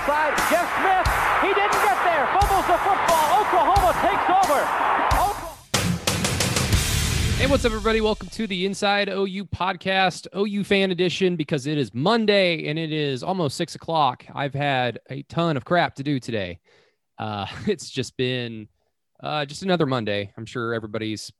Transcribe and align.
outside. 0.00 0.36
Jeff 0.50 0.68
Smith, 0.80 1.06
he 1.42 1.48
didn't 1.54 1.82
get 1.82 2.04
there. 2.04 2.26
Fumbles 2.38 2.66
the 2.66 2.78
football. 2.78 3.40
Oklahoma 3.40 3.92
takes 4.00 4.30
over. 4.30 4.66
Hey, 7.36 7.46
what's 7.46 7.64
up, 7.64 7.72
everybody? 7.72 8.00
Welcome 8.00 8.28
to 8.28 8.46
the 8.46 8.66
Inside 8.66 9.08
OU 9.08 9.46
podcast, 9.46 10.26
OU 10.36 10.64
fan 10.64 10.90
edition, 10.90 11.36
because 11.36 11.66
it 11.66 11.78
is 11.78 11.94
Monday 11.94 12.68
and 12.68 12.78
it 12.78 12.92
is 12.92 13.22
almost 13.22 13.56
six 13.56 13.74
o'clock. 13.74 14.24
I've 14.34 14.54
had 14.54 15.00
a 15.08 15.22
ton 15.22 15.56
of 15.56 15.64
crap 15.64 15.94
to 15.96 16.02
do 16.02 16.20
today. 16.20 16.60
Uh, 17.18 17.46
it's 17.66 17.90
just 17.90 18.16
been 18.16 18.68
uh, 19.22 19.44
just 19.44 19.62
another 19.62 19.86
Monday. 19.86 20.32
I'm 20.36 20.46
sure 20.46 20.74
everybody's 20.74 21.32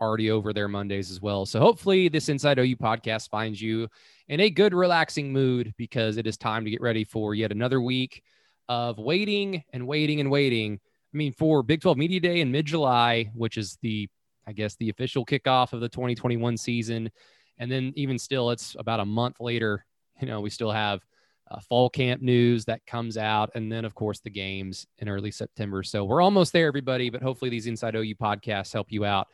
already 0.00 0.30
over 0.30 0.52
there 0.52 0.68
Mondays 0.68 1.10
as 1.10 1.20
well. 1.20 1.46
So 1.46 1.60
hopefully, 1.60 2.08
this 2.08 2.28
Inside 2.28 2.58
OU 2.58 2.76
podcast 2.76 3.30
finds 3.30 3.60
you 3.60 3.88
in 4.28 4.40
a 4.40 4.50
good, 4.50 4.74
relaxing 4.74 5.32
mood 5.32 5.74
because 5.76 6.16
it 6.16 6.26
is 6.26 6.36
time 6.36 6.64
to 6.64 6.70
get 6.70 6.80
ready 6.80 7.04
for 7.04 7.34
yet 7.34 7.52
another 7.52 7.80
week 7.80 8.22
of 8.68 8.98
waiting 8.98 9.64
and 9.72 9.86
waiting 9.86 10.20
and 10.20 10.30
waiting. 10.30 10.80
I 11.12 11.16
mean, 11.16 11.32
for 11.32 11.62
Big 11.62 11.80
12 11.80 11.96
Media 11.96 12.20
Day 12.20 12.40
in 12.40 12.52
mid 12.52 12.66
July, 12.66 13.30
which 13.34 13.56
is 13.56 13.78
the 13.82 14.08
I 14.48 14.52
guess, 14.52 14.76
the 14.76 14.88
official 14.88 15.26
kickoff 15.26 15.74
of 15.74 15.80
the 15.80 15.90
2021 15.90 16.56
season. 16.56 17.10
And 17.58 17.70
then 17.70 17.92
even 17.96 18.18
still, 18.18 18.50
it's 18.50 18.74
about 18.78 18.98
a 18.98 19.04
month 19.04 19.40
later. 19.40 19.84
You 20.22 20.26
know, 20.26 20.40
we 20.40 20.48
still 20.48 20.72
have 20.72 21.04
uh, 21.50 21.60
fall 21.60 21.90
camp 21.90 22.22
news 22.22 22.64
that 22.64 22.84
comes 22.86 23.18
out, 23.18 23.50
and 23.54 23.70
then 23.70 23.84
of 23.84 23.94
course 23.94 24.20
the 24.20 24.30
games 24.30 24.86
in 24.98 25.08
early 25.08 25.30
September. 25.30 25.82
So 25.82 26.04
we're 26.04 26.22
almost 26.22 26.54
there, 26.54 26.66
everybody. 26.66 27.10
But 27.10 27.22
hopefully 27.22 27.50
these 27.50 27.66
Inside 27.66 27.94
OU 27.94 28.14
podcasts 28.14 28.72
help 28.72 28.90
you 28.90 29.04
out 29.04 29.28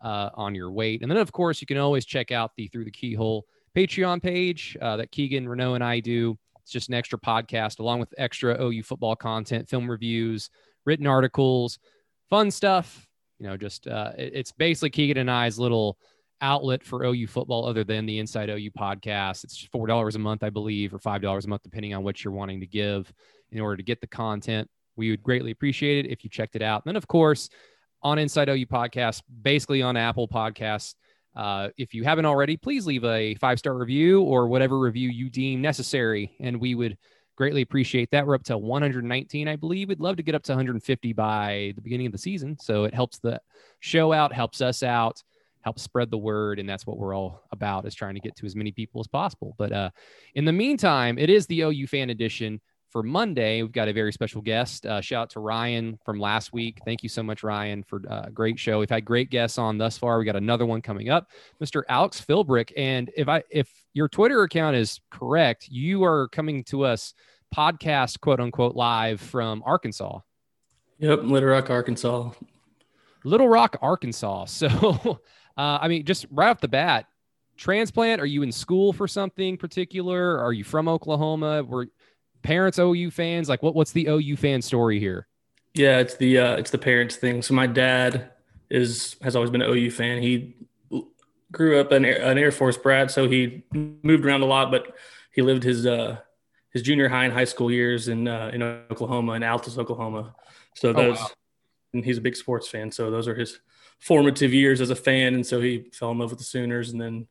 uh, 0.00 0.30
on 0.34 0.54
your 0.54 0.70
wait. 0.70 1.02
And 1.02 1.10
then 1.10 1.18
of 1.18 1.32
course 1.32 1.60
you 1.60 1.66
can 1.66 1.78
always 1.78 2.04
check 2.04 2.30
out 2.32 2.52
the 2.56 2.68
Through 2.68 2.84
the 2.84 2.90
Keyhole 2.90 3.46
Patreon 3.74 4.22
page 4.22 4.76
uh, 4.80 4.96
that 4.96 5.10
Keegan, 5.10 5.48
Renault, 5.48 5.74
and 5.74 5.84
I 5.84 6.00
do. 6.00 6.38
It's 6.62 6.72
just 6.72 6.88
an 6.88 6.94
extra 6.94 7.18
podcast 7.18 7.78
along 7.78 8.00
with 8.00 8.12
extra 8.18 8.60
OU 8.60 8.82
football 8.82 9.14
content, 9.14 9.68
film 9.68 9.90
reviews, 9.90 10.50
written 10.84 11.06
articles, 11.06 11.78
fun 12.28 12.50
stuff 12.50 13.06
you 13.38 13.46
know, 13.46 13.56
just 13.56 13.86
uh, 13.86 14.12
it, 14.16 14.32
it's 14.34 14.52
basically 14.52 14.90
Keegan 14.90 15.18
and 15.18 15.30
I's 15.30 15.58
little 15.58 15.98
outlet 16.40 16.84
for 16.84 17.04
OU 17.04 17.26
football 17.28 17.66
other 17.66 17.84
than 17.84 18.06
the 18.06 18.18
Inside 18.18 18.50
OU 18.50 18.70
podcast. 18.78 19.44
It's 19.44 19.62
four 19.72 19.86
dollars 19.86 20.16
a 20.16 20.18
month, 20.18 20.42
I 20.42 20.50
believe, 20.50 20.94
or 20.94 20.98
five 20.98 21.22
dollars 21.22 21.44
a 21.44 21.48
month, 21.48 21.62
depending 21.62 21.94
on 21.94 22.02
what 22.02 22.22
you're 22.22 22.32
wanting 22.32 22.60
to 22.60 22.66
give 22.66 23.12
in 23.50 23.60
order 23.60 23.76
to 23.76 23.82
get 23.82 24.00
the 24.00 24.06
content. 24.06 24.68
We 24.96 25.10
would 25.10 25.22
greatly 25.22 25.50
appreciate 25.50 26.04
it 26.06 26.10
if 26.10 26.24
you 26.24 26.30
checked 26.30 26.56
it 26.56 26.62
out. 26.62 26.82
And 26.84 26.90
then, 26.90 26.96
of 26.96 27.06
course, 27.06 27.50
on 28.02 28.18
Inside 28.18 28.48
OU 28.48 28.66
podcast, 28.66 29.22
basically 29.42 29.82
on 29.82 29.96
Apple 29.96 30.28
Podcasts. 30.28 30.94
Uh, 31.34 31.68
if 31.76 31.92
you 31.92 32.04
haven't 32.04 32.24
already, 32.24 32.56
please 32.56 32.86
leave 32.86 33.04
a 33.04 33.34
five 33.36 33.58
star 33.58 33.76
review 33.76 34.22
or 34.22 34.48
whatever 34.48 34.78
review 34.78 35.10
you 35.10 35.28
deem 35.28 35.60
necessary, 35.60 36.34
and 36.40 36.60
we 36.60 36.74
would 36.74 36.96
Greatly 37.36 37.60
appreciate 37.60 38.10
that. 38.12 38.26
We're 38.26 38.34
up 38.34 38.44
to 38.44 38.56
119, 38.56 39.46
I 39.46 39.56
believe. 39.56 39.90
We'd 39.90 40.00
love 40.00 40.16
to 40.16 40.22
get 40.22 40.34
up 40.34 40.42
to 40.44 40.52
150 40.52 41.12
by 41.12 41.72
the 41.76 41.82
beginning 41.82 42.06
of 42.06 42.12
the 42.12 42.18
season. 42.18 42.56
So 42.58 42.84
it 42.84 42.94
helps 42.94 43.18
the 43.18 43.42
show 43.80 44.14
out, 44.14 44.32
helps 44.32 44.62
us 44.62 44.82
out, 44.82 45.22
helps 45.60 45.82
spread 45.82 46.10
the 46.10 46.16
word. 46.16 46.58
And 46.58 46.66
that's 46.66 46.86
what 46.86 46.96
we're 46.96 47.14
all 47.14 47.42
about 47.52 47.84
is 47.86 47.94
trying 47.94 48.14
to 48.14 48.22
get 48.22 48.36
to 48.36 48.46
as 48.46 48.56
many 48.56 48.72
people 48.72 49.02
as 49.02 49.06
possible. 49.06 49.54
But 49.58 49.70
uh, 49.70 49.90
in 50.34 50.46
the 50.46 50.52
meantime, 50.52 51.18
it 51.18 51.28
is 51.28 51.46
the 51.46 51.60
OU 51.60 51.88
fan 51.88 52.08
edition 52.08 52.58
for 52.96 53.02
Monday, 53.02 53.60
we've 53.60 53.72
got 53.72 53.88
a 53.88 53.92
very 53.92 54.10
special 54.10 54.40
guest. 54.40 54.86
Uh, 54.86 55.02
shout 55.02 55.24
out 55.24 55.30
to 55.32 55.40
Ryan 55.40 55.98
from 56.02 56.18
last 56.18 56.54
week. 56.54 56.78
Thank 56.86 57.02
you 57.02 57.10
so 57.10 57.22
much, 57.22 57.42
Ryan, 57.42 57.82
for 57.82 58.00
uh, 58.08 58.22
a 58.24 58.30
great 58.30 58.58
show. 58.58 58.78
We've 58.78 58.88
had 58.88 59.04
great 59.04 59.28
guests 59.28 59.58
on 59.58 59.76
thus 59.76 59.98
far. 59.98 60.18
We 60.18 60.24
got 60.24 60.34
another 60.34 60.64
one 60.64 60.80
coming 60.80 61.10
up, 61.10 61.28
Mr. 61.62 61.82
Alex 61.90 62.24
Philbrick. 62.26 62.72
And 62.74 63.10
if 63.14 63.28
I 63.28 63.42
if 63.50 63.68
your 63.92 64.08
Twitter 64.08 64.44
account 64.44 64.76
is 64.76 64.98
correct, 65.10 65.68
you 65.68 66.04
are 66.04 66.28
coming 66.28 66.64
to 66.64 66.86
us 66.86 67.12
podcast, 67.54 68.20
quote 68.20 68.40
unquote, 68.40 68.76
live 68.76 69.20
from 69.20 69.62
Arkansas. 69.66 70.20
Yep, 70.98 71.24
Little 71.24 71.50
Rock, 71.50 71.68
Arkansas. 71.68 72.30
Little 73.24 73.48
Rock, 73.50 73.76
Arkansas. 73.82 74.46
So, 74.48 75.20
uh, 75.58 75.78
I 75.82 75.88
mean, 75.88 76.06
just 76.06 76.24
right 76.30 76.48
off 76.48 76.62
the 76.62 76.68
bat, 76.68 77.04
transplant. 77.58 78.22
Are 78.22 78.26
you 78.26 78.42
in 78.42 78.52
school 78.52 78.94
for 78.94 79.06
something 79.06 79.58
particular? 79.58 80.40
Are 80.40 80.54
you 80.54 80.64
from 80.64 80.88
Oklahoma? 80.88 81.62
Were 81.62 81.88
parents 82.46 82.78
OU 82.78 83.10
fans? 83.10 83.48
Like, 83.48 83.62
what, 83.62 83.74
what's 83.74 83.92
the 83.92 84.06
OU 84.08 84.36
fan 84.36 84.62
story 84.62 85.00
here? 85.00 85.26
Yeah, 85.74 85.98
it's 85.98 86.14
the 86.14 86.38
uh, 86.38 86.56
it's 86.56 86.70
the 86.70 86.78
parents 86.78 87.16
thing. 87.16 87.42
So 87.42 87.52
my 87.52 87.66
dad 87.66 88.30
is 88.70 89.16
has 89.22 89.36
always 89.36 89.50
been 89.50 89.62
an 89.62 89.70
OU 89.70 89.90
fan. 89.90 90.22
He 90.22 90.54
grew 91.52 91.78
up 91.80 91.92
an 91.92 92.04
Air, 92.04 92.22
an 92.22 92.38
Air 92.38 92.52
Force 92.52 92.76
brat, 92.76 93.10
so 93.10 93.28
he 93.28 93.64
moved 93.72 94.24
around 94.24 94.42
a 94.42 94.46
lot, 94.46 94.70
but 94.70 94.96
he 95.32 95.42
lived 95.42 95.64
his 95.64 95.84
uh, 95.86 96.18
his 96.70 96.82
junior 96.82 97.08
high 97.08 97.24
and 97.24 97.32
high 97.32 97.44
school 97.44 97.70
years 97.70 98.08
in 98.08 98.26
uh, 98.26 98.50
in 98.54 98.62
Oklahoma 98.62 99.32
in 99.32 99.42
Altus, 99.42 99.76
Oklahoma. 99.76 100.34
So 100.74 100.92
those, 100.92 101.18
oh, 101.18 101.22
wow. 101.22 101.30
and 101.94 102.04
he's 102.04 102.18
a 102.18 102.22
big 102.22 102.36
sports 102.36 102.68
fan. 102.68 102.90
So 102.90 103.10
those 103.10 103.28
are 103.28 103.34
his 103.34 103.58
formative 103.98 104.54
years 104.54 104.80
as 104.80 104.90
a 104.90 104.96
fan, 104.96 105.34
and 105.34 105.46
so 105.46 105.60
he 105.60 105.90
fell 105.92 106.10
in 106.10 106.18
love 106.18 106.30
with 106.30 106.38
the 106.38 106.44
Sooners, 106.44 106.90
and 106.90 107.00
then 107.00 107.26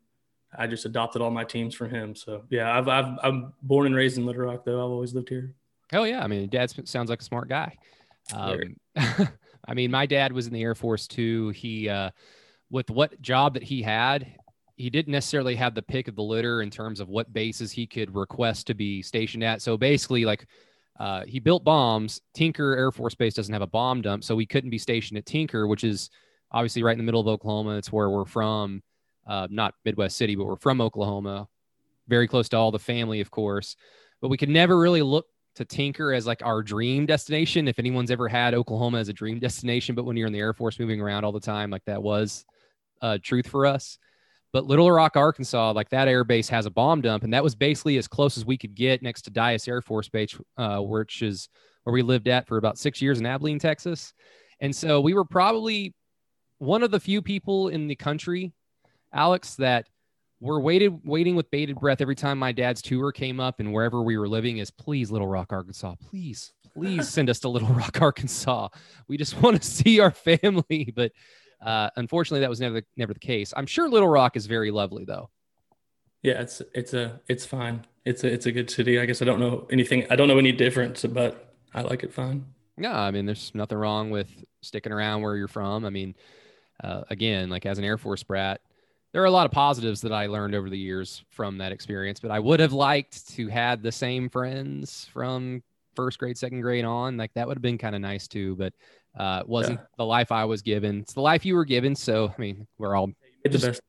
I 0.57 0.67
just 0.67 0.85
adopted 0.85 1.21
all 1.21 1.31
my 1.31 1.43
teams 1.43 1.75
from 1.75 1.89
him. 1.89 2.15
So 2.15 2.43
yeah, 2.49 2.77
I've, 2.77 2.87
I've 2.87 3.17
I'm 3.23 3.53
born 3.61 3.85
and 3.87 3.95
raised 3.95 4.17
in 4.17 4.25
Little 4.25 4.43
Rock, 4.43 4.63
though. 4.65 4.83
I've 4.83 4.91
always 4.91 5.13
lived 5.13 5.29
here. 5.29 5.53
Oh 5.93 6.03
yeah, 6.03 6.23
I 6.23 6.27
mean, 6.27 6.47
dad 6.49 6.71
sounds 6.87 7.09
like 7.09 7.21
a 7.21 7.23
smart 7.23 7.47
guy. 7.47 7.77
Um, 8.33 8.75
I 9.67 9.73
mean, 9.73 9.91
my 9.91 10.05
dad 10.05 10.31
was 10.31 10.47
in 10.47 10.53
the 10.53 10.61
Air 10.61 10.75
Force 10.75 11.07
too. 11.07 11.49
He, 11.49 11.89
uh, 11.89 12.11
with 12.69 12.89
what 12.89 13.21
job 13.21 13.53
that 13.53 13.63
he 13.63 13.81
had, 13.81 14.35
he 14.75 14.89
didn't 14.89 15.11
necessarily 15.11 15.55
have 15.55 15.75
the 15.75 15.81
pick 15.81 16.07
of 16.07 16.15
the 16.15 16.23
litter 16.23 16.61
in 16.61 16.69
terms 16.69 16.99
of 16.99 17.07
what 17.07 17.31
bases 17.31 17.71
he 17.71 17.87
could 17.87 18.13
request 18.13 18.67
to 18.67 18.73
be 18.73 19.01
stationed 19.01 19.43
at. 19.43 19.61
So 19.61 19.77
basically, 19.77 20.25
like 20.25 20.47
uh, 20.99 21.23
he 21.25 21.39
built 21.39 21.63
bombs. 21.63 22.21
Tinker 22.33 22.75
Air 22.75 22.91
Force 22.91 23.15
Base 23.15 23.33
doesn't 23.33 23.53
have 23.53 23.61
a 23.61 23.67
bomb 23.67 24.01
dump, 24.01 24.23
so 24.23 24.35
we 24.35 24.45
couldn't 24.45 24.69
be 24.69 24.77
stationed 24.77 25.17
at 25.17 25.25
Tinker, 25.25 25.67
which 25.67 25.83
is 25.83 26.09
obviously 26.51 26.83
right 26.83 26.93
in 26.93 26.97
the 26.97 27.03
middle 27.03 27.21
of 27.21 27.27
Oklahoma. 27.27 27.77
It's 27.77 27.91
where 27.91 28.09
we're 28.09 28.25
from, 28.25 28.81
uh, 29.27 29.47
not 29.49 29.73
Midwest 29.83 30.17
City, 30.17 30.35
but 30.35 30.45
we're 30.45 30.55
from 30.55 30.81
Oklahoma, 30.81 31.47
very 32.07 32.27
close 32.27 32.49
to 32.49 32.57
all 32.57 32.71
the 32.71 32.79
family, 32.79 33.21
of 33.21 33.31
course. 33.31 33.75
But 34.21 34.29
we 34.29 34.37
could 34.37 34.49
never 34.49 34.77
really 34.77 35.01
look 35.01 35.25
to 35.55 35.65
Tinker 35.65 36.13
as 36.13 36.27
like 36.27 36.41
our 36.43 36.61
dream 36.61 37.05
destination. 37.05 37.67
If 37.67 37.79
anyone's 37.79 38.11
ever 38.11 38.27
had 38.27 38.53
Oklahoma 38.53 38.99
as 38.99 39.09
a 39.09 39.13
dream 39.13 39.39
destination, 39.39 39.95
but 39.95 40.05
when 40.05 40.17
you're 40.17 40.27
in 40.27 40.33
the 40.33 40.39
Air 40.39 40.53
Force 40.53 40.79
moving 40.79 41.01
around 41.01 41.23
all 41.23 41.31
the 41.31 41.39
time, 41.39 41.69
like 41.69 41.85
that 41.85 42.01
was 42.01 42.45
uh, 43.01 43.17
truth 43.21 43.47
for 43.47 43.65
us. 43.65 43.97
But 44.51 44.65
Little 44.65 44.89
Rock, 44.89 45.17
Arkansas, 45.17 45.71
like 45.71 45.89
that 45.89 46.07
air 46.07 46.23
base 46.23 46.47
has 46.47 46.65
a 46.65 46.71
bomb 46.71 47.01
dump, 47.01 47.23
and 47.23 47.33
that 47.33 47.43
was 47.43 47.55
basically 47.55 47.97
as 47.97 48.07
close 48.07 48.37
as 48.37 48.45
we 48.45 48.57
could 48.57 48.73
get 48.73 49.01
next 49.01 49.23
to 49.23 49.31
Dyess 49.31 49.67
Air 49.67 49.81
Force 49.81 50.07
Base, 50.07 50.37
uh, 50.57 50.79
which 50.79 51.21
is 51.21 51.49
where 51.83 51.93
we 51.93 52.01
lived 52.01 52.29
at 52.29 52.47
for 52.47 52.57
about 52.57 52.77
six 52.77 53.01
years 53.01 53.19
in 53.19 53.25
Abilene, 53.25 53.59
Texas. 53.59 54.13
And 54.61 54.73
so 54.73 55.01
we 55.01 55.13
were 55.13 55.25
probably 55.25 55.93
one 56.59 56.83
of 56.83 56.91
the 56.91 57.01
few 57.01 57.21
people 57.21 57.67
in 57.67 57.87
the 57.87 57.95
country, 57.95 58.53
Alex, 59.15 59.55
that 59.55 59.87
were 60.41 60.59
waited 60.59 60.99
waiting 61.05 61.35
with 61.35 61.49
bated 61.49 61.79
breath 61.79 62.01
every 62.01 62.15
time 62.15 62.37
my 62.37 62.51
dad's 62.51 62.81
tour 62.81 63.11
came 63.11 63.39
up 63.39 63.59
and 63.59 63.73
wherever 63.73 64.03
we 64.03 64.17
were 64.17 64.27
living 64.27 64.57
is 64.57 64.69
please 64.69 65.09
Little 65.09 65.27
Rock, 65.27 65.51
Arkansas, 65.53 65.95
please, 66.09 66.51
please 66.73 67.07
send 67.09 67.29
us 67.29 67.39
to 67.39 67.49
Little 67.49 67.69
Rock, 67.69 67.97
Arkansas. 68.01 68.67
We 69.07 69.17
just 69.17 69.41
want 69.41 69.61
to 69.61 69.67
see 69.67 69.99
our 69.99 70.11
family, 70.11 70.91
but 70.95 71.11
uh, 71.61 71.89
unfortunately, 71.95 72.41
that 72.41 72.49
was 72.49 72.59
never 72.59 72.81
the, 72.81 72.85
never 72.97 73.13
the 73.13 73.19
case. 73.19 73.53
I'm 73.55 73.65
sure 73.65 73.89
Little 73.89 74.09
Rock 74.09 74.35
is 74.35 74.45
very 74.45 74.71
lovely, 74.71 75.05
though. 75.05 75.29
Yeah, 76.21 76.41
it's 76.41 76.61
it's 76.73 76.93
a 76.93 77.21
it's 77.27 77.45
fine. 77.45 77.85
It's 78.03 78.23
a 78.23 78.27
it's 78.33 78.45
a 78.45 78.51
good 78.51 78.69
city. 78.69 78.99
I 78.99 79.05
guess 79.05 79.21
I 79.21 79.25
don't 79.25 79.39
know 79.39 79.67
anything. 79.71 80.05
I 80.09 80.15
don't 80.15 80.27
know 80.27 80.37
any 80.37 80.51
difference, 80.51 81.03
but 81.05 81.53
I 81.73 81.81
like 81.81 82.03
it 82.03 82.13
fine. 82.13 82.45
Yeah, 82.77 82.99
I 82.99 83.11
mean, 83.11 83.25
there's 83.25 83.51
nothing 83.53 83.77
wrong 83.77 84.09
with 84.09 84.29
sticking 84.61 84.91
around 84.91 85.21
where 85.21 85.37
you're 85.37 85.47
from. 85.47 85.85
I 85.85 85.89
mean, 85.89 86.15
uh, 86.83 87.03
again, 87.09 87.49
like 87.49 87.65
as 87.65 87.77
an 87.77 87.85
Air 87.85 87.97
Force 87.97 88.23
brat, 88.23 88.59
there 89.15 89.21
are 89.21 89.27
a 89.27 89.31
lot 89.31 89.45
of 89.45 89.53
positives 89.53 90.01
that 90.01 90.11
I 90.11 90.25
learned 90.25 90.55
over 90.55 90.69
the 90.69 90.77
years 90.77 91.23
from 91.29 91.59
that 91.59 91.71
experience. 91.71 92.19
But 92.19 92.31
I 92.31 92.39
would 92.39 92.59
have 92.59 92.73
liked 92.73 93.29
to 93.35 93.47
had 93.47 93.81
the 93.81 93.89
same 93.89 94.27
friends 94.27 95.07
from 95.13 95.63
first 95.95 96.19
grade, 96.19 96.37
second 96.37 96.59
grade 96.59 96.83
on. 96.83 97.15
Like 97.15 97.33
that 97.35 97.47
would 97.47 97.55
have 97.55 97.61
been 97.61 97.77
kind 97.77 97.95
of 97.95 98.01
nice 98.01 98.27
too. 98.27 98.57
But 98.57 98.73
uh, 99.17 99.43
wasn't 99.45 99.79
yeah. 99.79 99.85
the 99.95 100.05
life 100.05 100.33
I 100.33 100.43
was 100.43 100.61
given. 100.61 100.99
It's 100.99 101.13
the 101.13 101.21
life 101.21 101.45
you 101.45 101.55
were 101.55 101.63
given. 101.63 101.95
So, 101.95 102.27
I 102.27 102.41
mean, 102.41 102.67
we're 102.77 102.93
all 102.93 103.07
just, 103.47 103.61
the 103.61 103.69
best. 103.69 103.81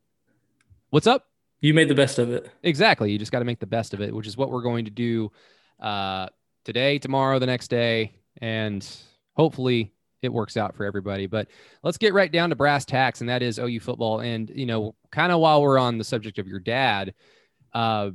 What's 0.91 1.09
up? 1.09 1.27
You 1.61 1.75
made 1.75 1.89
the 1.89 1.97
best 1.97 2.21
of 2.21 2.31
it. 2.31 2.49
Exactly. 2.63 3.11
You 3.11 3.19
just 3.19 3.33
got 3.33 3.41
to 3.41 3.45
make 3.45 3.59
the 3.59 3.67
best 3.67 3.95
of 3.95 4.01
it, 4.01 4.15
which 4.15 4.29
is 4.29 4.37
what 4.37 4.53
we're 4.53 4.63
going 4.63 4.85
to 4.85 4.93
do 4.93 5.33
uh, 5.81 6.29
today, 6.65 7.01
tomorrow, 7.01 7.41
the 7.41 7.47
next 7.47 7.67
day, 7.67 8.13
and 8.41 8.89
hopefully 9.35 9.93
it 10.23 10.33
works 10.33 10.57
out 10.57 10.75
for 10.75 10.85
everybody. 10.85 11.27
But 11.27 11.49
let's 11.83 11.99
get 11.99 12.15
right 12.15 12.31
down 12.31 12.51
to 12.51 12.57
brass 12.57 12.85
tacks, 12.85 13.21
and 13.21 13.29
that 13.29 13.43
is 13.43 13.59
OU 13.59 13.81
football. 13.81 14.21
And 14.21 14.51
you 14.55 14.67
know, 14.67 14.95
kind 15.11 15.33
of 15.33 15.41
while 15.41 15.63
we're 15.63 15.79
on 15.79 15.99
the 15.99 16.05
subject 16.05 16.39
of 16.39 16.47
your 16.47 16.61
dad, 16.61 17.15
uh, 17.73 18.11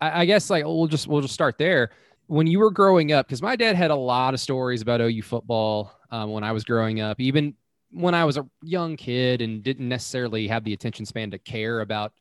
I, 0.00 0.22
I 0.22 0.24
guess 0.24 0.50
like 0.50 0.64
we'll 0.64 0.86
just 0.86 1.06
we'll 1.06 1.22
just 1.22 1.34
start 1.34 1.58
there 1.58 1.90
when 2.26 2.46
you 2.46 2.58
were 2.58 2.70
growing 2.70 3.12
up, 3.12 3.26
because 3.26 3.42
my 3.42 3.56
dad 3.56 3.76
had 3.76 3.90
a 3.90 3.96
lot 3.96 4.34
of 4.34 4.40
stories 4.40 4.82
about 4.82 5.00
OU 5.00 5.22
football 5.22 5.92
um, 6.10 6.32
when 6.32 6.44
I 6.44 6.52
was 6.52 6.64
growing 6.64 7.00
up, 7.00 7.20
even 7.20 7.54
when 7.90 8.14
I 8.14 8.24
was 8.24 8.36
a 8.36 8.46
young 8.62 8.96
kid 8.96 9.40
and 9.42 9.62
didn't 9.62 9.88
necessarily 9.88 10.48
have 10.48 10.64
the 10.64 10.72
attention 10.72 11.06
span 11.06 11.30
to 11.32 11.38
care 11.38 11.80
about 11.80 12.12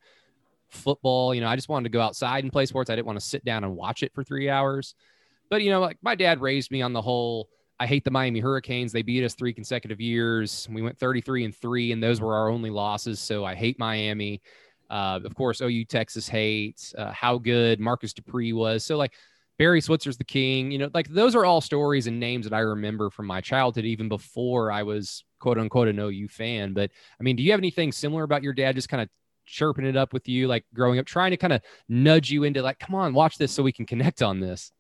football. 0.69 1.33
You 1.33 1.41
know, 1.41 1.47
I 1.47 1.55
just 1.55 1.69
wanted 1.69 1.85
to 1.85 1.97
go 1.97 2.01
outside 2.01 2.43
and 2.43 2.51
play 2.51 2.65
sports. 2.65 2.89
I 2.89 2.95
didn't 2.95 3.07
want 3.07 3.19
to 3.19 3.25
sit 3.25 3.45
down 3.45 3.63
and 3.63 3.75
watch 3.75 4.03
it 4.03 4.13
for 4.13 4.23
three 4.23 4.49
hours. 4.49 4.95
But 5.49 5.61
you 5.61 5.71
know, 5.71 5.79
like 5.79 5.97
my 6.01 6.15
dad 6.15 6.41
raised 6.41 6.71
me 6.71 6.81
on 6.81 6.93
the 6.93 7.01
whole. 7.01 7.49
I 7.83 7.85
hate 7.85 8.05
the 8.05 8.11
Miami 8.11 8.39
Hurricanes. 8.39 8.93
They 8.93 9.01
beat 9.01 9.25
us 9.25 9.35
three 9.35 9.51
consecutive 9.51 9.99
years. 9.99 10.69
We 10.71 10.81
went 10.81 10.97
33 10.97 11.43
and 11.43 11.53
three, 11.53 11.91
and 11.91 12.01
those 12.01 12.21
were 12.21 12.33
our 12.33 12.47
only 12.47 12.69
losses. 12.69 13.19
So 13.19 13.43
I 13.43 13.55
hate 13.55 13.77
Miami. 13.77 14.41
Uh, 14.89 15.19
of 15.25 15.35
course, 15.35 15.59
OU 15.59 15.83
Texas 15.85 16.29
hates 16.29 16.95
uh, 16.97 17.11
how 17.11 17.37
good 17.37 17.81
Marcus 17.81 18.13
Dupree 18.13 18.53
was. 18.53 18.85
So 18.85 18.95
like 18.95 19.11
Barry 19.59 19.81
Switzer's 19.81 20.15
the 20.15 20.23
king. 20.23 20.71
You 20.71 20.77
know, 20.77 20.89
like 20.93 21.09
those 21.09 21.35
are 21.35 21.43
all 21.43 21.59
stories 21.59 22.07
and 22.07 22.21
names 22.21 22.45
that 22.45 22.55
I 22.55 22.59
remember 22.59 23.09
from 23.09 23.25
my 23.25 23.41
childhood, 23.41 23.83
even 23.83 24.07
before 24.07 24.71
I 24.71 24.83
was 24.83 25.25
quote 25.39 25.57
unquote 25.57 25.89
an 25.89 25.99
OU 25.99 26.29
fan. 26.29 26.71
But 26.71 26.89
I 27.19 27.23
mean, 27.23 27.35
do 27.35 27.43
you 27.43 27.51
have 27.51 27.59
anything 27.59 27.91
similar 27.91 28.23
about 28.23 28.43
your 28.43 28.53
dad 28.53 28.75
just 28.75 28.87
kind 28.87 29.03
of 29.03 29.09
chirping 29.45 29.85
it 29.85 29.97
up 29.97 30.13
with 30.13 30.29
you, 30.29 30.47
like 30.47 30.63
growing 30.73 30.99
up, 30.99 31.05
trying 31.05 31.31
to 31.31 31.37
kind 31.37 31.51
of 31.51 31.59
nudge 31.89 32.31
you 32.31 32.45
into 32.45 32.61
like, 32.61 32.79
come 32.79 32.95
on, 32.95 33.13
watch 33.13 33.37
this 33.37 33.51
so 33.51 33.61
we 33.61 33.73
can 33.73 33.85
connect 33.85 34.21
on 34.21 34.39
this? 34.39 34.71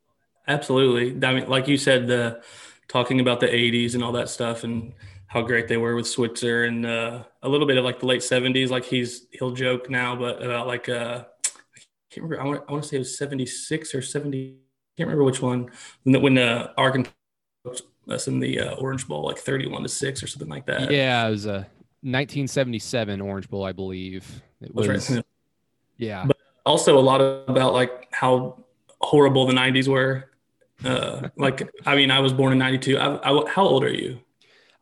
Absolutely. 0.47 1.25
I 1.27 1.33
mean, 1.33 1.49
like 1.49 1.67
you 1.67 1.77
said, 1.77 2.07
the 2.07 2.41
talking 2.87 3.19
about 3.19 3.39
the 3.39 3.47
80s 3.47 3.95
and 3.95 4.03
all 4.03 4.11
that 4.13 4.29
stuff 4.29 4.63
and 4.63 4.93
how 5.27 5.41
great 5.41 5.67
they 5.67 5.77
were 5.77 5.95
with 5.95 6.07
Switzer 6.07 6.65
and 6.65 6.85
uh, 6.85 7.23
a 7.41 7.49
little 7.49 7.65
bit 7.65 7.77
of 7.77 7.83
like 7.83 7.99
the 7.99 8.05
late 8.05 8.21
70s. 8.21 8.69
Like 8.69 8.85
he's, 8.85 9.27
he'll 9.31 9.51
joke 9.51 9.89
now, 9.89 10.15
but 10.15 10.41
about 10.43 10.67
like, 10.67 10.89
uh, 10.89 11.23
I 11.45 11.79
can't 12.11 12.23
remember, 12.23 12.41
I 12.41 12.45
want, 12.45 12.63
I 12.67 12.71
want 12.71 12.83
to 12.83 12.89
say 12.89 12.95
it 12.97 12.99
was 12.99 13.17
76 13.17 13.95
or 13.95 14.01
70 14.01 14.57
I 14.93 15.01
can't 15.01 15.07
remember 15.07 15.23
which 15.23 15.41
one 15.41 15.71
when 16.03 16.13
the, 16.13 16.19
when 16.19 16.37
uh, 16.37 16.71
Arkansas 16.77 17.09
us 18.09 18.27
in 18.27 18.39
the 18.39 18.59
uh, 18.59 18.75
Orange 18.75 19.07
Bowl, 19.07 19.25
like 19.25 19.37
thirty-one 19.37 19.81
to 19.81 19.89
six 19.89 20.21
or 20.21 20.27
something 20.27 20.49
like 20.49 20.65
that. 20.67 20.91
Yeah, 20.91 21.25
it 21.25 21.31
was 21.31 21.45
a 21.45 21.67
1977 22.01 23.21
Orange 23.21 23.49
Bowl, 23.49 23.63
I 23.63 23.71
believe. 23.71 24.41
It 24.61 24.73
was. 24.75 25.09
Right. 25.09 25.23
Yeah. 25.97 26.25
But 26.25 26.37
also 26.65 26.97
a 26.97 27.01
lot 27.01 27.21
about 27.21 27.73
like 27.73 28.07
how 28.11 28.63
horrible 29.01 29.47
the 29.47 29.53
'90s 29.53 29.87
were. 29.87 30.29
Uh, 30.83 31.29
like, 31.37 31.69
I 31.85 31.95
mean, 31.95 32.11
I 32.11 32.19
was 32.19 32.33
born 32.33 32.51
in 32.51 32.59
'92. 32.59 32.97
I, 32.97 33.29
I, 33.29 33.49
how 33.49 33.63
old 33.63 33.83
are 33.83 33.93
you? 33.93 34.19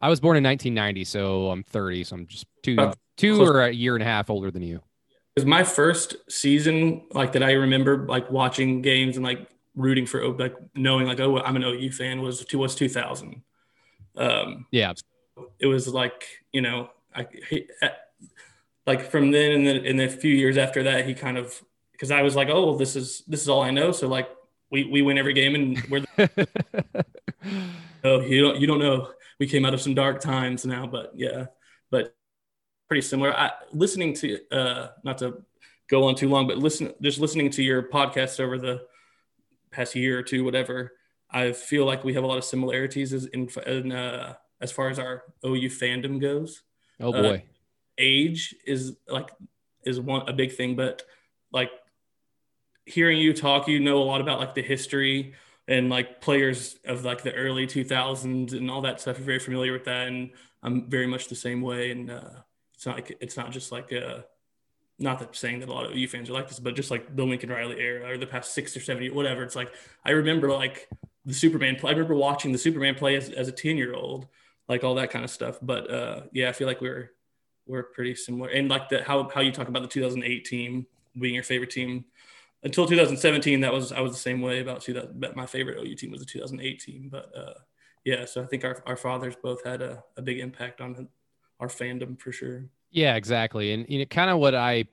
I 0.02 0.10
was 0.10 0.20
born 0.20 0.36
in 0.36 0.44
1990, 0.44 1.04
so 1.06 1.52
I'm 1.52 1.64
30. 1.64 2.04
So 2.06 2.16
I'm 2.16 2.26
just 2.26 2.46
two, 2.64 2.76
uh, 2.80 2.94
two 3.18 3.36
close. 3.36 3.50
or 3.50 3.62
a 3.62 3.72
year 3.72 3.96
and 3.96 4.02
a 4.02 4.06
half 4.06 4.30
older 4.30 4.50
than 4.50 4.64
you. 4.64 4.82
Because 5.36 5.46
my 5.46 5.64
first 5.64 6.16
season, 6.30 7.04
like 7.12 7.34
that, 7.34 7.44
I 7.44 7.52
remember 7.52 8.08
like 8.08 8.30
watching 8.32 8.82
games 8.82 9.16
and 9.16 9.24
like 9.24 9.48
rooting 9.76 10.06
for 10.06 10.28
like 10.34 10.56
knowing 10.76 11.08
like 11.08 11.20
oh 11.20 11.40
I'm 11.40 11.56
an 11.56 11.64
OU 11.64 11.92
fan 11.92 12.22
was 12.22 12.46
was 12.54 12.76
2000. 12.76 13.42
Um, 14.18 14.66
yeah, 14.72 14.94
it 15.60 15.68
was 15.68 15.88
like 15.88 16.26
you 16.52 16.62
know 16.62 16.90
I 17.16 17.28
like 18.86 19.10
from 19.10 19.32
then 19.32 19.52
and 19.52 19.68
then 19.68 19.86
in 19.86 19.98
the 19.98 20.10
few 20.10 20.34
years 20.34 20.58
after 20.58 20.84
that 20.84 21.06
he 21.06 21.14
kind 21.14 21.38
of 21.38 21.62
because 21.94 22.12
I 22.12 22.24
was 22.24 22.36
like 22.36 22.50
oh 22.50 22.66
well, 22.66 22.78
this 22.78 22.96
is 22.96 23.24
this 23.28 23.42
is 23.42 23.48
all 23.48 23.62
I 23.62 23.72
know 23.72 23.92
so 23.92 24.08
like 24.08 24.30
we 24.72 24.86
we 24.86 25.02
win 25.02 25.18
every 25.18 25.34
game 25.34 25.56
and 25.56 25.82
we're 25.90 26.02
the, 26.02 27.06
oh 28.04 28.22
you 28.22 28.42
don't 28.42 28.60
you 28.60 28.68
don't 28.68 28.80
know 28.80 29.10
we 29.40 29.48
came 29.48 29.66
out 29.66 29.74
of 29.74 29.82
some 29.82 29.94
dark 29.94 30.20
times 30.20 30.66
now 30.66 30.88
but 30.88 31.12
yeah 31.16 31.46
but 31.90 32.16
pretty 32.88 33.02
similar. 33.02 33.34
I 33.34 33.52
listening 33.72 34.14
to 34.16 34.40
uh 34.52 34.88
not 35.04 35.18
to 35.20 35.44
go 35.90 36.04
on 36.06 36.16
too 36.16 36.30
long 36.30 36.48
but 36.48 36.58
listen 36.58 36.94
just 37.02 37.20
listening 37.20 37.50
to 37.52 37.64
your 37.64 37.84
podcast 37.84 38.40
over 38.40 38.58
the 38.58 38.82
past 39.72 39.96
year 39.96 40.20
or 40.20 40.24
two, 40.24 40.44
whatever, 40.44 40.94
I 41.30 41.54
feel 41.54 41.86
like 41.86 42.04
we 42.04 42.14
have 42.14 42.24
a 42.24 42.28
lot 42.28 42.38
of 42.38 42.44
similarities 42.44 43.14
as 43.14 43.26
in, 43.26 43.50
in 43.66 43.92
uh, 43.92 44.36
as 44.60 44.72
far 44.72 44.90
as 44.90 45.00
our 45.00 45.24
OU 45.46 45.70
fandom 45.70 46.20
goes. 46.20 46.64
Oh 47.00 47.12
boy, 47.12 47.36
uh, 47.36 47.38
age 47.98 48.54
is 48.66 48.98
like 49.08 49.30
is 49.86 50.00
one 50.00 50.28
a 50.28 50.34
big 50.34 50.54
thing, 50.54 50.76
but 50.76 51.04
like 51.52 51.72
hearing 52.86 53.20
you 53.20 53.34
talk, 53.34 53.68
you 53.68 53.80
know 53.80 54.02
a 54.02 54.04
lot 54.04 54.22
about 54.22 54.40
like 54.40 54.56
the 54.56 54.62
history 54.62 55.34
and 55.68 55.90
like 55.90 56.22
players 56.22 56.78
of 56.86 57.06
like 57.06 57.24
the 57.24 57.34
early 57.34 57.68
2000s 57.68 58.54
and 58.54 58.70
all 58.70 58.82
that 58.82 59.00
stuff. 59.02 59.18
You're 59.18 59.26
very 59.26 59.40
familiar 59.40 59.74
with 59.74 59.86
that, 59.86 60.08
and 60.08 60.32
I'm 60.64 60.90
very 60.90 61.08
much 61.08 61.28
the 61.28 61.36
same 61.36 61.62
way. 61.62 61.92
And 61.92 62.12
uh, 62.12 62.42
it's 62.74 62.86
not 62.86 62.96
like 62.96 63.18
it's 63.22 63.38
not 63.38 63.52
just 63.52 63.72
like 63.72 63.92
a 63.92 64.26
not 65.00 65.20
that 65.20 65.36
saying 65.36 65.60
that 65.60 65.70
a 65.70 65.74
lot 65.74 65.86
of 65.86 65.96
U 65.96 66.08
fans 66.08 66.30
are 66.30 66.34
like 66.34 66.48
this, 66.48 66.60
but 66.60 66.76
just 66.76 66.92
like 66.92 67.16
the 67.16 67.24
Lincoln 67.24 67.50
Riley 67.50 67.80
era 67.80 68.10
or 68.10 68.18
the 68.18 68.28
past 68.28 68.54
six 68.54 68.76
or 68.78 68.80
seven 68.80 69.04
years, 69.04 69.16
whatever. 69.16 69.44
It's 69.44 69.56
like 69.56 69.74
I 70.06 70.12
remember 70.12 70.52
like 70.52 70.88
the 71.26 71.34
Superman 71.34 71.76
play. 71.76 71.92
I 71.92 71.94
remember 71.94 72.16
watching 72.16 72.52
the 72.52 72.58
Superman 72.58 72.96
play 72.96 73.16
as, 73.16 73.30
as 73.30 73.48
a 73.48 73.52
10 73.52 73.78
year 73.78 73.94
old, 73.94 74.28
like 74.68 74.84
all 74.84 74.96
that 74.96 75.10
kind 75.10 75.26
of 75.26 75.32
stuff. 75.32 75.58
But 75.62 75.90
uh, 75.92 76.22
yeah, 76.34 76.50
I 76.50 76.52
feel 76.52 76.68
like 76.68 76.82
we're 76.82 77.12
we're 77.66 77.84
pretty 77.84 78.16
similar. 78.16 78.50
And 78.50 78.70
like 78.70 78.90
the 78.90 79.04
how 79.04 79.30
how 79.30 79.42
you 79.42 79.52
talk 79.52 79.68
about 79.68 79.82
the 79.82 79.88
2008 79.88 80.46
team 80.46 80.86
being 81.18 81.34
your 81.34 81.44
favorite 81.44 81.72
team. 81.72 82.06
Until 82.64 82.86
2017, 82.86 83.62
that 83.62 83.74
was 83.74 83.92
I 83.92 84.02
was 84.02 84.12
the 84.12 84.20
same 84.20 84.42
way 84.42 84.60
about 84.60 84.82
two. 84.82 84.94
That 84.94 85.36
My 85.36 85.46
favorite 85.46 85.78
OU 85.84 85.96
team 85.96 86.12
was 86.12 86.20
the 86.20 86.26
2018, 86.26 86.80
team. 86.80 87.10
But 87.12 87.32
uh, 87.36 87.54
yeah, 88.04 88.26
so 88.26 88.44
I 88.44 88.46
think 88.46 88.64
our, 88.64 88.84
our 88.86 88.96
fathers 88.96 89.36
both 89.42 89.64
had 89.64 89.82
a, 89.82 90.04
a 90.18 90.22
big 90.22 90.40
impact 90.40 90.82
on 90.82 91.08
our 91.60 91.68
fandom 91.68 92.20
for 92.20 92.32
sure. 92.32 92.66
Yeah, 92.92 93.16
exactly. 93.16 93.74
And 93.74 93.86
you 93.88 94.00
know, 94.00 94.06
kind 94.06 94.30
of 94.30 94.38
what 94.38 94.56
I 94.56 94.86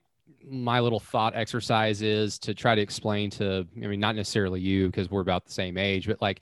my 0.46 0.80
little 0.80 1.00
thought 1.00 1.34
exercise 1.34 2.00
is 2.00 2.38
to 2.38 2.54
try 2.54 2.74
to 2.74 2.80
explain 2.80 3.28
to 3.30 3.66
I 3.76 3.86
mean 3.86 4.00
not 4.00 4.14
necessarily 4.14 4.60
you 4.60 4.86
because 4.86 5.10
we're 5.10 5.20
about 5.20 5.44
the 5.44 5.52
same 5.52 5.76
age, 5.76 6.06
but 6.06 6.22
like 6.22 6.40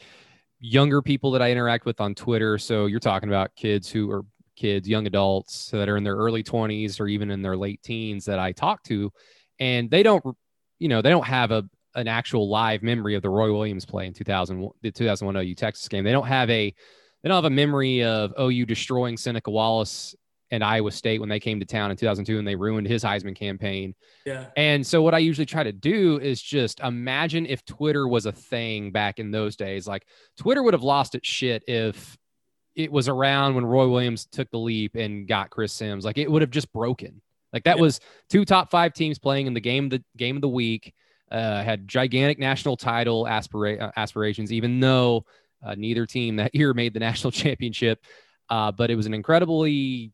younger 0.60 1.02
people 1.02 1.30
that 1.32 1.42
I 1.42 1.50
interact 1.50 1.86
with 1.86 2.00
on 2.00 2.14
Twitter. 2.14 2.58
So 2.58 2.86
you're 2.86 3.00
talking 3.00 3.28
about 3.28 3.54
kids 3.56 3.90
who 3.90 4.10
are 4.10 4.24
kids, 4.54 4.88
young 4.88 5.06
adults 5.06 5.70
that 5.70 5.88
are 5.88 5.96
in 5.96 6.04
their 6.04 6.16
early 6.16 6.42
20s 6.42 6.98
or 6.98 7.08
even 7.08 7.30
in 7.30 7.42
their 7.42 7.56
late 7.56 7.82
teens 7.82 8.24
that 8.24 8.38
I 8.38 8.52
talk 8.52 8.82
to 8.84 9.12
and 9.58 9.90
they 9.90 10.02
don't 10.02 10.24
you 10.78 10.88
know, 10.88 11.02
they 11.02 11.10
don't 11.10 11.26
have 11.26 11.50
a 11.50 11.68
an 11.94 12.08
actual 12.08 12.48
live 12.48 12.82
memory 12.82 13.14
of 13.14 13.22
the 13.22 13.30
Roy 13.30 13.50
Williams 13.50 13.86
play 13.86 14.06
in 14.06 14.12
2000 14.12 14.68
the 14.82 14.90
2001 14.90 15.36
OU 15.36 15.54
Texas 15.54 15.88
game. 15.88 16.04
They 16.04 16.12
don't 16.12 16.26
have 16.26 16.50
a 16.50 16.74
they 17.22 17.28
don't 17.28 17.36
have 17.36 17.50
a 17.50 17.50
memory 17.50 18.04
of 18.04 18.34
OU 18.38 18.66
destroying 18.66 19.16
Seneca 19.16 19.50
Wallace 19.50 20.14
and 20.50 20.62
Iowa 20.62 20.92
State 20.92 21.18
when 21.18 21.28
they 21.28 21.40
came 21.40 21.58
to 21.58 21.66
town 21.66 21.90
in 21.90 21.96
2002 21.96 22.38
and 22.38 22.46
they 22.46 22.54
ruined 22.54 22.86
his 22.86 23.02
Heisman 23.02 23.34
campaign. 23.34 23.94
Yeah. 24.24 24.46
And 24.56 24.86
so 24.86 25.02
what 25.02 25.14
I 25.14 25.18
usually 25.18 25.46
try 25.46 25.64
to 25.64 25.72
do 25.72 26.20
is 26.20 26.40
just 26.40 26.78
imagine 26.80 27.46
if 27.46 27.64
Twitter 27.64 28.06
was 28.06 28.26
a 28.26 28.32
thing 28.32 28.92
back 28.92 29.18
in 29.18 29.30
those 29.30 29.56
days. 29.56 29.88
Like 29.88 30.06
Twitter 30.36 30.62
would 30.62 30.74
have 30.74 30.84
lost 30.84 31.14
its 31.14 31.26
shit 31.26 31.64
if 31.66 32.16
it 32.76 32.92
was 32.92 33.08
around 33.08 33.54
when 33.54 33.64
Roy 33.64 33.88
Williams 33.88 34.26
took 34.26 34.50
the 34.50 34.58
leap 34.58 34.94
and 34.94 35.26
got 35.26 35.50
Chris 35.50 35.72
Sims. 35.72 36.04
Like 36.04 36.18
it 36.18 36.30
would 36.30 36.42
have 36.42 36.50
just 36.50 36.72
broken. 36.72 37.22
Like 37.56 37.64
that 37.64 37.76
yeah. 37.76 37.82
was 37.82 38.00
two 38.28 38.44
top 38.44 38.70
five 38.70 38.92
teams 38.92 39.18
playing 39.18 39.46
in 39.46 39.54
the 39.54 39.60
game 39.60 39.88
the 39.88 40.04
game 40.18 40.36
of 40.36 40.42
the 40.42 40.48
week. 40.48 40.92
Uh, 41.32 41.62
had 41.62 41.88
gigantic 41.88 42.38
national 42.38 42.76
title 42.76 43.24
aspira- 43.24 43.80
uh, 43.80 43.90
aspirations, 43.96 44.52
even 44.52 44.78
though 44.78 45.24
uh, 45.64 45.74
neither 45.74 46.04
team 46.04 46.36
that 46.36 46.54
year 46.54 46.74
made 46.74 46.92
the 46.92 47.00
national 47.08 47.30
championship. 47.30 48.04
Uh, 48.50 48.70
but 48.70 48.90
it 48.90 48.94
was 48.94 49.06
an 49.06 49.14
incredibly 49.14 50.12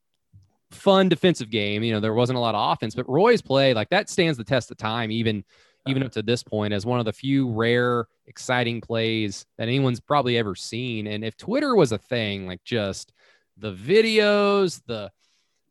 fun 0.71 1.09
defensive 1.09 1.51
game. 1.51 1.83
You 1.83 1.93
know, 1.93 2.01
there 2.01 2.15
wasn't 2.15 2.37
a 2.37 2.41
lot 2.41 2.55
of 2.55 2.73
offense, 2.73 2.95
but 2.95 3.09
Roy's 3.09 3.43
play, 3.43 3.75
like 3.75 3.91
that 3.91 4.09
stands 4.09 4.39
the 4.39 4.45
test 4.45 4.71
of 4.71 4.77
time, 4.77 5.11
even 5.11 5.45
even 5.89 6.05
up 6.05 6.13
to 6.13 6.23
this 6.23 6.45
point, 6.45 6.73
as 6.73 6.87
one 6.87 7.01
of 7.01 7.05
the 7.05 7.13
few 7.13 7.51
rare, 7.51 8.07
exciting 8.27 8.81
plays 8.81 9.45
that 9.59 9.67
anyone's 9.67 9.99
probably 9.99 10.39
ever 10.39 10.55
seen. 10.55 11.09
And 11.09 11.25
if 11.25 11.37
Twitter 11.37 11.75
was 11.75 11.91
a 11.91 11.99
thing, 11.99 12.47
like 12.47 12.63
just 12.63 13.13
the 13.57 13.73
videos, 13.73 14.81
the 14.87 15.11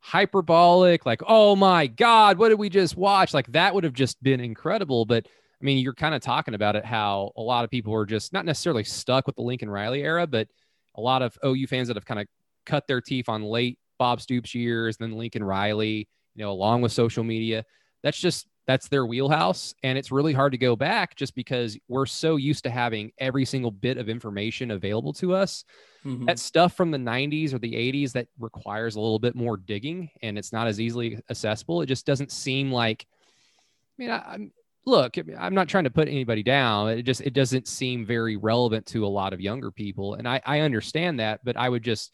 hyperbolic, 0.02 1.06
like, 1.06 1.22
oh 1.28 1.56
my 1.56 1.88
God, 1.88 2.38
what 2.38 2.50
did 2.50 2.60
we 2.60 2.70
just 2.70 2.98
watch? 2.98 3.34
Like 3.34 3.52
that 3.54 3.74
would 3.74 3.84
have 3.84 3.94
just 3.94 4.22
been 4.22 4.40
incredible. 4.40 5.06
But 5.06 5.28
I 5.28 5.64
mean, 5.64 5.78
you're 5.78 5.94
kind 5.94 6.16
of 6.16 6.22
talking 6.22 6.56
about 6.56 6.76
it 6.76 6.84
how 6.84 7.32
a 7.38 7.42
lot 7.42 7.64
of 7.64 7.70
people 7.70 7.94
were 7.94 8.06
just 8.06 8.34
not 8.34 8.46
necessarily 8.46 8.84
stuck 8.84 9.28
with 9.28 9.36
the 9.36 9.44
Lincoln 9.44 9.70
Riley 9.70 10.02
era, 10.02 10.26
but 10.26 10.48
a 10.96 11.02
lot 11.02 11.22
of 11.22 11.38
OU 11.46 11.68
fans 11.68 11.88
that 11.88 11.96
have 11.96 12.06
kind 12.06 12.20
of 12.20 12.28
cut 12.66 12.88
their 12.88 13.00
teeth 13.00 13.30
on 13.30 13.44
late 13.44 13.78
Bob 14.00 14.20
Stoops 14.20 14.56
years, 14.56 14.98
then 14.98 15.12
Lincoln 15.12 15.44
Riley, 15.44 16.10
you 16.36 16.44
know, 16.44 16.52
along 16.52 16.82
with 16.82 16.92
social 16.92 17.24
media. 17.24 17.64
That's 18.02 18.20
just 18.20 18.48
that's 18.68 18.88
their 18.88 19.06
wheelhouse. 19.06 19.74
And 19.84 19.98
it's 19.98 20.12
really 20.12 20.34
hard 20.34 20.52
to 20.52 20.58
go 20.58 20.76
back 20.76 21.16
just 21.16 21.36
because 21.36 21.78
we're 21.88 22.06
so 22.06 22.36
used 22.36 22.64
to 22.64 22.70
having 22.70 23.12
every 23.18 23.46
single 23.46 23.72
bit 23.72 23.98
of 23.98 24.10
information 24.10 24.72
available 24.72 25.14
to 25.14 25.34
us. 25.34 25.64
Mm-hmm. 26.04 26.26
that 26.26 26.40
stuff 26.40 26.74
from 26.74 26.90
the 26.90 26.98
90s 26.98 27.54
or 27.54 27.60
the 27.60 27.74
80s 27.74 28.14
that 28.14 28.28
requires 28.40 28.96
a 28.96 29.00
little 29.00 29.20
bit 29.20 29.36
more 29.36 29.56
digging 29.56 30.10
and 30.24 30.36
it's 30.36 30.52
not 30.52 30.66
as 30.66 30.82
easily 30.82 31.20
accessible. 31.30 31.84
It 31.84 31.86
just 31.86 32.08
doesn't 32.08 32.32
seem 32.32 32.72
like 32.72 33.06
i 34.00 34.02
mean 34.02 34.10
I, 34.10 34.34
am 34.34 34.52
look 34.88 35.18
i'm 35.38 35.54
not 35.54 35.68
trying 35.68 35.84
to 35.84 35.92
put 35.92 36.08
anybody 36.08 36.42
down. 36.42 36.90
It 36.90 37.04
just 37.04 37.22
it 37.22 37.34
doesn't 37.34 37.68
seem 37.68 38.04
very 38.04 38.36
relevant 38.36 38.88
to 38.88 39.06
a 39.06 39.08
lot 39.08 39.32
of 39.32 39.40
younger 39.40 39.70
people. 39.70 40.16
And 40.16 40.28
i 40.28 40.42
i 40.44 40.62
understand 40.62 41.20
that 41.20 41.42
but 41.44 41.56
i 41.56 41.70
would 41.70 41.84
just 41.84 42.12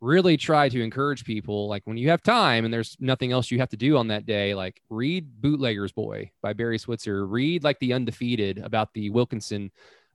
really 0.00 0.36
try 0.36 0.68
to 0.68 0.82
encourage 0.82 1.24
people 1.24 1.68
like 1.68 1.82
when 1.84 1.96
you 1.96 2.10
have 2.10 2.22
time 2.22 2.64
and 2.64 2.72
there's 2.72 2.96
nothing 3.00 3.32
else 3.32 3.50
you 3.50 3.58
have 3.58 3.68
to 3.68 3.76
do 3.76 3.96
on 3.96 4.08
that 4.08 4.26
day 4.26 4.54
like 4.54 4.80
read 4.90 5.28
bootleggers 5.40 5.92
boy 5.92 6.30
by 6.40 6.52
barry 6.52 6.78
switzer. 6.78 7.26
Read 7.26 7.64
like 7.64 7.78
the 7.80 7.92
undefeated 7.92 8.58
about 8.58 8.92
the 8.94 9.10
wilkinson 9.10 9.70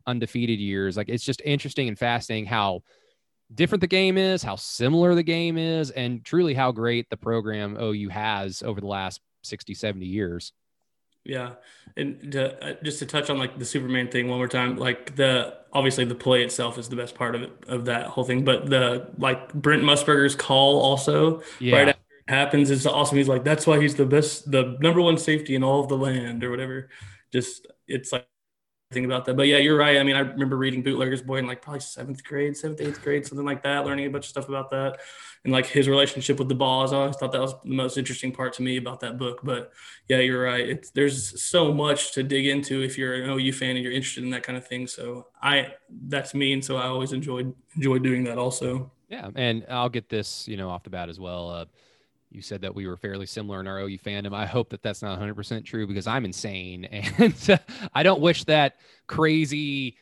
undefeated 0.07 0.59
years. 0.59 0.95
Like 0.95 1.09
it's 1.09 1.25
just 1.25 1.41
interesting 1.43 1.89
and 1.89 1.99
fascinating 1.99 2.45
how 2.45 2.83
different 3.53 3.81
the 3.81 3.87
game 3.87 4.17
is 4.17 4.41
how 4.41 4.55
similar 4.55 5.13
the 5.13 5.23
game 5.23 5.57
is 5.57 5.91
and 5.91 6.23
truly 6.23 6.53
how 6.53 6.71
great 6.71 7.09
the 7.09 7.17
program 7.17 7.77
ou 7.79 8.09
has 8.09 8.63
over 8.63 8.79
the 8.79 8.87
last 8.87 9.19
60 9.43 9.73
70 9.73 10.05
years 10.05 10.53
Yeah, 11.25 11.53
and 11.95 12.33
to, 12.33 12.61
uh, 12.63 12.75
just 12.83 12.99
to 12.99 13.05
touch 13.05 13.29
on 13.29 13.37
like 13.37 13.57
the 13.57 13.63
Superman 13.65 14.09
thing 14.09 14.27
one 14.27 14.37
more 14.39 14.47
time, 14.47 14.77
like 14.77 15.15
the 15.15 15.57
obviously 15.71 16.03
the 16.03 16.15
play 16.15 16.43
itself 16.43 16.77
is 16.77 16.89
the 16.89 16.97
best 16.97 17.15
part 17.15 17.33
of 17.35 17.43
it 17.43 17.51
of 17.67 17.85
that 17.85 18.07
whole 18.07 18.25
thing, 18.25 18.43
but 18.43 18.69
the 18.69 19.09
like 19.17 19.53
Brent 19.53 19.83
Musburger's 19.83 20.35
call 20.35 20.81
also 20.81 21.41
Yeah. 21.59 21.77
right 21.77 21.87
after 21.89 22.01
it 22.27 22.31
happens 22.31 22.71
is 22.71 22.85
awesome. 22.85 23.17
He's 23.17 23.29
like, 23.29 23.43
that's 23.45 23.65
why 23.65 23.79
he's 23.81 23.95
the 23.95 24.05
best, 24.05 24.51
the 24.51 24.77
number 24.81 25.01
one 25.01 25.17
safety 25.17 25.55
in 25.55 25.63
all 25.63 25.79
of 25.81 25.87
the 25.87 25.97
land 25.97 26.43
or 26.43 26.49
whatever. 26.51 26.89
Just 27.31 27.67
it's 27.87 28.11
like 28.11 28.27
about 29.05 29.25
that. 29.25 29.35
But 29.35 29.47
yeah, 29.47 29.57
you're 29.57 29.77
right. 29.77 29.97
I 29.97 30.03
mean, 30.03 30.15
I 30.15 30.19
remember 30.19 30.57
reading 30.57 30.83
Bootlegger's 30.83 31.21
Boy 31.21 31.37
in 31.37 31.47
like 31.47 31.61
probably 31.61 31.79
seventh 31.79 32.23
grade, 32.23 32.55
seventh, 32.55 32.81
eighth 32.81 33.01
grade, 33.01 33.25
something 33.25 33.45
like 33.45 33.63
that, 33.63 33.85
learning 33.85 34.05
a 34.05 34.09
bunch 34.09 34.25
of 34.25 34.29
stuff 34.29 34.49
about 34.49 34.69
that. 34.71 34.99
And 35.43 35.51
like 35.51 35.65
his 35.65 35.89
relationship 35.89 36.39
with 36.39 36.47
the 36.47 36.55
ball. 36.55 36.87
I 36.93 36.97
always 36.97 37.15
thought 37.17 37.31
that 37.33 37.41
was 37.41 37.53
the 37.63 37.73
most 37.73 37.97
interesting 37.97 38.31
part 38.31 38.53
to 38.53 38.61
me 38.61 38.77
about 38.77 38.99
that 39.01 39.17
book. 39.17 39.41
But 39.43 39.73
yeah, 40.07 40.19
you're 40.19 40.43
right. 40.43 40.67
It's 40.67 40.91
there's 40.91 41.43
so 41.43 41.73
much 41.73 42.13
to 42.13 42.23
dig 42.23 42.47
into 42.47 42.81
if 42.81 42.97
you're 42.97 43.15
an 43.15 43.29
OU 43.29 43.53
fan 43.53 43.75
and 43.75 43.83
you're 43.83 43.91
interested 43.91 44.23
in 44.23 44.29
that 44.29 44.43
kind 44.43 44.57
of 44.57 44.65
thing. 44.65 44.87
So 44.87 45.27
I 45.41 45.73
that's 46.07 46.33
me. 46.33 46.53
And 46.53 46.63
so 46.63 46.77
I 46.77 46.85
always 46.85 47.11
enjoyed 47.11 47.53
enjoyed 47.75 48.03
doing 48.03 48.23
that 48.25 48.37
also. 48.37 48.91
Yeah, 49.09 49.29
and 49.35 49.65
I'll 49.69 49.89
get 49.89 50.09
this, 50.09 50.47
you 50.47 50.57
know, 50.57 50.69
off 50.69 50.83
the 50.83 50.89
bat 50.89 51.09
as 51.09 51.19
well. 51.19 51.49
Uh, 51.49 51.65
you 52.33 52.41
said 52.41 52.61
that 52.61 52.73
we 52.73 52.87
were 52.87 52.97
fairly 52.97 53.25
similar 53.25 53.59
in 53.59 53.67
our 53.67 53.79
OU 53.79 53.99
fandom. 53.99 54.33
I 54.33 54.45
hope 54.45 54.69
that 54.69 54.81
that's 54.81 55.01
not 55.01 55.19
100% 55.19 55.65
true 55.65 55.87
because 55.87 56.07
I'm 56.07 56.25
insane, 56.25 56.85
and 56.91 57.59
I 57.93 58.03
don't 58.03 58.21
wish 58.21 58.43
that 58.45 58.77
crazy. 59.07 59.97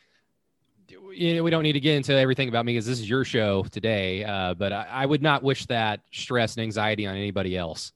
You 1.14 1.36
know, 1.36 1.42
we 1.42 1.50
don't 1.50 1.62
need 1.62 1.72
to 1.72 1.80
get 1.80 1.96
into 1.96 2.14
everything 2.14 2.48
about 2.48 2.64
me 2.64 2.72
because 2.72 2.86
this 2.86 3.00
is 3.00 3.08
your 3.08 3.24
show 3.24 3.64
today. 3.64 4.24
Uh, 4.24 4.54
but 4.54 4.72
I, 4.72 4.86
I 4.90 5.06
would 5.06 5.22
not 5.22 5.42
wish 5.42 5.66
that 5.66 6.00
stress 6.10 6.56
and 6.56 6.62
anxiety 6.62 7.06
on 7.06 7.16
anybody 7.16 7.56
else. 7.56 7.92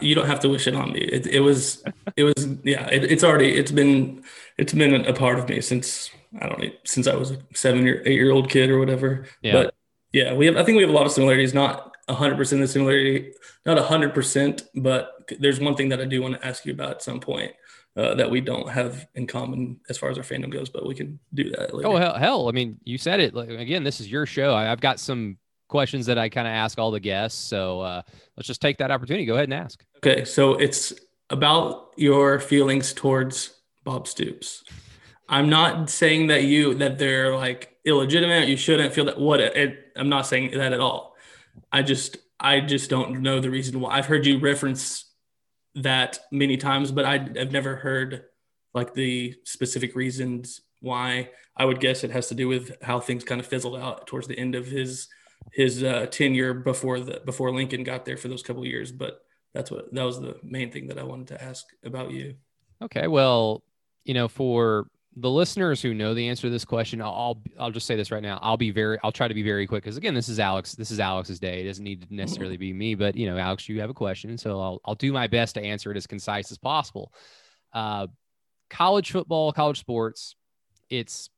You 0.00 0.14
don't 0.14 0.26
have 0.26 0.40
to 0.40 0.48
wish 0.48 0.68
it 0.68 0.74
on 0.74 0.92
me. 0.92 1.00
It, 1.00 1.26
it 1.26 1.40
was, 1.40 1.82
it 2.16 2.22
was, 2.22 2.46
yeah. 2.62 2.86
It, 2.86 3.04
it's 3.04 3.24
already, 3.24 3.56
it's 3.56 3.72
been, 3.72 4.22
it's 4.56 4.72
been 4.72 5.04
a 5.04 5.12
part 5.12 5.38
of 5.38 5.48
me 5.48 5.60
since 5.60 6.10
I 6.40 6.48
don't 6.48 6.60
know, 6.60 6.70
since 6.84 7.06
I 7.06 7.14
was 7.16 7.32
a 7.32 7.38
seven 7.54 7.84
year, 7.84 8.02
eight 8.06 8.14
year 8.14 8.30
old 8.30 8.50
kid 8.50 8.70
or 8.70 8.78
whatever. 8.78 9.26
Yeah. 9.42 9.52
But 9.52 9.74
yeah, 10.12 10.34
we 10.34 10.46
have. 10.46 10.56
I 10.56 10.64
think 10.64 10.76
we 10.76 10.82
have 10.82 10.90
a 10.90 10.94
lot 10.94 11.06
of 11.06 11.12
similarities. 11.12 11.54
Not 11.54 11.89
hundred 12.14 12.36
percent 12.36 12.62
of 12.62 12.68
the 12.68 12.72
similarity, 12.72 13.32
not 13.66 13.78
hundred 13.78 14.14
percent, 14.14 14.62
but 14.74 15.12
there's 15.38 15.60
one 15.60 15.74
thing 15.74 15.88
that 15.90 16.00
I 16.00 16.04
do 16.04 16.22
want 16.22 16.40
to 16.40 16.46
ask 16.46 16.64
you 16.64 16.72
about 16.72 16.90
at 16.90 17.02
some 17.02 17.20
point 17.20 17.52
uh, 17.96 18.14
that 18.14 18.30
we 18.30 18.40
don't 18.40 18.68
have 18.68 19.06
in 19.14 19.26
common 19.26 19.80
as 19.88 19.98
far 19.98 20.10
as 20.10 20.18
our 20.18 20.24
fandom 20.24 20.50
goes. 20.50 20.68
But 20.68 20.86
we 20.86 20.94
can 20.94 21.18
do 21.34 21.50
that. 21.50 21.74
Later. 21.74 21.88
Oh 21.88 21.96
hell, 21.96 22.14
hell! 22.14 22.48
I 22.48 22.52
mean, 22.52 22.78
you 22.84 22.98
said 22.98 23.20
it. 23.20 23.34
Like, 23.34 23.48
again, 23.48 23.84
this 23.84 24.00
is 24.00 24.10
your 24.10 24.26
show. 24.26 24.52
I, 24.52 24.70
I've 24.70 24.80
got 24.80 25.00
some 25.00 25.38
questions 25.68 26.06
that 26.06 26.18
I 26.18 26.28
kind 26.28 26.46
of 26.46 26.52
ask 26.52 26.78
all 26.78 26.90
the 26.90 27.00
guests. 27.00 27.38
So 27.40 27.80
uh, 27.80 28.02
let's 28.36 28.46
just 28.46 28.60
take 28.60 28.78
that 28.78 28.90
opportunity. 28.90 29.24
Go 29.24 29.34
ahead 29.34 29.44
and 29.44 29.54
ask. 29.54 29.84
Okay, 29.98 30.24
so 30.24 30.54
it's 30.54 30.92
about 31.30 31.92
your 31.96 32.40
feelings 32.40 32.92
towards 32.92 33.54
Bob 33.84 34.06
Stoops. 34.08 34.64
I'm 35.28 35.48
not 35.48 35.88
saying 35.88 36.26
that 36.26 36.44
you 36.44 36.74
that 36.74 36.98
they're 36.98 37.34
like 37.34 37.76
illegitimate. 37.84 38.48
You 38.48 38.56
shouldn't 38.56 38.92
feel 38.92 39.04
that. 39.06 39.18
What 39.18 39.40
it, 39.40 39.92
I'm 39.96 40.08
not 40.08 40.26
saying 40.26 40.50
that 40.52 40.72
at 40.72 40.80
all. 40.80 41.09
I 41.72 41.82
just 41.82 42.18
I 42.38 42.60
just 42.60 42.90
don't 42.90 43.20
know 43.20 43.40
the 43.40 43.50
reason 43.50 43.80
why. 43.80 43.96
I've 43.96 44.06
heard 44.06 44.26
you 44.26 44.38
reference 44.38 45.04
that 45.74 46.18
many 46.32 46.56
times, 46.56 46.90
but 46.90 47.04
I, 47.04 47.14
I've 47.14 47.52
never 47.52 47.76
heard 47.76 48.24
like 48.74 48.94
the 48.94 49.34
specific 49.44 49.94
reasons 49.94 50.60
why. 50.80 51.30
I 51.56 51.64
would 51.64 51.80
guess 51.80 52.04
it 52.04 52.10
has 52.10 52.28
to 52.28 52.34
do 52.34 52.48
with 52.48 52.82
how 52.82 53.00
things 53.00 53.24
kind 53.24 53.40
of 53.40 53.46
fizzled 53.46 53.76
out 53.76 54.06
towards 54.06 54.26
the 54.26 54.38
end 54.38 54.54
of 54.54 54.66
his 54.66 55.08
his 55.52 55.82
uh, 55.82 56.06
tenure 56.10 56.54
before 56.54 57.00
the 57.00 57.20
before 57.24 57.54
Lincoln 57.54 57.84
got 57.84 58.04
there 58.04 58.16
for 58.16 58.28
those 58.28 58.42
couple 58.42 58.64
years. 58.64 58.92
But 58.92 59.20
that's 59.52 59.70
what 59.70 59.92
that 59.92 60.04
was 60.04 60.20
the 60.20 60.36
main 60.42 60.70
thing 60.70 60.88
that 60.88 60.98
I 60.98 61.02
wanted 61.02 61.28
to 61.28 61.42
ask 61.42 61.66
about 61.84 62.12
you. 62.12 62.34
Okay, 62.82 63.08
well, 63.08 63.62
you 64.04 64.14
know, 64.14 64.28
for 64.28 64.86
the 65.16 65.30
listeners 65.30 65.82
who 65.82 65.92
know 65.92 66.14
the 66.14 66.28
answer 66.28 66.42
to 66.42 66.50
this 66.50 66.64
question, 66.64 67.02
I'll 67.02 67.12
I'll, 67.12 67.42
I'll 67.58 67.70
just 67.70 67.86
say 67.86 67.96
this 67.96 68.10
right 68.10 68.22
now. 68.22 68.38
I'll 68.42 68.56
be 68.56 68.70
very 68.70 68.98
I'll 69.02 69.12
try 69.12 69.28
to 69.28 69.34
be 69.34 69.42
very 69.42 69.66
quick 69.66 69.82
because 69.82 69.96
again, 69.96 70.14
this 70.14 70.28
is 70.28 70.38
Alex. 70.38 70.74
This 70.74 70.90
is 70.90 71.00
Alex's 71.00 71.40
day. 71.40 71.62
It 71.62 71.66
doesn't 71.66 71.84
need 71.84 72.08
to 72.08 72.14
necessarily 72.14 72.56
be 72.56 72.72
me, 72.72 72.94
but 72.94 73.16
you 73.16 73.26
know, 73.26 73.36
Alex, 73.36 73.68
you 73.68 73.80
have 73.80 73.90
a 73.90 73.94
question, 73.94 74.38
so 74.38 74.60
I'll 74.60 74.80
I'll 74.84 74.94
do 74.94 75.12
my 75.12 75.26
best 75.26 75.54
to 75.54 75.62
answer 75.62 75.90
it 75.90 75.96
as 75.96 76.06
concise 76.06 76.52
as 76.52 76.58
possible. 76.58 77.12
Uh, 77.72 78.06
college 78.68 79.10
football, 79.10 79.52
college 79.52 79.80
sports, 79.80 80.36
it's 80.88 81.28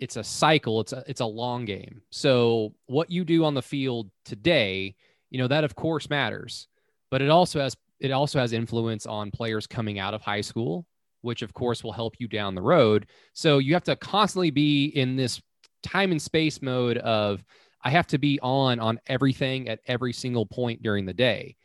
it's 0.00 0.16
a 0.16 0.24
cycle. 0.24 0.80
It's 0.80 0.92
a 0.92 1.04
it's 1.06 1.20
a 1.20 1.26
long 1.26 1.66
game. 1.66 2.02
So 2.10 2.74
what 2.86 3.10
you 3.10 3.24
do 3.24 3.44
on 3.44 3.54
the 3.54 3.62
field 3.62 4.10
today, 4.24 4.96
you 5.30 5.38
know, 5.38 5.48
that 5.48 5.64
of 5.64 5.76
course 5.76 6.10
matters, 6.10 6.66
but 7.10 7.22
it 7.22 7.30
also 7.30 7.60
has 7.60 7.76
it 8.00 8.10
also 8.10 8.40
has 8.40 8.52
influence 8.52 9.06
on 9.06 9.30
players 9.30 9.68
coming 9.68 10.00
out 10.00 10.14
of 10.14 10.20
high 10.20 10.40
school 10.42 10.84
which 11.26 11.42
of 11.42 11.52
course 11.52 11.84
will 11.84 11.92
help 11.92 12.14
you 12.18 12.28
down 12.28 12.54
the 12.54 12.62
road. 12.62 13.06
So 13.34 13.58
you 13.58 13.74
have 13.74 13.84
to 13.84 13.96
constantly 13.96 14.50
be 14.50 14.86
in 14.86 15.16
this 15.16 15.42
time 15.82 16.12
and 16.12 16.22
space 16.22 16.62
mode 16.62 16.96
of 16.98 17.44
I 17.82 17.90
have 17.90 18.06
to 18.08 18.18
be 18.18 18.40
on 18.40 18.80
on 18.80 18.98
everything 19.06 19.68
at 19.68 19.80
every 19.86 20.12
single 20.12 20.46
point 20.46 20.82
during 20.82 21.04
the 21.04 21.12
day. 21.12 21.56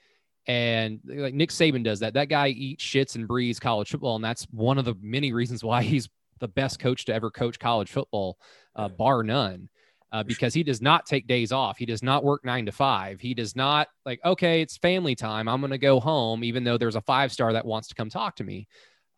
And 0.48 1.00
like 1.06 1.34
Nick 1.34 1.50
Saban 1.50 1.84
does 1.84 2.00
that. 2.00 2.16
That 2.16 2.30
guy 2.30 2.50
eats 2.50 2.84
shits 2.84 3.16
and 3.16 3.28
breathes 3.28 3.60
college 3.60 3.90
football, 3.90 4.16
and 4.16 4.26
that's 4.26 4.46
one 4.52 4.78
of 4.78 4.86
the 4.86 4.96
many 5.02 5.34
reasons 5.34 5.64
why 5.64 5.84
he's 5.84 6.10
the 6.40 6.48
best 6.48 6.80
coach 6.80 7.06
to 7.06 7.14
ever 7.14 7.32
coach 7.32 7.60
college 7.60 7.90
football, 7.90 8.38
uh, 8.76 8.90
bar 8.90 9.24
none. 9.24 9.70
Uh, 10.14 10.24
because 10.24 10.54
he 10.54 10.62
does 10.62 10.82
not 10.82 11.06
take 11.06 11.26
days 11.26 11.54
off. 11.54 11.78
He 11.78 11.86
does 11.86 12.04
not 12.04 12.22
work 12.22 12.44
nine 12.44 12.66
to 12.66 12.74
five. 12.74 13.22
He 13.22 13.34
does 13.34 13.56
not 13.56 13.88
like, 14.06 14.20
okay, 14.26 14.62
it's 14.62 14.76
family 14.76 15.16
time. 15.16 15.48
I'm 15.48 15.62
going 15.62 15.72
to 15.72 15.78
go 15.78 16.02
home, 16.02 16.44
even 16.44 16.66
though 16.66 16.78
there's 16.78 16.98
a 16.98 17.02
five 17.02 17.32
star 17.32 17.54
that 17.54 17.66
wants 17.66 17.88
to 17.88 17.96
come 17.96 18.10
talk 18.10 18.36
to 18.36 18.44
me. 18.44 18.68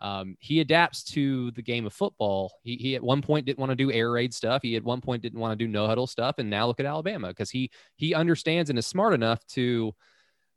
Um, 0.04 0.36
he 0.40 0.60
adapts 0.60 1.02
to 1.06 1.52
the 1.52 1.62
game 1.62 1.86
of 1.86 1.94
football. 1.94 2.52
He, 2.62 2.76
he 2.76 2.96
at 2.96 3.02
one 3.02 3.22
point 3.22 3.46
didn't 3.46 3.60
want 3.60 3.70
to 3.70 3.76
do 3.76 3.90
air 3.90 4.12
raid 4.12 4.34
stuff. 4.34 4.62
He 4.62 4.76
at 4.76 4.84
one 4.84 5.00
point 5.00 5.24
didn't 5.24 5.40
want 5.40 5.58
to 5.58 5.66
do 5.66 5.72
no 5.72 5.88
huddle 5.88 6.08
stuff, 6.08 6.36
and 6.38 6.50
now 6.50 6.68
look 6.68 6.82
at 6.82 6.86
Alabama 6.86 7.30
because 7.30 7.50
he 7.50 7.72
he 7.96 8.14
understands 8.14 8.70
and 8.70 8.78
is 8.78 8.86
smart 8.86 9.14
enough 9.14 9.46
to 9.48 9.96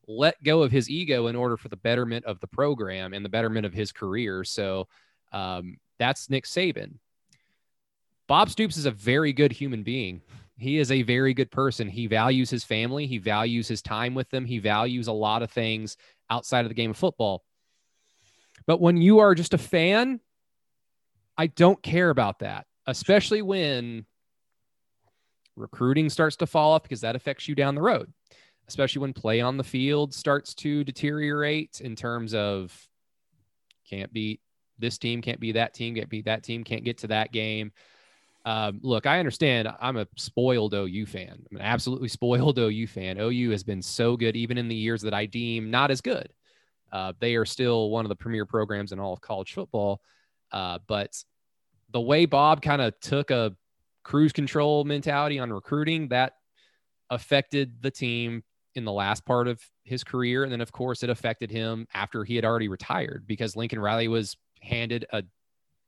let 0.09 0.43
go 0.43 0.63
of 0.63 0.73
his 0.73 0.91
ego 0.91 1.29
in 1.29 1.37
order 1.37 1.57
for 1.57 1.69
the 1.69 1.77
betterment 1.77 2.25
of 2.25 2.41
the 2.41 2.47
program 2.49 3.15
and 3.15 3.25
the 3.25 3.29
betterment 3.29 3.67
of 3.67 3.73
his 3.73 3.93
career. 3.93 4.43
So 4.45 4.89
um, 5.33 5.79
that's 5.99 6.29
Nick 6.29 6.45
Saban. 6.45 6.95
Bob 8.29 8.51
Stoops 8.51 8.77
is 8.77 8.87
a 8.87 8.91
very 8.91 9.33
good 9.33 9.53
human 9.53 9.85
being. 9.85 10.23
He 10.59 10.79
is 10.79 10.91
a 10.91 11.03
very 11.03 11.35
good 11.35 11.51
person. 11.51 11.89
He 11.89 12.07
values 12.07 12.51
his 12.51 12.65
family. 12.65 13.07
He 13.07 13.19
values 13.19 13.69
his 13.69 13.83
time 13.83 14.15
with 14.15 14.29
them. 14.31 14.45
He 14.45 14.59
values 14.59 15.07
a 15.07 15.13
lot 15.13 15.43
of 15.43 15.51
things 15.51 15.97
outside 16.31 16.65
of 16.65 16.69
the 16.69 16.75
game 16.75 16.91
of 16.91 16.97
football. 16.97 17.45
But 18.67 18.81
when 18.81 18.97
you 18.97 19.21
are 19.21 19.35
just 19.35 19.55
a 19.55 19.59
fan, 19.59 20.21
I 21.39 21.47
don't 21.49 21.81
care 21.83 22.11
about 22.11 22.41
that, 22.41 22.67
especially 22.87 23.43
when 23.43 24.07
recruiting 25.57 26.11
starts 26.11 26.37
to 26.37 26.47
fall 26.47 26.73
off 26.73 26.83
because 26.83 27.01
that 27.03 27.17
affects 27.17 27.49
you 27.49 27.55
down 27.55 27.75
the 27.75 27.83
road, 27.83 28.13
especially 28.69 29.01
when 29.01 29.13
play 29.13 29.41
on 29.41 29.57
the 29.57 29.65
field 29.65 30.15
starts 30.15 30.55
to 30.55 30.85
deteriorate 30.85 31.81
in 31.81 31.97
terms 31.97 32.35
of 32.35 32.77
can't 33.89 34.13
beat 34.13 34.41
this 34.79 34.99
team, 34.99 35.23
can't 35.23 35.41
be 35.41 35.53
that 35.53 35.75
team, 35.75 35.95
can't 35.95 36.09
beat 36.09 36.27
that 36.27 36.43
team, 36.43 36.65
can't 36.65 36.85
get 36.85 36.99
to 36.99 37.07
that 37.09 37.33
game. 37.33 37.73
Um, 38.45 38.79
look, 38.83 39.07
I 39.07 39.19
understand 39.19 39.69
I'm 39.81 39.97
a 39.97 40.07
spoiled 40.17 40.73
OU 40.73 41.07
fan. 41.07 41.45
I'm 41.51 41.57
an 41.57 41.63
absolutely 41.63 42.09
spoiled 42.09 42.59
OU 42.59 42.87
fan. 42.87 43.19
OU 43.19 43.51
has 43.51 43.65
been 43.65 43.83
so 43.83 44.17
good, 44.17 44.37
even 44.37 44.59
in 44.59 44.69
the 44.69 44.75
years 44.75 45.03
that 45.03 45.15
I 45.15 45.27
deem 45.27 45.71
not 45.71 45.91
as 45.91 46.01
good. 46.01 46.29
Uh, 46.97 47.13
they 47.21 47.35
are 47.35 47.45
still 47.45 47.91
one 47.91 48.07
of 48.07 48.09
the 48.09 48.17
premier 48.17 48.47
programs 48.47 48.91
in 48.91 48.99
all 48.99 49.13
of 49.13 49.21
college 49.21 49.53
football. 49.53 50.01
Uh, 50.51 50.79
but 50.87 51.23
the 51.91 52.01
way 52.01 52.25
Bob 52.25 52.63
kind 52.63 52.81
of 52.81 52.99
took 53.01 53.31
a 53.31 53.55
cruise 54.03 54.33
control 54.33 54.83
mentality 54.83 55.39
on 55.39 55.53
recruiting, 55.53 56.09
that 56.09 56.33
affected 57.11 57.83
the 57.83 57.91
team 57.91 58.43
in 58.77 58.87
the 58.87 58.93
last 58.93 59.27
part 59.27 59.47
of 59.47 59.61
his 59.85 60.03
career. 60.03 60.43
And 60.43 60.51
then, 60.51 60.63
of 60.63 60.73
course, 60.73 61.03
it 61.03 61.11
affected 61.11 61.51
him 61.51 61.87
after 61.93 62.25
he 62.25 62.35
had 62.35 62.47
already 62.47 62.69
retired 62.69 63.25
because 63.27 63.57
Lincoln 63.57 63.79
Riley 63.79 64.09
was 64.09 64.35
handed 64.63 65.05
a 65.13 65.23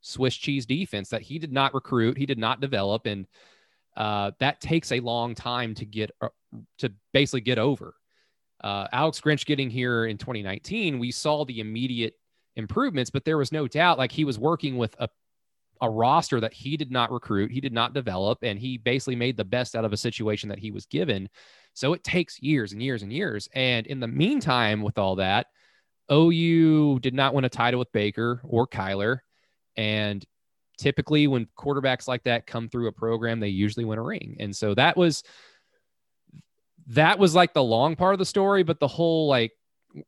Swiss 0.02 0.36
cheese 0.36 0.66
defense 0.66 1.08
that 1.08 1.22
he 1.22 1.38
did 1.38 1.52
not 1.52 1.72
recruit, 1.72 2.18
he 2.18 2.26
did 2.26 2.38
not 2.38 2.60
develop. 2.60 3.06
And 3.06 3.26
uh, 3.96 4.32
that 4.40 4.60
takes 4.60 4.92
a 4.92 5.00
long 5.00 5.34
time 5.34 5.74
to 5.76 5.86
get 5.86 6.10
uh, 6.20 6.28
to 6.80 6.92
basically 7.14 7.40
get 7.40 7.58
over 7.58 7.94
uh, 8.62 8.88
Alex 8.92 9.20
Grinch 9.20 9.46
getting 9.46 9.70
here 9.70 10.06
in 10.06 10.18
2019, 10.18 10.98
we 10.98 11.10
saw 11.10 11.44
the 11.44 11.60
immediate 11.60 12.14
improvements, 12.56 13.10
but 13.10 13.24
there 13.24 13.38
was 13.38 13.52
no 13.52 13.68
doubt 13.68 13.98
like 13.98 14.12
he 14.12 14.24
was 14.24 14.38
working 14.38 14.76
with 14.76 14.94
a, 14.98 15.08
a 15.80 15.88
roster 15.88 16.40
that 16.40 16.52
he 16.52 16.76
did 16.76 16.90
not 16.90 17.12
recruit, 17.12 17.52
he 17.52 17.60
did 17.60 17.72
not 17.72 17.94
develop, 17.94 18.38
and 18.42 18.58
he 18.58 18.76
basically 18.76 19.16
made 19.16 19.36
the 19.36 19.44
best 19.44 19.76
out 19.76 19.84
of 19.84 19.92
a 19.92 19.96
situation 19.96 20.48
that 20.48 20.58
he 20.58 20.70
was 20.70 20.86
given. 20.86 21.28
So 21.74 21.92
it 21.92 22.02
takes 22.02 22.42
years 22.42 22.72
and 22.72 22.82
years 22.82 23.02
and 23.02 23.12
years. 23.12 23.48
And 23.54 23.86
in 23.86 24.00
the 24.00 24.08
meantime, 24.08 24.82
with 24.82 24.98
all 24.98 25.16
that, 25.16 25.46
OU 26.10 26.98
did 27.00 27.14
not 27.14 27.34
win 27.34 27.44
a 27.44 27.48
title 27.48 27.78
with 27.78 27.92
Baker 27.92 28.40
or 28.42 28.66
Kyler. 28.66 29.20
And 29.76 30.24
typically, 30.78 31.28
when 31.28 31.46
quarterbacks 31.56 32.08
like 32.08 32.24
that 32.24 32.46
come 32.46 32.68
through 32.68 32.88
a 32.88 32.92
program, 32.92 33.38
they 33.38 33.48
usually 33.48 33.84
win 33.84 33.98
a 33.98 34.02
ring. 34.02 34.36
And 34.40 34.56
so 34.56 34.74
that 34.74 34.96
was 34.96 35.22
that 36.88 37.18
was 37.18 37.34
like 37.34 37.52
the 37.54 37.62
long 37.62 37.96
part 37.96 38.14
of 38.14 38.18
the 38.18 38.24
story, 38.24 38.62
but 38.62 38.80
the 38.80 38.88
whole 38.88 39.28
like 39.28 39.52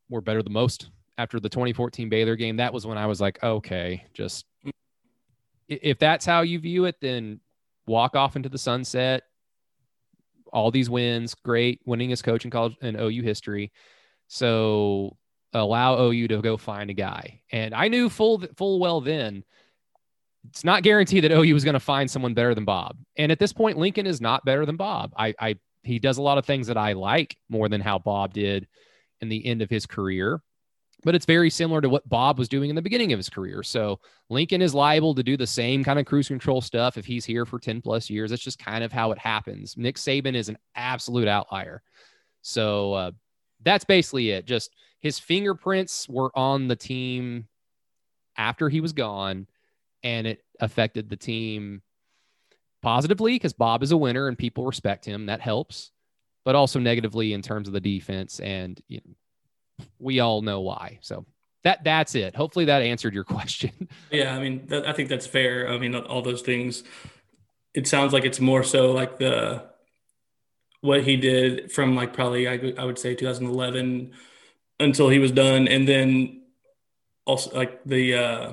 we're 0.09 0.21
better 0.21 0.43
than 0.43 0.53
most 0.53 0.91
after 1.19 1.39
the 1.39 1.49
2014 1.49 2.09
Baylor 2.09 2.37
game, 2.37 2.57
that 2.57 2.73
was 2.73 2.87
when 2.87 2.99
I 2.99 3.07
was 3.07 3.21
like, 3.21 3.43
okay, 3.43 4.05
just 4.15 4.47
if 5.69 5.99
that's 5.99 6.25
how 6.25 6.41
you 6.41 6.59
view 6.59 6.87
it, 6.87 6.97
then 7.01 7.41
walk 7.87 8.17
off 8.17 8.37
into 8.37 8.49
the 8.49 8.59
sunset. 8.59 9.23
All 10.53 10.71
these 10.71 10.91
wins, 10.91 11.35
great, 11.35 11.81
winning 11.85 12.11
as 12.11 12.23
coach 12.23 12.45
in 12.45 12.51
college 12.51 12.77
and 12.81 12.99
OU 12.99 13.23
history. 13.23 13.71
So 14.29 15.17
allow 15.53 16.01
OU 16.01 16.29
to 16.29 16.41
go 16.41 16.57
find 16.57 16.91
a 16.91 16.95
guy. 16.95 17.43
And 17.53 17.75
I 17.75 17.89
knew 17.89 18.09
full 18.09 18.43
full 18.57 18.81
well 18.81 19.01
then 19.01 19.45
it's 20.49 20.65
not 20.65 20.83
guaranteed 20.83 21.25
that 21.25 21.33
OU 21.33 21.53
was 21.53 21.65
going 21.65 21.75
to 21.75 21.81
find 21.81 22.11
someone 22.11 22.33
better 22.33 22.55
than 22.55 22.65
Bob. 22.65 22.97
And 23.17 23.31
at 23.31 23.39
this 23.39 23.53
point, 23.53 23.77
Lincoln 23.77 24.07
is 24.07 24.23
not 24.23 24.45
better 24.45 24.65
than 24.65 24.77
Bob. 24.77 25.13
I, 25.15 25.35
I 25.39 25.57
he 25.83 25.99
does 25.99 26.19
a 26.19 26.23
lot 26.23 26.39
of 26.39 26.47
things 26.47 26.67
that 26.67 26.77
I 26.77 26.93
like 26.93 27.37
more 27.49 27.69
than 27.69 27.81
how 27.81 27.99
Bob 27.99 28.33
did 28.35 28.67
in 29.21 29.29
the 29.29 29.45
end 29.47 29.63
of 29.63 29.71
his 29.71 29.87
career. 29.87 30.43
But 31.03 31.15
it's 31.15 31.25
very 31.25 31.49
similar 31.49 31.81
to 31.81 31.89
what 31.89 32.07
Bob 32.09 32.39
was 32.39 32.49
doing 32.49 32.69
in 32.69 32.77
the 32.77 32.83
beginning 32.83 33.15
of 33.15 33.19
his 33.19 33.31
career. 33.31 33.63
So 33.63 34.01
Lincoln 34.29 34.61
is 34.61 34.75
liable 34.75 35.15
to 35.15 35.23
do 35.23 35.37
the 35.37 35.47
same 35.47 35.83
kind 35.83 35.99
of 35.99 36.05
cruise 36.05 36.29
control 36.29 36.61
stuff 36.61 36.99
if 36.99 37.07
he's 37.07 37.25
here 37.25 37.47
for 37.47 37.59
10 37.59 37.81
plus 37.81 38.11
years. 38.11 38.31
That's 38.31 38.43
just 38.43 38.59
kind 38.59 38.85
of 38.85 38.93
how 38.93 39.11
it 39.11 39.19
happens. 39.19 39.79
Nick 39.79 39.97
Saban 39.97 40.35
is 40.35 40.51
an 40.51 40.59
absolute 40.75 41.27
outlier. 41.27 41.83
So 42.43 42.93
uh, 42.93 43.11
that's 43.63 43.85
basically 43.85 44.31
it. 44.31 44.45
Just 44.45 44.75
his 44.99 45.19
fingerprints 45.19 46.07
were 46.07 46.37
on 46.37 46.69
the 46.69 46.77
team 46.77 47.49
after 48.37 48.69
he 48.69 48.81
was 48.81 48.93
gone, 48.93 49.47
and 50.03 50.27
it 50.27 50.45
affected 50.61 51.09
the 51.09 51.17
team 51.17 51.83
positively 52.83 53.35
because 53.35 53.53
Bob 53.53 53.83
is 53.83 53.93
a 53.93 53.97
winner 53.97 54.29
and 54.29 54.39
people 54.39 54.65
respect 54.67 55.05
him. 55.05 55.27
That 55.27 55.41
helps, 55.41 55.91
but 56.45 56.55
also 56.55 56.79
negatively 56.79 57.33
in 57.33 57.43
terms 57.43 57.69
of 57.69 57.75
the 57.75 57.81
defense. 57.81 58.41
And 58.41 58.81
you 58.89 59.01
know, 59.05 59.85
we 59.99 60.21
all 60.21 60.43
know 60.43 60.61
why. 60.61 60.99
So 61.03 61.27
that 61.65 61.85
that's 61.85 62.15
it. 62.15 62.35
Hopefully 62.35 62.67
that 62.67 62.83
answered 62.83 63.15
your 63.15 63.25
question. 63.37 63.89
Yeah, 64.11 64.35
I 64.35 64.41
mean, 64.41 64.69
I 64.73 64.93
think 64.93 65.09
that's 65.09 65.27
fair. 65.27 65.69
I 65.69 65.79
mean, 65.79 65.95
all 65.95 66.23
those 66.23 66.43
things. 66.43 66.83
It 67.73 67.87
sounds 67.87 68.13
like 68.13 68.25
it's 68.25 68.41
more 68.41 68.65
so 68.65 68.91
like 68.91 69.19
the 69.19 69.71
what 70.81 71.05
he 71.05 71.17
did 71.17 71.71
from 71.71 71.95
like 71.95 72.13
probably 72.13 72.49
I, 72.49 72.73
I 72.79 72.85
would 72.85 72.99
say 72.99 73.15
2011 73.15 74.13
until 74.81 75.09
he 75.09 75.19
was 75.19 75.31
done, 75.31 75.69
and 75.69 75.87
then 75.87 76.43
also 77.27 77.55
like 77.57 77.85
the 77.85 78.15
uh, 78.15 78.53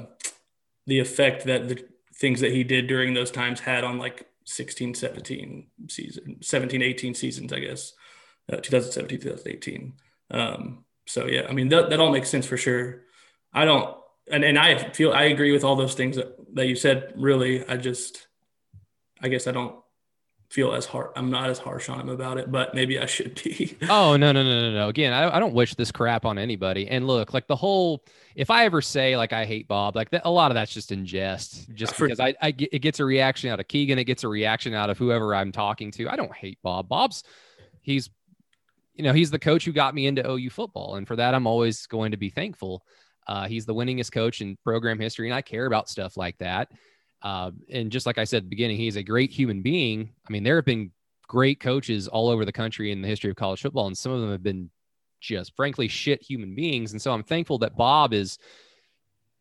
the 0.85 0.99
effect 0.99 1.45
that 1.45 1.67
the 1.67 1.83
things 2.19 2.41
that 2.41 2.51
he 2.51 2.63
did 2.63 2.87
during 2.87 3.13
those 3.13 3.31
times 3.31 3.59
had 3.59 3.83
on 3.83 3.97
like 3.97 4.27
16, 4.45 4.95
17 4.95 5.67
season, 5.89 6.37
17, 6.41 6.81
18 6.81 7.13
seasons, 7.13 7.53
I 7.53 7.59
guess, 7.59 7.93
uh, 8.51 8.57
2017, 8.57 9.19
2018. 9.19 9.93
Um, 10.31 10.85
so 11.05 11.25
yeah, 11.25 11.47
I 11.49 11.53
mean 11.53 11.69
that, 11.69 11.89
that 11.89 11.99
all 11.99 12.11
makes 12.11 12.29
sense 12.29 12.45
for 12.45 12.57
sure. 12.57 13.03
I 13.53 13.65
don't, 13.65 13.95
and, 14.29 14.43
and 14.43 14.57
I 14.57 14.89
feel 14.91 15.13
I 15.13 15.23
agree 15.23 15.51
with 15.51 15.63
all 15.63 15.75
those 15.75 15.93
things 15.93 16.17
that, 16.17 16.35
that 16.55 16.67
you 16.67 16.75
said. 16.75 17.13
Really, 17.15 17.65
I 17.67 17.77
just, 17.77 18.27
I 19.21 19.29
guess 19.29 19.47
I 19.47 19.51
don't 19.51 19.75
feel 20.49 20.73
as 20.73 20.85
hard. 20.85 21.09
I'm 21.15 21.29
not 21.29 21.49
as 21.49 21.59
harsh 21.59 21.89
on 21.89 21.99
him 21.99 22.09
about 22.09 22.37
it, 22.37 22.51
but 22.51 22.73
maybe 22.73 22.97
I 22.99 23.05
should 23.05 23.41
be. 23.43 23.77
oh 23.89 24.15
no 24.15 24.31
no 24.31 24.43
no 24.43 24.61
no 24.61 24.71
no! 24.71 24.89
Again, 24.89 25.13
I, 25.13 25.35
I 25.35 25.39
don't 25.39 25.53
wish 25.53 25.75
this 25.75 25.91
crap 25.91 26.25
on 26.25 26.37
anybody. 26.37 26.87
And 26.87 27.05
look, 27.05 27.33
like 27.33 27.47
the 27.47 27.55
whole, 27.55 28.03
if 28.35 28.49
I 28.49 28.65
ever 28.65 28.81
say 28.81 29.17
like 29.17 29.33
I 29.33 29.45
hate 29.45 29.67
Bob, 29.67 29.95
like 29.95 30.09
that, 30.11 30.21
a 30.25 30.31
lot 30.31 30.51
of 30.51 30.55
that's 30.55 30.73
just 30.73 30.91
in 30.91 31.05
jest, 31.05 31.73
just 31.73 31.95
For, 31.95 32.05
because 32.05 32.19
I, 32.19 32.33
I 32.41 32.53
it 32.57 32.79
gets 32.79 32.99
a 32.99 33.05
reaction 33.05 33.49
out 33.49 33.59
of 33.59 33.67
Keegan, 33.67 33.99
it 33.99 34.05
gets 34.05 34.23
a 34.23 34.27
reaction 34.27 34.73
out 34.73 34.89
of 34.89 34.97
whoever 34.97 35.35
I'm 35.35 35.51
talking 35.51 35.91
to. 35.91 36.09
I 36.09 36.15
don't 36.15 36.33
hate 36.33 36.59
Bob. 36.63 36.87
Bob's, 36.87 37.23
he's, 37.81 38.09
you 38.93 39.03
know, 39.03 39.13
he's 39.13 39.31
the 39.31 39.39
coach 39.39 39.65
who 39.65 39.73
got 39.73 39.93
me 39.93 40.07
into 40.07 40.29
OU 40.29 40.49
football, 40.51 40.95
and 40.95 41.07
for 41.07 41.17
that 41.17 41.33
I'm 41.33 41.47
always 41.47 41.87
going 41.87 42.11
to 42.11 42.17
be 42.17 42.29
thankful. 42.29 42.83
Uh, 43.27 43.45
he's 43.45 43.65
the 43.65 43.75
winningest 43.75 44.13
coach 44.13 44.39
in 44.39 44.57
program 44.63 44.99
history, 44.99 45.27
and 45.27 45.35
I 45.35 45.41
care 45.41 45.65
about 45.65 45.89
stuff 45.89 46.15
like 46.15 46.37
that. 46.37 46.71
Uh, 47.21 47.51
and 47.71 47.91
just 47.91 48.05
like 48.05 48.17
I 48.17 48.23
said 48.23 48.37
at 48.37 48.43
the 48.43 48.49
beginning, 48.49 48.77
he's 48.77 48.95
a 48.95 49.03
great 49.03 49.31
human 49.31 49.61
being. 49.61 50.11
I 50.27 50.31
mean, 50.31 50.43
there 50.43 50.55
have 50.55 50.65
been 50.65 50.91
great 51.27 51.59
coaches 51.59 52.07
all 52.07 52.29
over 52.29 52.45
the 52.45 52.51
country 52.51 52.91
in 52.91 53.01
the 53.01 53.07
history 53.07 53.29
of 53.29 53.35
college 53.35 53.61
football, 53.61 53.87
and 53.87 53.97
some 53.97 54.11
of 54.11 54.21
them 54.21 54.31
have 54.31 54.43
been 54.43 54.69
just 55.19 55.55
frankly 55.55 55.87
shit 55.87 56.21
human 56.21 56.55
beings. 56.55 56.91
And 56.91 57.01
so 57.01 57.11
I'm 57.11 57.23
thankful 57.23 57.57
that 57.59 57.75
Bob 57.75 58.13
is, 58.13 58.37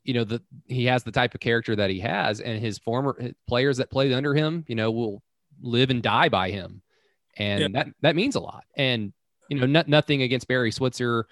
you 0.04 0.14
know, 0.14 0.24
the 0.24 0.42
he 0.66 0.86
has 0.86 1.04
the 1.04 1.12
type 1.12 1.34
of 1.34 1.40
character 1.40 1.76
that 1.76 1.90
he 1.90 2.00
has, 2.00 2.40
and 2.40 2.60
his 2.60 2.78
former 2.78 3.32
players 3.46 3.76
that 3.76 3.90
played 3.90 4.12
under 4.12 4.34
him, 4.34 4.64
you 4.68 4.74
know, 4.74 4.90
will 4.90 5.22
live 5.60 5.90
and 5.90 6.02
die 6.02 6.28
by 6.28 6.50
him, 6.50 6.82
and 7.36 7.60
yeah. 7.60 7.68
that 7.72 7.88
that 8.02 8.16
means 8.16 8.36
a 8.36 8.40
lot. 8.40 8.64
And 8.76 9.12
you 9.48 9.58
know, 9.58 9.66
not, 9.66 9.88
nothing 9.88 10.22
against 10.22 10.48
Barry 10.48 10.70
Switzer, 10.70 11.26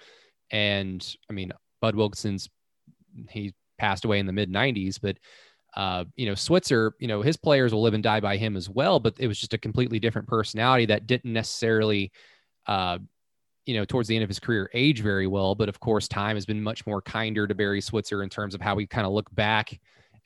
and 0.51 1.05
I 1.29 1.33
mean 1.33 1.51
Bud 1.81 1.95
Wilkinson's 1.95 2.49
he 3.29 3.53
passed 3.77 4.05
away 4.05 4.19
in 4.19 4.25
the 4.25 4.33
mid 4.33 4.51
90s, 4.51 4.99
but 5.01 5.17
uh, 5.75 6.05
you 6.15 6.25
know, 6.25 6.35
Switzer, 6.35 6.93
you 6.99 7.07
know, 7.07 7.21
his 7.21 7.35
players 7.35 7.73
will 7.73 7.81
live 7.81 7.93
and 7.93 8.03
die 8.03 8.21
by 8.21 8.37
him 8.37 8.55
as 8.55 8.69
well, 8.69 8.99
but 8.99 9.15
it 9.19 9.27
was 9.27 9.37
just 9.37 9.53
a 9.53 9.57
completely 9.57 9.99
different 9.99 10.27
personality 10.27 10.85
that 10.85 11.05
didn't 11.05 11.33
necessarily, 11.33 12.11
uh, 12.67 12.97
you 13.65 13.75
know, 13.75 13.83
towards 13.83 14.07
the 14.07 14.15
end 14.15 14.23
of 14.23 14.29
his 14.29 14.39
career 14.39 14.69
age 14.73 15.01
very 15.01 15.27
well. 15.27 15.53
But 15.53 15.67
of 15.67 15.79
course, 15.79 16.07
time 16.07 16.37
has 16.37 16.45
been 16.45 16.61
much 16.61 16.87
more 16.87 17.01
kinder 17.01 17.45
to 17.45 17.55
Barry 17.55 17.81
Switzer 17.81 18.23
in 18.23 18.29
terms 18.29 18.55
of 18.55 18.61
how 18.61 18.75
we 18.75 18.87
kind 18.87 19.05
of 19.05 19.11
look 19.11 19.33
back 19.35 19.77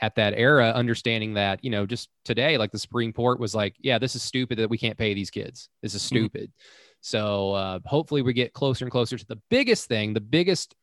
at 0.01 0.15
that 0.15 0.33
era, 0.37 0.71
understanding 0.71 1.33
that, 1.33 1.63
you 1.63 1.71
know, 1.71 1.85
just 1.85 2.09
today, 2.23 2.57
like 2.57 2.71
the 2.71 2.79
Supreme 2.79 3.11
Court 3.11 3.39
was 3.39 3.55
like, 3.55 3.75
yeah, 3.79 3.97
this 3.97 4.15
is 4.15 4.21
stupid 4.21 4.59
that 4.59 4.69
we 4.69 4.77
can't 4.77 4.97
pay 4.97 5.13
these 5.13 5.31
kids. 5.31 5.69
This 5.81 5.95
is 5.95 6.03
mm-hmm. 6.03 6.15
stupid. 6.15 6.49
Mm-hmm. 6.49 6.95
So 7.01 7.53
uh, 7.53 7.79
hopefully 7.85 8.21
we 8.21 8.33
get 8.33 8.53
closer 8.53 8.85
and 8.85 8.91
closer 8.91 9.17
to 9.17 9.25
the 9.25 9.41
biggest 9.49 9.87
thing, 9.87 10.13
the 10.13 10.21
biggest, 10.21 10.75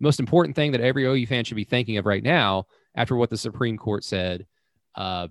most 0.00 0.18
important 0.18 0.56
thing 0.56 0.72
that 0.72 0.80
every 0.80 1.06
OU 1.06 1.26
fan 1.26 1.44
should 1.44 1.56
be 1.56 1.64
thinking 1.64 1.98
of 1.98 2.06
right 2.06 2.22
now 2.22 2.66
after 2.98 3.14
what 3.14 3.30
the 3.30 3.38
Supreme 3.38 3.78
Court 3.78 4.02
said. 4.02 4.44
Uh, 4.94 5.28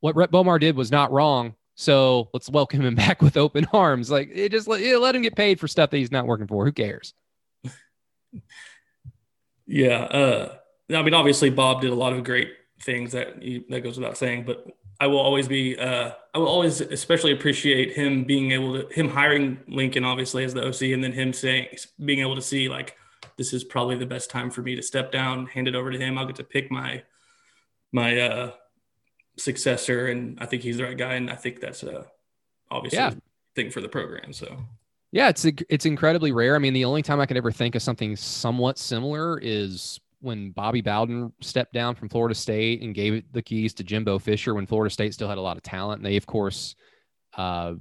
what 0.00 0.14
Rhett 0.14 0.30
Bomar 0.30 0.60
did 0.60 0.76
was 0.76 0.90
not 0.90 1.10
wrong. 1.10 1.54
So 1.74 2.28
let's 2.34 2.50
welcome 2.50 2.82
him 2.82 2.94
back 3.06 3.22
with 3.22 3.38
open 3.38 3.66
arms. 3.72 4.10
Like 4.10 4.30
it 4.32 4.52
just 4.52 4.68
let, 4.68 4.82
let 5.00 5.16
him 5.16 5.22
get 5.22 5.34
paid 5.34 5.58
for 5.58 5.66
stuff 5.66 5.90
that 5.90 5.96
he's 5.96 6.12
not 6.12 6.26
working 6.26 6.46
for. 6.46 6.64
Who 6.64 6.72
cares? 6.72 7.14
Yeah. 9.66 10.02
Uh, 10.02 10.56
I 10.90 11.02
mean, 11.02 11.14
obviously 11.14 11.48
Bob 11.48 11.80
did 11.80 11.90
a 11.90 11.94
lot 11.94 12.12
of 12.12 12.22
great 12.22 12.52
things 12.82 13.12
that 13.12 13.40
that 13.70 13.80
goes 13.82 13.96
without 13.96 14.18
saying, 14.18 14.44
but 14.44 14.66
I 14.98 15.06
will 15.06 15.18
always 15.20 15.48
be, 15.48 15.78
uh, 15.78 16.10
I 16.34 16.38
will 16.38 16.48
always 16.48 16.82
especially 16.82 17.32
appreciate 17.32 17.94
him 17.94 18.24
being 18.24 18.50
able 18.50 18.82
to, 18.82 18.88
him 18.92 19.08
hiring 19.08 19.58
Lincoln 19.68 20.04
obviously 20.04 20.44
as 20.44 20.52
the 20.52 20.66
OC 20.66 20.82
and 20.92 21.02
then 21.02 21.12
him 21.12 21.32
saying, 21.32 21.68
being 22.04 22.20
able 22.20 22.34
to 22.34 22.42
see 22.42 22.68
like, 22.68 22.96
this 23.40 23.54
is 23.54 23.64
probably 23.64 23.96
the 23.96 24.04
best 24.04 24.28
time 24.28 24.50
for 24.50 24.60
me 24.60 24.76
to 24.76 24.82
step 24.82 25.10
down, 25.10 25.46
hand 25.46 25.66
it 25.66 25.74
over 25.74 25.90
to 25.90 25.96
him. 25.96 26.18
I'll 26.18 26.26
get 26.26 26.36
to 26.36 26.44
pick 26.44 26.70
my 26.70 27.02
my 27.90 28.20
uh, 28.20 28.52
successor, 29.38 30.08
and 30.08 30.38
I 30.38 30.44
think 30.44 30.62
he's 30.62 30.76
the 30.76 30.84
right 30.84 30.98
guy, 30.98 31.14
and 31.14 31.30
I 31.30 31.36
think 31.36 31.58
that's 31.58 31.82
a 31.82 32.04
obviously 32.70 32.98
yeah. 32.98 33.14
thing 33.56 33.70
for 33.70 33.80
the 33.80 33.88
program. 33.88 34.34
So. 34.34 34.58
Yeah, 35.10 35.30
it's 35.30 35.46
it's 35.46 35.86
incredibly 35.86 36.32
rare. 36.32 36.54
I 36.54 36.58
mean, 36.58 36.74
the 36.74 36.84
only 36.84 37.00
time 37.00 37.18
I 37.18 37.24
can 37.24 37.38
ever 37.38 37.50
think 37.50 37.74
of 37.76 37.80
something 37.80 38.14
somewhat 38.14 38.76
similar 38.76 39.38
is 39.38 39.98
when 40.20 40.50
Bobby 40.50 40.82
Bowden 40.82 41.32
stepped 41.40 41.72
down 41.72 41.94
from 41.94 42.10
Florida 42.10 42.34
State 42.34 42.82
and 42.82 42.94
gave 42.94 43.24
the 43.32 43.40
keys 43.40 43.72
to 43.74 43.82
Jimbo 43.82 44.18
Fisher 44.18 44.52
when 44.54 44.66
Florida 44.66 44.92
State 44.92 45.14
still 45.14 45.30
had 45.30 45.38
a 45.38 45.40
lot 45.40 45.56
of 45.56 45.62
talent. 45.62 46.00
And 46.00 46.06
they, 46.06 46.18
of 46.18 46.26
course, 46.26 46.76
uh, 47.38 47.72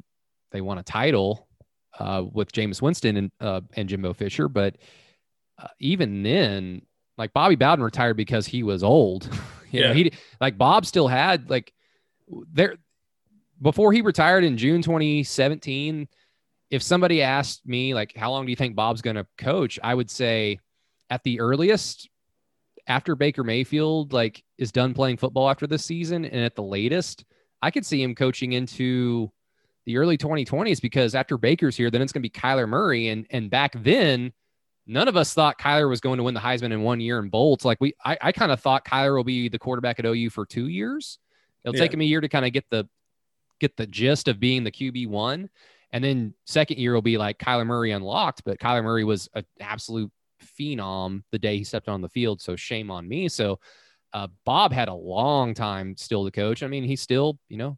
they 0.51 0.61
won 0.61 0.77
a 0.77 0.83
title 0.83 1.49
uh, 1.99 2.23
with 2.31 2.49
Jameis 2.53 2.81
Winston 2.81 3.17
and 3.17 3.31
uh, 3.41 3.59
and 3.75 3.89
Jimbo 3.89 4.13
Fisher, 4.13 4.47
but 4.47 4.77
uh, 5.59 5.67
even 5.79 6.23
then, 6.23 6.81
like 7.17 7.33
Bobby 7.33 7.55
Bowden 7.55 7.83
retired 7.83 8.17
because 8.17 8.47
he 8.47 8.63
was 8.63 8.83
old. 8.83 9.25
you 9.71 9.81
yeah. 9.81 9.87
know, 9.87 9.93
he 9.93 10.13
like 10.39 10.57
Bob 10.57 10.85
still 10.85 11.07
had 11.07 11.49
like 11.49 11.73
there 12.51 12.75
before 13.61 13.91
he 13.91 14.01
retired 14.01 14.43
in 14.43 14.57
June 14.57 14.81
2017. 14.81 16.07
If 16.71 16.83
somebody 16.83 17.21
asked 17.21 17.67
me 17.67 17.93
like, 17.93 18.15
how 18.15 18.31
long 18.31 18.45
do 18.45 18.51
you 18.51 18.55
think 18.55 18.75
Bob's 18.75 19.01
going 19.01 19.15
to 19.15 19.25
coach? 19.37 19.79
I 19.83 19.95
would 19.95 20.09
say 20.09 20.59
at 21.09 21.23
the 21.23 21.39
earliest 21.39 22.07
after 22.87 23.15
Baker 23.15 23.43
Mayfield 23.43 24.13
like 24.13 24.43
is 24.57 24.71
done 24.71 24.93
playing 24.93 25.17
football 25.17 25.49
after 25.49 25.67
this 25.67 25.85
season, 25.85 26.25
and 26.25 26.41
at 26.43 26.55
the 26.55 26.63
latest, 26.63 27.25
I 27.61 27.71
could 27.71 27.85
see 27.85 28.01
him 28.01 28.15
coaching 28.15 28.53
into 28.53 29.31
the 29.85 29.97
early 29.97 30.17
2020s 30.17 30.81
because 30.81 31.15
after 31.15 31.37
Baker's 31.37 31.75
here, 31.75 31.89
then 31.89 32.01
it's 32.01 32.11
going 32.11 32.21
to 32.21 32.29
be 32.29 32.39
Kyler 32.39 32.67
Murray, 32.67 33.09
and 33.09 33.25
and 33.29 33.49
back 33.49 33.73
then 33.83 34.33
none 34.89 35.07
of 35.07 35.15
us 35.15 35.33
thought 35.33 35.59
Kyler 35.59 35.87
was 35.87 36.01
going 36.01 36.17
to 36.17 36.23
win 36.23 36.33
the 36.33 36.39
Heisman 36.39 36.73
in 36.73 36.81
one 36.81 36.99
year 36.99 37.19
in 37.19 37.29
Bolts. 37.29 37.63
Like 37.63 37.79
we, 37.79 37.93
I, 38.03 38.17
I 38.19 38.31
kind 38.31 38.51
of 38.51 38.59
thought 38.59 38.83
Kyler 38.83 39.15
will 39.15 39.23
be 39.23 39.47
the 39.47 39.59
quarterback 39.59 39.99
at 39.99 40.05
OU 40.05 40.31
for 40.31 40.47
two 40.47 40.67
years. 40.67 41.19
It'll 41.63 41.75
yeah. 41.75 41.81
take 41.83 41.93
him 41.93 42.01
a 42.01 42.05
year 42.05 42.19
to 42.19 42.27
kind 42.27 42.45
of 42.45 42.51
get 42.51 42.65
the 42.71 42.89
get 43.59 43.77
the 43.77 43.85
gist 43.85 44.27
of 44.27 44.39
being 44.39 44.63
the 44.63 44.71
QB 44.71 45.07
one, 45.07 45.49
and 45.91 46.03
then 46.03 46.33
second 46.45 46.79
year 46.79 46.93
will 46.93 47.01
be 47.01 47.17
like 47.17 47.37
Kyler 47.37 47.67
Murray 47.67 47.91
unlocked. 47.91 48.43
But 48.43 48.59
Kyler 48.59 48.83
Murray 48.83 49.03
was 49.03 49.29
an 49.35 49.45
absolute 49.59 50.11
phenom 50.59 51.21
the 51.31 51.39
day 51.39 51.57
he 51.57 51.63
stepped 51.63 51.87
on 51.87 52.01
the 52.01 52.09
field. 52.09 52.41
So 52.41 52.55
shame 52.55 52.89
on 52.89 53.07
me. 53.07 53.29
So 53.29 53.59
uh, 54.13 54.27
Bob 54.43 54.73
had 54.73 54.87
a 54.87 54.93
long 54.93 55.53
time 55.53 55.95
still 55.97 56.25
to 56.25 56.31
coach. 56.31 56.63
I 56.63 56.67
mean, 56.67 56.83
he's 56.83 57.01
still, 57.01 57.37
you 57.47 57.57
know, 57.57 57.77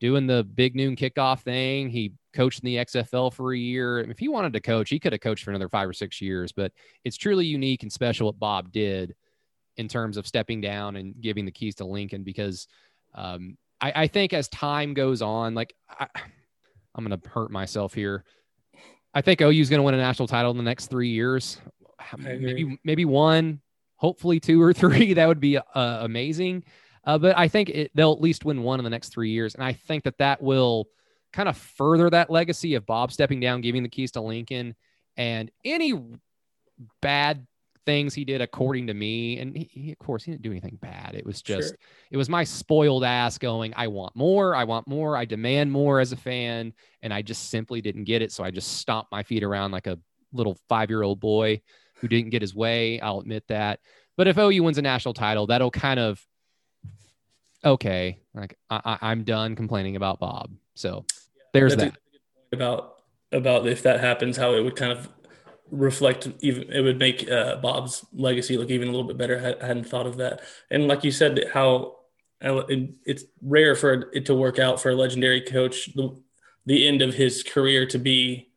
doing 0.00 0.26
the 0.26 0.44
big 0.44 0.74
noon 0.74 0.96
kickoff 0.96 1.40
thing. 1.40 1.88
He 1.88 2.12
coached 2.34 2.60
in 2.60 2.66
the 2.66 2.76
XFL 2.76 3.32
for 3.32 3.52
a 3.52 3.58
year. 3.58 4.00
If 4.00 4.18
he 4.18 4.28
wanted 4.28 4.52
to 4.52 4.60
coach, 4.60 4.90
he 4.90 4.98
could 4.98 5.12
have 5.12 5.20
coached 5.20 5.44
for 5.44 5.50
another 5.50 5.68
five 5.68 5.88
or 5.88 5.92
six 5.92 6.20
years. 6.20 6.52
But 6.52 6.72
it's 7.04 7.16
truly 7.16 7.46
unique 7.46 7.82
and 7.82 7.92
special 7.92 8.26
what 8.26 8.38
Bob 8.38 8.72
did 8.72 9.14
in 9.76 9.88
terms 9.88 10.16
of 10.16 10.26
stepping 10.26 10.60
down 10.60 10.96
and 10.96 11.14
giving 11.20 11.44
the 11.44 11.50
keys 11.50 11.76
to 11.76 11.84
Lincoln 11.84 12.22
because 12.22 12.66
um, 13.14 13.56
I, 13.80 13.92
I, 13.94 14.06
think 14.06 14.32
as 14.32 14.48
time 14.48 14.94
goes 14.94 15.20
on, 15.22 15.54
like 15.54 15.74
I, 15.88 16.06
I'm 16.94 17.04
going 17.04 17.18
to 17.18 17.28
hurt 17.28 17.50
myself 17.50 17.94
here. 17.94 18.24
I 19.14 19.22
think 19.22 19.40
OU 19.40 19.50
is 19.50 19.70
going 19.70 19.78
to 19.78 19.82
win 19.82 19.94
a 19.94 19.98
national 19.98 20.28
title 20.28 20.50
in 20.50 20.56
the 20.56 20.62
next 20.62 20.86
three 20.86 21.10
years. 21.10 21.58
Maybe 22.18 22.78
maybe 22.84 23.04
one, 23.04 23.60
hopefully 23.96 24.40
two 24.40 24.60
or 24.60 24.72
three. 24.74 25.14
That 25.14 25.28
would 25.28 25.40
be 25.40 25.56
uh, 25.58 25.62
amazing. 25.74 26.64
Uh, 27.06 27.16
but 27.16 27.38
I 27.38 27.48
think 27.48 27.70
it, 27.70 27.90
they'll 27.94 28.12
at 28.12 28.20
least 28.20 28.44
win 28.44 28.62
one 28.62 28.80
in 28.80 28.84
the 28.84 28.90
next 28.90 29.10
three 29.10 29.30
years, 29.30 29.54
and 29.54 29.62
I 29.62 29.72
think 29.72 30.04
that 30.04 30.18
that 30.18 30.42
will 30.42 30.88
kind 31.32 31.48
of 31.48 31.56
further 31.56 32.10
that 32.10 32.30
legacy 32.30 32.74
of 32.74 32.84
Bob 32.84 33.12
stepping 33.12 33.40
down, 33.40 33.60
giving 33.60 33.82
the 33.82 33.88
keys 33.88 34.12
to 34.12 34.20
Lincoln, 34.20 34.74
and 35.16 35.50
any 35.64 35.94
bad 37.00 37.46
things 37.86 38.12
he 38.12 38.24
did 38.24 38.40
according 38.40 38.88
to 38.88 38.94
me 38.94 39.38
and 39.38 39.56
he, 39.56 39.70
he, 39.72 39.92
of 39.92 39.98
course 39.98 40.24
he 40.24 40.32
didn't 40.32 40.42
do 40.42 40.50
anything 40.50 40.76
bad 40.82 41.14
it 41.14 41.24
was 41.24 41.40
just 41.40 41.68
sure. 41.68 41.78
it 42.10 42.16
was 42.16 42.28
my 42.28 42.42
spoiled 42.42 43.04
ass 43.04 43.38
going 43.38 43.72
i 43.76 43.86
want 43.86 44.14
more 44.16 44.56
i 44.56 44.64
want 44.64 44.88
more 44.88 45.16
i 45.16 45.24
demand 45.24 45.70
more 45.70 46.00
as 46.00 46.10
a 46.10 46.16
fan 46.16 46.72
and 47.02 47.14
i 47.14 47.22
just 47.22 47.48
simply 47.48 47.80
didn't 47.80 48.02
get 48.02 48.22
it 48.22 48.32
so 48.32 48.42
i 48.42 48.50
just 48.50 48.78
stomped 48.78 49.12
my 49.12 49.22
feet 49.22 49.44
around 49.44 49.70
like 49.70 49.86
a 49.86 49.96
little 50.32 50.58
five 50.68 50.90
year 50.90 51.02
old 51.02 51.20
boy 51.20 51.60
who 51.94 52.08
didn't 52.08 52.30
get 52.30 52.42
his 52.42 52.56
way 52.56 53.00
i'll 53.00 53.20
admit 53.20 53.44
that 53.46 53.78
but 54.16 54.26
if 54.26 54.36
ou 54.36 54.64
wins 54.64 54.78
a 54.78 54.82
national 54.82 55.14
title 55.14 55.46
that'll 55.46 55.70
kind 55.70 56.00
of 56.00 56.20
okay 57.66 58.18
like 58.34 58.56
I, 58.70 58.98
i'm 59.02 59.24
done 59.24 59.56
complaining 59.56 59.96
about 59.96 60.18
bob 60.20 60.50
so 60.74 61.04
there's 61.52 61.76
That's 61.76 61.92
that 61.92 62.56
about 62.56 63.02
about 63.32 63.66
if 63.66 63.82
that 63.82 64.00
happens 64.00 64.36
how 64.36 64.54
it 64.54 64.62
would 64.62 64.76
kind 64.76 64.92
of 64.92 65.08
reflect 65.70 66.28
even 66.40 66.70
it 66.72 66.80
would 66.80 66.98
make 66.98 67.28
uh, 67.30 67.56
Bob's 67.56 68.04
legacy 68.12 68.56
look 68.56 68.70
even 68.70 68.88
a 68.88 68.90
little 68.90 69.06
bit 69.06 69.18
better. 69.18 69.56
I 69.60 69.66
hadn't 69.66 69.88
thought 69.88 70.06
of 70.06 70.16
that. 70.18 70.42
And 70.70 70.86
like 70.86 71.04
you 71.04 71.10
said, 71.10 71.50
how 71.52 71.96
it's 72.40 73.24
rare 73.42 73.74
for 73.74 74.10
it 74.12 74.26
to 74.26 74.34
work 74.34 74.58
out 74.58 74.80
for 74.80 74.90
a 74.90 74.94
legendary 74.94 75.40
coach 75.40 75.92
the, 75.94 76.16
the 76.66 76.86
end 76.86 77.02
of 77.02 77.14
his 77.14 77.42
career 77.42 77.86
to 77.86 77.98
be 77.98 78.50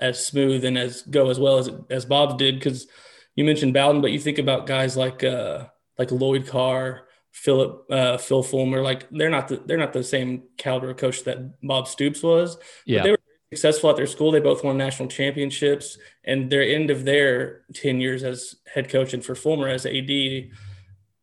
as 0.00 0.24
smooth 0.24 0.64
and 0.64 0.78
as 0.78 1.02
go 1.02 1.30
as 1.30 1.38
well 1.38 1.58
as 1.58 1.70
as 1.90 2.04
Bob's 2.04 2.36
did 2.36 2.54
because 2.54 2.86
you 3.34 3.44
mentioned 3.44 3.74
Bowden, 3.74 4.00
but 4.00 4.12
you 4.12 4.20
think 4.20 4.38
about 4.38 4.66
guys 4.66 4.96
like 4.96 5.24
uh, 5.24 5.66
like 5.98 6.10
Lloyd 6.10 6.46
Carr, 6.46 7.02
Philip 7.34 7.84
uh, 7.90 8.16
Phil 8.16 8.44
Fulmer, 8.44 8.80
like 8.80 9.08
they're 9.10 9.28
not 9.28 9.48
the, 9.48 9.56
they're 9.66 9.76
not 9.76 9.92
the 9.92 10.04
same 10.04 10.44
caliber 10.56 10.94
coach 10.94 11.24
that 11.24 11.60
Bob 11.66 11.88
Stoops 11.88 12.22
was. 12.22 12.56
Yeah, 12.86 13.02
they 13.02 13.10
were 13.10 13.18
successful 13.50 13.90
at 13.90 13.96
their 13.96 14.06
school. 14.06 14.30
They 14.30 14.38
both 14.38 14.62
won 14.62 14.78
national 14.78 15.08
championships, 15.08 15.98
and 16.22 16.48
their 16.48 16.62
end 16.62 16.90
of 16.90 17.04
their 17.04 17.62
ten 17.74 18.00
years 18.00 18.22
as 18.22 18.54
head 18.72 18.88
coach 18.88 19.14
and 19.14 19.24
for 19.24 19.34
Fulmer 19.34 19.66
as 19.66 19.84
AD 19.84 20.50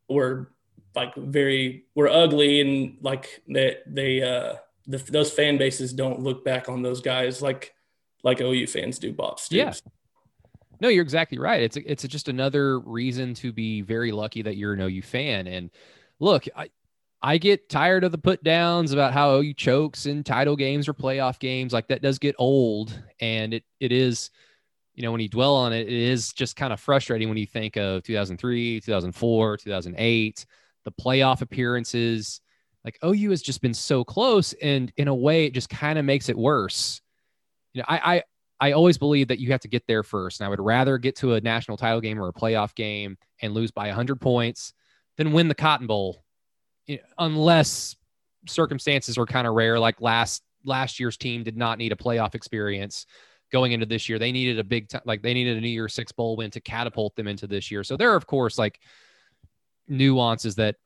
were 0.09 0.51
like 0.93 1.15
very 1.15 1.85
were 1.95 2.09
ugly 2.09 2.59
and 2.59 2.97
like 3.01 3.41
they 3.47 3.77
they 3.87 4.21
uh 4.21 4.55
the, 4.87 4.97
those 4.97 5.31
fan 5.31 5.57
bases 5.57 5.93
don't 5.93 6.19
look 6.19 6.43
back 6.43 6.67
on 6.67 6.81
those 6.81 6.99
guys 6.99 7.41
like 7.41 7.73
like 8.21 8.41
OU 8.41 8.67
fans 8.67 8.99
do 8.99 9.13
Bob 9.13 9.39
Stoops. 9.39 9.81
Yeah. 9.85 9.91
No, 10.81 10.89
you're 10.89 11.03
exactly 11.03 11.37
right. 11.37 11.61
It's 11.61 11.77
a, 11.77 11.91
it's 11.91 12.03
a, 12.03 12.07
just 12.07 12.27
another 12.27 12.79
reason 12.79 13.33
to 13.35 13.53
be 13.53 13.81
very 13.81 14.11
lucky 14.11 14.41
that 14.41 14.57
you're 14.57 14.73
an 14.73 14.81
OU 14.81 15.03
fan. 15.03 15.47
And 15.47 15.69
look, 16.21 16.45
I, 16.55 16.69
I 17.21 17.37
get 17.37 17.67
tired 17.69 18.03
of 18.03 18.11
the 18.11 18.17
put 18.17 18.43
downs 18.43 18.93
about 18.93 19.13
how 19.13 19.35
OU 19.35 19.53
chokes 19.55 20.05
in 20.05 20.23
title 20.23 20.55
games 20.55 20.87
or 20.87 20.93
playoff 20.93 21.39
games. 21.39 21.73
Like 21.73 21.87
that 21.89 22.01
does 22.01 22.17
get 22.19 22.35
old. 22.39 22.97
And 23.19 23.53
it 23.53 23.63
it 23.79 23.91
is, 23.91 24.29
you 24.95 25.03
know, 25.03 25.11
when 25.11 25.21
you 25.21 25.29
dwell 25.29 25.55
on 25.55 25.73
it, 25.73 25.87
it 25.87 25.93
is 25.93 26.31
just 26.31 26.55
kind 26.55 26.71
of 26.71 26.79
frustrating 26.79 27.27
when 27.27 27.37
you 27.37 27.45
think 27.45 27.75
of 27.75 28.03
2003, 28.03 28.81
2004, 28.81 29.57
2008, 29.57 30.45
the 30.85 30.91
playoff 30.91 31.41
appearances. 31.41 32.41
Like 32.83 32.97
OU 33.05 33.29
has 33.31 33.41
just 33.43 33.61
been 33.61 33.75
so 33.75 34.03
close. 34.03 34.53
And 34.53 34.91
in 34.97 35.07
a 35.07 35.15
way, 35.15 35.45
it 35.45 35.53
just 35.53 35.69
kind 35.69 35.99
of 35.99 36.05
makes 36.05 36.29
it 36.29 36.37
worse. 36.37 37.01
You 37.73 37.81
know, 37.81 37.85
I, 37.87 38.15
I 38.15 38.23
I 38.59 38.71
always 38.73 38.99
believe 38.99 39.27
that 39.29 39.39
you 39.39 39.51
have 39.51 39.61
to 39.61 39.67
get 39.67 39.87
there 39.87 40.03
first. 40.03 40.39
And 40.39 40.45
I 40.45 40.49
would 40.49 40.59
rather 40.59 40.97
get 40.99 41.15
to 41.17 41.33
a 41.33 41.41
national 41.41 41.77
title 41.77 42.01
game 42.01 42.19
or 42.19 42.27
a 42.27 42.33
playoff 42.33 42.75
game 42.75 43.17
and 43.41 43.53
lose 43.53 43.71
by 43.71 43.87
100 43.87 44.21
points 44.21 44.73
than 45.21 45.33
win 45.33 45.47
the 45.47 45.55
Cotton 45.55 45.85
Bowl 45.85 46.23
unless 47.19 47.95
circumstances 48.47 49.19
were 49.19 49.27
kind 49.27 49.45
of 49.45 49.53
rare, 49.53 49.79
like 49.79 50.01
last 50.01 50.41
last 50.65 50.99
year's 50.99 51.15
team 51.15 51.43
did 51.43 51.55
not 51.55 51.77
need 51.77 51.91
a 51.91 51.95
playoff 51.95 52.33
experience 52.33 53.05
going 53.51 53.71
into 53.71 53.85
this 53.85 54.09
year. 54.09 54.17
They 54.17 54.31
needed 54.31 54.57
a 54.57 54.63
big 54.63 54.89
time, 54.89 55.03
like 55.05 55.21
they 55.21 55.35
needed 55.35 55.57
a 55.57 55.61
New 55.61 55.69
Year's 55.69 55.93
Six 55.93 56.11
bowl 56.11 56.37
win 56.37 56.49
to 56.51 56.59
catapult 56.59 57.15
them 57.15 57.27
into 57.27 57.45
this 57.45 57.69
year. 57.69 57.83
So 57.83 57.97
there 57.97 58.11
are, 58.11 58.15
of 58.15 58.25
course, 58.25 58.57
like 58.57 58.79
nuances 59.87 60.55
that 60.55 60.77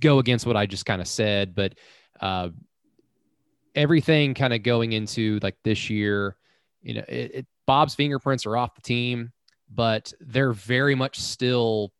go 0.00 0.20
against 0.20 0.46
what 0.46 0.56
I 0.56 0.66
just 0.66 0.86
kind 0.86 1.00
of 1.00 1.08
said, 1.08 1.56
but 1.56 1.74
uh, 2.20 2.50
everything 3.74 4.34
kind 4.34 4.52
of 4.52 4.62
going 4.62 4.92
into 4.92 5.40
like 5.42 5.56
this 5.64 5.90
year, 5.90 6.36
you 6.80 6.94
know, 6.94 7.04
it, 7.08 7.34
it, 7.34 7.46
Bob's 7.66 7.96
fingerprints 7.96 8.46
are 8.46 8.56
off 8.56 8.76
the 8.76 8.82
team, 8.82 9.32
but 9.68 10.12
they're 10.20 10.52
very 10.52 10.94
much 10.94 11.18
still 11.18 11.92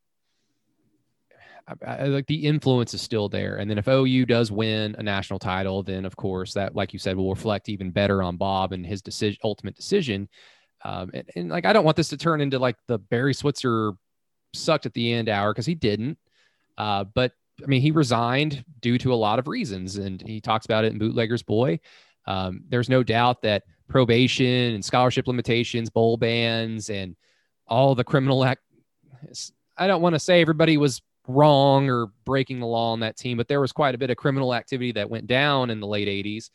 I, 1.87 1.97
I, 1.97 2.05
like 2.05 2.27
the 2.27 2.47
influence 2.47 2.95
is 2.95 3.03
still 3.03 3.29
there. 3.29 3.57
And 3.57 3.71
then 3.71 3.79
if 3.79 3.89
OU 3.89 4.27
does 4.27 4.51
win 4.51 4.95
a 4.99 5.03
national 5.03 5.39
title, 5.39 5.83
then 5.83 6.05
of 6.05 6.17
course 6.17 6.55
that, 6.55 6.75
like 6.75 6.93
you 6.93 6.99
said, 6.99 7.17
will 7.17 7.31
reflect 7.31 7.69
even 7.69 7.91
better 7.91 8.23
on 8.23 8.37
Bob 8.37 8.73
and 8.73 8.87
his 8.87 9.03
decision, 9.03 9.39
ultimate 9.45 9.77
decision. 9.77 10.29
Um, 10.85 11.11
and, 11.13 11.31
and, 11.35 11.49
like 11.49 11.67
I 11.67 11.73
don't 11.73 11.85
want 11.85 11.97
this 11.97 12.09
to 12.11 12.17
turn 12.17 12.41
into 12.41 12.59
like 12.59 12.77
the 12.87 12.99
Barry 12.99 13.35
Switzer 13.35 13.93
sucked 14.55 14.87
at 14.87 14.95
the 14.95 15.13
end 15.13 15.29
hour 15.29 15.53
because 15.53 15.67
he 15.67 15.75
didn't. 15.75 16.19
Uh, 16.77 17.05
but 17.05 17.33
I 17.63 17.67
mean, 17.67 17.83
he 17.83 17.91
resigned 17.91 18.65
due 18.81 18.99
to 18.99 19.13
a 19.13 19.17
lot 19.17 19.39
of 19.39 19.49
reasons, 19.49 19.97
and 19.97 20.23
he 20.23 20.41
talks 20.41 20.65
about 20.65 20.85
it 20.85 20.93
in 20.93 20.99
Bootlegger's 20.99 21.43
Boy. 21.43 21.81
Um, 22.27 22.63
there's 22.69 22.89
no 22.89 23.03
doubt 23.03 23.43
that 23.43 23.65
probation 23.89 24.75
and 24.75 24.85
scholarship 24.85 25.27
limitations, 25.27 25.91
bowl 25.91 26.17
bans, 26.17 26.91
and 26.91 27.17
all 27.67 27.95
the 27.95 28.05
criminal 28.05 28.45
act. 28.45 28.63
I 29.77 29.87
don't 29.87 30.03
want 30.03 30.15
to 30.15 30.21
say 30.21 30.41
everybody 30.41 30.77
was 30.77 31.03
wrong 31.29 31.89
or 31.89 32.07
breaking 32.25 32.59
the 32.59 32.67
law 32.67 32.93
on 32.93 33.01
that 33.01 33.17
team, 33.17 33.37
but 33.37 33.47
there 33.47 33.61
was 33.61 33.73
quite 33.73 33.95
a 33.95 33.99
bit 33.99 34.11
of 34.11 34.17
criminal 34.17 34.55
activity 34.55 34.93
that 34.93 35.11
went 35.11 35.27
down 35.27 35.71
in 35.71 35.79
the 35.79 35.87
late 35.87 36.09
80s. 36.09 36.51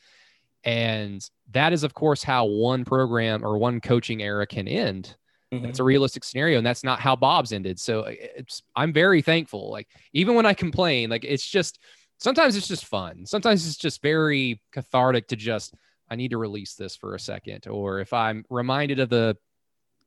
And 0.63 1.27
that 1.51 1.73
is, 1.73 1.83
of 1.83 1.93
course, 1.93 2.23
how 2.23 2.45
one 2.45 2.83
program 2.83 3.45
or 3.45 3.57
one 3.57 3.79
coaching 3.79 4.21
era 4.21 4.47
can 4.47 4.67
end. 4.67 5.15
Mm-hmm. 5.53 5.65
It's 5.65 5.79
a 5.79 5.83
realistic 5.83 6.23
scenario, 6.23 6.57
and 6.57 6.65
that's 6.65 6.83
not 6.83 6.99
how 6.99 7.15
Bob's 7.15 7.53
ended. 7.53 7.79
So 7.79 8.05
it's 8.07 8.63
I'm 8.75 8.91
very 8.91 9.21
thankful. 9.21 9.69
Like 9.71 9.87
even 10.13 10.35
when 10.35 10.45
I 10.45 10.53
complain, 10.53 11.09
like 11.09 11.23
it's 11.23 11.47
just 11.47 11.79
sometimes 12.17 12.55
it's 12.55 12.67
just 12.67 12.85
fun. 12.85 13.25
Sometimes 13.25 13.67
it's 13.67 13.77
just 13.77 14.01
very 14.01 14.61
cathartic 14.71 15.27
to 15.27 15.35
just 15.35 15.75
I 16.09 16.15
need 16.15 16.31
to 16.31 16.37
release 16.37 16.73
this 16.73 16.95
for 16.95 17.13
a 17.13 17.19
second. 17.19 17.67
Or 17.67 17.99
if 17.99 18.13
I'm 18.13 18.45
reminded 18.49 18.99
of 18.99 19.09
the 19.09 19.37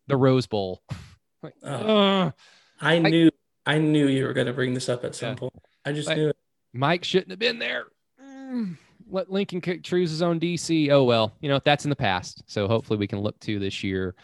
the 0.08 0.16
Rose 0.16 0.46
Bowl, 0.46 0.82
like, 1.42 1.54
uh, 1.62 2.30
I 2.80 2.98
knew 2.98 3.30
I 3.66 3.78
knew 3.78 4.06
you 4.06 4.24
were 4.24 4.32
going 4.32 4.46
to 4.46 4.52
bring 4.52 4.74
this 4.74 4.88
up 4.88 5.04
at 5.04 5.14
some 5.14 5.30
yeah. 5.30 5.34
point. 5.34 5.52
I 5.84 5.92
just 5.92 6.08
knew 6.08 6.28
it. 6.28 6.36
Mike 6.72 7.04
shouldn't 7.04 7.30
have 7.30 7.38
been 7.38 7.58
there. 7.58 7.86
Mm, 8.22 8.76
let 9.08 9.30
Lincoln 9.30 9.60
choose 9.82 10.10
his 10.10 10.22
own 10.22 10.38
DC. 10.38 10.90
Oh 10.90 11.04
well, 11.04 11.32
you 11.40 11.48
know 11.48 11.60
that's 11.64 11.84
in 11.84 11.90
the 11.90 11.96
past. 11.96 12.42
So 12.46 12.68
hopefully 12.68 12.98
we 12.98 13.06
can 13.06 13.20
look 13.20 13.38
to 13.40 13.58
this 13.58 13.82
year. 13.82 14.14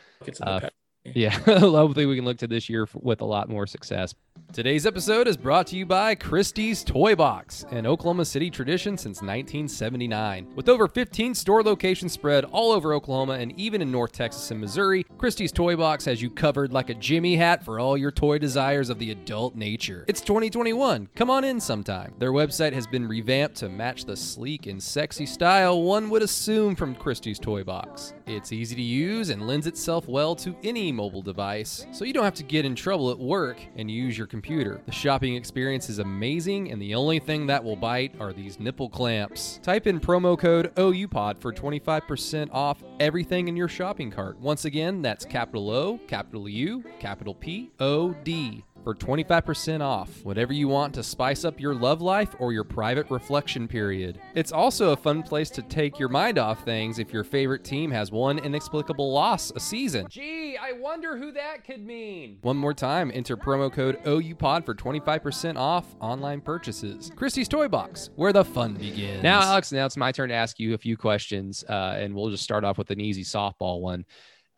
Uh, 0.40 0.68
yeah, 1.04 1.30
hopefully 1.44 2.06
we 2.06 2.16
can 2.16 2.24
look 2.24 2.38
to 2.38 2.46
this 2.46 2.68
year 2.68 2.88
with 2.94 3.20
a 3.20 3.24
lot 3.24 3.48
more 3.48 3.66
success. 3.66 4.14
Today's 4.52 4.86
episode 4.86 5.26
is 5.28 5.36
brought 5.38 5.66
to 5.68 5.76
you 5.76 5.86
by 5.86 6.14
Christie's 6.14 6.84
Toy 6.84 7.14
Box, 7.14 7.64
an 7.70 7.86
Oklahoma 7.86 8.26
City 8.26 8.50
tradition 8.50 8.98
since 8.98 9.22
1979. 9.22 10.52
With 10.54 10.68
over 10.68 10.86
15 10.86 11.34
store 11.34 11.62
locations 11.62 12.12
spread 12.12 12.44
all 12.44 12.70
over 12.70 12.92
Oklahoma 12.92 13.34
and 13.34 13.58
even 13.58 13.80
in 13.80 13.90
North 13.90 14.12
Texas 14.12 14.50
and 14.50 14.60
Missouri, 14.60 15.04
Christie's 15.16 15.52
Toy 15.52 15.74
Box 15.74 16.04
has 16.04 16.20
you 16.20 16.28
covered 16.28 16.70
like 16.70 16.90
a 16.90 16.94
Jimmy 16.94 17.34
hat 17.34 17.64
for 17.64 17.80
all 17.80 17.96
your 17.96 18.10
toy 18.10 18.36
desires 18.38 18.90
of 18.90 18.98
the 18.98 19.10
adult 19.10 19.54
nature. 19.56 20.04
It's 20.06 20.20
2021. 20.20 21.08
Come 21.16 21.30
on 21.30 21.44
in 21.44 21.58
sometime. 21.58 22.12
Their 22.18 22.32
website 22.32 22.74
has 22.74 22.86
been 22.86 23.08
revamped 23.08 23.56
to 23.56 23.70
match 23.70 24.04
the 24.04 24.16
sleek 24.16 24.66
and 24.66 24.82
sexy 24.82 25.24
style 25.24 25.82
one 25.82 26.10
would 26.10 26.22
assume 26.22 26.76
from 26.76 26.94
Christie's 26.94 27.38
Toy 27.38 27.64
Box. 27.64 28.12
It's 28.26 28.52
easy 28.52 28.76
to 28.76 28.82
use 28.82 29.30
and 29.30 29.46
lends 29.46 29.66
itself 29.66 30.08
well 30.08 30.34
to 30.36 30.56
any 30.62 30.92
mobile 30.92 31.22
device, 31.22 31.86
so 31.92 32.04
you 32.04 32.12
don't 32.12 32.24
have 32.24 32.34
to 32.34 32.42
get 32.42 32.64
in 32.64 32.74
trouble 32.74 33.10
at 33.10 33.18
work 33.18 33.60
and 33.76 33.90
use 33.90 34.16
your 34.16 34.26
computer. 34.26 34.80
The 34.86 34.92
shopping 34.92 35.34
experience 35.34 35.88
is 35.88 35.98
amazing, 35.98 36.70
and 36.70 36.80
the 36.80 36.94
only 36.94 37.18
thing 37.18 37.46
that 37.46 37.62
will 37.62 37.76
bite 37.76 38.14
are 38.20 38.32
these 38.32 38.60
nipple 38.60 38.88
clamps. 38.88 39.58
Type 39.62 39.86
in 39.86 40.00
promo 40.00 40.38
code 40.38 40.72
OUPOD 40.76 41.38
for 41.38 41.52
25% 41.52 42.48
off 42.52 42.82
everything 43.00 43.48
in 43.48 43.56
your 43.56 43.68
shopping 43.68 44.10
cart. 44.10 44.38
Once 44.38 44.64
again, 44.64 45.02
that's 45.02 45.24
capital 45.24 45.70
O, 45.70 45.98
capital 46.06 46.48
U, 46.48 46.84
capital 46.98 47.34
P, 47.34 47.70
O, 47.80 48.12
D. 48.24 48.64
for 48.82 48.94
25% 48.94 49.80
off 49.80 50.24
whatever 50.24 50.52
you 50.52 50.68
want 50.68 50.94
to 50.94 51.02
spice 51.02 51.44
up 51.44 51.60
your 51.60 51.74
love 51.74 52.00
life 52.00 52.34
or 52.38 52.52
your 52.52 52.64
private 52.64 53.10
reflection 53.10 53.68
period. 53.68 54.20
It's 54.34 54.52
also 54.52 54.92
a 54.92 54.96
fun 54.96 55.22
place 55.22 55.50
to 55.50 55.62
take 55.62 55.98
your 55.98 56.08
mind 56.08 56.38
off 56.38 56.64
things 56.64 56.98
if 56.98 57.12
your 57.12 57.24
favorite 57.24 57.64
team 57.64 57.90
has 57.90 58.10
one 58.10 58.38
inexplicable 58.38 59.12
loss 59.12 59.52
a 59.54 59.60
season. 59.60 60.06
Gee, 60.10 60.56
I 60.56 60.72
wonder 60.72 61.16
who 61.16 61.32
that 61.32 61.64
could 61.64 61.84
mean. 61.84 62.38
One 62.42 62.56
more 62.56 62.74
time, 62.74 63.10
enter 63.14 63.36
promo 63.36 63.72
code 63.72 64.02
OUPOD 64.04 64.64
for 64.64 64.74
25% 64.74 65.56
off 65.56 65.94
online 66.00 66.40
purchases. 66.40 67.10
Christie's 67.16 67.48
Toy 67.48 67.68
Box, 67.68 68.10
where 68.16 68.32
the 68.32 68.44
fun 68.44 68.74
begins. 68.74 69.22
Now, 69.22 69.40
Alex, 69.42 69.72
now 69.72 69.86
it's 69.86 69.96
my 69.96 70.12
turn 70.12 70.28
to 70.30 70.34
ask 70.34 70.58
you 70.58 70.74
a 70.74 70.78
few 70.78 70.96
questions, 70.96 71.64
uh, 71.68 71.96
and 71.98 72.14
we'll 72.14 72.30
just 72.30 72.44
start 72.44 72.64
off 72.64 72.78
with 72.78 72.90
an 72.90 73.00
easy 73.00 73.24
softball 73.24 73.80
one. 73.80 74.04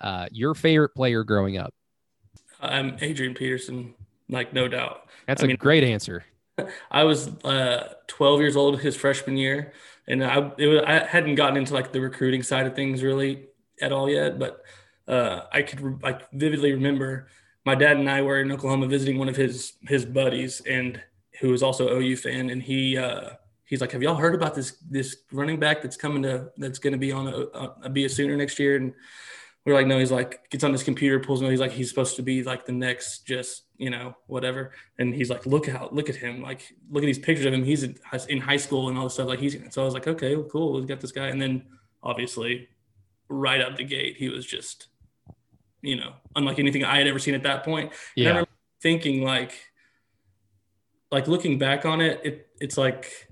Uh, 0.01 0.27
your 0.31 0.55
favorite 0.55 0.95
player 0.95 1.25
growing 1.25 1.57
up? 1.57 1.73
I'm 2.61 2.97
Adrian 3.01 3.35
Peterson, 3.35 3.95
like 4.29 4.53
no 4.53 4.69
doubt. 4.69 5.09
That's 5.27 5.43
I 5.43 5.47
a 5.47 5.49
mean, 5.49 5.57
great 5.57 5.85
answer. 5.85 6.25
I 6.91 7.05
was 7.05 7.29
uh, 7.45 7.95
12 8.07 8.41
years 8.41 8.57
old 8.57 8.81
his 8.81 8.97
freshman 8.97 9.37
year, 9.37 9.73
and 10.07 10.25
I 10.25 10.53
it 10.59 10.67
was, 10.67 10.83
I 10.87 11.05
hadn't 11.05 11.35
gotten 11.35 11.57
into 11.57 11.75
like 11.75 11.93
the 11.93 12.01
recruiting 12.01 12.43
side 12.43 12.67
of 12.67 12.75
things 12.75 13.03
really 13.03 13.47
at 13.81 13.93
all 13.93 14.09
yet. 14.09 14.39
But 14.39 14.63
uh, 15.09 15.43
I 15.53 15.63
could 15.63 16.03
like 16.03 16.31
vividly 16.33 16.73
remember 16.73 17.29
my 17.65 17.75
dad 17.75 17.97
and 17.97 18.09
I 18.09 18.23
were 18.23 18.41
in 18.41 18.53
Oklahoma 18.53 18.87
visiting 18.87 19.19
one 19.19 19.29
of 19.29 19.37
his 19.37 19.75
his 19.83 20.05
buddies, 20.05 20.61
and 20.69 21.01
who 21.41 21.51
was 21.51 21.63
also 21.63 21.99
OU 21.99 22.17
fan, 22.17 22.51
and 22.51 22.63
he 22.63 22.97
uh, 22.99 23.31
he's 23.65 23.81
like, 23.81 23.93
"Have 23.93 24.03
y'all 24.03 24.15
heard 24.15 24.35
about 24.35 24.55
this 24.55 24.77
this 24.91 25.17
running 25.33 25.59
back 25.59 25.83
that's 25.83 25.97
coming 25.97 26.23
to 26.23 26.51
that's 26.57 26.79
going 26.79 26.93
to 26.93 26.99
be 26.99 27.13
on 27.13 27.27
a, 27.29 27.39
a 27.85 27.91
be 27.91 28.05
a 28.05 28.09
Sooner 28.09 28.37
next 28.37 28.59
year?" 28.59 28.77
And 28.77 28.93
we're 29.65 29.75
like, 29.75 29.87
"No." 29.87 29.99
He's 29.99 30.13
like, 30.13 30.51
gets 30.51 30.65
on 30.65 30.73
his 30.73 30.83
computer, 30.83 31.19
pulls 31.21 31.43
me. 31.43 31.51
He's 31.51 31.61
like, 31.61 31.73
"He's 31.73 31.89
supposed 31.89 32.17
to 32.17 32.23
be 32.23 32.43
like 32.43 32.67
the 32.67 32.73
next 32.73 33.27
just." 33.27 33.64
You 33.77 33.91
know, 33.91 34.17
whatever. 34.27 34.73
And 34.99 35.15
he's 35.15 35.31
like, 35.31 35.47
look 35.47 35.69
out, 35.69 35.95
look 35.95 36.09
at 36.09 36.17
him. 36.17 36.43
Like, 36.43 36.75
look 36.91 37.03
at 37.03 37.07
these 37.07 37.19
pictures 37.19 37.47
of 37.47 37.53
him. 37.53 37.65
He's 37.65 37.83
in 37.83 38.41
high 38.41 38.57
school 38.57 38.89
and 38.89 38.97
all 38.97 39.05
this 39.05 39.15
stuff. 39.15 39.29
Like 39.29 39.41
he's, 39.41 39.57
so 39.71 39.83
I 39.83 39.85
was 39.85 39.95
like, 39.95 40.07
okay, 40.07 40.37
well, 40.37 40.49
cool. 40.49 40.75
We've 40.75 40.87
got 40.87 41.01
this 41.01 41.13
guy. 41.13 41.29
And 41.29 41.41
then 41.41 41.65
obviously 42.03 42.69
right 43.29 43.61
out 43.61 43.77
the 43.77 43.85
gate, 43.85 44.17
he 44.17 44.29
was 44.29 44.47
just, 44.47 44.89
you 45.83 45.97
know, 45.97 46.13
unlike 46.37 46.59
anything 46.59 46.85
I 46.85 46.99
had 46.99 47.07
ever 47.07 47.19
seen 47.19 47.35
at 47.35 47.43
that 47.43 47.65
point. 47.65 47.93
Yeah. 48.15 48.29
And 48.29 48.29
I 48.29 48.41
remember 48.41 48.51
thinking 48.81 49.23
like, 49.23 49.53
like 51.11 51.27
looking 51.27 51.59
back 51.59 51.85
on 51.85 52.01
it, 52.01 52.21
it, 52.25 52.49
it's 52.61 52.79
like 52.79 53.29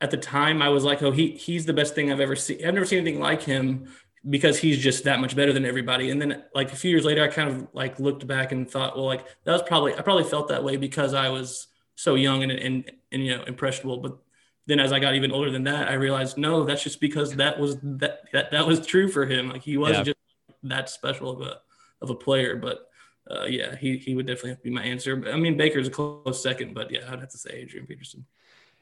at 0.00 0.10
the 0.10 0.16
time 0.16 0.60
I 0.60 0.68
was 0.68 0.84
like, 0.84 1.02
oh, 1.02 1.10
he, 1.10 1.30
he's 1.30 1.64
the 1.64 1.72
best 1.72 1.94
thing 1.94 2.12
I've 2.12 2.20
ever 2.20 2.36
seen. 2.36 2.64
I've 2.66 2.74
never 2.74 2.86
seen 2.86 2.98
anything 2.98 3.20
like 3.20 3.42
him 3.42 3.88
because 4.28 4.58
he's 4.58 4.78
just 4.78 5.04
that 5.04 5.20
much 5.20 5.36
better 5.36 5.52
than 5.52 5.64
everybody. 5.64 6.10
And 6.10 6.20
then 6.20 6.42
like 6.54 6.72
a 6.72 6.76
few 6.76 6.90
years 6.90 7.04
later, 7.04 7.22
I 7.22 7.28
kind 7.28 7.48
of 7.50 7.68
like 7.72 8.00
looked 8.00 8.26
back 8.26 8.52
and 8.52 8.68
thought, 8.70 8.96
well, 8.96 9.06
like 9.06 9.24
that 9.44 9.52
was 9.52 9.62
probably 9.62 9.94
I 9.94 10.02
probably 10.02 10.24
felt 10.24 10.48
that 10.48 10.64
way 10.64 10.76
because 10.76 11.14
I 11.14 11.28
was 11.28 11.68
so 11.94 12.14
young 12.14 12.42
and 12.42 12.52
and, 12.52 12.90
and 13.12 13.24
you 13.24 13.36
know 13.36 13.44
impressionable. 13.44 13.98
But 13.98 14.18
then 14.66 14.80
as 14.80 14.92
I 14.92 14.98
got 14.98 15.14
even 15.14 15.32
older 15.32 15.50
than 15.50 15.64
that, 15.64 15.88
I 15.88 15.94
realized 15.94 16.38
no, 16.38 16.64
that's 16.64 16.82
just 16.82 17.00
because 17.00 17.36
that 17.36 17.58
was 17.58 17.76
that 17.82 18.22
that, 18.32 18.50
that 18.50 18.66
was 18.66 18.84
true 18.84 19.08
for 19.08 19.26
him. 19.26 19.50
Like 19.50 19.62
he 19.62 19.76
was 19.76 19.98
Yeah. 19.98 20.02
just 20.02 20.16
that 20.64 20.88
special 20.90 21.30
of 21.30 21.40
a 21.46 21.60
of 22.02 22.10
a 22.10 22.14
player. 22.14 22.56
But 22.56 22.88
uh, 23.30 23.44
yeah, 23.44 23.76
he 23.76 23.98
he 23.98 24.14
would 24.14 24.26
definitely 24.26 24.50
have 24.50 24.58
to 24.58 24.64
be 24.64 24.70
my 24.70 24.82
answer. 24.82 25.22
I 25.32 25.36
mean, 25.36 25.56
Baker's 25.56 25.88
a 25.88 25.90
close 25.90 26.42
second, 26.42 26.74
but 26.74 26.90
yeah, 26.90 27.00
I'd 27.10 27.20
have 27.20 27.30
to 27.30 27.38
say 27.38 27.50
Adrian 27.52 27.86
Peterson. 27.86 28.26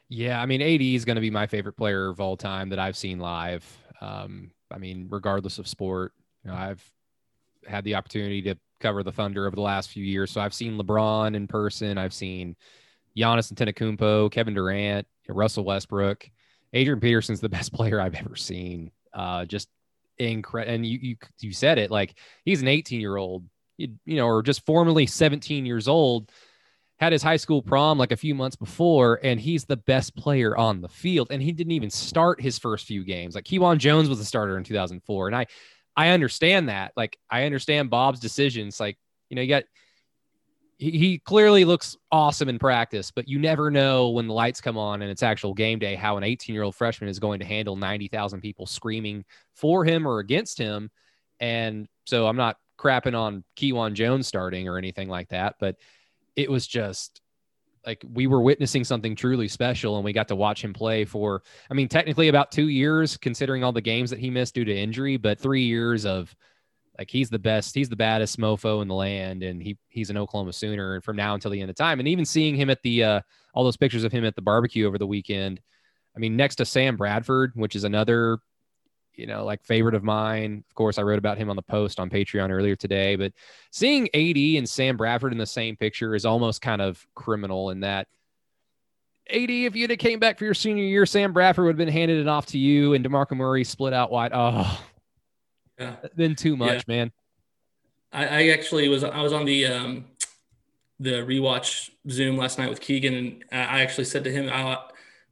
Yeah, 0.09 0.41
I 0.41 0.47
mean, 0.47 0.61
AD 0.63 0.95
is 0.95 1.05
going 1.05 1.17
to 1.17 1.21
be 1.21 1.31
my 1.31 1.47
favorite 1.47 1.75
player 1.75 2.09
of 2.09 2.21
all 2.21 2.37
time 2.37 2.69
that 2.71 2.79
I've 2.79 2.97
seen 2.97 3.19
live. 3.19 3.65
Um, 4.01 4.51
I 4.71 4.79
mean, 4.79 5.07
regardless 5.11 5.59
of 5.59 5.69
sport, 5.69 6.13
you 6.45 6.51
know, 6.51 6.57
I've 6.57 6.83
had 7.67 7.85
the 7.85 7.95
opportunity 7.95 8.43
to 8.43 8.57
cover 8.81 9.03
the 9.03 9.13
Thunder 9.13 9.47
over 9.47 9.57
the 9.57 9.63
last 9.63 9.91
few 9.91 10.05
years, 10.05 10.31
so 10.31 10.41
I've 10.41 10.55
seen 10.55 10.79
LeBron 10.79 11.35
in 11.35 11.47
person. 11.47 11.99
I've 11.99 12.15
seen 12.15 12.57
Giannis 13.17 13.53
Antetokounmpo, 13.53 14.31
Kevin 14.31 14.55
Durant, 14.55 15.07
Russell 15.29 15.65
Westbrook. 15.65 16.29
Adrian 16.73 17.01
Peterson's 17.01 17.41
the 17.41 17.49
best 17.59 17.73
player 17.73 18.01
I've 18.01 18.15
ever 18.15 18.37
seen. 18.37 18.91
Uh, 19.13 19.45
just 19.45 19.69
incredible. 20.19 20.75
And 20.75 20.87
you, 20.87 20.99
you 21.01 21.17
you 21.41 21.53
said 21.53 21.79
it 21.79 21.91
like 21.91 22.19
he's 22.45 22.63
an 22.63 22.69
18 22.69 23.01
year 23.01 23.17
old, 23.17 23.45
you, 23.77 23.95
you 24.05 24.17
know, 24.17 24.27
or 24.27 24.43
just 24.43 24.67
formerly 24.67 25.07
17 25.07 25.67
years 25.67 25.89
old 25.89 26.31
had 26.99 27.13
his 27.13 27.23
high 27.23 27.37
school 27.37 27.61
prom 27.61 27.99
like 27.99 28.13
a 28.13 28.17
few 28.17 28.35
months 28.35 28.57
before, 28.57 29.19
and 29.23 29.41
he's 29.41 29.65
the 29.65 29.77
best 29.77 30.15
player 30.17 30.57
on 30.57 30.81
the 30.81 30.89
field. 30.89 31.29
And 31.31 31.43
he 31.43 31.53
didn't 31.53 31.73
even 31.73 31.91
start 31.91 32.41
his 32.41 32.59
first 32.59 32.87
few 32.87 33.05
games. 33.05 33.35
Like 33.35 33.45
Kejuan 33.45 33.79
Jones 33.79 34.09
was 34.09 34.21
a 34.21 34.25
starter 34.25 34.57
in 34.57 34.65
2004. 34.65 35.27
And 35.27 35.37
I, 35.37 35.47
I 35.97 36.11
understand 36.11 36.69
that. 36.69 36.93
Like, 36.97 37.19
I 37.31 37.45
understand 37.45 37.91
Bob's 37.91 38.21
decisions. 38.21 38.79
Like, 38.79 38.97
you 39.29 39.37
know, 39.37 39.43
you 39.43 39.49
got, 39.49 39.65
he, 40.79 40.91
he 40.93 41.19
clearly 41.19 41.65
looks 41.65 41.97
awesome 42.13 42.49
in 42.49 42.59
practice, 42.59 43.11
but 43.11 43.29
you 43.29 43.39
never 43.39 43.71
know 43.71 44.11
when 44.11 44.27
the 44.27 44.35
lights 44.35 44.61
come 44.61 44.77
on 44.77 45.03
and 45.03 45.11
it's 45.11 45.23
actual 45.23 45.55
game 45.55 45.79
day 45.79 45.95
how 45.95 46.17
an 46.17 46.25
18 46.25 46.55
year 46.55 46.65
old 46.65 46.75
freshman 46.75 47.11
is 47.11 47.19
going 47.19 47.41
to 47.41 47.45
handle 47.45 47.77
90,000 47.77 48.41
people 48.41 48.67
screaming 48.67 49.25
for 49.55 49.85
him 49.85 50.07
or 50.07 50.21
against 50.21 50.59
him. 50.59 50.91
And 51.41 51.89
so 52.07 52.27
I'm 52.27 52.37
not 52.37 52.57
crapping 52.79 53.19
on 53.19 53.45
Kejuan 53.57 53.95
Jones 53.95 54.27
starting 54.27 54.69
or 54.69 54.79
anything 54.79 55.09
like 55.09 55.29
that, 55.29 55.57
but 55.59 55.77
it 56.37 56.51
was 56.51 56.67
just 56.67 57.21
like 57.87 58.03
we 58.13 58.27
were 58.27 58.41
witnessing 58.41 58.85
something 58.85 59.15
truly 59.15 59.49
special 59.49 59.97
and 59.97 60.05
we 60.05 60.13
got 60.13 60.29
to 60.29 60.37
watch 60.37 60.63
him 60.63 60.73
play 60.73 61.05
for 61.05 61.43
i 61.71 61.75
mean 61.75 61.89
technically 61.89 62.29
about 62.29 62.51
two 62.51 62.69
years 62.69 63.17
considering 63.17 63.63
all 63.63 63.73
the 63.73 63.81
games 63.81 64.11
that 64.11 64.19
he 64.19 64.31
missed 64.31 64.55
due 64.55 64.65
to 64.65 64.75
injury 64.75 65.17
but 65.17 65.39
three 65.39 65.65
years 65.65 66.07
of 66.07 66.35
like 66.99 67.11
he's 67.11 67.31
the 67.31 67.39
best 67.39 67.75
he's 67.75 67.89
the 67.89 67.97
baddest 67.97 68.39
mofo 68.39 68.83
in 68.83 68.89
the 68.89 68.95
land 68.95 69.43
and 69.43 69.63
he 69.63 69.77
he's 69.89 70.11
an 70.11 70.17
oklahoma 70.17 70.53
sooner 70.53 70.95
and 70.95 71.05
from 71.05 71.17
now 71.17 71.35
until 71.35 71.51
the 71.51 71.61
end 71.61 71.71
of 71.71 71.77
time. 71.77 71.99
And 71.99 72.09
even 72.09 72.25
seeing 72.25 72.55
him 72.55 72.71
at 72.71 72.83
the 72.83 73.05
uh 73.05 73.21
all 73.55 73.65
those 73.65 73.77
pictures 73.77 74.05
of 74.05 74.13
him 74.13 74.25
at 74.25 74.35
the 74.35 74.43
barbecue 74.43 74.87
over 74.87 74.99
the 74.99 75.07
weekend 75.07 75.61
i 76.17 76.19
mean 76.19 76.37
next 76.37 76.57
to 76.57 76.65
sam 76.65 76.97
bradford 76.97 77.53
which 77.55 77.77
is 77.77 77.85
another 77.85 78.39
you 79.17 79.27
know, 79.27 79.45
like 79.45 79.65
favorite 79.65 79.95
of 79.95 80.03
mine. 80.03 80.65
Of 80.69 80.75
course, 80.75 80.99
I 80.99 81.03
wrote 81.03 81.19
about 81.19 81.39
him 81.39 81.51
on 81.51 81.57
the 81.57 81.63
post 81.63 82.01
on 82.01 82.11
Patreon 82.11 82.51
earlier 82.51 82.77
today, 82.77 83.17
but 83.17 83.33
seeing 83.71 84.09
AD 84.15 84.37
and 84.59 84.69
Sam 84.69 84.97
Bradford 84.97 85.33
in 85.33 85.39
the 85.39 85.47
same 85.47 85.77
picture 85.77 86.15
is 86.15 86.25
almost 86.25 86.63
kind 86.63 86.83
of 86.83 87.07
criminal 87.15 87.71
in 87.71 87.81
that 87.81 88.09
AD, 89.31 89.51
if 89.51 89.75
you'd 89.75 89.91
have 89.91 89.99
came 89.99 90.19
back 90.19 90.39
for 90.39 90.45
your 90.45 90.55
senior 90.55 90.85
year, 90.85 91.07
Sam 91.07 91.33
Bradford 91.33 91.65
would 91.65 91.73
have 91.73 91.79
been 91.79 91.89
handed 91.89 92.19
it 92.19 92.29
off 92.29 92.47
to 92.47 92.59
you 92.59 92.93
and 92.93 93.05
DeMarco 93.05 93.33
Murray 93.37 93.65
split 93.65 93.95
out 93.95 94.11
wide. 94.11 94.33
Oh, 94.35 94.81
Yeah. 95.79 95.97
been 96.15 96.37
too 96.37 96.57
much, 96.57 96.87
man. 96.87 97.11
I, 98.13 98.27
I 98.27 98.49
actually 98.49 98.89
was 98.89 99.03
I 99.03 99.23
was 99.23 99.33
on 99.33 99.45
the 99.45 99.67
um, 99.67 100.05
the 101.01 101.23
rewatch 101.25 101.91
Zoom 102.09 102.37
last 102.37 102.59
night 102.59 102.69
with 102.69 102.81
Keegan, 102.81 103.15
and 103.15 103.45
I 103.51 103.83
actually 103.83 104.05
said 104.05 104.25
to 104.25 104.31
him 104.31 104.49
I, 104.53 104.79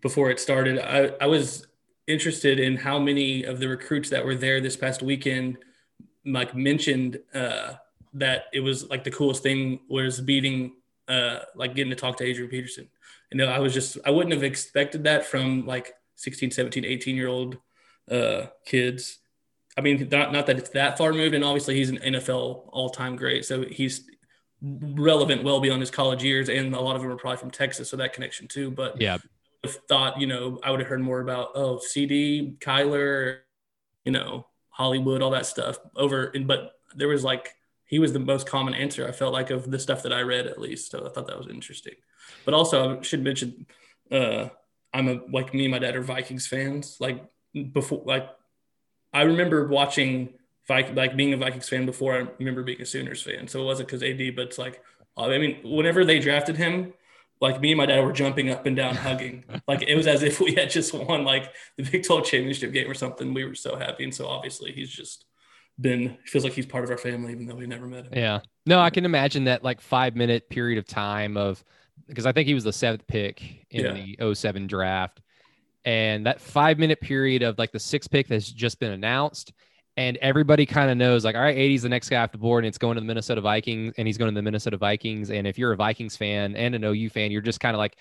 before 0.01 0.31
it 0.31 0.41
started, 0.41 0.81
I, 0.81 1.13
I 1.21 1.27
was 1.27 1.67
interested 2.07 2.59
in 2.59 2.77
how 2.77 2.99
many 2.99 3.45
of 3.45 3.59
the 3.59 3.69
recruits 3.69 4.11
that 4.11 4.25
were 4.25 4.35
there 4.35 4.61
this 4.61 4.77
past 4.77 5.03
weekend, 5.03 5.59
like 6.25 6.55
mentioned 6.55 7.21
uh, 7.35 7.75
that 8.15 8.45
it 8.53 8.61
was 8.61 8.89
like 8.91 9.05
the 9.05 9.11
coolest 9.11 9.43
thing 9.43 9.81
was 9.89 10.21
beating, 10.21 10.73
uh, 11.09 11.41
like 11.55 11.75
getting 11.75 11.91
to 11.91 11.97
talk 11.97 12.17
to 12.19 12.25
Adrian 12.25 12.51
Peterson. 12.51 12.89
And 13.31 13.43
I 13.43 13.59
was 13.61 13.73
just 13.73 13.99
I 14.05 14.11
wouldn't 14.11 14.35
have 14.35 14.43
expected 14.43 15.05
that 15.05 15.25
from 15.25 15.67
like 15.67 15.95
16, 16.17 16.51
17, 16.51 16.85
18 16.85 17.17
year 17.17 17.29
old 17.29 17.57
uh, 18.11 18.47
kids. 18.67 19.19
I 19.77 19.81
mean, 19.81 20.09
not, 20.11 20.33
not 20.33 20.47
that 20.47 20.59
it's 20.59 20.71
that 20.71 20.99
far 20.99 21.13
moved, 21.13 21.35
and 21.35 21.45
obviously 21.45 21.77
he's 21.77 21.89
an 21.89 21.99
NFL 21.99 22.69
all-time 22.69 23.17
great, 23.17 23.47
so 23.47 23.65
he's 23.65 24.05
relevant 24.61 25.43
well 25.45 25.61
beyond 25.61 25.81
his 25.81 25.91
college 25.91 26.23
years, 26.23 26.49
and 26.49 26.75
a 26.75 26.81
lot 26.81 26.95
of 26.95 27.03
them 27.03 27.11
are 27.11 27.17
probably 27.17 27.39
from 27.39 27.51
Texas, 27.51 27.89
so 27.89 27.97
that 27.97 28.13
connection 28.13 28.47
too. 28.49 28.71
But 28.71 29.01
Yeah. 29.01 29.19
I 29.65 29.69
thought, 29.89 30.21
you 30.21 30.27
know, 30.27 30.59
I 30.63 30.71
would 30.71 30.81
have 30.81 30.89
heard 30.89 31.03
more 31.03 31.21
about 31.21 31.51
oh 31.55 31.79
CeeDee, 31.79 32.59
Kyler, 32.59 33.39
you 34.05 34.13
know, 34.13 34.47
Hollywood, 34.71 35.23
all 35.23 35.31
that 35.31 35.47
stuff 35.47 35.79
over. 35.97 36.25
And 36.35 36.47
but 36.47 36.73
there 36.95 37.09
was 37.09 37.25
like 37.25 37.55
he 37.85 37.99
was 37.99 38.13
the 38.13 38.19
most 38.19 38.49
common 38.49 38.75
answer 38.75 39.07
I 39.07 39.13
felt 39.13 39.33
like 39.33 39.51
of 39.51 39.71
the 39.71 39.79
stuff 39.79 40.03
that 40.05 40.13
I 40.13 40.21
read 40.21 40.47
at 40.47 40.61
least. 40.61 40.91
So 40.91 41.07
I 41.07 41.11
thought 41.11 41.27
that 41.27 41.39
was 41.39 41.49
interesting. 41.49 41.95
But 42.45 42.55
also 42.55 42.99
I 42.99 43.03
should 43.03 43.23
mention, 43.23 43.67
uh, 44.11 44.49
I'm 44.95 45.09
a 45.09 45.21
like 45.31 45.55
me 45.55 45.67
and 45.67 45.73
my 45.73 45.79
dad 45.79 45.97
are 45.97 46.03
Vikings 46.03 46.47
fans. 46.47 46.97
Like 47.01 47.25
before, 47.73 48.03
like 48.05 48.29
I 49.13 49.23
remember 49.23 49.67
watching 49.69 50.35
like 50.69 51.17
being 51.17 51.35
a 51.35 51.37
Vikings 51.37 51.69
fan 51.69 51.87
before 51.87 52.15
I 52.15 52.27
remember 52.39 52.63
being 52.63 52.81
a 52.81 52.87
Sooners 52.87 53.23
fan. 53.23 53.47
So 53.47 53.61
it 53.61 53.65
wasn't 53.65 53.89
because 53.89 54.03
AD, 54.03 54.37
but 54.37 54.47
it's 54.47 54.59
like 54.59 54.83
I 55.17 55.39
mean, 55.39 55.59
whenever 55.63 56.05
they 56.05 56.19
drafted 56.19 56.57
him, 56.57 56.95
like 57.43 57.61
me 57.61 57.73
and 57.73 57.79
my 57.79 57.87
dad 57.87 58.01
were 58.05 58.13
jumping 58.13 58.51
up 58.51 58.65
and 58.67 58.77
down, 58.77 58.95
hugging. 58.95 59.45
like 59.67 59.83
it 59.83 59.97
was 59.97 60.07
as 60.07 60.23
if 60.23 60.41
we 60.41 60.55
had 60.55 60.71
just 60.71 60.95
won 60.95 61.25
like 61.25 61.53
the 61.77 61.83
Big 61.83 62.05
12 62.05 62.25
championship 62.25 62.73
game 62.73 62.89
or 62.89 62.95
something. 62.95 63.35
We 63.35 63.45
were 63.45 63.57
so 63.57 63.77
happy, 63.77 64.05
and 64.05 64.15
so 64.15 64.29
obviously 64.29 64.73
he's 64.73 64.91
just 64.91 65.27
been 65.81 66.17
feels 66.25 66.45
like 66.45 66.53
he's 66.53 66.67
part 66.67 66.85
of 66.85 66.91
our 66.91 66.97
family, 66.97 67.33
even 67.33 67.47
though 67.47 67.57
we 67.57 67.67
never 67.67 67.87
met 67.87 68.05
him. 68.05 68.13
Yeah. 68.15 68.41
No, 68.65 68.81
I 68.81 68.91
can 68.91 69.05
imagine 69.05 69.45
that 69.45 69.65
like 69.65 69.81
five 69.81 70.15
minute 70.15 70.49
period 70.49 70.79
of 70.79 70.87
time 70.87 71.37
of 71.37 71.63
because 72.07 72.27
I 72.27 72.33
think 72.33 72.47
he 72.47 72.55
was 72.55 72.65
the 72.65 72.73
seventh 72.73 73.07
pick 73.07 73.67
in 73.71 74.17
the 74.19 74.35
07 74.35 74.67
draft. 74.69 75.21
And 75.85 76.27
that 76.27 76.41
five 76.41 76.79
minute 76.79 77.01
period 77.01 77.43
of 77.43 77.59
like 77.59 77.73
the 77.73 77.81
sixth 77.81 78.11
pick 78.11 78.29
that's 78.29 78.51
just 78.51 78.79
been 78.79 78.93
announced 78.93 79.53
and 79.97 80.17
everybody 80.19 80.65
kind 80.65 80.91
of 80.91 80.97
knows 80.97 81.25
like 81.25 81.35
all 81.35 81.43
right 81.43 81.57
AD's 81.57 81.83
the 81.83 81.89
next 81.89 82.09
guy 82.09 82.17
off 82.23 82.33
the 82.33 82.39
board 82.39 82.65
and 82.65 82.69
it's 82.69 82.79
going 82.79 82.95
to 82.95 83.01
the 83.01 83.07
minnesota 83.07 83.41
vikings 83.41 83.93
and 83.99 84.07
he's 84.07 84.19
going 84.19 84.31
to 84.31 84.35
the 84.35 84.43
minnesota 84.43 84.77
vikings 84.77 85.31
and 85.31 85.47
if 85.47 85.59
you're 85.59 85.73
a 85.73 85.77
vikings 85.77 86.17
fan 86.17 86.57
and 86.57 86.75
an 86.75 86.85
ou 86.85 87.09
fan 87.11 87.31
you're 87.31 87.43
just 87.43 87.61
kind 87.61 87.75
of 87.75 87.79
like 87.79 87.97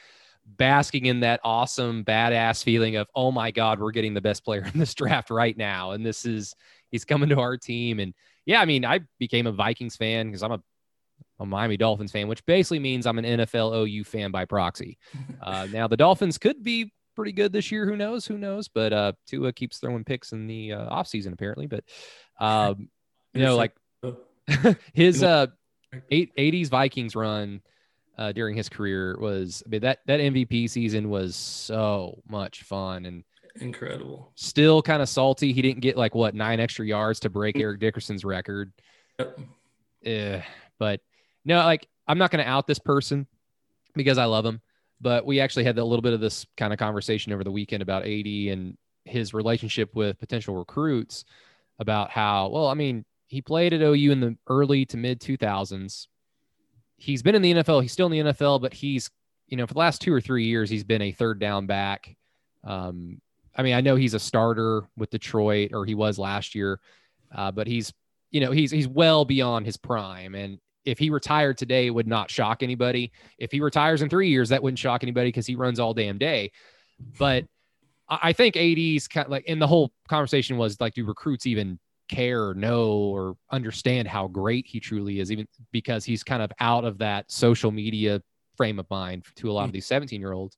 basking 0.58 1.06
in 1.06 1.20
that 1.20 1.40
awesome 1.44 2.04
badass 2.04 2.64
feeling 2.64 2.96
of 2.96 3.08
oh 3.16 3.32
my 3.32 3.52
god 3.52 3.80
we're 3.80 3.92
getting 3.92 4.14
the 4.14 4.22
best 4.22 4.44
player 4.44 4.68
in 4.74 4.80
this 4.80 4.94
draft 4.94 5.30
right 5.30 5.58
now 5.58 5.92
and 5.92 6.06
this 6.06 6.26
is 6.26 6.56
he's 6.92 7.06
coming 7.06 7.30
to 7.30 7.40
our 7.40 7.58
team. 7.58 8.00
And 8.00 8.14
yeah 8.46 8.62
i 8.62 8.66
mean 8.66 8.86
i 8.86 9.00
became 9.20 9.48
a 9.48 9.52
vikings 9.52 9.96
fan 9.96 10.28
because 10.28 10.44
i'm 10.44 10.52
a, 10.52 10.62
a 11.40 11.46
miami 11.46 11.78
dolphins 11.78 12.12
fan 12.12 12.28
which 12.28 12.44
basically 12.46 12.80
means 12.80 13.06
i'm 13.06 13.20
an 13.20 13.26
nfl 13.26 13.88
ou 13.88 14.04
fan 14.04 14.32
by 14.32 14.46
proxy. 14.46 14.98
Uh, 15.42 15.68
now 15.72 15.88
the 15.88 15.98
dolphins 15.98 16.38
could 16.38 16.62
be 16.62 16.92
pretty 17.16 17.32
good 17.32 17.52
this 17.52 17.72
year. 17.72 17.86
Who 17.86 17.98
knows? 17.98 18.26
Who 18.26 18.38
knows? 18.38 18.68
But 18.68 18.94
uh, 18.94 19.12
Tua 19.28 19.54
keeps 19.54 19.78
throwing 19.78 20.04
picks 20.04 20.32
in 20.32 20.48
the 20.48 20.74
uh, 20.74 20.86
off 20.86 21.08
season 21.08 21.34
apparently. 21.34 21.68
But 21.68 21.84
um, 22.40 22.90
you 23.34 23.42
know, 23.42 23.56
like 23.56 23.74
his 24.94 25.24
uh, 25.24 25.48
eight, 26.10 26.32
AD's 26.38 26.70
Vikings 26.70 27.16
run 27.16 27.62
uh, 28.18 28.32
during 28.32 28.56
his 28.56 28.70
career 28.70 29.18
was 29.20 29.64
I 29.66 29.70
mean, 29.70 29.82
that 29.82 30.00
that 30.06 30.20
MVP 30.20 30.70
season 30.70 31.10
was 31.10 31.36
so 31.36 32.22
much 32.28 32.64
fun 32.64 33.06
and 33.06 33.24
incredible. 33.60 34.32
Still 34.36 34.82
kind 34.82 35.02
of 35.02 35.10
salty. 35.10 35.54
He 35.54 35.62
didn't 35.62 35.82
get 35.82 35.98
like 35.98 36.16
what 36.16 36.36
nine 36.36 36.60
extra 36.60 36.86
yards 36.86 37.20
to 37.22 37.30
break 37.30 37.58
Eric 37.58 37.80
Dickerson's 37.80 38.24
record. 38.24 38.72
Yep. 39.20 39.40
Yeah, 40.02 40.44
but 40.80 41.00
no, 41.46 41.58
like 41.58 41.88
I'm 42.08 42.18
not 42.18 42.32
going 42.32 42.44
to 42.44 42.50
out 42.50 42.68
this 42.68 42.80
person 42.80 43.28
because 43.96 44.18
I 44.18 44.26
love 44.26 44.46
him. 44.46 44.62
But 45.02 45.26
we 45.26 45.40
actually 45.40 45.64
had 45.64 45.78
a 45.78 45.84
little 45.84 46.04
bit 46.04 46.14
of 46.14 46.20
this 46.20 46.46
kind 46.58 46.72
of 46.72 46.80
conversation 46.80 47.34
over 47.34 47.44
the 47.44 47.52
weekend 47.52 47.82
about 47.82 48.04
AD 48.04 48.28
and 48.28 48.78
his 49.06 49.34
relationship 49.34 49.96
with 49.96 50.20
potential 50.20 50.56
recruits 50.56 51.26
about 51.80 52.12
how, 52.12 52.50
well, 52.50 52.68
I 52.68 52.76
mean, 52.76 53.04
he 53.28 53.42
played 53.42 53.74
at 53.74 53.82
OU 53.82 54.12
in 54.12 54.20
the 54.20 54.38
early 54.48 54.86
to 54.88 54.98
mid 54.98 55.20
2000s. 55.20 56.08
He's 56.98 57.24
been 57.24 57.34
in 57.34 57.42
the 57.42 57.54
NFL. 57.56 57.82
He's 57.82 57.92
still 57.92 58.12
in 58.12 58.26
the 58.26 58.32
NFL, 58.32 58.62
but 58.62 58.74
he's, 58.74 59.10
you 59.48 59.58
know, 59.58 59.66
for 59.66 59.74
the 59.74 59.80
last 59.80 60.02
two 60.02 60.14
or 60.14 60.22
three 60.22 60.46
years, 60.46 60.70
he's 60.70 60.84
been 60.84 61.02
a 61.02 61.12
third 61.12 61.40
down 61.40 61.66
back. 61.66 62.16
Um, 62.64 63.20
I 63.56 63.64
mean, 63.64 63.74
I 63.74 63.82
know 63.82 63.96
he's 63.96 64.14
a 64.14 64.20
starter 64.20 64.84
with 64.98 65.10
Detroit, 65.10 65.72
or 65.74 65.86
he 65.86 65.96
was 65.96 66.20
last 66.20 66.54
year, 66.54 66.80
uh, 67.36 67.52
but 67.52 67.68
he's, 67.68 67.92
you 68.30 68.40
know, 68.40 68.52
he's 68.52 68.72
he's 68.72 68.88
well 68.88 69.26
beyond 69.26 69.66
his 69.66 69.78
prime, 69.78 70.36
and 70.36 70.60
if 70.86 71.00
he 71.00 71.10
retired 71.10 71.58
today, 71.58 71.88
it 71.88 71.92
would 71.92 72.08
not 72.08 72.30
shock 72.32 72.64
anybody. 72.64 73.12
If 73.38 73.52
he 73.52 73.62
retires 73.62 74.02
in 74.02 74.10
three 74.10 74.30
years, 74.30 74.50
that 74.50 74.64
wouldn't 74.64 74.80
shock 74.80 75.04
anybody 75.04 75.30
because 75.30 75.46
he 75.46 75.56
runs 75.56 75.80
all 75.80 75.94
damn 75.94 76.18
day. 76.18 76.52
But 77.18 77.46
I 78.10 78.34
think 78.34 78.58
AD's 78.58 79.08
kind 79.08 79.26
of 79.26 79.32
like, 79.32 79.46
and 79.48 79.62
the 79.62 79.68
whole 79.68 79.92
conversation 80.08 80.58
was 80.58 80.80
like, 80.82 80.94
do 80.94 81.06
recruits 81.06 81.46
even 81.46 81.80
care 82.10 82.46
or 82.46 82.54
know 82.54 82.92
or 82.92 83.38
understand 83.52 84.08
how 84.08 84.28
great 84.28 84.68
he 84.68 84.80
truly 84.80 85.20
is, 85.20 85.32
even 85.32 85.48
because 85.72 86.04
he's 86.04 86.24
kind 86.24 86.44
of 86.44 86.52
out 86.60 86.84
of 86.84 86.98
that 86.98 87.32
social 87.32 87.72
media 87.72 88.22
frame 88.58 88.80
of 88.80 88.90
mind 88.90 89.24
to 89.36 89.50
a 89.50 89.54
lot 89.54 89.64
of 89.64 89.70
mm. 89.70 89.74
these 89.74 89.86
17 89.86 90.20
year 90.20 90.34
olds. 90.34 90.58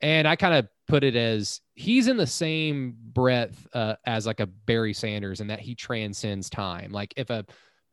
And 0.00 0.26
I 0.26 0.34
kind 0.34 0.54
of 0.54 0.66
put 0.88 1.04
it 1.04 1.14
as 1.14 1.60
he's 1.74 2.08
in 2.08 2.16
the 2.16 2.26
same 2.26 2.96
breadth 2.98 3.68
uh, 3.72 3.94
as 4.04 4.26
like 4.26 4.40
a 4.40 4.46
Barry 4.46 4.92
Sanders 4.92 5.40
and 5.40 5.48
that 5.48 5.60
he 5.60 5.76
transcends 5.76 6.50
time. 6.50 6.90
Like 6.90 7.14
if 7.16 7.30
a 7.30 7.46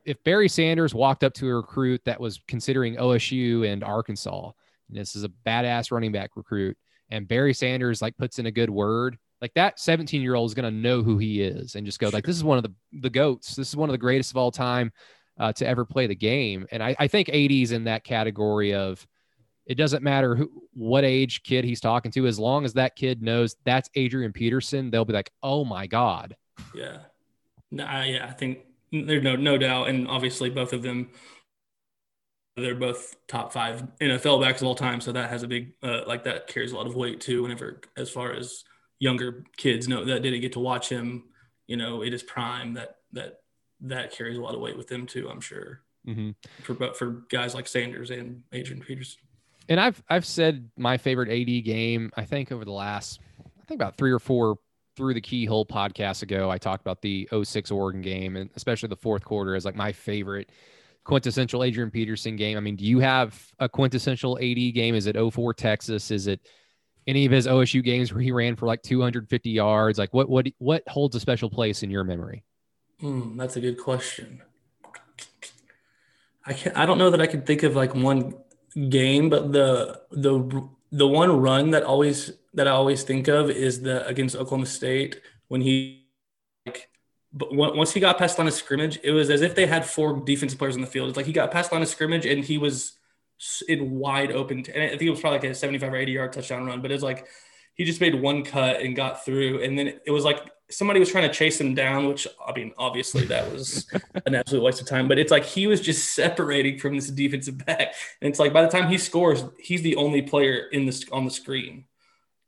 if 0.05 0.23
Barry 0.23 0.49
Sanders 0.49 0.93
walked 0.93 1.23
up 1.23 1.33
to 1.35 1.49
a 1.49 1.55
recruit 1.55 2.01
that 2.05 2.19
was 2.19 2.39
considering 2.47 2.95
OSU 2.95 3.71
and 3.71 3.83
Arkansas, 3.83 4.51
and 4.89 4.97
this 4.97 5.15
is 5.15 5.23
a 5.23 5.31
badass 5.45 5.91
running 5.91 6.11
back 6.11 6.31
recruit, 6.35 6.77
and 7.09 7.27
Barry 7.27 7.53
Sanders 7.53 8.01
like 8.01 8.17
puts 8.17 8.39
in 8.39 8.45
a 8.45 8.51
good 8.51 8.69
word, 8.69 9.17
like 9.41 9.53
that 9.53 9.79
17 9.79 10.21
year 10.21 10.35
old 10.35 10.49
is 10.49 10.53
going 10.53 10.71
to 10.71 10.79
know 10.79 11.01
who 11.01 11.17
he 11.17 11.41
is 11.41 11.75
and 11.75 11.85
just 11.85 11.99
go 11.99 12.09
like, 12.09 12.25
this 12.25 12.35
is 12.35 12.43
one 12.43 12.57
of 12.57 12.63
the 12.63 12.73
the 13.01 13.09
goats. 13.09 13.55
This 13.55 13.69
is 13.69 13.75
one 13.75 13.89
of 13.89 13.93
the 13.93 13.97
greatest 13.97 14.31
of 14.31 14.37
all 14.37 14.51
time 14.51 14.91
uh, 15.39 15.53
to 15.53 15.65
ever 15.65 15.85
play 15.85 16.07
the 16.07 16.15
game. 16.15 16.67
And 16.71 16.83
I, 16.83 16.95
I 16.99 17.07
think 17.07 17.29
AD's 17.29 17.71
in 17.71 17.85
that 17.85 18.03
category 18.03 18.73
of 18.73 19.05
it 19.65 19.75
doesn't 19.75 20.03
matter 20.03 20.35
who 20.35 20.51
what 20.73 21.05
age 21.05 21.43
kid 21.43 21.63
he's 21.63 21.79
talking 21.79 22.11
to, 22.11 22.25
as 22.27 22.39
long 22.39 22.65
as 22.65 22.73
that 22.73 22.95
kid 22.95 23.21
knows 23.21 23.55
that's 23.65 23.89
Adrian 23.95 24.33
Peterson, 24.33 24.89
they'll 24.89 25.05
be 25.05 25.13
like, 25.13 25.31
oh 25.43 25.63
my 25.63 25.87
god. 25.87 26.35
Yeah. 26.73 26.97
No, 27.71 27.83
yeah, 28.01 28.25
I 28.27 28.33
think 28.33 28.59
there's 28.91 29.23
no 29.23 29.35
no 29.35 29.57
doubt, 29.57 29.89
and 29.89 30.07
obviously 30.07 30.49
both 30.49 30.73
of 30.73 30.81
them, 30.81 31.09
they're 32.55 32.75
both 32.75 33.15
top 33.27 33.53
five 33.53 33.83
NFL 33.99 34.41
backs 34.41 34.61
of 34.61 34.67
all 34.67 34.75
time. 34.75 35.01
So 35.01 35.11
that 35.11 35.29
has 35.29 35.43
a 35.43 35.47
big 35.47 35.73
uh, 35.83 36.01
like 36.07 36.23
that 36.23 36.47
carries 36.47 36.71
a 36.71 36.75
lot 36.75 36.87
of 36.87 36.95
weight 36.95 37.21
too. 37.21 37.43
Whenever 37.43 37.81
as 37.97 38.09
far 38.09 38.33
as 38.33 38.63
younger 38.99 39.43
kids 39.57 39.87
know 39.87 40.05
that 40.05 40.21
didn't 40.21 40.41
get 40.41 40.53
to 40.53 40.59
watch 40.59 40.89
him, 40.89 41.23
you 41.67 41.77
know, 41.77 42.03
it 42.03 42.13
is 42.13 42.23
prime 42.23 42.73
that 42.73 42.97
that 43.13 43.41
that 43.81 44.11
carries 44.11 44.37
a 44.37 44.41
lot 44.41 44.55
of 44.55 44.61
weight 44.61 44.77
with 44.77 44.87
them 44.87 45.05
too. 45.05 45.29
I'm 45.29 45.41
sure 45.41 45.81
mm-hmm. 46.07 46.31
for 46.63 46.93
for 46.93 47.23
guys 47.29 47.55
like 47.55 47.67
Sanders 47.67 48.11
and 48.11 48.43
Adrian 48.51 48.81
Peterson. 48.81 49.21
And 49.67 49.79
I've 49.79 50.01
I've 50.09 50.25
said 50.25 50.69
my 50.77 50.97
favorite 50.97 51.29
AD 51.29 51.63
game. 51.63 52.11
I 52.15 52.25
think 52.25 52.51
over 52.51 52.65
the 52.65 52.71
last 52.71 53.19
I 53.39 53.65
think 53.65 53.79
about 53.79 53.97
three 53.97 54.11
or 54.11 54.19
four 54.19 54.57
through 54.99 55.13
the 55.13 55.21
keyhole 55.21 55.65
podcast 55.65 56.23
ago, 56.23 56.51
I 56.51 56.57
talked 56.57 56.81
about 56.81 57.01
the 57.01 57.29
06 57.41 57.71
Oregon 57.71 58.01
game 58.01 58.35
and 58.35 58.49
especially 58.57 58.89
the 58.89 58.97
fourth 58.97 59.23
quarter 59.23 59.55
as 59.55 59.63
like 59.63 59.73
my 59.73 59.93
favorite 59.93 60.51
quintessential 61.05 61.63
Adrian 61.63 61.89
Peterson 61.89 62.35
game. 62.35 62.57
I 62.57 62.59
mean, 62.59 62.75
do 62.75 62.83
you 62.83 62.99
have 62.99 63.49
a 63.59 63.69
quintessential 63.69 64.37
AD 64.37 64.73
game? 64.73 64.95
Is 64.95 65.07
it 65.07 65.15
04 65.15 65.53
Texas? 65.53 66.11
Is 66.11 66.27
it 66.27 66.41
any 67.07 67.25
of 67.25 67.31
his 67.31 67.47
OSU 67.47 67.81
games 67.81 68.11
where 68.11 68.21
he 68.21 68.33
ran 68.33 68.57
for 68.57 68.65
like 68.65 68.81
250 68.81 69.49
yards? 69.49 69.97
Like 69.97 70.13
what 70.13 70.27
what 70.27 70.47
what 70.57 70.85
holds 70.85 71.15
a 71.15 71.21
special 71.21 71.49
place 71.49 71.81
in 71.81 71.89
your 71.89 72.03
memory? 72.03 72.43
Mm, 73.01 73.37
that's 73.37 73.55
a 73.55 73.61
good 73.61 73.77
question. 73.77 74.41
I 76.45 76.51
can 76.51 76.75
I 76.75 76.85
don't 76.85 76.97
know 76.97 77.09
that 77.11 77.21
I 77.21 77.27
could 77.27 77.45
think 77.45 77.63
of 77.63 77.73
like 77.73 77.95
one 77.95 78.33
game, 78.89 79.29
but 79.29 79.53
the 79.53 80.01
the 80.11 80.69
the 80.91 81.07
one 81.07 81.39
run 81.39 81.71
that 81.71 81.83
always 81.83 82.31
that 82.53 82.67
I 82.67 82.71
always 82.71 83.03
think 83.03 83.27
of 83.27 83.49
is 83.49 83.81
the 83.81 84.05
against 84.07 84.35
Oklahoma 84.35 84.65
State 84.65 85.21
when 85.47 85.61
he 85.61 86.07
like 86.65 86.89
but 87.31 87.53
once 87.53 87.93
he 87.93 87.99
got 87.99 88.17
past 88.17 88.39
line 88.39 88.47
of 88.47 88.53
scrimmage, 88.53 88.99
it 89.03 89.11
was 89.11 89.29
as 89.29 89.41
if 89.41 89.53
they 89.53 89.67
had 89.67 89.85
four 89.85 90.19
defensive 90.25 90.57
players 90.57 90.75
in 90.75 90.81
the 90.81 90.87
field. 90.87 91.09
It's 91.09 91.17
like 91.17 91.27
he 91.27 91.31
got 91.31 91.51
past 91.51 91.71
line 91.71 91.83
of 91.83 91.87
scrimmage 91.87 92.25
and 92.25 92.43
he 92.43 92.57
was 92.57 92.97
in 93.67 93.91
wide 93.91 94.31
open. 94.31 94.65
And 94.73 94.83
I 94.83 94.89
think 94.89 95.03
it 95.03 95.09
was 95.11 95.21
probably 95.21 95.39
like 95.39 95.49
a 95.49 95.55
75 95.55 95.93
or 95.93 95.95
80 95.95 96.11
yard 96.11 96.33
touchdown 96.33 96.65
run, 96.65 96.81
but 96.81 96.91
it's 96.91 97.03
like 97.03 97.27
he 97.75 97.85
just 97.85 98.01
made 98.01 98.19
one 98.19 98.43
cut 98.43 98.81
and 98.81 98.95
got 98.95 99.23
through. 99.23 99.61
And 99.63 99.77
then 99.77 99.99
it 100.05 100.11
was 100.11 100.25
like 100.25 100.39
somebody 100.69 100.99
was 100.99 101.09
trying 101.09 101.27
to 101.27 101.33
chase 101.33 101.59
him 101.59 101.73
down, 101.73 102.07
which 102.07 102.27
I 102.45 102.51
mean, 102.53 102.71
obviously 102.77 103.25
that 103.25 103.51
was 103.51 103.87
an 104.25 104.35
absolute 104.35 104.63
waste 104.63 104.81
of 104.81 104.87
time. 104.87 105.07
But 105.07 105.19
it's 105.19 105.31
like 105.31 105.45
he 105.45 105.67
was 105.67 105.81
just 105.81 106.13
separating 106.15 106.79
from 106.79 106.95
this 106.95 107.09
defensive 107.09 107.65
back, 107.65 107.93
and 108.21 108.29
it's 108.29 108.39
like 108.39 108.53
by 108.53 108.61
the 108.61 108.69
time 108.69 108.89
he 108.89 108.97
scores, 108.97 109.43
he's 109.59 109.81
the 109.81 109.95
only 109.95 110.21
player 110.21 110.67
in 110.71 110.85
this 110.85 111.05
on 111.11 111.25
the 111.25 111.31
screen 111.31 111.85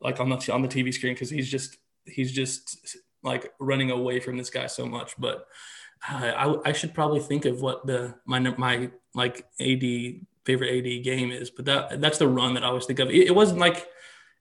like 0.01 0.19
on 0.19 0.29
the 0.29 0.51
on 0.51 0.61
the 0.61 0.67
TV 0.67 0.93
screen 0.93 1.13
because 1.13 1.29
he's 1.29 1.49
just 1.49 1.77
he's 2.05 2.31
just 2.31 2.97
like 3.23 3.53
running 3.59 3.91
away 3.91 4.19
from 4.19 4.37
this 4.37 4.49
guy 4.49 4.67
so 4.67 4.85
much. 4.85 5.13
But 5.17 5.45
I, 6.07 6.55
I 6.65 6.71
should 6.71 6.93
probably 6.93 7.19
think 7.19 7.45
of 7.45 7.61
what 7.61 7.85
the 7.85 8.15
my 8.25 8.39
my 8.39 8.89
like 9.13 9.45
AD 9.59 9.83
favorite 10.45 10.77
AD 10.77 11.03
game 11.03 11.31
is. 11.31 11.51
But 11.51 11.65
that 11.65 12.01
that's 12.01 12.17
the 12.17 12.27
run 12.27 12.55
that 12.55 12.63
I 12.63 12.67
always 12.67 12.85
think 12.85 12.99
of. 12.99 13.09
It, 13.09 13.27
it 13.27 13.35
wasn't 13.35 13.59
like 13.59 13.87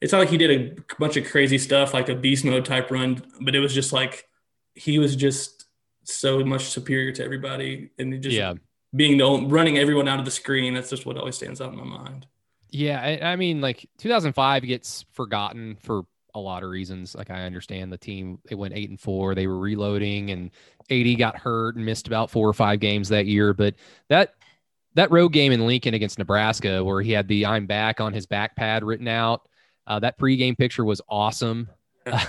it's 0.01 0.13
not 0.13 0.21
like 0.21 0.31
he 0.31 0.39
did 0.39 0.51
a 0.51 0.97
bunch 0.99 1.17
of 1.17 1.27
crazy 1.27 1.59
stuff 1.59 1.93
like 1.93 2.09
a 2.09 2.15
beast 2.15 2.45
mode 2.45 2.65
type 2.65 2.91
run, 2.91 3.23
but 3.41 3.55
it 3.55 3.61
was 3.61 3.75
just 3.75 3.93
like 3.93 4.27
he 4.75 4.99
was 4.99 5.15
just 5.15 5.67
so 6.05 6.45
much 6.45 6.65
superior 6.65 7.13
to 7.13 7.25
everybody 7.25 7.91
and 7.99 8.23
just 8.23 8.37
yeah. 8.37 8.55
being 8.95 9.19
the 9.19 9.47
running 9.47 9.79
everyone 9.79 10.09
out 10.09 10.19
of 10.19 10.25
the 10.25 10.31
screen. 10.31 10.75
That's 10.75 10.91
just 10.91 11.05
what 11.05 11.19
always 11.19 11.37
stands 11.37 11.61
out 11.61 11.73
in 11.73 11.79
my 11.79 11.85
mind. 11.85 12.27
Yeah, 12.71 13.01
I, 13.01 13.33
I, 13.33 13.37
mean, 13.37 13.61
like 13.61 13.89
2005 13.99 14.63
gets 14.63 15.05
forgotten 15.13 15.77
for 15.83 16.03
a 16.35 16.41
lot 16.41 16.63
of 16.63 16.71
reasons. 16.71 17.15
Like 17.15 17.31
I 17.31 17.43
understand 17.43 17.93
the 17.93 17.99
team 17.99 18.39
they 18.49 18.55
went 18.55 18.75
eight 18.75 18.91
and 18.91 19.01
four. 19.01 19.35
They 19.35 19.47
were 19.47 19.59
reloading, 19.59 20.31
and 20.31 20.51
AD 20.91 21.19
got 21.19 21.37
hurt 21.37 21.77
and 21.77 21.85
missed 21.85 22.07
about 22.07 22.31
four 22.31 22.49
or 22.49 22.53
five 22.53 22.81
games 22.81 23.09
that 23.09 23.27
year. 23.27 23.53
But 23.53 23.75
that 24.09 24.35
that 24.95 25.11
road 25.11 25.31
game 25.31 25.53
in 25.53 25.67
Lincoln 25.67 25.95
against 25.95 26.19
Nebraska, 26.19 26.83
where 26.85 27.03
he 27.03 27.13
had 27.13 27.29
the 27.29 27.47
"I'm 27.47 27.67
back" 27.67 28.01
on 28.01 28.13
his 28.13 28.27
back 28.27 28.57
pad 28.57 28.85
written 28.85 29.09
out, 29.09 29.49
uh, 29.91 29.99
that 29.99 30.19
pregame 30.19 30.57
picture 30.57 30.85
was 30.85 31.03
awesome. 31.09 31.69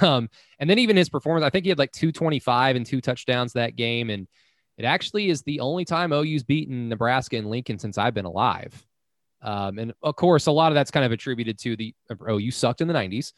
Um, 0.02 0.30
and 0.60 0.70
then 0.70 0.80
even 0.80 0.98
his 0.98 1.08
performance, 1.08 1.46
I 1.46 1.50
think 1.50 1.64
he 1.64 1.70
had 1.70 1.80
like 1.80 1.94
225 1.94 2.76
and 2.76 2.86
two 2.86 3.00
touchdowns 3.00 3.54
that 3.54 3.78
game, 3.78 4.10
and 4.10 4.28
it 4.78 4.84
actually 4.84 5.30
is 5.30 5.44
the 5.44 5.62
only 5.62 5.86
time 5.86 6.12
OU's 6.12 6.44
beaten 6.44 6.90
Nebraska 6.90 7.38
and 7.38 7.50
Lincoln 7.50 7.80
since 7.80 7.98
I've 7.98 8.14
been 8.14 8.26
alive. 8.26 8.86
Um, 9.42 9.80
and 9.80 9.94
of 10.04 10.18
course, 10.18 10.48
a 10.48 10.52
lot 10.52 10.74
of 10.74 10.76
that's 10.76 10.92
kind 10.92 11.06
of 11.06 11.14
attributed 11.14 11.58
to 11.60 11.78
the 11.78 11.96
oh, 12.28 12.38
you 12.38 12.52
sucked 12.52 12.82
in 12.82 12.90
the 12.90 12.94
90s. 12.94 13.32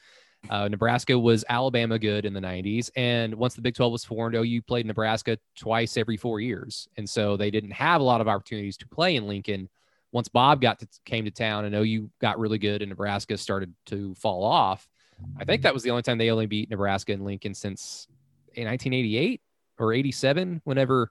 Uh, 0.49 0.67
Nebraska 0.67 1.17
was 1.17 1.45
Alabama 1.47 1.99
good 1.99 2.25
in 2.25 2.33
the 2.33 2.41
90s. 2.41 2.89
And 2.95 3.35
once 3.35 3.53
the 3.53 3.61
Big 3.61 3.75
12 3.75 3.91
was 3.91 4.03
formed, 4.03 4.35
OU 4.35 4.63
played 4.63 4.87
Nebraska 4.87 5.37
twice 5.55 5.97
every 5.97 6.17
four 6.17 6.41
years. 6.41 6.87
And 6.97 7.07
so 7.07 7.37
they 7.37 7.51
didn't 7.51 7.71
have 7.71 8.01
a 8.01 8.03
lot 8.03 8.21
of 8.21 8.27
opportunities 8.27 8.75
to 8.77 8.87
play 8.87 9.15
in 9.15 9.27
Lincoln. 9.27 9.69
Once 10.13 10.29
Bob 10.29 10.61
got 10.61 10.79
to, 10.79 10.87
came 11.03 11.25
to 11.25 11.31
town 11.31 11.65
and 11.65 11.75
OU 11.75 12.09
got 12.21 12.39
really 12.39 12.57
good 12.57 12.81
and 12.81 12.87
Nebraska 12.87 13.37
started 13.37 13.73
to 13.87 14.15
fall 14.15 14.45
off, 14.45 14.87
I 15.37 15.43
think 15.43 15.63
that 15.63 15.73
was 15.73 15.83
the 15.83 15.89
only 15.89 16.03
time 16.03 16.17
they 16.17 16.31
only 16.31 16.45
beat 16.45 16.69
Nebraska 16.69 17.11
and 17.11 17.25
Lincoln 17.25 17.53
since 17.53 18.07
1988. 18.55 19.41
or 19.79 19.91
87 19.91 20.61
whenever 20.63 21.09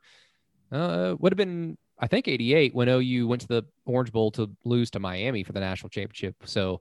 uh 0.71 1.17
would 1.19 1.33
have 1.33 1.37
been 1.37 1.77
I 1.99 2.07
think 2.07 2.27
88 2.27 2.75
when 2.75 2.89
OU 2.89 3.29
went 3.29 3.43
to 3.43 3.49
the 3.49 3.63
Orange 3.87 4.11
Bowl 4.13 4.31
to 4.33 4.51
lose 4.65 4.91
to 4.91 4.99
Miami 4.99 5.45
for 5.45 5.53
the 5.53 5.61
national 5.61 5.91
championship. 5.91 6.35
So 6.45 6.81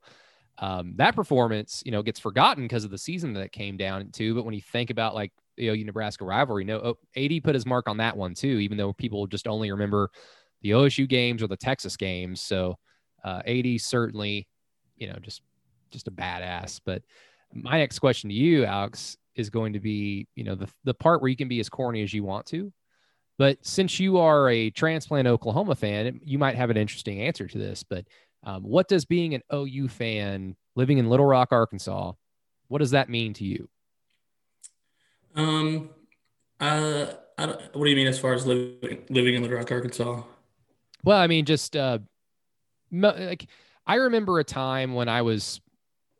um, 0.58 0.94
that 0.96 1.16
performance, 1.16 1.84
you 1.86 1.92
know, 1.92 2.02
gets 2.02 2.20
forgotten 2.20 2.64
because 2.64 2.84
of 2.84 2.92
the 2.92 2.98
season 2.98 3.34
that 3.34 3.42
it 3.42 3.52
came 3.52 3.78
down 3.78 4.10
to. 4.14 4.34
But 4.34 4.46
when 4.46 4.56
you 4.56 4.62
think 4.62 4.90
about 4.90 5.14
like 5.14 5.32
the 5.58 5.68
OU 5.68 5.86
Nebraska 5.86 6.26
rivalry, 6.26 6.64
no, 6.64 6.78
oh, 6.78 6.98
AD 7.16 7.44
put 7.44 7.54
his 7.54 7.68
mark 7.68 7.88
on 7.88 7.98
that 7.98 8.18
one 8.18 8.34
too, 8.34 8.48
even 8.60 8.78
though 8.78 8.94
people 8.94 9.28
just 9.28 9.48
only 9.48 9.72
remember 9.72 10.10
the 10.62 10.72
OSU 10.72 11.08
games 11.08 11.42
or 11.44 11.48
the 11.48 11.58
Texas 11.58 11.98
games. 11.98 12.42
So 12.42 12.78
uh, 13.24 13.42
AD 13.46 13.82
certainly, 13.82 14.48
you 14.98 15.08
know, 15.08 15.18
just 15.22 15.42
just 15.92 16.08
a 16.08 16.12
badass. 16.12 16.80
But 16.86 17.04
my 17.54 17.80
next 17.80 18.00
question 18.00 18.30
to 18.30 18.36
you, 18.36 18.66
Alex, 18.66 19.18
is 19.36 19.50
going 19.50 19.74
to 19.74 19.80
be, 19.80 20.28
you 20.36 20.44
know, 20.44 20.56
the 20.56 20.70
the 20.84 20.94
part 20.94 21.22
where 21.22 21.30
you 21.30 21.36
can 21.36 21.48
be 21.48 21.60
as 21.60 21.70
corny 21.70 22.04
as 22.04 22.14
you 22.14 22.24
want 22.24 22.46
to. 22.48 22.72
But 23.38 23.58
since 23.66 24.00
you 24.00 24.18
are 24.18 24.50
a 24.50 24.70
transplant 24.70 25.28
Oklahoma 25.28 25.76
fan, 25.76 26.20
you 26.24 26.38
might 26.38 26.56
have 26.56 26.70
an 26.70 26.78
interesting 26.78 27.22
answer 27.22 27.48
to 27.48 27.58
this. 27.58 27.84
But 27.84 28.06
um, 28.44 28.64
what 28.64 28.88
does 28.88 29.06
being 29.06 29.34
an 29.34 29.42
OU 29.54 29.88
fan 29.88 30.56
living 30.76 30.98
in 30.98 31.10
Little 31.10 31.26
Rock, 31.26 31.50
Arkansas, 31.52 32.14
what 32.68 32.80
does 32.80 32.92
that 32.92 33.10
mean 33.10 33.34
to 33.34 33.44
you? 33.44 33.68
Um, 35.36 35.90
uh, 36.60 37.08
what 37.74 37.86
do 37.86 37.90
you 37.90 37.96
mean 37.96 38.08
as 38.08 38.20
far 38.20 38.34
as 38.34 38.46
living 38.46 39.04
living 39.10 39.36
in 39.36 39.42
Little 39.42 39.58
Rock, 39.58 39.72
Arkansas? 39.72 40.24
Well, 41.04 41.18
I 41.18 41.28
mean, 41.28 41.46
just 41.46 41.76
uh, 41.76 42.00
like 42.92 43.48
I 43.86 43.96
remember 43.96 44.40
a 44.40 44.44
time 44.44 44.94
when 44.94 45.10
I 45.10 45.22
was 45.22 45.62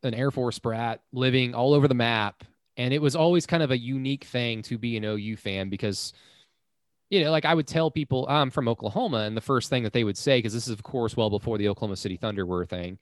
an 0.04 0.14
Air 0.14 0.32
Force 0.32 0.60
brat 0.60 1.02
living 1.14 1.56
all 1.56 1.74
over 1.74 1.88
the 1.88 1.96
map, 1.96 2.44
and 2.78 2.94
it 2.94 3.02
was 3.02 3.16
always 3.16 3.46
kind 3.46 3.64
of 3.64 3.72
a 3.72 3.78
unique 3.78 4.26
thing 4.26 4.62
to 4.64 4.78
be 4.78 4.98
an 4.98 5.06
OU 5.06 5.38
fan 5.38 5.70
because 5.70 6.14
you 7.10 7.24
know, 7.24 7.32
like 7.32 7.46
I 7.46 7.54
would 7.54 7.68
tell 7.68 7.92
people 7.92 8.26
I'm 8.30 8.50
from 8.52 8.68
Oklahoma, 8.68 9.20
and 9.20 9.36
the 9.36 9.42
first 9.42 9.70
thing 9.70 9.84
that 9.84 9.94
they 9.94 10.04
would 10.04 10.18
say, 10.18 10.38
because 10.38 10.54
this 10.54 10.68
is 10.68 10.74
of 10.74 10.84
course 10.84 11.18
well 11.18 11.30
before 11.30 11.58
the 11.58 11.68
Oklahoma 11.70 11.98
City 11.98 12.18
Thunder 12.18 12.46
were 12.46 12.64
a 12.64 12.68
thing, 12.68 12.98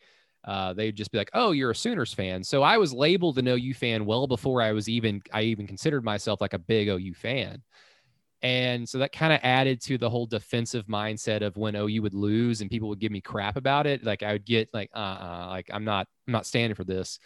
uh, 0.45 0.73
they'd 0.73 0.95
just 0.95 1.11
be 1.11 1.17
like, 1.19 1.29
"Oh, 1.33 1.51
you're 1.51 1.71
a 1.71 1.75
Sooners 1.75 2.13
fan." 2.13 2.43
So 2.43 2.63
I 2.63 2.77
was 2.77 2.93
labeled 2.93 3.37
an 3.37 3.47
OU 3.47 3.73
fan 3.75 4.05
well 4.05 4.27
before 4.27 4.61
I 4.61 4.71
was 4.71 4.89
even 4.89 5.21
I 5.31 5.43
even 5.43 5.67
considered 5.67 6.03
myself 6.03 6.41
like 6.41 6.53
a 6.53 6.59
big 6.59 6.87
OU 6.89 7.13
fan, 7.13 7.61
and 8.41 8.87
so 8.87 8.99
that 8.99 9.11
kind 9.11 9.33
of 9.33 9.39
added 9.43 9.81
to 9.81 9.97
the 9.97 10.09
whole 10.09 10.25
defensive 10.25 10.85
mindset 10.85 11.41
of 11.41 11.57
when 11.57 11.75
OU 11.75 12.01
would 12.01 12.13
lose 12.13 12.61
and 12.61 12.69
people 12.69 12.87
would 12.89 12.99
give 12.99 13.11
me 13.11 13.19
crap 13.19 13.57
about 13.57 13.85
it. 13.85 14.03
Like 14.03 14.23
I 14.23 14.33
would 14.33 14.45
get 14.45 14.69
like, 14.73 14.89
uh, 14.95 14.97
uh 14.99 15.47
like 15.49 15.69
I'm 15.73 15.83
not 15.83 16.07
I'm 16.27 16.31
not 16.31 16.45
standing 16.45 16.75
for 16.75 16.85
this. 16.85 17.19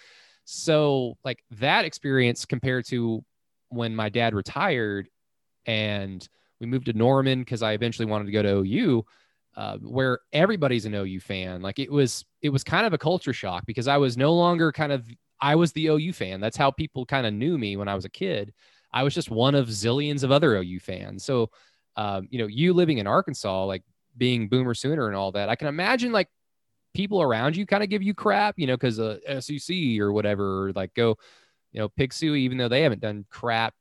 So 0.46 1.18
like 1.24 1.44
that 1.52 1.86
experience 1.86 2.46
compared 2.46 2.86
to 2.88 3.24
when 3.70 3.96
my 3.96 4.10
dad 4.10 4.34
retired 4.34 5.08
and 5.66 6.28
we 6.60 6.66
moved 6.66 6.88
to 6.88 6.94
Norman 6.94 7.40
because 7.40 7.62
I 7.62 7.74
eventually 7.74 8.06
wanted 8.06 8.26
to 8.26 8.32
go 8.32 8.42
to 8.42 8.58
OU, 8.60 9.06
uh, 9.56 9.78
where 9.78 10.20
everybody's 10.32 10.86
an 10.86 10.96
OU 10.96 11.20
fan. 11.20 11.62
Like 11.62 11.78
it 11.78 11.92
was, 11.92 12.26
it 12.42 12.50
was 12.50 12.64
kind 12.64 12.86
of 12.86 12.94
a 12.94 12.98
culture 12.98 13.34
shock 13.34 13.66
because 13.66 13.88
I 13.88 13.98
was 13.98 14.18
no 14.18 14.34
longer 14.34 14.72
kind 14.72 14.92
of, 14.92 15.06
I 15.40 15.56
was 15.56 15.74
the 15.74 15.88
OU 15.88 16.14
fan. 16.14 16.42
That's 16.42 16.58
how 16.58 16.72
people 16.72 17.06
kind 17.06 17.28
of 17.28 17.34
knew 17.34 17.58
me 17.58 17.78
when 17.78 17.88
I 17.88 17.96
was 17.96 18.06
a 18.06 18.10
kid. 18.10 18.54
I 18.94 19.04
was 19.04 19.14
just 19.14 19.32
one 19.32 19.56
of 19.56 19.68
zillions 19.68 20.24
of 20.24 20.32
other 20.32 20.56
OU 20.56 20.80
fans. 20.80 21.24
So, 21.24 21.50
um, 21.96 22.28
you 22.30 22.40
know, 22.40 22.48
you 22.48 22.74
living 22.74 23.00
in 23.00 23.08
Arkansas, 23.08 23.66
like 23.66 23.84
being 24.16 24.48
Boomer 24.48 24.74
Sooner 24.74 25.08
and 25.08 25.16
all 25.16 25.32
that, 25.32 25.50
I 25.50 25.56
can 25.56 25.68
imagine 25.68 26.12
like 26.12 26.30
people 26.94 27.22
around 27.22 27.56
you 27.56 27.66
kind 27.66 27.84
of 27.84 27.90
give 27.90 28.04
you 28.04 28.14
crap, 28.14 28.56
you 28.58 28.68
know, 28.68 28.76
because 28.76 29.00
uh, 29.00 29.18
SEC 29.40 30.00
or 30.00 30.12
whatever, 30.12 30.72
like 30.76 30.94
go, 30.94 31.18
you 31.72 31.80
know, 31.80 31.90
Pig 31.90 32.12
Sooie, 32.12 32.40
even 32.40 32.58
though 32.58 32.70
they 32.70 32.82
haven't 32.84 33.02
done 33.02 33.26
crap 33.30 33.74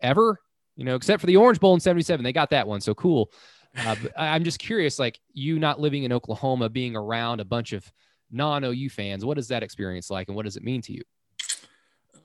ever 0.00 0.40
you 0.76 0.84
know, 0.84 0.96
except 0.96 1.20
for 1.20 1.26
the 1.26 1.36
Orange 1.36 1.60
Bowl 1.60 1.74
in 1.74 1.80
77. 1.80 2.22
They 2.24 2.32
got 2.32 2.50
that 2.50 2.66
one. 2.66 2.80
So 2.80 2.94
cool. 2.94 3.30
Uh, 3.76 3.96
I'm 4.16 4.44
just 4.44 4.58
curious, 4.58 4.98
like 4.98 5.18
you 5.32 5.58
not 5.58 5.80
living 5.80 6.04
in 6.04 6.12
Oklahoma, 6.12 6.68
being 6.68 6.94
around 6.94 7.40
a 7.40 7.44
bunch 7.44 7.72
of 7.72 7.90
non 8.30 8.64
OU 8.64 8.88
fans, 8.90 9.24
what 9.24 9.38
is 9.38 9.48
that 9.48 9.62
experience 9.62 10.10
like 10.10 10.28
and 10.28 10.36
what 10.36 10.44
does 10.44 10.56
it 10.56 10.62
mean 10.62 10.80
to 10.82 10.92
you? 10.92 11.02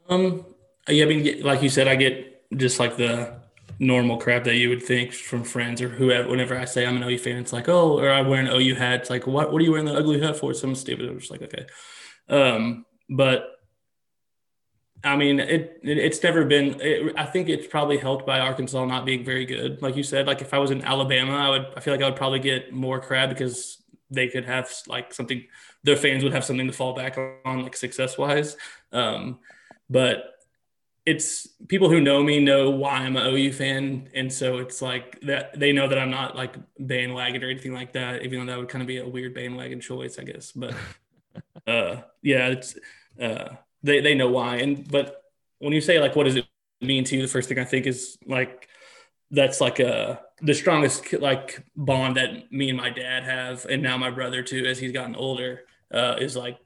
Um, 0.09 0.45
I 0.89 1.05
mean, 1.05 1.41
like 1.41 1.61
you 1.61 1.69
said, 1.69 1.87
I 1.87 1.95
get 1.95 2.57
just 2.57 2.79
like 2.79 2.97
the 2.97 3.39
normal 3.79 4.17
crap 4.17 4.43
that 4.43 4.55
you 4.55 4.69
would 4.69 4.83
think 4.83 5.13
from 5.13 5.43
friends 5.43 5.81
or 5.81 5.89
whoever. 5.89 6.29
Whenever 6.29 6.57
I 6.57 6.65
say 6.65 6.85
I'm 6.85 6.97
an 6.97 7.03
OU 7.03 7.17
fan, 7.19 7.37
it's 7.37 7.53
like, 7.53 7.69
oh, 7.69 7.99
or 7.99 8.11
I 8.11 8.21
wear 8.21 8.41
an 8.41 8.47
OU 8.47 8.75
hat. 8.75 9.01
It's 9.01 9.09
like, 9.09 9.25
what, 9.25 9.51
what 9.51 9.61
are 9.61 9.65
you 9.65 9.71
wearing 9.71 9.85
the 9.85 9.95
ugly 9.95 10.19
hat 10.19 10.37
for? 10.37 10.53
Something 10.53 10.75
stupid. 10.75 11.09
I'm 11.09 11.19
just 11.19 11.31
like, 11.31 11.41
okay. 11.43 11.65
Um, 12.27 12.85
but 13.09 13.59
I 15.03 15.15
mean, 15.15 15.39
it, 15.39 15.79
it 15.81 15.97
it's 15.97 16.21
never 16.21 16.43
been. 16.43 16.79
It, 16.81 17.13
I 17.17 17.25
think 17.25 17.47
it's 17.47 17.67
probably 17.67 17.97
helped 17.97 18.25
by 18.25 18.39
Arkansas 18.39 18.83
not 18.85 19.05
being 19.05 19.23
very 19.23 19.45
good. 19.45 19.81
Like 19.81 19.95
you 19.95 20.03
said, 20.03 20.27
like 20.27 20.41
if 20.41 20.53
I 20.53 20.57
was 20.57 20.71
in 20.71 20.83
Alabama, 20.83 21.35
I 21.35 21.49
would. 21.49 21.67
I 21.77 21.79
feel 21.79 21.93
like 21.93 22.03
I 22.03 22.09
would 22.09 22.17
probably 22.17 22.39
get 22.39 22.73
more 22.73 22.99
crap 22.99 23.29
because 23.29 23.81
they 24.11 24.27
could 24.27 24.45
have 24.45 24.69
like 24.87 25.13
something. 25.13 25.45
Their 25.83 25.95
fans 25.95 26.23
would 26.23 26.33
have 26.33 26.43
something 26.43 26.67
to 26.67 26.73
fall 26.73 26.93
back 26.93 27.17
on, 27.17 27.63
like 27.63 27.77
success 27.77 28.17
wise. 28.17 28.57
Um, 28.91 29.39
but 29.89 30.25
it's 31.05 31.47
people 31.67 31.89
who 31.89 32.01
know 32.01 32.21
me 32.23 32.39
know 32.39 32.69
why 32.69 32.97
I'm 32.97 33.15
an 33.15 33.25
OU 33.25 33.53
fan, 33.53 34.09
and 34.13 34.31
so 34.31 34.57
it's 34.57 34.81
like 34.81 35.19
that 35.21 35.59
they 35.59 35.71
know 35.71 35.87
that 35.87 35.97
I'm 35.97 36.11
not 36.11 36.35
like 36.35 36.55
bandwagon 36.79 37.43
or 37.43 37.49
anything 37.49 37.73
like 37.73 37.93
that. 37.93 38.23
Even 38.23 38.45
though 38.45 38.53
that 38.53 38.59
would 38.59 38.69
kind 38.69 38.81
of 38.81 38.87
be 38.87 38.97
a 38.97 39.07
weird 39.07 39.33
bandwagon 39.33 39.79
choice, 39.79 40.19
I 40.19 40.23
guess. 40.23 40.51
But 40.51 40.73
uh, 41.67 42.01
yeah, 42.21 42.47
it's. 42.47 42.75
Uh, 43.19 43.55
they 43.83 44.01
they 44.01 44.15
know 44.15 44.29
why. 44.29 44.57
And 44.57 44.89
but 44.89 45.23
when 45.59 45.73
you 45.73 45.81
say 45.81 45.99
like 45.99 46.15
what 46.15 46.25
does 46.25 46.35
it 46.35 46.45
mean 46.81 47.03
to 47.05 47.15
you, 47.15 47.21
the 47.21 47.27
first 47.27 47.49
thing 47.49 47.59
I 47.59 47.65
think 47.65 47.85
is 47.85 48.17
like 48.25 48.67
that's 49.31 49.61
like 49.61 49.79
a 49.79 50.21
the 50.41 50.53
strongest 50.53 51.13
like 51.13 51.63
bond 51.75 52.17
that 52.17 52.51
me 52.51 52.69
and 52.69 52.77
my 52.77 52.89
dad 52.89 53.23
have, 53.23 53.65
and 53.65 53.81
now 53.83 53.97
my 53.97 54.09
brother 54.09 54.43
too, 54.43 54.65
as 54.65 54.79
he's 54.79 54.91
gotten 54.91 55.15
older, 55.15 55.61
uh, 55.93 56.15
is 56.19 56.35
like 56.35 56.57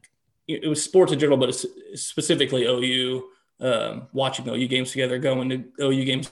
it 0.48 0.68
was 0.68 0.84
sports 0.84 1.12
in 1.12 1.20
general, 1.20 1.38
but 1.38 1.54
specifically 1.96 2.66
OU. 2.66 3.24
Um, 3.64 4.07
watching 4.14 4.47
OU 4.47 4.68
games 4.68 4.91
together, 4.91 5.18
going 5.18 5.49
to 5.49 5.64
OU 5.82 6.05
games 6.05 6.32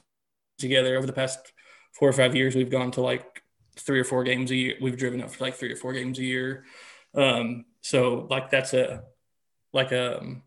together 0.57 0.97
over 0.97 1.07
the 1.07 1.13
past 1.13 1.53
four 1.93 2.09
or 2.09 2.13
five 2.13 2.35
years, 2.35 2.55
we've 2.55 2.69
gone 2.69 2.91
to 2.91 3.01
like 3.01 3.41
three 3.77 3.99
or 3.99 4.03
four 4.03 4.23
games 4.23 4.51
a 4.51 4.55
year. 4.55 4.75
We've 4.81 4.97
driven 4.97 5.21
up 5.21 5.31
for 5.31 5.43
like 5.45 5.55
three 5.55 5.71
or 5.71 5.77
four 5.77 5.93
games 5.93 6.19
a 6.19 6.23
year. 6.23 6.65
Um, 7.15 7.65
so 7.81 8.27
like 8.29 8.49
that's 8.49 8.73
a 8.73 9.03
like 9.73 9.91
a 9.91 10.19
um, 10.19 10.43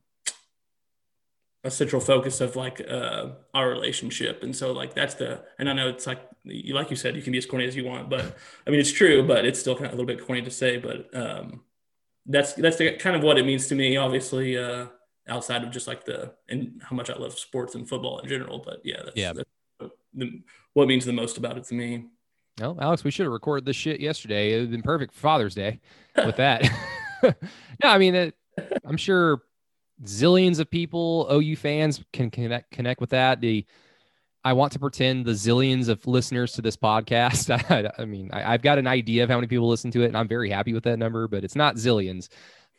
a 1.64 1.70
central 1.70 2.01
focus 2.01 2.41
of 2.43 2.57
like 2.57 2.80
uh, 2.89 3.30
our 3.55 3.68
relationship 3.68 4.43
and 4.43 4.55
so 4.55 4.72
like 4.72 4.95
that's 4.95 5.14
the 5.14 5.43
and 5.59 5.68
i 5.68 5.72
know 5.72 5.89
it's 5.89 6.07
like 6.07 6.20
you 6.45 6.74
like 6.74 6.91
you 6.91 6.97
said 6.97 7.16
you 7.16 7.22
can 7.22 7.32
be 7.32 7.39
as 7.39 7.47
corny 7.47 7.66
as 7.66 7.74
you 7.74 7.85
want 7.85 8.11
but 8.11 8.37
i 8.66 8.70
mean 8.70 8.78
it's 8.78 8.93
true 8.93 9.26
but 9.26 9.47
it's 9.47 9.59
still 9.59 9.74
kind 9.74 9.87
of 9.87 9.93
a 9.93 9.97
little 9.97 10.07
bit 10.07 10.24
corny 10.24 10.43
to 10.43 10.51
say 10.51 10.76
but 10.76 11.09
um, 11.16 11.62
that's 12.26 12.53
that's 12.53 12.76
the, 12.76 12.93
kind 12.97 13.16
of 13.16 13.22
what 13.22 13.39
it 13.39 13.47
means 13.47 13.66
to 13.66 13.74
me 13.74 13.97
obviously 13.97 14.59
uh, 14.59 14.87
outside 15.29 15.62
of 15.62 15.70
just 15.70 15.87
like 15.87 16.05
the 16.05 16.33
and 16.49 16.81
how 16.83 16.95
much 16.95 17.11
i 17.11 17.14
love 17.14 17.39
sports 17.39 17.75
and 17.75 17.89
football 17.89 18.18
in 18.18 18.29
general 18.29 18.59
but 18.59 18.81
yeah 18.85 19.01
that's, 19.05 19.16
yeah 19.16 19.33
that's 19.33 19.49
uh, 19.81 19.89
the, 20.14 20.43
what 20.75 20.89
means 20.89 21.05
the 21.05 21.12
most 21.12 21.39
about 21.39 21.57
it 21.57 21.64
to 21.64 21.75
me 21.75 22.07
well 22.61 22.77
alex 22.81 23.05
we 23.05 23.11
should 23.11 23.25
have 23.25 23.33
recorded 23.33 23.64
this 23.64 23.77
shit 23.77 24.01
yesterday 24.01 24.53
it 24.53 24.57
would 24.57 24.62
have 24.62 24.70
been 24.70 24.83
perfect 24.83 25.14
for 25.14 25.20
father's 25.20 25.55
day 25.55 25.81
with 26.16 26.37
that 26.37 26.62
no 27.22 27.33
i 27.85 27.99
mean 27.99 28.14
it, 28.14 28.35
i'm 28.85 28.97
sure 28.97 29.43
zillions 30.03 30.59
of 30.59 30.70
people, 30.70 31.29
OU 31.31 31.57
fans 31.57 32.03
can 32.12 32.31
connect 32.31 32.70
connect 32.70 33.01
with 33.01 33.11
that. 33.11 33.41
The 33.41 33.64
I 34.47 34.53
want 34.53 34.72
to 34.72 34.79
pretend 34.79 35.25
the 35.25 35.33
zillions 35.33 35.89
of 35.89 36.07
listeners 36.07 36.53
to 36.53 36.62
this 36.62 36.77
podcast. 36.77 37.51
I, 37.70 37.91
I 38.01 38.05
mean, 38.05 38.31
I, 38.33 38.53
have 38.53 38.62
got 38.62 38.79
an 38.79 38.87
idea 38.87 39.25
of 39.25 39.31
how 39.31 39.37
many 39.37 39.47
people 39.47 39.68
listen 39.68 39.91
to 39.93 40.03
it, 40.03 40.07
and 40.07 40.16
I'm 40.16 40.29
very 40.29 40.51
happy 40.51 40.72
with 40.75 40.85
that 40.85 40.99
number, 40.99 41.29
but 41.29 41.45
it's 41.45 41.57
not 41.57 41.77
zillions. 41.77 42.29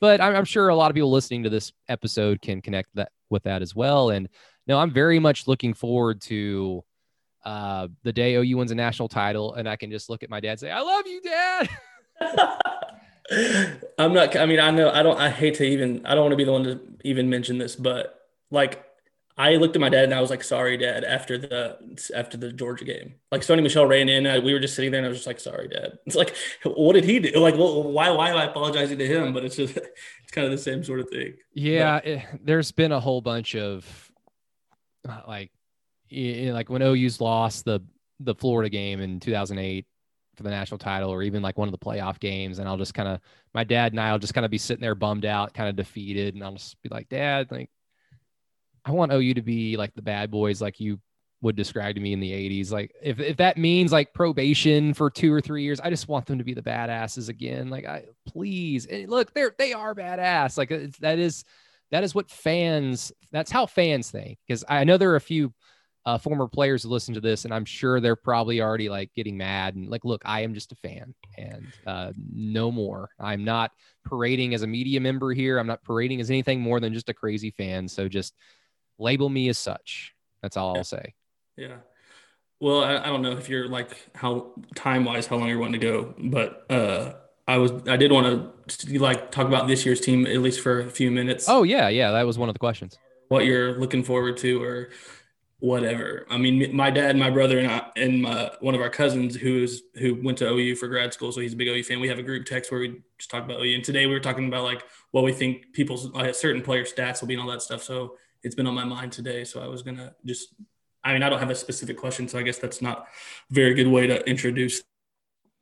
But 0.01 0.21
I'm, 0.21 0.35
I'm 0.35 0.45
sure 0.45 0.69
a 0.69 0.75
lot 0.75 0.91
of 0.91 0.95
people 0.95 1.11
listening 1.11 1.43
to 1.43 1.49
this 1.49 1.71
episode 1.87 2.41
can 2.41 2.61
connect 2.61 2.89
that 2.95 3.11
with 3.29 3.43
that 3.43 3.61
as 3.61 3.75
well. 3.75 4.09
And 4.09 4.29
no, 4.67 4.79
I'm 4.79 4.91
very 4.91 5.19
much 5.19 5.47
looking 5.47 5.73
forward 5.73 6.21
to 6.21 6.83
uh, 7.45 7.87
the 8.03 8.11
day 8.11 8.35
OU 8.35 8.57
wins 8.57 8.71
a 8.71 8.75
national 8.75 9.07
title, 9.07 9.53
and 9.53 9.69
I 9.69 9.75
can 9.75 9.91
just 9.91 10.09
look 10.09 10.23
at 10.23 10.29
my 10.29 10.39
dad 10.39 10.51
and 10.51 10.59
say, 10.59 10.71
"I 10.71 10.81
love 10.81 11.05
you, 11.05 11.21
Dad." 11.21 11.69
I'm 13.99 14.13
not. 14.13 14.35
I 14.35 14.45
mean, 14.45 14.59
I 14.59 14.71
know. 14.71 14.89
I 14.89 15.03
don't. 15.03 15.19
I 15.19 15.29
hate 15.29 15.55
to 15.55 15.63
even. 15.63 16.05
I 16.05 16.15
don't 16.15 16.23
want 16.23 16.33
to 16.33 16.37
be 16.37 16.43
the 16.43 16.51
one 16.51 16.63
to 16.63 16.79
even 17.03 17.29
mention 17.29 17.57
this, 17.59 17.75
but 17.75 18.19
like, 18.49 18.84
I 19.37 19.57
looked 19.57 19.75
at 19.75 19.81
my 19.81 19.89
dad 19.89 20.05
and 20.05 20.13
I 20.13 20.21
was 20.21 20.29
like, 20.29 20.43
"Sorry, 20.43 20.77
Dad." 20.77 21.03
After 21.03 21.37
the 21.37 21.77
after 22.15 22.37
the 22.37 22.53
Georgia 22.53 22.85
game, 22.85 23.15
like 23.31 23.41
Sony 23.41 23.61
Michel 23.61 23.85
ran 23.85 24.07
in, 24.07 24.25
uh, 24.25 24.39
we 24.39 24.53
were 24.53 24.59
just 24.59 24.75
sitting 24.75 24.91
there, 24.91 24.99
and 24.99 25.05
I 25.05 25.09
was 25.09 25.17
just 25.17 25.27
like, 25.27 25.39
"Sorry, 25.39 25.67
Dad." 25.67 25.99
It's 26.05 26.15
like, 26.15 26.35
what 26.63 26.93
did 26.93 27.03
he 27.03 27.19
do? 27.19 27.37
Like, 27.39 27.55
well, 27.55 27.83
why 27.83 28.11
why 28.11 28.29
am 28.29 28.37
I 28.37 28.45
apologizing 28.45 28.97
to 28.97 29.07
him? 29.07 29.33
But 29.33 29.43
it's 29.43 29.57
just 29.57 29.75
it's 29.77 30.31
kind 30.31 30.45
of 30.45 30.51
the 30.51 30.57
same 30.57 30.83
sort 30.83 31.01
of 31.01 31.09
thing. 31.09 31.33
Yeah, 31.53 31.97
it, 31.97 32.23
there's 32.43 32.71
been 32.71 32.93
a 32.93 32.99
whole 32.99 33.21
bunch 33.21 33.55
of 33.55 34.11
uh, 35.07 35.21
like, 35.27 35.51
you 36.07 36.47
know, 36.47 36.53
like 36.53 36.69
when 36.69 36.81
OU's 36.81 37.19
lost 37.19 37.65
the 37.65 37.81
the 38.21 38.35
Florida 38.35 38.69
game 38.69 39.01
in 39.01 39.19
2008 39.19 39.85
for 40.35 40.43
the 40.43 40.49
national 40.49 40.77
title 40.77 41.09
or 41.09 41.23
even 41.23 41.41
like 41.41 41.57
one 41.57 41.67
of 41.67 41.71
the 41.71 41.77
playoff 41.77 42.19
games. 42.19 42.59
And 42.59 42.67
I'll 42.67 42.77
just 42.77 42.93
kind 42.93 43.07
of, 43.07 43.19
my 43.53 43.63
dad 43.63 43.93
and 43.93 43.99
I 43.99 44.11
will 44.11 44.19
just 44.19 44.33
kind 44.33 44.45
of 44.45 44.51
be 44.51 44.57
sitting 44.57 44.81
there 44.81 44.95
bummed 44.95 45.25
out, 45.25 45.53
kind 45.53 45.69
of 45.69 45.75
defeated. 45.75 46.35
And 46.35 46.43
I'll 46.43 46.53
just 46.53 46.81
be 46.81 46.89
like, 46.89 47.09
Dad, 47.09 47.51
like, 47.51 47.69
I 48.85 48.91
want 48.91 49.11
OU 49.11 49.33
to 49.33 49.41
be 49.41 49.77
like 49.77 49.93
the 49.95 50.01
bad 50.01 50.29
boys, 50.29 50.61
like 50.61 50.79
you 50.79 50.99
would 51.41 51.55
describe 51.55 51.95
to 51.95 52.01
me 52.01 52.13
in 52.13 52.19
the 52.19 52.31
80s. 52.31 52.71
Like 52.71 52.93
if, 53.01 53.19
if 53.19 53.37
that 53.37 53.57
means 53.57 53.91
like 53.91 54.13
probation 54.13 54.93
for 54.93 55.09
two 55.09 55.33
or 55.33 55.41
three 55.41 55.63
years, 55.63 55.79
I 55.79 55.89
just 55.89 56.07
want 56.07 56.25
them 56.25 56.37
to 56.37 56.43
be 56.43 56.53
the 56.53 56.61
badasses 56.61 57.29
again. 57.29 57.69
Like 57.69 57.85
I 57.85 58.05
please 58.27 58.85
and 58.85 59.09
look, 59.09 59.33
they're 59.33 59.53
they 59.57 59.73
are 59.73 59.95
badass. 59.95 60.57
Like 60.57 60.69
that 60.99 61.19
is 61.19 61.43
that 61.91 62.03
is 62.03 62.15
what 62.15 62.29
fans 62.29 63.11
that's 63.31 63.51
how 63.51 63.65
fans 63.65 64.11
think. 64.11 64.37
Because 64.47 64.63
I 64.69 64.83
know 64.83 64.97
there 64.97 65.11
are 65.11 65.17
a 65.17 65.21
few 65.21 65.53
uh, 66.05 66.19
former 66.19 66.47
players 66.47 66.83
who 66.83 66.89
listen 66.89 67.15
to 67.15 67.21
this, 67.21 67.45
and 67.45 67.53
I'm 67.53 67.65
sure 67.65 67.99
they're 67.99 68.15
probably 68.15 68.61
already 68.61 68.89
like 68.89 69.11
getting 69.15 69.37
mad 69.37 69.75
and 69.75 69.89
like, 69.89 70.05
look, 70.05 70.21
I 70.23 70.41
am 70.41 70.53
just 70.53 70.71
a 70.71 70.75
fan 70.75 71.15
and 71.37 71.65
uh, 71.87 72.11
no 72.15 72.71
more. 72.71 73.09
I'm 73.19 73.43
not 73.43 73.71
parading 74.05 74.53
as 74.53 74.61
a 74.61 74.67
media 74.67 75.01
member 75.01 75.33
here. 75.33 75.57
I'm 75.57 75.67
not 75.67 75.83
parading 75.83 76.21
as 76.21 76.29
anything 76.29 76.61
more 76.61 76.79
than 76.79 76.93
just 76.93 77.09
a 77.09 77.13
crazy 77.13 77.49
fan. 77.49 77.87
So 77.87 78.07
just 78.07 78.35
label 78.97 79.29
me 79.29 79.49
as 79.49 79.57
such. 79.57 80.13
That's 80.41 80.57
all 80.57 80.77
I'll 80.77 80.83
say. 80.83 81.13
Yeah. 81.57 81.77
Well, 82.59 82.83
I, 82.83 82.97
I 82.97 83.05
don't 83.05 83.21
know 83.21 83.31
if 83.31 83.49
you're 83.49 83.67
like 83.67 84.15
how 84.15 84.53
time 84.75 85.05
wise, 85.05 85.27
how 85.27 85.37
long 85.37 85.49
you're 85.49 85.59
wanting 85.59 85.79
to 85.79 85.87
go, 85.87 86.13
but 86.17 86.65
uh, 86.69 87.13
I 87.47 87.57
was 87.57 87.71
I 87.87 87.97
did 87.97 88.11
want 88.11 88.51
to 88.67 88.99
like 88.99 89.31
talk 89.31 89.47
about 89.47 89.67
this 89.67 89.85
year's 89.85 90.01
team 90.01 90.25
at 90.25 90.37
least 90.39 90.61
for 90.61 90.79
a 90.81 90.89
few 90.89 91.11
minutes. 91.11 91.45
Oh 91.47 91.63
yeah, 91.63 91.89
yeah, 91.89 92.11
that 92.11 92.25
was 92.25 92.37
one 92.37 92.49
of 92.49 92.55
the 92.55 92.59
questions. 92.59 92.97
What 93.27 93.45
you're 93.45 93.79
looking 93.79 94.03
forward 94.03 94.37
to, 94.37 94.63
or 94.63 94.89
whatever. 95.59 96.25
I 96.29 96.37
mean, 96.37 96.75
my 96.75 96.91
dad, 96.91 97.17
my 97.17 97.29
brother, 97.29 97.59
and 97.59 97.71
I, 97.71 97.87
and 97.95 98.21
my, 98.21 98.51
one 98.59 98.75
of 98.75 98.81
our 98.81 98.89
cousins 98.89 99.35
who's 99.35 99.83
who 99.95 100.21
went 100.21 100.37
to 100.39 100.47
OU 100.47 100.75
for 100.75 100.87
grad 100.87 101.13
school, 101.13 101.31
so 101.31 101.41
he's 101.41 101.53
a 101.53 101.55
big 101.55 101.67
OU 101.67 101.83
fan. 101.83 101.99
We 101.99 102.07
have 102.07 102.19
a 102.19 102.23
group 102.23 102.45
text 102.45 102.71
where 102.71 102.79
we 102.79 103.01
just 103.17 103.29
talk 103.29 103.43
about 103.43 103.61
OU. 103.61 103.75
And 103.75 103.83
today 103.83 104.05
we 104.05 104.13
were 104.13 104.19
talking 104.19 104.47
about 104.47 104.63
like 104.63 104.83
what 105.11 105.23
we 105.23 105.33
think 105.33 105.73
people's 105.73 106.09
like, 106.11 106.35
certain 106.35 106.61
player 106.61 106.83
stats 106.83 107.21
will 107.21 107.27
be 107.27 107.33
and 107.33 107.43
all 107.43 107.49
that 107.49 107.61
stuff. 107.61 107.83
So 107.83 108.17
it's 108.45 108.55
been 108.55 108.67
on 108.67 108.75
my 108.75 108.85
mind 108.85 109.11
today. 109.11 109.43
So 109.43 109.61
I 109.61 109.67
was 109.67 109.81
gonna 109.81 110.13
just, 110.23 110.53
I 111.03 111.13
mean, 111.13 111.23
I 111.23 111.29
don't 111.29 111.39
have 111.39 111.49
a 111.49 111.55
specific 111.55 111.97
question, 111.97 112.27
so 112.27 112.37
I 112.37 112.43
guess 112.43 112.59
that's 112.59 112.81
not 112.81 112.99
a 112.99 113.53
very 113.53 113.73
good 113.73 113.87
way 113.87 114.07
to 114.07 114.23
introduce 114.29 114.83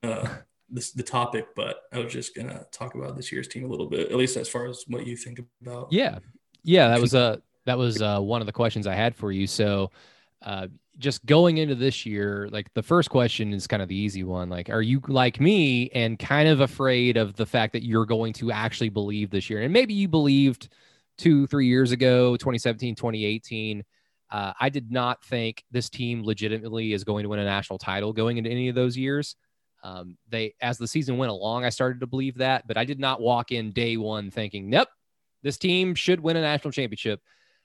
uh, 0.04 0.28
this 0.70 0.92
the 0.92 1.02
topic. 1.02 1.48
But 1.56 1.84
I 1.92 2.00
was 2.00 2.12
just 2.12 2.36
gonna 2.36 2.66
talk 2.72 2.96
about 2.96 3.16
this 3.16 3.32
year's 3.32 3.48
team 3.48 3.64
a 3.64 3.68
little 3.68 3.88
bit, 3.88 4.12
at 4.12 4.18
least 4.18 4.38
as 4.38 4.50
far 4.50 4.68
as 4.68 4.84
what 4.88 5.08
you 5.08 5.16
think 5.16 5.40
about. 5.62 5.88
Yeah, 5.92 6.20
yeah, 6.64 6.90
that 6.90 7.00
was 7.00 7.14
a 7.14 7.42
that 7.66 7.78
was 7.78 8.02
uh, 8.02 8.20
one 8.20 8.42
of 8.42 8.48
the 8.48 8.54
questions 8.54 8.86
I 8.86 8.96
had 8.96 9.16
for 9.16 9.32
you. 9.32 9.48
So, 9.48 9.90
uh, 10.42 10.68
just 11.00 11.26
going 11.26 11.58
into 11.58 11.76
this 11.76 12.06
year, 12.06 12.50
like 12.52 12.72
the 12.74 12.84
first 12.84 13.10
question 13.10 13.54
is 13.54 13.66
kind 13.66 13.82
of 13.82 13.88
the 13.88 13.96
easy 13.96 14.26
one. 14.26 14.50
Like, 14.50 14.70
are 14.70 14.82
you 14.82 15.02
like 15.08 15.40
me 15.40 15.90
and 15.92 16.20
kind 16.20 16.50
of 16.50 16.60
afraid 16.60 17.16
of 17.16 17.36
the 17.36 17.46
fact 17.46 17.72
that 17.74 17.84
you're 17.84 18.06
going 18.06 18.34
to 18.34 18.52
actually 18.52 18.90
believe 18.90 19.30
this 19.30 19.50
year? 19.50 19.62
And 19.62 19.72
maybe 19.72 19.94
you 19.94 20.10
believed 20.10 20.68
two, 21.18 21.48
three 21.48 21.68
years 21.68 21.92
ago, 21.92 22.36
2017, 22.38 22.96
2018. 22.96 23.84
Uh, 24.32 24.54
I 24.60 24.70
did 24.70 24.92
not 24.92 25.24
think 25.24 25.64
this 25.72 25.90
team 25.90 26.24
legitimately 26.24 26.94
is 26.94 27.04
going 27.04 27.24
to 27.24 27.30
win 27.30 27.40
a 27.40 27.46
national 27.46 27.78
title 27.78 28.14
going 28.14 28.38
into 28.38 28.50
any 28.50 28.70
of 28.70 28.76
those 28.76 28.98
years. 28.98 29.36
Um, 29.84 30.18
they, 30.30 30.56
as 30.62 30.78
the 30.78 30.88
season 30.88 31.18
went 31.18 31.32
along, 31.32 31.66
I 31.66 31.70
started 31.70 32.00
to 32.00 32.08
believe 32.08 32.38
that, 32.38 32.68
but 32.68 32.78
I 32.78 32.86
did 32.86 33.00
not 33.00 33.22
walk 33.22 33.52
in 33.52 33.72
day 33.72 33.98
one 33.98 34.32
thinking, 34.32 34.70
nope, 34.70 34.88
this 35.44 35.58
team 35.58 35.94
should 35.94 36.20
win 36.20 36.38
a 36.38 36.42
national 36.42 36.72
championship 36.72 37.20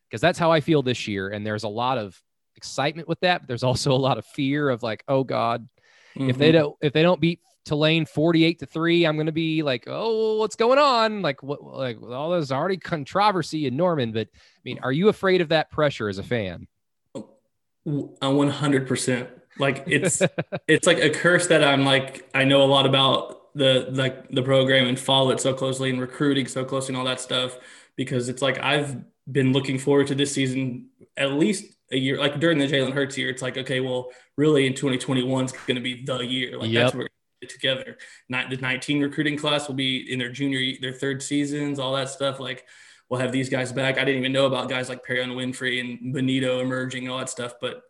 because 0.09 0.21
that's 0.21 0.39
how 0.39 0.51
I 0.51 0.61
feel 0.61 0.83
this 0.83 1.07
year. 1.07 1.31
And 1.31 1.47
there's 1.47 1.63
a 1.63 1.69
lot 1.69 1.97
of 1.97 2.21
excitement 2.57 3.09
with 3.09 3.21
that, 3.21 3.43
but 3.43 3.49
there's 3.49 3.63
also 3.63 3.93
a 3.93 3.95
lot 3.95 4.19
of 4.19 4.27
fear 4.27 4.69
of 4.69 4.83
like, 4.83 5.05
oh 5.09 5.25
God, 5.25 5.69
mm-hmm. 6.17 6.29
if 6.29 6.37
they 6.37 6.49
mm-hmm. 6.49 6.59
don't 6.59 6.77
if 6.83 6.93
they 6.93 7.03
don't 7.03 7.21
beat 7.21 7.41
Tulane 7.69 8.07
48 8.07 8.61
to 8.61 8.67
3, 8.67 9.05
I'm 9.05 9.19
gonna 9.19 9.31
be 9.31 9.63
like, 9.63 9.85
oh, 9.87 10.39
what's 10.39 10.57
going 10.57 10.79
on? 10.79 11.21
Like 11.21 11.43
what 11.43 11.63
like 11.63 12.03
all 12.03 12.31
there's 12.31 12.51
already 12.51 12.79
controversy 12.79 13.67
in 13.67 13.77
Norman. 13.77 14.13
But 14.13 14.29
I 14.33 14.61
mean, 14.65 14.79
are 14.83 14.91
you 14.91 15.09
afraid 15.09 15.43
of 15.43 15.51
that 15.51 15.71
pressure 15.71 16.09
as 16.09 16.17
a 16.17 16.23
fan? 16.23 16.67
Oh, 17.15 18.49
hundred 18.49 18.89
percent. 18.89 19.29
Like 19.59 19.85
it's 19.87 20.23
it's 20.67 20.87
like 20.87 20.99
a 20.99 21.11
curse 21.11 21.49
that 21.49 21.63
I'm 21.63 21.85
like 21.85 22.27
I 22.35 22.45
know 22.45 22.63
a 22.63 22.65
lot 22.65 22.87
about 22.87 23.55
the 23.55 23.89
like 23.91 24.31
the 24.31 24.43
program 24.43 24.87
and 24.87 24.99
follow 24.99 25.31
it 25.31 25.41
so 25.41 25.53
closely 25.53 25.91
and 25.91 26.01
recruiting 26.01 26.47
so 26.47 26.65
closely 26.65 26.95
and 26.95 26.97
all 26.97 27.05
that 27.05 27.21
stuff 27.21 27.59
because 27.97 28.31
it's 28.31 28.41
like 28.41 28.59
I've 28.63 28.97
been 29.31 29.53
looking 29.53 29.79
forward 29.79 30.07
to 30.07 30.15
this 30.15 30.33
season 30.33 30.89
at 31.19 31.33
least 31.33 31.67
a 31.93 31.99
year. 31.99 32.17
Like 32.17 32.41
during 32.41 32.57
the 32.57 32.67
Jalen 32.67 32.95
Hurts 32.95 33.19
year, 33.19 33.29
it's 33.29 33.43
like, 33.43 33.59
okay, 33.59 33.81
well, 33.81 34.09
really 34.37 34.67
in 34.67 34.73
2021 34.73 35.45
is 35.45 35.53
going 35.53 35.75
to 35.75 35.81
be 35.83 36.03
the 36.03 36.19
year. 36.21 36.59
Like 36.59 36.71
yep. 36.71 36.87
that's 36.87 36.95
where 36.95 37.09
together. 37.47 37.99
Not 38.29 38.51
the 38.51 38.57
19 38.57 39.03
recruiting 39.03 39.37
class 39.37 39.69
will 39.69 39.75
be 39.75 40.13
in 40.13 40.19
their 40.19 40.31
junior, 40.31 40.75
their 40.81 40.93
third 40.93 41.23
seasons, 41.23 41.79
all 41.79 41.95
that 41.95 42.09
stuff. 42.09 42.41
Like 42.41 42.67
we'll 43.09 43.21
have 43.21 43.33
these 43.33 43.49
guys 43.49 43.73
back. 43.73 43.99
I 43.99 44.05
didn't 44.05 44.21
even 44.21 44.33
know 44.33 44.47
about 44.47 44.69
guys 44.69 44.89
like 44.89 45.05
Perrion 45.05 45.35
Winfrey 45.35 45.81
and 45.81 46.15
Bonitto 46.15 46.61
emerging 46.61 47.05
and 47.05 47.13
all 47.13 47.19
that 47.19 47.31
stuff. 47.31 47.55
But 47.61 47.83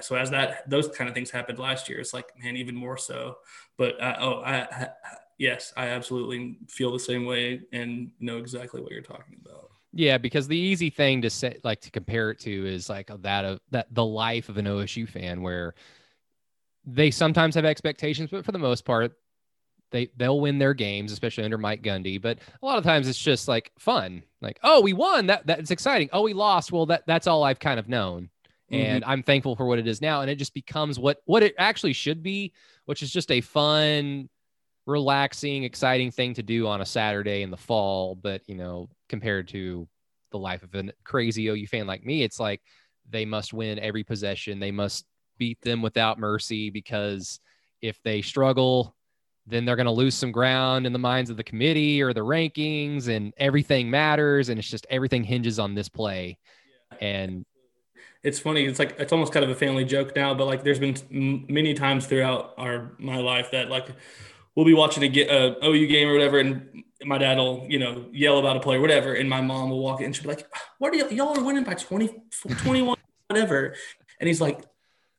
so 0.00 0.16
as 0.16 0.30
that, 0.30 0.68
those 0.68 0.88
kind 0.88 1.08
of 1.08 1.14
things 1.14 1.30
happened 1.30 1.58
last 1.58 1.88
year, 1.88 2.00
it's 2.00 2.12
like, 2.12 2.26
man, 2.42 2.56
even 2.56 2.74
more 2.74 2.96
so. 2.96 3.38
But 3.76 4.02
I, 4.02 4.16
oh, 4.20 4.40
I, 4.40 4.54
I 4.62 4.88
yes, 5.38 5.72
I 5.76 5.88
absolutely 5.88 6.58
feel 6.68 6.92
the 6.92 6.98
same 6.98 7.24
way 7.24 7.62
and 7.72 8.10
know 8.20 8.38
exactly 8.38 8.80
what 8.80 8.92
you're 8.92 9.02
talking 9.02 9.40
about. 9.44 9.70
Yeah, 9.92 10.18
because 10.18 10.46
the 10.46 10.58
easy 10.58 10.90
thing 10.90 11.22
to 11.22 11.30
say, 11.30 11.58
like 11.64 11.80
to 11.82 11.90
compare 11.90 12.30
it 12.30 12.40
to, 12.40 12.66
is 12.66 12.90
like 12.90 13.10
that 13.22 13.44
of 13.44 13.60
that 13.70 13.86
the 13.90 14.04
life 14.04 14.48
of 14.48 14.58
an 14.58 14.66
OSU 14.66 15.08
fan, 15.08 15.40
where 15.40 15.74
they 16.90 17.10
sometimes 17.10 17.54
have 17.54 17.64
expectations, 17.64 18.30
but 18.30 18.44
for 18.44 18.52
the 18.52 18.58
most 18.58 18.84
part, 18.84 19.12
they 19.90 20.10
they'll 20.16 20.40
win 20.40 20.58
their 20.58 20.74
games, 20.74 21.12
especially 21.12 21.44
under 21.44 21.58
Mike 21.58 21.82
Gundy. 21.82 22.20
But 22.20 22.38
a 22.62 22.66
lot 22.66 22.78
of 22.78 22.84
times 22.84 23.08
it's 23.08 23.18
just 23.18 23.48
like 23.48 23.72
fun, 23.78 24.22
like 24.40 24.58
oh 24.62 24.80
we 24.80 24.92
won, 24.92 25.26
that 25.26 25.46
that's 25.46 25.70
exciting. 25.70 26.08
Oh 26.12 26.22
we 26.22 26.34
lost, 26.34 26.72
well 26.72 26.86
that 26.86 27.04
that's 27.06 27.26
all 27.26 27.42
I've 27.42 27.60
kind 27.60 27.78
of 27.78 27.88
known, 27.88 28.30
mm-hmm. 28.70 28.74
and 28.74 29.04
I'm 29.04 29.22
thankful 29.22 29.56
for 29.56 29.66
what 29.66 29.78
it 29.78 29.86
is 29.86 30.00
now, 30.00 30.20
and 30.20 30.30
it 30.30 30.36
just 30.36 30.54
becomes 30.54 30.98
what 30.98 31.18
what 31.24 31.42
it 31.42 31.54
actually 31.58 31.94
should 31.94 32.22
be, 32.22 32.52
which 32.84 33.02
is 33.02 33.10
just 33.10 33.30
a 33.30 33.40
fun 33.40 34.28
relaxing, 34.88 35.64
exciting 35.64 36.10
thing 36.10 36.32
to 36.32 36.42
do 36.42 36.66
on 36.66 36.80
a 36.80 36.86
Saturday 36.86 37.42
in 37.42 37.50
the 37.50 37.56
fall. 37.56 38.14
But, 38.14 38.40
you 38.48 38.54
know, 38.56 38.88
compared 39.08 39.46
to 39.48 39.86
the 40.32 40.38
life 40.38 40.62
of 40.62 40.74
a 40.74 40.92
crazy 41.04 41.46
OU 41.48 41.66
fan 41.66 41.86
like 41.86 42.04
me, 42.04 42.22
it's 42.22 42.40
like 42.40 42.62
they 43.08 43.26
must 43.26 43.52
win 43.52 43.78
every 43.78 44.02
possession. 44.02 44.58
They 44.58 44.70
must 44.70 45.04
beat 45.38 45.60
them 45.60 45.82
without 45.82 46.18
mercy 46.18 46.70
because 46.70 47.40
if 47.80 48.02
they 48.02 48.22
struggle, 48.22 48.94
then 49.46 49.64
they're 49.64 49.76
going 49.76 49.86
to 49.86 49.92
lose 49.92 50.14
some 50.14 50.32
ground 50.32 50.86
in 50.86 50.92
the 50.92 50.98
minds 50.98 51.30
of 51.30 51.36
the 51.36 51.44
committee 51.44 52.02
or 52.02 52.12
the 52.12 52.20
rankings 52.20 53.08
and 53.08 53.32
everything 53.38 53.90
matters. 53.90 54.48
And 54.48 54.58
it's 54.58 54.68
just 54.68 54.86
everything 54.90 55.24
hinges 55.24 55.58
on 55.58 55.74
this 55.74 55.88
play. 55.88 56.38
And 57.00 57.46
it's 58.22 58.38
funny. 58.38 58.64
It's 58.64 58.78
like, 58.78 58.96
it's 58.98 59.12
almost 59.12 59.32
kind 59.32 59.44
of 59.44 59.50
a 59.50 59.54
family 59.54 59.84
joke 59.84 60.14
now, 60.14 60.34
but 60.34 60.46
like 60.46 60.64
there's 60.64 60.80
been 60.80 61.46
many 61.48 61.72
times 61.74 62.06
throughout 62.06 62.54
our, 62.58 62.92
my 62.98 63.18
life 63.18 63.52
that 63.52 63.70
like, 63.70 63.88
we'll 64.58 64.66
be 64.66 64.74
watching 64.74 65.04
a, 65.04 65.22
a 65.28 65.64
OU 65.64 65.86
game 65.86 66.08
or 66.08 66.12
whatever, 66.12 66.40
and 66.40 66.82
my 67.04 67.16
dad 67.16 67.38
will, 67.38 67.64
you 67.68 67.78
know, 67.78 68.06
yell 68.12 68.38
about 68.38 68.56
a 68.56 68.60
play 68.60 68.74
or 68.74 68.80
whatever, 68.80 69.14
and 69.14 69.30
my 69.30 69.40
mom 69.40 69.70
will 69.70 69.78
walk 69.78 70.00
in 70.00 70.06
and 70.06 70.16
she'll 70.16 70.24
be 70.24 70.30
like, 70.30 70.48
"What 70.78 70.92
are 70.92 70.96
y'all, 70.96 71.12
y'all 71.12 71.38
are 71.38 71.44
winning 71.44 71.62
by 71.62 71.74
20, 71.74 72.10
21, 72.64 72.96
whatever," 73.28 73.76
and 74.18 74.26
he's 74.26 74.40
like, 74.40 74.60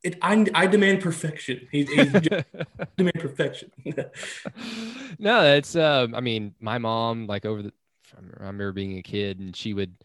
it, 0.03 0.17
I, 0.21 0.45
I 0.53 0.67
demand 0.67 1.01
perfection. 1.01 1.67
He, 1.71 1.83
he's 1.83 2.11
demand 2.97 3.19
perfection. 3.19 3.71
no, 5.19 5.43
it's. 5.43 5.75
Uh, 5.75 6.07
I 6.13 6.21
mean, 6.21 6.55
my 6.59 6.77
mom, 6.77 7.27
like 7.27 7.45
over 7.45 7.63
the, 7.63 7.73
I 8.15 8.45
remember 8.45 8.71
being 8.71 8.97
a 8.97 9.03
kid, 9.03 9.39
and 9.39 9.55
she 9.55 9.73
would, 9.73 9.95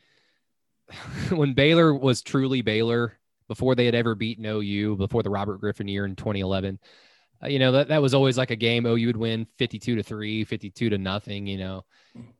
when 1.30 1.54
Baylor 1.54 1.94
was 1.94 2.22
truly 2.22 2.62
Baylor, 2.62 3.18
before 3.46 3.74
they 3.74 3.86
had 3.86 3.94
ever 3.94 4.14
beaten 4.14 4.46
OU, 4.46 4.96
before 4.96 5.22
the 5.22 5.30
Robert 5.30 5.60
Griffin 5.60 5.86
year 5.86 6.06
in 6.06 6.16
2011, 6.16 6.78
uh, 7.42 7.48
you 7.48 7.58
know, 7.58 7.72
that, 7.72 7.88
that 7.88 8.02
was 8.02 8.14
always 8.14 8.38
like 8.38 8.50
a 8.50 8.56
game. 8.56 8.86
Oh, 8.86 8.94
you 8.94 9.06
would 9.06 9.16
win 9.16 9.46
52 9.58 9.96
to 9.96 10.02
three, 10.02 10.44
52 10.44 10.90
to 10.90 10.98
nothing, 10.98 11.46
you 11.46 11.58
know, 11.58 11.84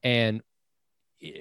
and 0.03 0.43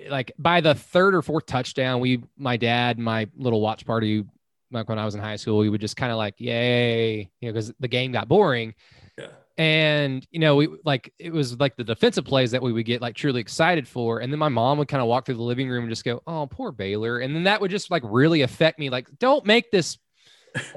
like 0.09 0.31
by 0.37 0.61
the 0.61 0.75
third 0.75 1.15
or 1.15 1.21
fourth 1.21 1.45
touchdown, 1.45 1.99
we, 1.99 2.23
my 2.37 2.57
dad, 2.57 2.99
my 2.99 3.27
little 3.35 3.61
watch 3.61 3.85
party, 3.85 4.25
like 4.73 4.89
when 4.89 4.99
I 4.99 5.05
was 5.05 5.15
in 5.15 5.21
high 5.21 5.35
school, 5.35 5.59
we 5.59 5.69
would 5.69 5.81
just 5.81 5.95
kind 5.95 6.11
of 6.11 6.17
like, 6.17 6.35
yay, 6.37 7.29
you 7.39 7.47
know, 7.47 7.53
because 7.53 7.71
the 7.79 7.87
game 7.87 8.11
got 8.11 8.27
boring. 8.27 8.73
Yeah. 9.17 9.27
And, 9.57 10.25
you 10.31 10.39
know, 10.39 10.55
we 10.55 10.67
like 10.83 11.13
it 11.19 11.31
was 11.31 11.59
like 11.59 11.75
the 11.75 11.83
defensive 11.83 12.25
plays 12.25 12.51
that 12.51 12.61
we 12.61 12.73
would 12.73 12.85
get 12.85 13.01
like 13.01 13.15
truly 13.15 13.39
excited 13.39 13.87
for. 13.87 14.19
And 14.19 14.31
then 14.33 14.39
my 14.39 14.49
mom 14.49 14.79
would 14.79 14.87
kind 14.87 15.01
of 15.01 15.07
walk 15.07 15.25
through 15.25 15.35
the 15.35 15.43
living 15.43 15.69
room 15.69 15.83
and 15.83 15.91
just 15.91 16.03
go, 16.03 16.23
Oh, 16.25 16.47
poor 16.47 16.71
Baylor. 16.71 17.19
And 17.19 17.35
then 17.35 17.43
that 17.43 17.61
would 17.61 17.69
just 17.69 17.91
like 17.91 18.01
really 18.05 18.41
affect 18.41 18.79
me. 18.79 18.89
Like, 18.89 19.07
don't 19.19 19.45
make 19.45 19.69
this 19.71 19.99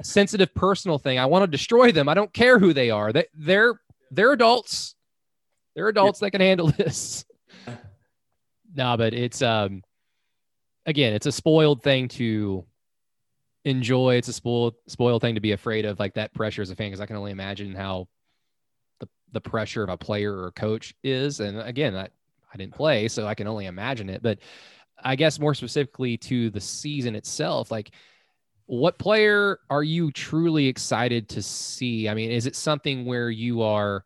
sensitive 0.03 0.53
personal 0.53 0.97
thing. 0.97 1.19
I 1.19 1.25
want 1.25 1.43
to 1.43 1.47
destroy 1.47 1.91
them. 1.91 2.09
I 2.09 2.13
don't 2.13 2.33
care 2.33 2.59
who 2.59 2.73
they 2.73 2.89
are. 2.89 3.11
They 3.11 3.25
they're 3.33 3.79
they're 4.11 4.31
adults. 4.31 4.95
They're 5.75 5.87
adults 5.87 6.19
that 6.19 6.31
can 6.31 6.41
handle 6.41 6.67
this. 6.77 7.25
no, 8.75 8.95
but 8.97 9.13
it's 9.13 9.41
um 9.41 9.81
again, 10.85 11.13
it's 11.13 11.25
a 11.25 11.31
spoiled 11.31 11.83
thing 11.83 12.07
to 12.09 12.65
enjoy. 13.67 14.15
It's 14.15 14.29
a 14.29 14.33
spoil 14.33 14.75
spoil 14.87 15.19
thing 15.19 15.35
to 15.35 15.41
be 15.41 15.51
afraid 15.51 15.85
of, 15.85 15.99
like 15.99 16.13
that 16.15 16.33
pressure 16.33 16.61
as 16.61 16.69
a 16.69 16.75
fan, 16.75 16.87
because 16.87 17.01
I 17.01 17.05
can 17.05 17.17
only 17.17 17.31
imagine 17.31 17.75
how 17.75 18.07
the 18.99 19.07
the 19.33 19.41
pressure 19.41 19.83
of 19.83 19.89
a 19.89 19.97
player 19.97 20.35
or 20.35 20.47
a 20.47 20.51
coach 20.51 20.95
is. 21.03 21.39
And 21.39 21.59
again, 21.59 21.95
I, 21.95 22.07
I 22.53 22.57
didn't 22.57 22.73
play, 22.73 23.07
so 23.07 23.27
I 23.27 23.35
can 23.35 23.47
only 23.47 23.65
imagine 23.65 24.09
it. 24.09 24.23
But 24.23 24.39
I 25.03 25.15
guess 25.15 25.39
more 25.39 25.53
specifically 25.53 26.17
to 26.17 26.49
the 26.49 26.61
season 26.61 27.15
itself, 27.15 27.69
like 27.69 27.91
what 28.65 28.97
player 28.97 29.59
are 29.69 29.83
you 29.83 30.11
truly 30.11 30.67
excited 30.67 31.29
to 31.29 31.41
see? 31.41 32.09
I 32.09 32.13
mean, 32.13 32.31
is 32.31 32.45
it 32.45 32.55
something 32.55 33.05
where 33.05 33.29
you 33.29 33.61
are 33.61 34.03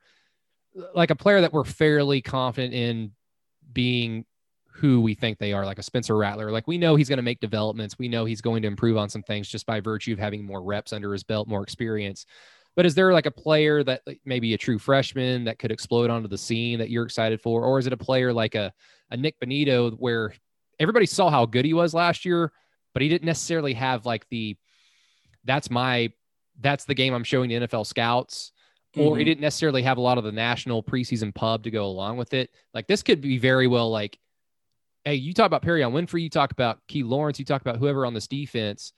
like 0.94 1.12
a 1.12 1.16
player 1.16 1.42
that 1.42 1.54
we're 1.54 1.64
fairly 1.64 2.22
confident 2.22 2.74
in 2.74 3.12
being 3.74 4.26
who 4.74 5.02
we 5.02 5.14
think 5.14 5.38
they 5.38 5.54
are, 5.54 5.66
like 5.66 5.80
a 5.80 5.84
Spencer 5.84 6.18
Rattler? 6.18 6.52
Like 6.52 6.68
we 6.68 6.78
know 6.78 6.96
he's 6.96 7.10
going 7.10 7.18
to 7.18 7.24
make 7.24 7.40
developments. 7.40 7.98
We 8.00 8.08
know 8.08 8.26
he's 8.26 8.42
going 8.42 8.62
to 8.64 8.68
improve 8.68 8.98
on 8.98 9.10
some 9.10 9.24
things 9.24 9.48
just 9.48 9.66
by 9.66 9.80
virtue 9.80 10.14
of 10.14 10.20
having 10.20 10.46
more 10.46 10.62
reps 10.62 10.94
under 10.94 11.12
his 11.14 11.24
belt, 11.24 11.48
more 11.48 11.64
experience. 11.64 12.26
But 12.76 12.86
is 12.86 12.96
there 12.96 13.12
like 13.12 13.26
a 13.26 13.32
player 13.32 13.84
that 13.84 14.02
maybe 14.24 14.54
a 14.54 14.58
true 14.58 14.80
freshman 14.80 15.44
that 15.44 15.60
could 15.60 15.72
explode 15.72 16.10
onto 16.10 16.30
the 16.30 16.38
scene 16.38 16.80
that 16.80 16.90
you're 16.90 17.06
excited 17.06 17.42
for? 17.42 17.64
Or 17.64 17.80
is 17.80 17.88
it 17.88 17.94
a 17.94 17.98
player 17.98 18.32
like 18.32 18.56
a, 18.56 18.72
a 19.10 19.18
Nik 19.18 19.40
Bonitto 19.40 19.94
where 19.98 20.34
everybody 20.80 21.06
saw 21.06 21.30
how 21.30 21.46
good 21.46 21.66
he 21.66 21.74
was 21.74 21.94
last 21.94 22.24
year, 22.24 22.52
but 22.94 23.02
he 23.02 23.10
didn't 23.10 23.26
necessarily 23.26 23.74
have 23.74 24.06
like 24.06 24.28
the 24.30 24.56
that's 25.44 25.70
my 25.70 26.12
that's 26.60 26.86
the 26.86 26.94
game 26.94 27.14
I'm 27.14 27.24
showing 27.24 27.50
the 27.50 27.68
NFL 27.68 27.86
scouts. 27.86 28.52
Or 28.98 29.12
mm-hmm. 29.12 29.20
he 29.20 29.24
didn't 29.24 29.42
necessarily 29.42 29.84
have 29.84 29.98
a 29.98 30.02
lot 30.02 30.18
of 30.18 30.26
the 30.26 30.34
national 30.34 30.84
preseason 30.84 31.34
pub 31.34 31.64
to 31.64 31.72
go 31.72 31.86
along 31.86 32.18
with 32.18 32.34
it. 32.34 32.50
Like 32.74 32.88
this 32.88 33.04
could 33.04 33.22
be 33.22 33.38
very 33.38 33.68
well 33.68 33.90
like, 33.90 34.20
hey, 35.06 35.16
you 35.16 35.34
talk 35.34 35.48
about 35.48 35.64
Perrion 35.64 35.92
Winfrey, 35.92 36.22
you 36.22 36.30
talk 36.30 36.52
about 36.52 36.80
Key 36.88 37.04
Lawrence, 37.04 37.40
you 37.40 37.46
talk 37.46 37.62
about 37.62 37.78
whoever 37.78 38.06
on 38.06 38.14
this 38.14 38.28
defense, 38.28 38.94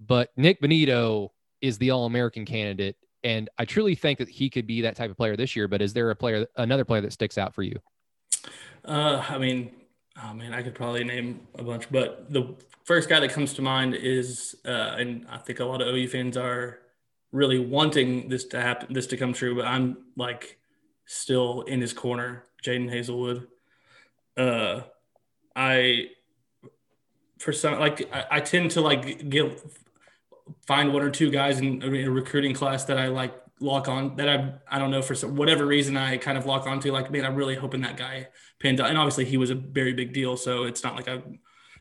but 0.00 0.30
Nik 0.36 0.60
Bonitto 0.60 1.30
is 1.60 1.78
the 1.78 1.90
All 1.90 2.06
American 2.06 2.44
candidate, 2.44 2.96
and 3.24 3.48
I 3.58 3.64
truly 3.64 3.94
think 3.94 4.18
that 4.18 4.28
he 4.28 4.50
could 4.50 4.66
be 4.66 4.82
that 4.82 4.96
type 4.96 5.10
of 5.10 5.16
player 5.16 5.36
this 5.36 5.56
year. 5.56 5.66
But 5.68 5.82
is 5.82 5.92
there 5.92 6.10
a 6.10 6.16
player, 6.16 6.46
another 6.56 6.84
player 6.84 7.00
that 7.00 7.12
sticks 7.12 7.38
out 7.38 7.54
for 7.54 7.62
you? 7.62 7.78
Uh, 8.84 9.24
I 9.28 9.38
mean, 9.38 9.72
oh 10.22 10.34
man, 10.34 10.54
I 10.54 10.62
could 10.62 10.74
probably 10.74 11.04
name 11.04 11.40
a 11.56 11.62
bunch, 11.62 11.90
but 11.90 12.32
the 12.32 12.54
first 12.84 13.08
guy 13.08 13.20
that 13.20 13.32
comes 13.32 13.54
to 13.54 13.62
mind 13.62 13.94
is, 13.94 14.54
uh, 14.64 14.96
and 14.98 15.26
I 15.28 15.38
think 15.38 15.60
a 15.60 15.64
lot 15.64 15.82
of 15.82 15.88
OU 15.88 16.08
fans 16.08 16.36
are 16.36 16.78
really 17.32 17.58
wanting 17.58 18.28
this 18.28 18.44
to 18.44 18.60
happen, 18.60 18.92
this 18.92 19.06
to 19.08 19.16
come 19.16 19.32
true, 19.32 19.56
but 19.56 19.66
I'm 19.66 19.98
like 20.16 20.58
still 21.06 21.62
in 21.62 21.80
his 21.80 21.92
corner, 21.92 22.44
Jadon 22.64 22.90
Haselwood. 22.90 23.46
Uh, 24.36 24.82
I, 25.58 26.10
for 27.38 27.52
some, 27.52 27.80
like 27.80 28.08
I, 28.14 28.24
I 28.30 28.40
tend 28.40 28.70
to 28.72 28.80
like 28.80 29.28
get 29.28 29.60
find 30.66 30.92
one 30.92 31.02
or 31.02 31.10
two 31.10 31.30
guys 31.30 31.58
in 31.60 31.82
a 31.82 32.10
recruiting 32.10 32.54
class 32.54 32.84
that 32.84 32.98
I 32.98 33.08
like 33.08 33.34
lock 33.60 33.88
on 33.88 34.16
that 34.16 34.28
I 34.28 34.54
I 34.70 34.78
don't 34.78 34.90
know 34.90 35.02
for 35.02 35.14
some, 35.14 35.34
whatever 35.34 35.66
reason 35.66 35.96
I 35.96 36.16
kind 36.16 36.38
of 36.38 36.46
lock 36.46 36.66
onto 36.66 36.92
like 36.92 37.10
man 37.10 37.24
I'm 37.24 37.34
really 37.34 37.56
hoping 37.56 37.80
that 37.82 37.96
guy 37.96 38.28
panned 38.60 38.80
out. 38.80 38.88
And 38.88 38.98
obviously 38.98 39.24
he 39.24 39.36
was 39.36 39.50
a 39.50 39.54
very 39.54 39.92
big 39.92 40.12
deal 40.12 40.36
so 40.36 40.64
it's 40.64 40.84
not 40.84 40.94
like 40.94 41.08
I 41.08 41.22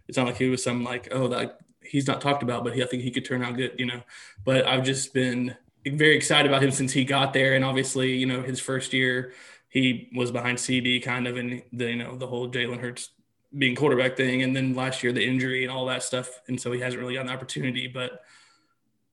it's 0.08 0.18
not 0.18 0.26
like 0.26 0.38
he 0.38 0.50
was 0.50 0.64
some 0.64 0.84
like 0.84 1.10
oh 1.12 1.28
that 1.28 1.60
he's 1.82 2.08
not 2.08 2.22
talked 2.22 2.44
about 2.44 2.64
but 2.64 2.74
he, 2.74 2.84
I 2.84 2.88
think 2.88 3.04
he 3.04 3.12
could 3.12 3.26
turn 3.26 3.44
out 3.44 3.56
good 3.58 3.74
you 3.78 3.86
know. 3.86 4.02
But 4.44 4.66
I've 4.66 4.84
just 4.84 5.14
been 5.14 5.56
very 5.86 6.16
excited 6.16 6.52
about 6.52 6.64
him 6.64 6.72
since 6.72 6.92
he 6.92 7.06
got 7.06 7.34
there. 7.34 7.56
And 7.56 7.64
obviously 7.64 8.16
you 8.16 8.26
know 8.26 8.42
his 8.42 8.60
first 8.60 8.94
year 8.94 9.34
he 9.70 10.10
was 10.16 10.32
behind 10.32 10.58
CeeDee 10.58 11.04
kind 11.04 11.28
of 11.28 11.38
and 11.38 11.62
the 11.72 11.90
you 11.90 11.96
know 11.96 12.16
the 12.16 12.28
whole 12.28 12.50
Jalen 12.50 12.80
Hurts 12.80 13.10
being 13.58 13.76
quarterback 13.76 14.18
thing 14.18 14.42
and 14.42 14.56
then 14.56 14.74
last 14.74 15.04
year 15.04 15.12
the 15.12 15.26
injury 15.26 15.64
and 15.64 15.72
all 15.72 15.86
that 15.86 16.04
stuff 16.04 16.42
and 16.48 16.60
so 16.60 16.72
he 16.72 16.80
hasn't 16.80 17.02
really 17.02 17.14
gotten 17.14 17.28
the 17.28 17.34
opportunity 17.34 17.88
but 17.88 18.24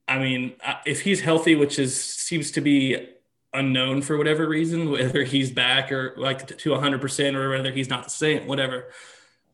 I 0.06 0.18
mean, 0.18 0.54
if 0.84 1.00
he's 1.00 1.20
healthy, 1.20 1.54
which 1.54 1.78
is 1.78 2.02
seems 2.02 2.50
to 2.52 2.60
be 2.60 3.08
unknown 3.52 4.02
for 4.02 4.18
whatever 4.18 4.48
reason, 4.48 4.90
whether 4.90 5.22
he's 5.24 5.50
back 5.50 5.90
or 5.92 6.14
like 6.16 6.46
to 6.46 6.70
100% 6.70 7.34
or 7.34 7.50
whether 7.50 7.72
he's 7.72 7.88
not 7.88 8.04
the 8.04 8.10
same, 8.10 8.46
whatever. 8.46 8.88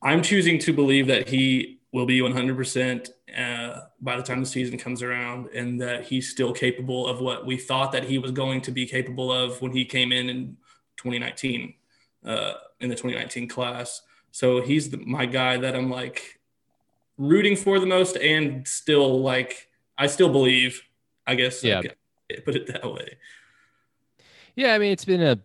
I'm 0.03 0.23
choosing 0.23 0.59
to 0.61 0.73
believe 0.73 1.07
that 1.09 1.29
he 1.29 1.81
will 1.93 2.07
be 2.07 2.21
100% 2.21 3.11
uh, 3.37 3.81
by 4.01 4.17
the 4.17 4.23
time 4.23 4.41
the 4.41 4.47
season 4.47 4.79
comes 4.79 5.03
around 5.03 5.49
and 5.49 5.81
that 5.81 6.05
he's 6.05 6.31
still 6.31 6.53
capable 6.53 7.07
of 7.07 7.21
what 7.21 7.45
we 7.45 7.57
thought 7.57 7.93
that 7.93 8.05
he 8.05 8.19
was 8.19 8.31
going 8.31 8.61
to 8.63 8.71
be 8.71 8.87
capable 8.87 9.33
of 9.33 9.61
when 9.61 9.73
he 9.73 9.85
came 9.85 10.13
in 10.13 10.31
in 10.31 10.57
2019 10.97 11.75
uh, 12.25 12.53
in 12.81 12.89
the 12.89 12.95
2019 12.95 13.49
class. 13.49 14.03
So 14.33 14.63
he's 14.63 14.91
the, 14.91 14.99
my 14.99 15.27
guy 15.27 15.59
that 15.59 15.75
I'm 15.75 15.91
like 15.91 16.41
rooting 17.19 17.57
for 17.57 17.79
the 17.79 17.87
most 17.87 18.17
and 18.17 18.67
still 18.67 19.21
like 19.21 19.69
I 19.99 20.07
still 20.07 20.31
believe. 20.31 20.83
I 21.27 21.35
guess. 21.35 21.63
Yeah. 21.63 21.83
put 22.45 22.57
it 22.57 22.67
that 22.69 22.91
way. 22.91 23.17
Yeah, 24.57 24.75
I 24.75 24.79
mean, 24.79 24.93
it's 24.93 25.05
been 25.05 25.23
a 25.23 25.39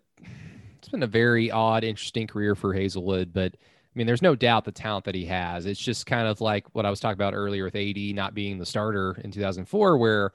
it's 0.77 0.89
been 0.89 1.03
a 1.03 1.07
very 1.07 1.51
odd, 1.51 1.83
interesting 1.83 2.27
career 2.27 2.55
for 2.55 2.73
Haselwood, 2.73 3.33
but 3.33 3.53
I 3.53 3.97
mean, 3.97 4.07
there's 4.07 4.21
no 4.21 4.36
doubt 4.36 4.65
the 4.65 4.71
talent 4.71 5.05
that 5.05 5.15
he 5.15 5.25
has. 5.25 5.65
It's 5.65 5.79
just 5.79 6.05
kind 6.05 6.27
of 6.27 6.41
like 6.41 6.67
what 6.75 6.86
I 6.86 6.89
was 6.89 6.99
talking 6.99 7.13
about 7.13 7.33
earlier 7.33 7.63
with 7.63 7.75
AD 7.75 7.97
not 8.13 8.33
being 8.33 8.57
the 8.57 8.65
starter 8.65 9.17
in 9.23 9.31
2004, 9.31 9.97
where 9.97 10.31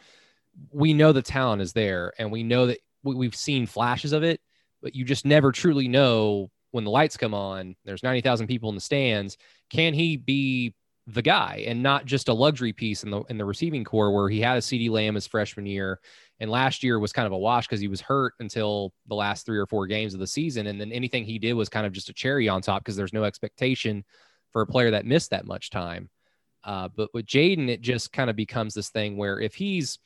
we 0.73 0.95
know 0.95 1.13
the 1.13 1.23
talent 1.23 1.63
is 1.63 1.73
there 1.73 2.13
and 2.19 2.33
we 2.33 2.43
know 2.43 2.67
that 2.67 2.79
we've 3.03 3.35
seen 3.35 3.67
flashes 3.67 4.13
of 4.13 4.23
it, 4.23 4.41
but 4.83 4.95
you 4.95 5.05
just 5.05 5.25
never 5.25 5.53
truly 5.53 5.89
know 5.89 6.51
when 6.71 6.85
the 6.85 6.91
lights 6.91 7.17
come 7.17 7.35
on. 7.35 7.77
There's 7.85 8.03
90,000 8.03 8.47
people 8.47 8.69
in 8.69 8.75
the 8.75 8.81
stands. 8.81 9.37
Can 9.71 9.95
he 9.95 10.17
be 10.17 10.75
the 11.07 11.23
guy 11.23 11.65
and 11.67 11.83
not 11.83 12.05
just 12.05 12.29
a 12.29 12.33
luxury 12.33 12.73
piece 12.73 13.03
in 13.03 13.11
the 13.11 13.23
in 13.23 13.39
the 13.39 13.45
receiving 13.45 13.85
corps 13.85 14.13
where 14.13 14.29
he 14.29 14.41
had 14.41 14.59
a 14.59 14.61
CeeDee 14.61 14.91
Lamb 14.91 15.15
his 15.15 15.27
freshman 15.27 15.67
year 15.67 15.99
and 16.39 16.51
last 16.51 16.85
year 16.85 16.99
was 16.99 17.13
kind 17.13 17.27
of 17.27 17.33
a 17.33 17.39
wash 17.39 17.67
because 17.67 17.81
he 17.81 17.89
was 17.89 18.01
hurt 18.01 18.35
until 18.39 18.93
the 19.09 19.15
last 19.15 19.45
three 19.45 19.59
or 19.59 19.67
four 19.67 19.87
games 19.87 20.15
of 20.15 20.21
the 20.21 20.27
season 20.27 20.69
and 20.69 20.81
then 20.81 20.93
anything 20.93 21.25
he 21.25 21.39
did 21.39 21.55
was 21.55 21.69
kind 21.69 21.87
of 21.87 21.93
just 21.93 22.11
a 22.11 22.13
cherry 22.13 22.49
on 22.49 22.63
top 22.63 22.85
because 22.85 22.97
there's 22.97 23.15
no 23.15 23.25
expectation 23.25 24.05
for 24.53 24.63
a 24.63 24.67
player 24.67 24.91
that 24.91 25.07
missed 25.07 25.31
that 25.31 25.47
much 25.47 25.71
time. 25.71 26.11
Uh, 26.65 26.89
but 26.95 27.09
with 27.15 27.27
Jadon, 27.27 27.69
it 27.69 27.81
just 27.81 28.13
kind 28.13 28.29
of 28.29 28.37
becomes 28.37 28.75
this 28.75 28.91
thing 28.91 29.17
where 29.17 29.41
if 29.41 29.55
he's 29.55 29.99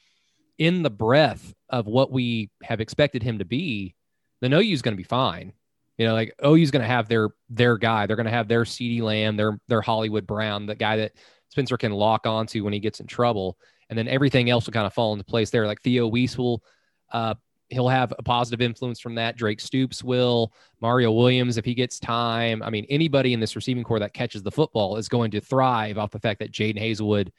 in 0.59 0.83
the 0.83 0.91
breath 0.91 1.53
of 1.69 1.87
what 1.87 2.13
we 2.13 2.51
have 2.63 2.81
expected 2.81 3.23
him 3.23 3.39
to 3.39 3.45
be, 3.45 3.95
then 4.41 4.53
OU's 4.53 4.83
going 4.83 4.93
to 4.93 4.97
be 4.97 5.03
fine. 5.03 5.53
You 5.99 6.07
know, 6.07 6.15
like 6.15 6.35
OU's 6.45 6.71
going 6.71 6.83
to 6.83 6.89
have 6.89 7.09
their 7.09 7.31
their 7.49 7.79
guy. 7.79 8.07
They're 8.07 8.17
going 8.17 8.27
to 8.27 8.33
have 8.33 8.49
their 8.49 8.65
CeeDee 8.65 9.03
Lamb, 9.03 9.37
their 9.37 9.61
their 9.69 9.81
Hollywood 9.81 10.27
Brown, 10.27 10.67
the 10.67 10.75
guy 10.75 10.97
that 10.97 11.13
Spencer 11.51 11.77
can 11.77 11.93
lock 11.93 12.27
onto 12.27 12.65
when 12.65 12.73
he 12.73 12.81
gets 12.81 13.01
in 13.01 13.07
trouble, 13.07 13.59
and 13.89 13.99
then 13.99 14.09
everything 14.09 14.51
else 14.51 14.67
will 14.67 14.73
kind 14.73 14.87
of 14.87 14.93
fall 14.93 15.13
into 15.13 15.25
place 15.25 15.51
there. 15.51 15.67
Like 15.67 15.81
Theo 15.83 16.09
Wease 16.09 16.37
will, 16.37 16.65
uh, 17.13 17.35
he'll 17.69 17.89
have 17.89 18.13
a 18.19 18.25
positive 18.25 18.61
influence 18.61 18.99
from 18.99 19.15
that. 19.15 19.37
Drake 19.37 19.61
Stoops 19.61 20.03
will, 20.03 20.53
Mario 20.81 21.13
Williams 21.13 21.59
if 21.59 21.65
he 21.65 21.75
gets 21.75 22.01
time. 22.01 22.61
I 22.63 22.71
mean, 22.71 22.87
anybody 22.89 23.33
in 23.33 23.41
this 23.41 23.55
receiving 23.55 23.85
corps 23.85 24.01
that 24.01 24.15
catches 24.15 24.43
the 24.43 24.51
football 24.51 24.97
is 24.97 25.09
going 25.09 25.31
to 25.31 25.41
thrive 25.41 25.97
off 25.97 26.11
the 26.11 26.19
fact 26.19 26.41
that 26.41 26.51
Jadon 26.51 26.81
Haselwood 26.81 27.31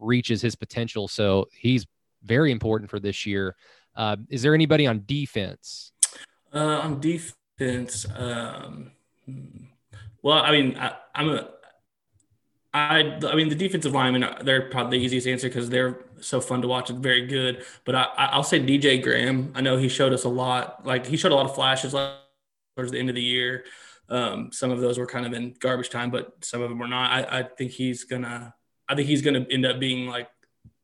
reaches 0.00 0.42
his 0.42 0.56
potential. 0.56 1.06
So 1.06 1.46
he's 1.52 1.86
very 2.24 2.50
important 2.50 2.90
for 2.90 2.98
this 2.98 3.24
year. 3.24 3.54
Uh, 3.94 4.16
is 4.28 4.42
there 4.42 4.54
anybody 4.54 4.86
on 4.88 5.04
defense? 5.06 5.92
Uh, 6.52 6.80
on 6.82 7.00
defense 7.00 7.36
Um, 7.60 8.92
well, 10.22 10.38
I 10.38 10.50
mean, 10.50 10.76
I, 10.78 10.96
I'm 11.14 11.28
a, 11.30 11.48
I, 12.72 13.18
I 13.26 13.34
mean, 13.34 13.48
the 13.48 13.54
defensive 13.54 13.92
linemen, 13.92 14.24
they're 14.44 14.70
probably 14.70 14.98
the 14.98 15.04
easiest 15.04 15.26
answer 15.26 15.48
because 15.48 15.68
they're 15.68 16.04
so 16.20 16.40
fun 16.40 16.62
to 16.62 16.68
watch 16.68 16.90
and 16.90 17.02
very 17.02 17.26
good. 17.26 17.64
But 17.84 17.94
I, 17.96 18.06
I'll 18.16 18.44
say 18.44 18.60
DJ 18.60 19.02
Graham. 19.02 19.52
I 19.54 19.60
know 19.60 19.76
he 19.76 19.88
showed 19.88 20.12
us 20.12 20.24
a 20.24 20.28
lot. 20.28 20.86
Like 20.86 21.06
he 21.06 21.16
showed 21.16 21.32
a 21.32 21.34
lot 21.34 21.46
of 21.46 21.54
flashes 21.54 21.92
towards 21.92 22.92
the 22.92 22.98
end 22.98 23.08
of 23.08 23.14
the 23.14 23.22
year. 23.22 23.64
Um, 24.08 24.50
some 24.52 24.70
of 24.70 24.80
those 24.80 24.98
were 24.98 25.06
kind 25.06 25.26
of 25.26 25.32
in 25.32 25.54
garbage 25.58 25.90
time, 25.90 26.10
but 26.10 26.44
some 26.44 26.62
of 26.62 26.68
them 26.68 26.78
were 26.78 26.88
not. 26.88 27.10
I, 27.10 27.40
I 27.40 27.42
think 27.42 27.72
he's 27.72 28.04
gonna. 28.04 28.54
I 28.88 28.94
think 28.94 29.08
he's 29.08 29.22
gonna 29.22 29.46
end 29.50 29.66
up 29.66 29.78
being 29.78 30.08
like, 30.08 30.28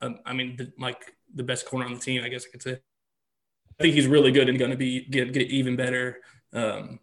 um, 0.00 0.18
I 0.24 0.32
mean, 0.32 0.56
the, 0.56 0.72
like 0.78 1.16
the 1.34 1.42
best 1.42 1.66
corner 1.66 1.86
on 1.86 1.94
the 1.94 2.00
team. 2.00 2.22
I 2.22 2.28
guess 2.28 2.46
I 2.46 2.50
could 2.50 2.62
say. 2.62 2.78
I 3.78 3.82
think 3.82 3.94
he's 3.94 4.06
really 4.06 4.32
good 4.32 4.48
and 4.48 4.58
to 4.58 4.76
be 4.76 5.04
get 5.04 5.32
get 5.32 5.50
even 5.50 5.76
better 5.76 6.20
um, 6.52 7.00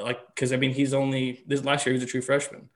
like, 0.00 0.18
because 0.34 0.52
I 0.52 0.56
mean, 0.56 0.72
he's 0.72 0.94
only 0.94 1.44
this 1.46 1.64
last 1.64 1.86
year 1.86 1.92
he 1.92 1.98
was 1.98 2.08
a 2.08 2.10
true 2.10 2.22
freshman, 2.22 2.68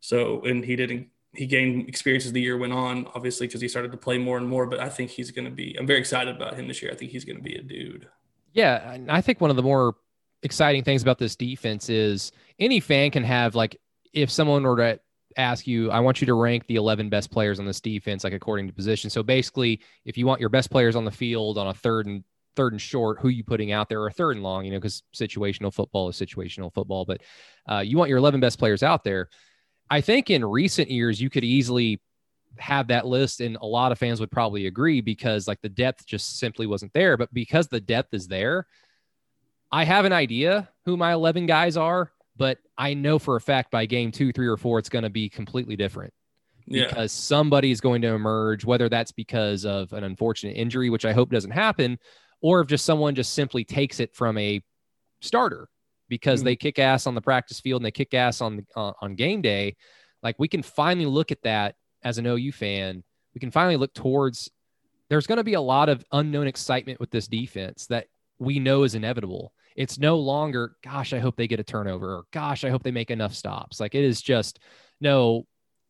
so 0.00 0.42
and 0.44 0.64
he 0.64 0.76
didn't 0.76 1.08
he 1.34 1.46
gained 1.46 1.88
experience 1.88 2.26
as 2.26 2.32
the 2.32 2.40
year 2.40 2.56
went 2.56 2.72
on, 2.72 3.06
obviously 3.14 3.46
because 3.46 3.60
he 3.60 3.68
started 3.68 3.92
to 3.92 3.98
play 3.98 4.18
more 4.18 4.38
and 4.38 4.48
more. 4.48 4.66
But 4.66 4.80
I 4.80 4.88
think 4.88 5.10
he's 5.10 5.30
going 5.30 5.44
to 5.44 5.50
be. 5.50 5.76
I'm 5.78 5.86
very 5.86 5.98
excited 5.98 6.34
about 6.34 6.54
him 6.54 6.68
this 6.68 6.82
year. 6.82 6.90
I 6.90 6.94
think 6.94 7.10
he's 7.10 7.24
going 7.24 7.36
to 7.36 7.42
be 7.42 7.54
a 7.54 7.62
dude. 7.62 8.08
Yeah, 8.52 8.98
I 9.08 9.20
think 9.20 9.40
one 9.40 9.50
of 9.50 9.56
the 9.56 9.62
more 9.62 9.96
exciting 10.42 10.84
things 10.84 11.02
about 11.02 11.18
this 11.18 11.36
defense 11.36 11.90
is 11.90 12.32
any 12.58 12.80
fan 12.80 13.10
can 13.10 13.24
have 13.24 13.54
like 13.54 13.76
if 14.12 14.30
someone 14.30 14.62
were 14.62 14.76
to 14.76 15.00
ask 15.36 15.66
you, 15.66 15.90
I 15.90 16.00
want 16.00 16.20
you 16.20 16.26
to 16.26 16.34
rank 16.34 16.66
the 16.66 16.76
11 16.76 17.08
best 17.10 17.30
players 17.30 17.60
on 17.60 17.66
this 17.66 17.80
defense, 17.80 18.24
like 18.24 18.32
according 18.32 18.66
to 18.66 18.72
position. 18.72 19.10
So 19.10 19.22
basically, 19.22 19.80
if 20.04 20.16
you 20.16 20.26
want 20.26 20.40
your 20.40 20.48
best 20.48 20.70
players 20.70 20.96
on 20.96 21.04
the 21.04 21.10
field 21.10 21.58
on 21.58 21.68
a 21.68 21.74
third 21.74 22.06
and 22.06 22.24
third 22.58 22.72
and 22.74 22.80
short, 22.82 23.20
who 23.20 23.28
you 23.28 23.44
putting 23.44 23.72
out 23.72 23.88
there, 23.88 24.02
or 24.02 24.10
third 24.10 24.36
and 24.36 24.42
long, 24.42 24.64
you 24.64 24.72
know, 24.72 24.78
because 24.78 25.02
situational 25.14 25.72
football 25.72 26.08
is 26.08 26.16
situational 26.16 26.74
football. 26.74 27.04
But 27.06 27.22
uh, 27.70 27.78
you 27.78 27.96
want 27.96 28.10
your 28.10 28.18
11 28.18 28.40
best 28.40 28.58
players 28.58 28.82
out 28.82 29.04
there. 29.04 29.28
I 29.88 30.00
think 30.02 30.28
in 30.28 30.44
recent 30.44 30.90
years, 30.90 31.20
you 31.20 31.30
could 31.30 31.44
easily 31.44 32.00
have 32.58 32.88
that 32.88 33.06
list, 33.06 33.40
and 33.40 33.56
a 33.60 33.66
lot 33.66 33.92
of 33.92 33.98
fans 33.98 34.20
would 34.20 34.30
probably 34.30 34.66
agree 34.66 35.00
because 35.00 35.46
like 35.46 35.60
the 35.62 35.68
depth 35.68 36.04
just 36.04 36.38
simply 36.38 36.66
wasn't 36.66 36.92
there. 36.92 37.16
But 37.16 37.32
because 37.32 37.68
the 37.68 37.80
depth 37.80 38.12
is 38.12 38.26
there, 38.26 38.66
I 39.70 39.84
have 39.84 40.04
an 40.04 40.12
idea 40.12 40.68
who 40.84 40.96
my 40.96 41.12
11 41.12 41.46
guys 41.46 41.76
are, 41.76 42.12
but 42.36 42.58
I 42.76 42.94
know 42.94 43.18
for 43.18 43.36
a 43.36 43.40
fact 43.40 43.70
by 43.70 43.86
game 43.86 44.10
two, 44.10 44.32
three, 44.32 44.46
or 44.48 44.56
four, 44.56 44.78
it's 44.78 44.88
going 44.88 45.04
to 45.04 45.10
be 45.10 45.28
completely 45.28 45.76
different 45.76 46.12
Yeah. 46.66 46.86
because 46.86 47.12
somebody 47.12 47.70
is 47.70 47.80
going 47.80 48.02
to 48.02 48.08
emerge, 48.08 48.64
whether 48.64 48.88
that's 48.88 49.12
because 49.12 49.64
of 49.64 49.92
an 49.92 50.04
unfortunate 50.04 50.54
injury, 50.56 50.88
which 50.90 51.04
I 51.04 51.12
hope 51.12 51.30
doesn't 51.30 51.50
happen, 51.50 51.98
or 52.40 52.60
if 52.60 52.66
just 52.68 52.84
someone 52.84 53.14
just 53.14 53.32
simply 53.32 53.64
takes 53.64 54.00
it 54.00 54.14
from 54.14 54.38
a 54.38 54.62
starter 55.20 55.68
because 56.08 56.40
Mhm. 56.40 56.44
they 56.44 56.56
kick 56.56 56.78
ass 56.78 57.06
on 57.06 57.14
the 57.14 57.20
practice 57.20 57.60
field 57.60 57.80
and 57.80 57.86
they 57.86 57.90
kick 57.90 58.14
ass 58.14 58.40
on 58.40 58.56
the 58.56 58.64
uh, 58.76 58.92
on 59.02 59.14
game 59.14 59.42
day. 59.42 59.76
Like 60.22 60.36
we 60.38 60.48
can 60.48 60.62
finally 60.62 61.06
look 61.06 61.30
at 61.32 61.42
that 61.42 61.74
as 62.02 62.18
an 62.18 62.26
OU 62.26 62.52
fan. 62.52 63.04
We 63.34 63.40
can 63.40 63.50
finally 63.50 63.76
look 63.76 63.92
towards. 63.94 64.50
There's 65.10 65.26
going 65.26 65.38
to 65.38 65.44
be 65.44 65.54
a 65.54 65.60
lot 65.60 65.88
of 65.88 66.04
unknown 66.12 66.46
excitement 66.46 67.00
with 67.00 67.10
this 67.10 67.28
defense 67.28 67.86
that 67.86 68.06
we 68.38 68.58
know 68.58 68.82
is 68.84 68.94
inevitable. 68.94 69.52
It's 69.74 69.98
no 69.98 70.18
longer, 70.18 70.76
gosh, 70.82 71.12
I 71.12 71.18
hope 71.18 71.36
they 71.36 71.46
get 71.48 71.60
a 71.60 71.64
turnover, 71.64 72.16
or 72.16 72.24
gosh, 72.32 72.64
I 72.64 72.68
hope 72.70 72.82
they 72.82 72.90
make 72.90 73.10
enough 73.10 73.34
stops. 73.34 73.80
Like 73.80 73.94
it 73.94 74.04
is 74.04 74.20
just, 74.20 74.58
no, 75.00 75.46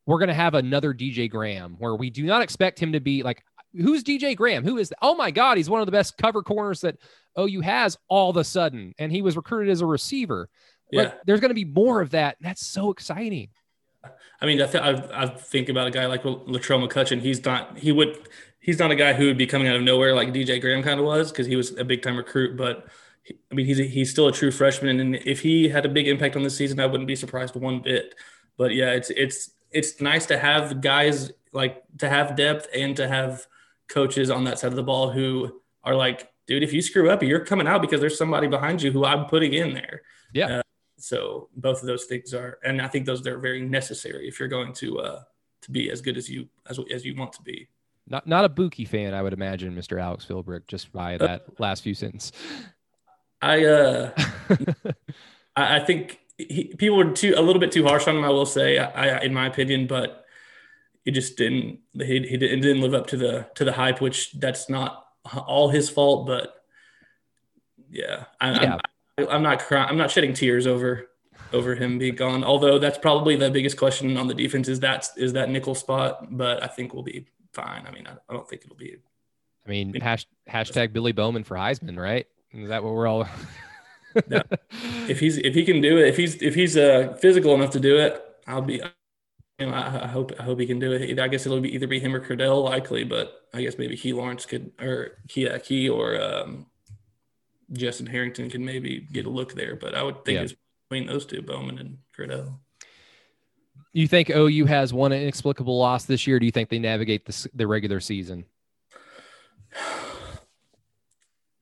we're 0.07 0.19
going 0.19 0.29
to 0.29 0.35
have 0.35 0.55
another 0.55 0.93
DJ 0.95 1.29
Graham 1.29 1.77
where 1.79 1.95
we 1.97 2.11
do 2.11 2.25
not 2.25 2.43
expect 2.43 2.79
him 2.79 2.93
to 2.93 3.01
be 3.01 3.23
like, 3.23 3.43
who's 3.73 4.05
DJ 4.05 4.37
Graham? 4.37 4.65
Who 4.65 4.79
is, 4.79 4.93
oh 5.03 5.15
my 5.15 5.31
God, 5.31 5.57
he's 5.57 5.71
one 5.71 5.81
of 5.81 5.87
the 5.87 5.93
best 5.93 6.17
cover 6.19 6.43
corners 6.43 6.81
that 6.83 6.99
OU 7.39 7.61
has 7.61 7.99
all 8.09 8.31
of 8.31 8.37
a 8.37 8.45
sudden. 8.45 8.95
And 8.99 9.13
he 9.13 9.23
was 9.23 9.37
recruited 9.37 9.71
as 9.71 9.81
a 9.81 9.87
receiver. 9.87 10.49
Yeah. 10.91 11.03
Like, 11.03 11.25
there's 11.25 11.41
going 11.41 11.51
to 11.51 11.55
be 11.55 11.65
more 11.65 12.01
of 12.01 12.11
that. 12.11 12.37
That's 12.41 12.67
so 12.67 12.91
exciting. 12.91 13.49
I 14.41 14.47
mean, 14.47 14.63
I, 14.63 14.67
th- 14.67 14.83
I, 14.83 15.23
I 15.23 15.27
think 15.27 15.69
about 15.69 15.87
a 15.87 15.91
guy 15.91 16.07
like 16.07 16.23
Latrell 16.23 16.87
McCutchin. 16.87 17.21
He's 17.21 17.45
not, 17.45 17.79
he 17.79 17.93
would, 17.93 18.17
he's 18.61 18.79
not 18.79 18.91
a 18.91 18.97
guy 18.97 19.13
who 19.13 19.27
would 19.27 19.39
be 19.39 19.47
coming 19.47 19.69
out 19.69 19.77
of 19.77 19.83
nowhere 19.83 20.15
like 20.15 20.29
DJ 20.29 20.61
Graham 20.61 20.83
kind 20.83 21.01
of 21.01 21.07
was 21.07 21.31
because 21.31 21.47
he 21.47 21.57
was 21.57 21.77
a 21.79 21.85
big 21.85 22.03
time 22.03 22.17
recruit. 22.17 22.57
But 22.57 22.87
he, 23.23 23.39
I 23.51 23.55
mean, 23.55 23.67
he's 23.67 23.81
a, 23.81 23.85
he's 23.85 24.11
still 24.11 24.29
a 24.29 24.33
true 24.33 24.51
freshman, 24.51 25.01
and 25.01 25.17
if 25.17 25.41
he 25.41 25.69
had 25.69 25.87
a 25.87 25.89
big 25.89 26.07
impact 26.07 26.37
on 26.37 26.43
the 26.43 26.51
season, 26.51 26.81
I 26.81 26.87
wouldn't 26.87 27.07
be 27.07 27.17
surprised 27.17 27.57
one 27.57 27.81
bit. 27.81 28.15
But 28.57 28.75
yeah, 28.75 28.91
it's 28.91 29.11
it's 29.11 29.51
it's 29.71 30.01
nice 30.01 30.27
to 30.27 30.39
have 30.39 30.81
guys 30.81 31.33
like 31.53 31.83
to 31.99 32.09
have 32.09 32.37
depth 32.37 32.69
and 32.75 32.97
to 32.97 33.09
have 33.09 33.47
coaches 33.89 34.31
on 34.31 34.45
that 34.45 34.59
side 34.59 34.71
of 34.71 34.77
the 34.77 34.83
ball 34.83 35.11
who 35.11 35.61
are 35.85 35.95
like, 35.95 36.31
dude, 36.47 36.63
if 36.63 36.73
you 36.73 36.83
screw 36.83 37.11
up, 37.11 37.23
you're 37.23 37.45
coming 37.45 37.67
out 37.67 37.83
because 37.83 38.01
there's 38.01 38.19
somebody 38.19 38.47
behind 38.47 38.83
you 38.83 38.93
who 38.93 39.05
I'm 39.05 39.27
putting 39.27 39.55
in 39.55 39.75
there. 39.75 40.03
Yeah. 40.33 40.59
Uh, 40.59 40.63
so 40.99 41.49
both 41.57 41.81
of 41.81 41.87
those 41.87 42.05
things 42.05 42.35
are, 42.35 42.59
and 42.65 42.83
I 42.83 42.89
think 42.89 43.07
those 43.07 43.23
they're 43.23 43.39
very 43.39 43.63
necessary 43.63 44.29
if 44.29 44.39
you're 44.39 44.49
going 44.49 44.73
to 44.75 45.01
uh, 45.01 45.23
to 45.63 45.71
be 45.71 45.91
as 45.91 46.01
good 46.01 46.17
as 46.17 46.29
you 46.29 46.49
as 46.69 46.79
as 46.93 47.05
you 47.05 47.15
want 47.15 47.33
to 47.35 47.43
be. 47.43 47.69
Not 48.09 48.27
not 48.27 48.45
a 48.45 48.49
Bookie 48.49 48.85
fan, 48.85 49.15
I 49.15 49.23
would 49.23 49.33
imagine, 49.33 49.75
Mr. 49.75 50.01
Alex 50.01 50.27
Philbrick, 50.27 50.67
just 50.67 50.93
by 50.93 51.17
that 51.19 51.61
last 51.61 51.83
few 51.83 51.95
sentences. 51.95 52.33
I 53.41 53.65
uh, 53.65 54.11
I, 55.57 55.77
I 55.77 55.81
think 55.85 56.19
he, 56.37 56.73
people 56.77 56.97
were 56.97 57.13
too 57.13 57.35
a 57.37 57.43
little 57.43 57.61
bit 57.61 57.71
too 57.71 57.85
harsh 57.85 58.09
on 58.09 58.17
him. 58.17 58.25
I 58.25 58.31
will 58.31 58.47
say, 58.47 58.79
I, 58.79 59.19
I 59.19 59.21
in 59.21 59.35
my 59.35 59.47
opinion, 59.47 59.87
but 59.87 60.25
he 61.09 61.13
just 61.13 61.39
didn't 61.39 61.79
he, 61.95 62.21
he 62.21 62.37
didn't, 62.37 62.61
didn't 62.61 62.83
live 62.83 62.93
up 62.93 63.07
to 63.07 63.17
the 63.17 63.47
to 63.55 63.65
the 63.65 63.73
hype, 63.73 64.03
which 64.03 64.31
that's 64.33 64.69
not 64.69 65.07
all 65.47 65.71
his 65.71 65.89
fault, 65.89 66.27
but 66.27 66.63
yeah, 67.89 68.25
I, 68.39 68.51
Yeah. 68.63 68.79
I'm, 69.17 69.29
I'm 69.31 69.43
not 69.43 69.61
crying. 69.61 69.89
I'm 69.89 69.97
not 69.97 70.11
shedding 70.11 70.35
tears 70.35 70.67
over 70.67 71.09
over 71.55 71.75
him 71.75 71.97
being 71.97 72.15
gone. 72.15 72.45
Although 72.45 72.79
that's 72.79 72.99
probably 72.99 73.37
the 73.37 73.51
biggest 73.51 73.79
question 73.79 74.19
on 74.19 74.27
the 74.27 74.35
defense 74.35 74.69
is 74.69 74.81
that 74.81 75.09
is 75.17 75.33
that 75.33 75.49
nickel 75.49 75.75
spot, 75.75 76.37
but 76.37 76.63
I 76.63 76.67
think 76.67 76.93
we'll 76.93 77.03
be 77.03 77.27
fine. 77.55 77.87
I 77.87 77.91
mean, 77.91 78.07
I, 78.07 78.13
I 78.29 78.35
don't 78.35 78.47
think 78.47 78.61
it'll 78.67 78.77
be. 78.77 78.97
I 79.67 79.71
mean, 79.71 79.95
hash, 79.95 80.27
hashtag 80.47 80.93
Billy 80.93 81.13
Bowman 81.13 81.43
for 81.43 81.57
Heisman, 81.57 81.97
right? 81.97 82.27
Is 82.53 82.69
that 82.69 82.85
what 82.85 82.93
we're 82.93 83.07
all? 83.07 83.27
Yeah. 84.29 84.43
If 85.09 85.21
he's 85.21 85.39
if 85.39 85.55
he 85.55 85.65
can 85.65 85.81
do 85.81 85.97
it, 85.97 86.09
if 86.09 86.19
he's 86.19 86.43
if 86.43 86.55
he's 86.55 86.77
uh 86.77 87.17
physical 87.19 87.55
enough 87.55 87.71
to 87.71 87.81
do 87.81 87.97
it, 87.97 88.23
I'll 88.47 88.61
be. 88.61 88.83
I, 89.61 90.05
I 90.05 90.07
hope 90.07 90.33
I 90.39 90.43
hope 90.45 90.61
he 90.61 90.67
can 90.67 90.79
do 90.79 90.93
it. 90.93 91.19
I 91.19 91.29
guess 91.29 91.45
it'll 91.45 91.61
be 91.61 91.75
either 91.75 91.87
be 91.89 91.99
him 91.99 92.15
or 92.15 92.21
Cordell 92.21 92.63
likely, 92.65 93.05
but 93.05 93.43
I 93.53 93.63
guess 93.63 93.77
maybe 93.79 93.97
Key 93.97 94.13
Lawrence 94.13 94.47
could 94.47 94.71
or 94.81 95.19
Key 95.29 95.49
uh, 95.49 95.59
Key 95.59 95.89
or 95.89 96.21
um, 96.21 96.67
Justin 97.73 98.07
Harrington 98.07 98.49
can 98.51 98.65
maybe 98.65 99.01
get 99.13 99.27
a 99.27 99.31
look 99.31 99.55
there. 99.55 99.75
But 99.75 99.95
I 99.95 100.03
would 100.03 100.25
think 100.25 100.37
Yeah. 100.37 100.43
it's 100.43 100.55
between 100.89 101.07
those 101.09 101.27
two, 101.27 101.43
Bowman 101.43 101.79
and 101.79 101.99
Cordell. 102.17 102.59
you 103.93 104.07
think 104.07 104.31
OU 104.31 104.67
has 104.67 104.93
one 104.93 105.13
inexplicable 105.13 105.77
loss 105.77 106.05
this 106.05 106.27
year? 106.27 106.37
Or 106.37 106.41
do 106.41 106.47
you 106.47 106.53
think 106.53 106.69
they 106.69 106.79
navigate 106.79 107.27
the, 107.27 107.49
the 107.55 107.67
regular 107.67 108.01
season? 108.01 108.45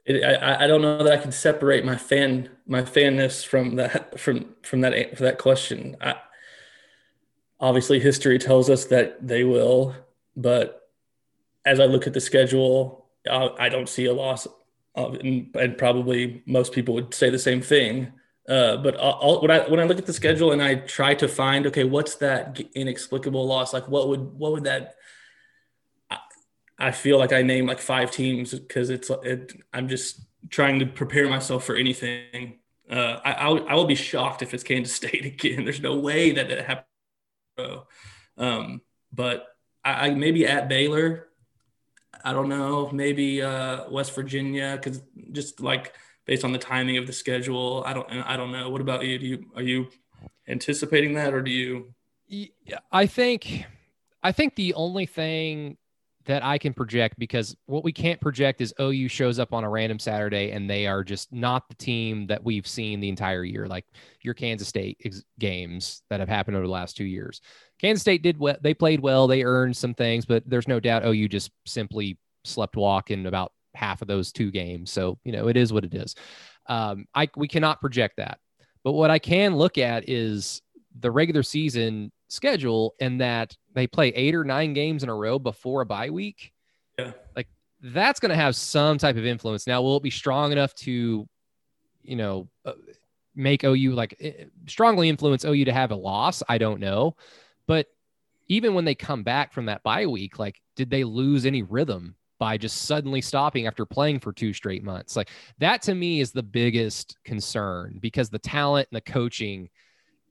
It, 0.08 0.22
I, 0.22 0.62
I 0.62 0.66
don't 0.68 0.82
know 0.82 1.02
that 1.02 1.12
I 1.12 1.16
can 1.16 1.32
separate 1.32 1.84
my 1.84 1.96
fan 1.96 2.48
my 2.64 2.82
fanness 2.84 3.42
from 3.42 3.74
that 3.74 4.20
from 4.20 4.54
from 4.62 4.82
that 4.82 5.16
for 5.16 5.24
that 5.24 5.38
question. 5.38 5.96
I, 6.00 6.14
obviously, 7.60 8.00
history 8.00 8.38
tells 8.38 8.70
us 8.70 8.86
that 8.86 9.26
they 9.26 9.44
will, 9.44 9.94
but 10.36 10.88
as 11.64 11.80
I 11.80 11.84
look 11.84 12.06
at 12.06 12.14
the 12.14 12.20
schedule, 12.20 13.06
I, 13.30 13.50
I 13.58 13.68
don't 13.68 13.88
see 13.88 14.06
a 14.06 14.14
loss, 14.14 14.46
of, 14.94 15.16
and, 15.16 15.76
probably 15.76 16.42
most 16.46 16.72
people 16.72 16.94
would 16.94 17.12
say 17.12 17.30
the 17.30 17.38
same 17.38 17.60
thing. 17.60 18.12
Uh, 18.48 18.76
but 18.76 18.96
I'll, 19.00 19.40
when 19.42 19.50
I 19.50 19.68
when 19.68 19.80
I 19.80 19.84
look 19.84 19.98
at 19.98 20.06
the 20.06 20.12
schedule 20.12 20.52
and 20.52 20.62
I 20.62 20.76
try 20.76 21.14
to 21.14 21.26
find, 21.26 21.66
okay, 21.66 21.82
what's 21.82 22.14
that 22.16 22.60
inexplicable 22.76 23.44
loss? 23.44 23.72
Like, 23.72 23.88
what 23.88 24.08
would 24.08 24.38
what 24.38 24.52
would 24.52 24.64
that 24.64 24.94
I 26.78 26.90
feel 26.90 27.18
like 27.18 27.32
I 27.32 27.42
name 27.42 27.66
like 27.66 27.80
five 27.80 28.10
teams 28.10 28.52
because 28.52 28.90
it's 28.90 29.10
it, 29.22 29.52
I'm 29.72 29.88
just 29.88 30.20
trying 30.50 30.78
to 30.80 30.86
prepare 30.86 31.28
myself 31.28 31.64
for 31.64 31.74
anything. 31.74 32.58
Uh, 32.90 33.18
I 33.24 33.32
I'll, 33.32 33.68
I 33.68 33.74
will 33.74 33.86
be 33.86 33.94
shocked 33.94 34.42
if 34.42 34.52
it's 34.52 34.62
Kansas 34.62 34.94
State 34.96 35.24
again. 35.24 35.64
There's 35.64 35.80
no 35.80 35.96
way 35.96 36.32
that 36.32 36.50
it 36.50 36.64
happened. 37.56 37.80
Um, 38.38 38.80
but 39.12 39.46
I, 39.84 40.08
I 40.08 40.10
maybe 40.10 40.46
at 40.46 40.68
Baylor. 40.68 41.28
I 42.24 42.32
don't 42.32 42.48
know. 42.48 42.90
Maybe 42.90 43.42
uh, 43.42 43.88
West 43.90 44.14
Virginia 44.14 44.78
because 44.82 45.02
just 45.32 45.60
like 45.60 45.94
based 46.24 46.44
on 46.44 46.52
the 46.52 46.58
timing 46.58 46.96
of 46.98 47.06
the 47.06 47.12
schedule, 47.12 47.84
I 47.86 47.92
don't 47.92 48.10
I 48.10 48.36
don't 48.36 48.52
know. 48.52 48.68
What 48.70 48.80
about 48.80 49.04
you? 49.04 49.18
Do 49.18 49.26
you 49.26 49.46
are 49.54 49.62
you 49.62 49.88
anticipating 50.48 51.14
that 51.14 51.34
or 51.34 51.42
do 51.42 51.50
you? 51.50 51.94
I 52.90 53.06
think, 53.06 53.64
I 54.22 54.32
think 54.32 54.56
the 54.56 54.74
only 54.74 55.06
thing 55.06 55.76
that 56.26 56.44
I 56.44 56.58
can 56.58 56.74
project 56.74 57.18
because 57.18 57.56
what 57.66 57.84
we 57.84 57.92
can't 57.92 58.20
project 58.20 58.60
is 58.60 58.74
OU 58.80 59.08
shows 59.08 59.38
up 59.38 59.52
on 59.52 59.64
a 59.64 59.70
random 59.70 59.98
Saturday 59.98 60.50
and 60.50 60.68
they 60.68 60.86
are 60.86 61.04
just 61.04 61.32
not 61.32 61.68
the 61.68 61.74
team 61.76 62.26
that 62.26 62.42
we've 62.42 62.66
seen 62.66 63.00
the 63.00 63.08
entire 63.08 63.44
year, 63.44 63.66
like 63.66 63.86
your 64.22 64.34
Kansas 64.34 64.68
State 64.68 64.98
ex- 65.04 65.22
games 65.38 66.02
that 66.10 66.20
have 66.20 66.28
happened 66.28 66.56
over 66.56 66.66
the 66.66 66.72
last 66.72 66.96
two 66.96 67.04
years. 67.04 67.40
Kansas 67.80 68.02
State 68.02 68.22
did 68.22 68.38
well; 68.38 68.56
they 68.60 68.74
played 68.74 69.00
well, 69.00 69.26
they 69.26 69.44
earned 69.44 69.76
some 69.76 69.94
things, 69.94 70.26
but 70.26 70.42
there's 70.46 70.68
no 70.68 70.80
doubt 70.80 71.06
OU 71.06 71.28
just 71.28 71.50
simply 71.64 72.18
slept 72.44 72.76
walk 72.76 73.10
in 73.10 73.26
about 73.26 73.52
half 73.74 74.02
of 74.02 74.08
those 74.08 74.32
two 74.32 74.50
games. 74.50 74.90
So 74.90 75.18
you 75.24 75.32
know 75.32 75.48
it 75.48 75.56
is 75.56 75.72
what 75.72 75.84
it 75.84 75.94
is. 75.94 76.14
Um, 76.68 77.06
I 77.14 77.28
we 77.36 77.46
cannot 77.46 77.80
project 77.80 78.16
that, 78.16 78.38
but 78.82 78.92
what 78.92 79.10
I 79.10 79.18
can 79.20 79.56
look 79.56 79.78
at 79.78 80.08
is 80.08 80.60
the 81.00 81.10
regular 81.10 81.42
season 81.42 82.10
schedule 82.28 82.94
and 83.00 83.20
that 83.20 83.56
they 83.74 83.86
play 83.86 84.08
eight 84.08 84.34
or 84.34 84.44
nine 84.44 84.72
games 84.72 85.02
in 85.02 85.08
a 85.08 85.14
row 85.14 85.38
before 85.38 85.82
a 85.82 85.86
bye 85.86 86.10
week. 86.10 86.52
Yeah. 86.98 87.12
Like 87.34 87.48
that's 87.80 88.20
going 88.20 88.30
to 88.30 88.36
have 88.36 88.56
some 88.56 88.98
type 88.98 89.16
of 89.16 89.26
influence. 89.26 89.66
Now, 89.66 89.82
will 89.82 89.98
it 89.98 90.02
be 90.02 90.10
strong 90.10 90.52
enough 90.52 90.74
to, 90.76 91.28
you 92.02 92.16
know, 92.16 92.48
uh, 92.64 92.72
make 93.34 93.64
OU 93.64 93.92
like 93.92 94.16
eh, 94.20 94.44
strongly 94.66 95.08
influence 95.08 95.44
OU 95.44 95.66
to 95.66 95.72
have 95.72 95.90
a 95.90 95.96
loss? 95.96 96.42
I 96.48 96.58
don't 96.58 96.80
know. 96.80 97.16
But 97.66 97.86
even 98.48 98.74
when 98.74 98.84
they 98.84 98.94
come 98.94 99.22
back 99.22 99.52
from 99.52 99.66
that 99.66 99.82
bye 99.82 100.06
week, 100.06 100.38
like, 100.38 100.60
did 100.76 100.90
they 100.90 101.04
lose 101.04 101.46
any 101.46 101.62
rhythm 101.62 102.14
by 102.38 102.56
just 102.56 102.82
suddenly 102.82 103.20
stopping 103.20 103.66
after 103.66 103.84
playing 103.84 104.20
for 104.20 104.32
two 104.32 104.52
straight 104.52 104.84
months? 104.84 105.16
Like, 105.16 105.30
that 105.58 105.82
to 105.82 105.94
me 105.94 106.20
is 106.20 106.32
the 106.32 106.42
biggest 106.42 107.16
concern 107.24 107.98
because 108.00 108.30
the 108.30 108.38
talent 108.38 108.88
and 108.90 108.96
the 108.96 109.12
coaching 109.12 109.68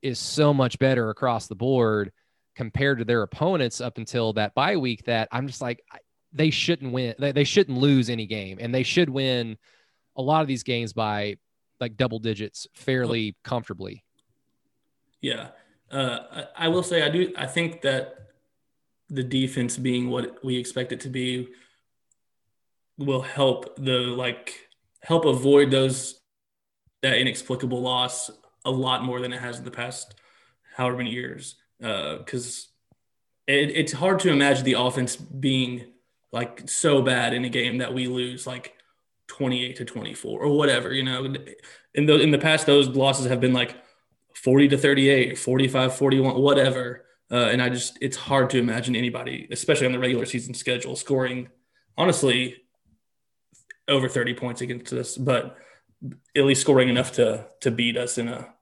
is 0.01 0.19
so 0.19 0.53
much 0.53 0.77
better 0.79 1.09
across 1.09 1.47
the 1.47 1.55
board 1.55 2.11
compared 2.55 2.99
to 2.99 3.05
their 3.05 3.21
opponents 3.21 3.81
up 3.81 3.97
until 3.97 4.33
that 4.33 4.53
bye 4.55 4.77
week 4.77 5.03
that 5.05 5.27
I'm 5.31 5.47
just 5.47 5.61
like 5.61 5.81
they 6.31 6.49
shouldn't 6.49 6.91
win 6.91 7.15
they, 7.19 7.31
they 7.31 7.43
shouldn't 7.43 7.77
lose 7.77 8.09
any 8.09 8.25
game 8.25 8.57
and 8.61 8.73
they 8.73 8.83
should 8.83 9.09
win 9.09 9.57
a 10.15 10.21
lot 10.21 10.41
of 10.41 10.47
these 10.47 10.63
games 10.63 10.93
by 10.93 11.35
like 11.79 11.97
double 11.97 12.19
digits 12.19 12.67
fairly 12.73 13.35
comfortably. 13.43 14.03
Yeah, 15.21 15.49
uh, 15.91 16.19
I, 16.31 16.65
I 16.65 16.67
will 16.69 16.83
say 16.83 17.01
I 17.01 17.09
do. 17.09 17.33
I 17.37 17.47
think 17.47 17.81
that 17.81 18.15
the 19.09 19.23
defense 19.23 19.77
being 19.77 20.09
what 20.09 20.43
we 20.43 20.57
expect 20.57 20.91
it 20.91 20.99
to 21.01 21.09
be 21.09 21.49
will 22.97 23.21
help 23.21 23.75
the 23.77 23.99
like 23.99 24.67
help 25.01 25.25
avoid 25.25 25.71
those 25.71 26.19
that 27.01 27.17
inexplicable 27.17 27.81
loss 27.81 28.31
a 28.65 28.71
lot 28.71 29.03
more 29.03 29.21
than 29.21 29.31
it 29.31 29.39
has 29.39 29.59
in 29.59 29.65
the 29.65 29.71
past 29.71 30.15
however 30.75 30.97
many 30.97 31.11
years. 31.11 31.55
Because 31.79 32.67
it, 33.47 33.71
it's 33.71 33.93
hard 33.93 34.19
to 34.19 34.31
imagine 34.31 34.65
the 34.65 34.73
offense 34.73 35.15
being 35.15 35.85
like 36.31 36.67
so 36.69 37.01
bad 37.01 37.33
in 37.33 37.45
a 37.45 37.49
game 37.49 37.77
that 37.77 37.93
we 37.93 38.07
lose 38.07 38.45
like 38.45 38.73
28 39.27 39.75
to 39.77 39.85
24 39.85 40.41
or 40.41 40.57
whatever. 40.57 40.93
You 40.93 41.03
know, 41.03 41.25
in 41.93 42.05
the 42.05 42.19
in 42.19 42.31
the 42.31 42.37
past 42.37 42.65
those 42.65 42.89
losses 42.89 43.27
have 43.27 43.39
been 43.39 43.53
like 43.53 43.75
40 44.35 44.69
to 44.69 44.77
38, 44.77 45.37
45, 45.37 45.95
41, 45.95 46.41
whatever. 46.41 47.05
Uh, 47.31 47.47
and 47.47 47.61
I 47.61 47.69
just, 47.69 47.97
it's 48.01 48.17
hard 48.17 48.51
to 48.51 48.59
imagine 48.59 48.95
anybody, 48.95 49.47
especially 49.49 49.87
on 49.87 49.93
the 49.93 49.99
regular 49.99 50.25
season 50.25 50.53
schedule, 50.53 50.95
scoring 50.95 51.49
honestly 51.97 52.57
over 53.87 54.07
30 54.07 54.35
points 54.35 54.61
against 54.61 54.93
us, 54.93 55.17
but 55.17 55.57
at 56.35 56.43
least 56.43 56.61
scoring 56.61 56.89
enough 56.89 57.13
to 57.13 57.47
to 57.61 57.71
beat 57.71 57.97
us 57.97 58.17
in 58.17 58.27
a 58.27 58.53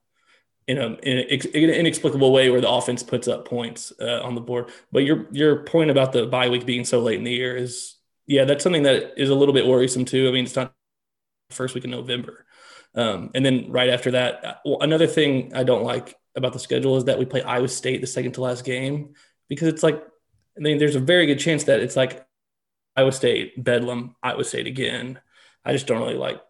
in 0.68 0.78
a 0.78 0.93
in 1.03 1.70
an 1.70 1.76
inexplicable 1.76 2.32
way 2.32 2.49
where 2.49 2.61
the 2.61 2.70
offense 2.70 3.03
puts 3.03 3.28
up 3.28 3.47
points 3.47 3.91
uh, 3.99 4.22
on 4.22 4.36
the 4.36 4.41
board. 4.41 4.72
But 4.91 4.99
your 4.99 5.28
your 5.32 5.64
point 5.64 5.91
about 5.91 6.14
the 6.14 6.26
bye 6.26 6.49
week 6.49 6.66
being 6.66 6.86
so 6.86 6.99
late 6.99 7.18
in 7.18 7.24
the 7.24 7.32
year 7.32 7.55
is 7.55 7.97
yeah, 8.26 8.45
that's 8.45 8.64
something 8.64 8.84
that 8.84 9.14
is 9.18 9.30
a 9.30 9.36
little 9.36 9.53
bit 9.53 9.66
worrisome 9.66 10.05
too. 10.05 10.28
I 10.28 10.32
mean, 10.32 10.45
it's 10.45 10.55
not 10.55 10.74
first 11.49 11.76
week 11.76 11.84
in 11.84 11.91
November, 11.91 12.45
um, 12.95 13.32
and 13.36 13.45
then 13.45 13.72
right 13.72 13.89
after 13.89 14.11
that, 14.11 14.61
uh, 14.66 14.78
another 14.80 15.07
thing 15.07 15.53
I 15.53 15.64
don't 15.64 15.84
like 15.84 16.16
about 16.36 16.53
the 16.53 16.59
schedule 16.59 16.97
is 16.97 17.05
that 17.05 17.20
we 17.20 17.26
play 17.26 17.41
Iowa 17.41 17.68
State 17.68 18.01
the 18.01 18.07
second 18.07 18.34
to 18.34 18.41
last 18.41 18.66
game 18.66 19.14
because 19.49 19.68
it's 19.68 19.84
like 19.84 20.03
I 20.57 20.61
mean, 20.61 20.78
there's 20.78 20.95
a 20.95 20.99
very 20.99 21.26
good 21.26 21.39
chance 21.39 21.66
that 21.66 21.80
it's 21.80 21.95
like 21.95 22.26
Iowa 22.95 23.11
State, 23.11 23.61
Bedlam, 23.61 24.16
Iowa 24.22 24.43
State 24.43 24.68
again. 24.68 25.20
I 25.66 25.74
just 25.74 25.88
don't 25.88 26.01
really 26.01 26.16
like 26.16 26.41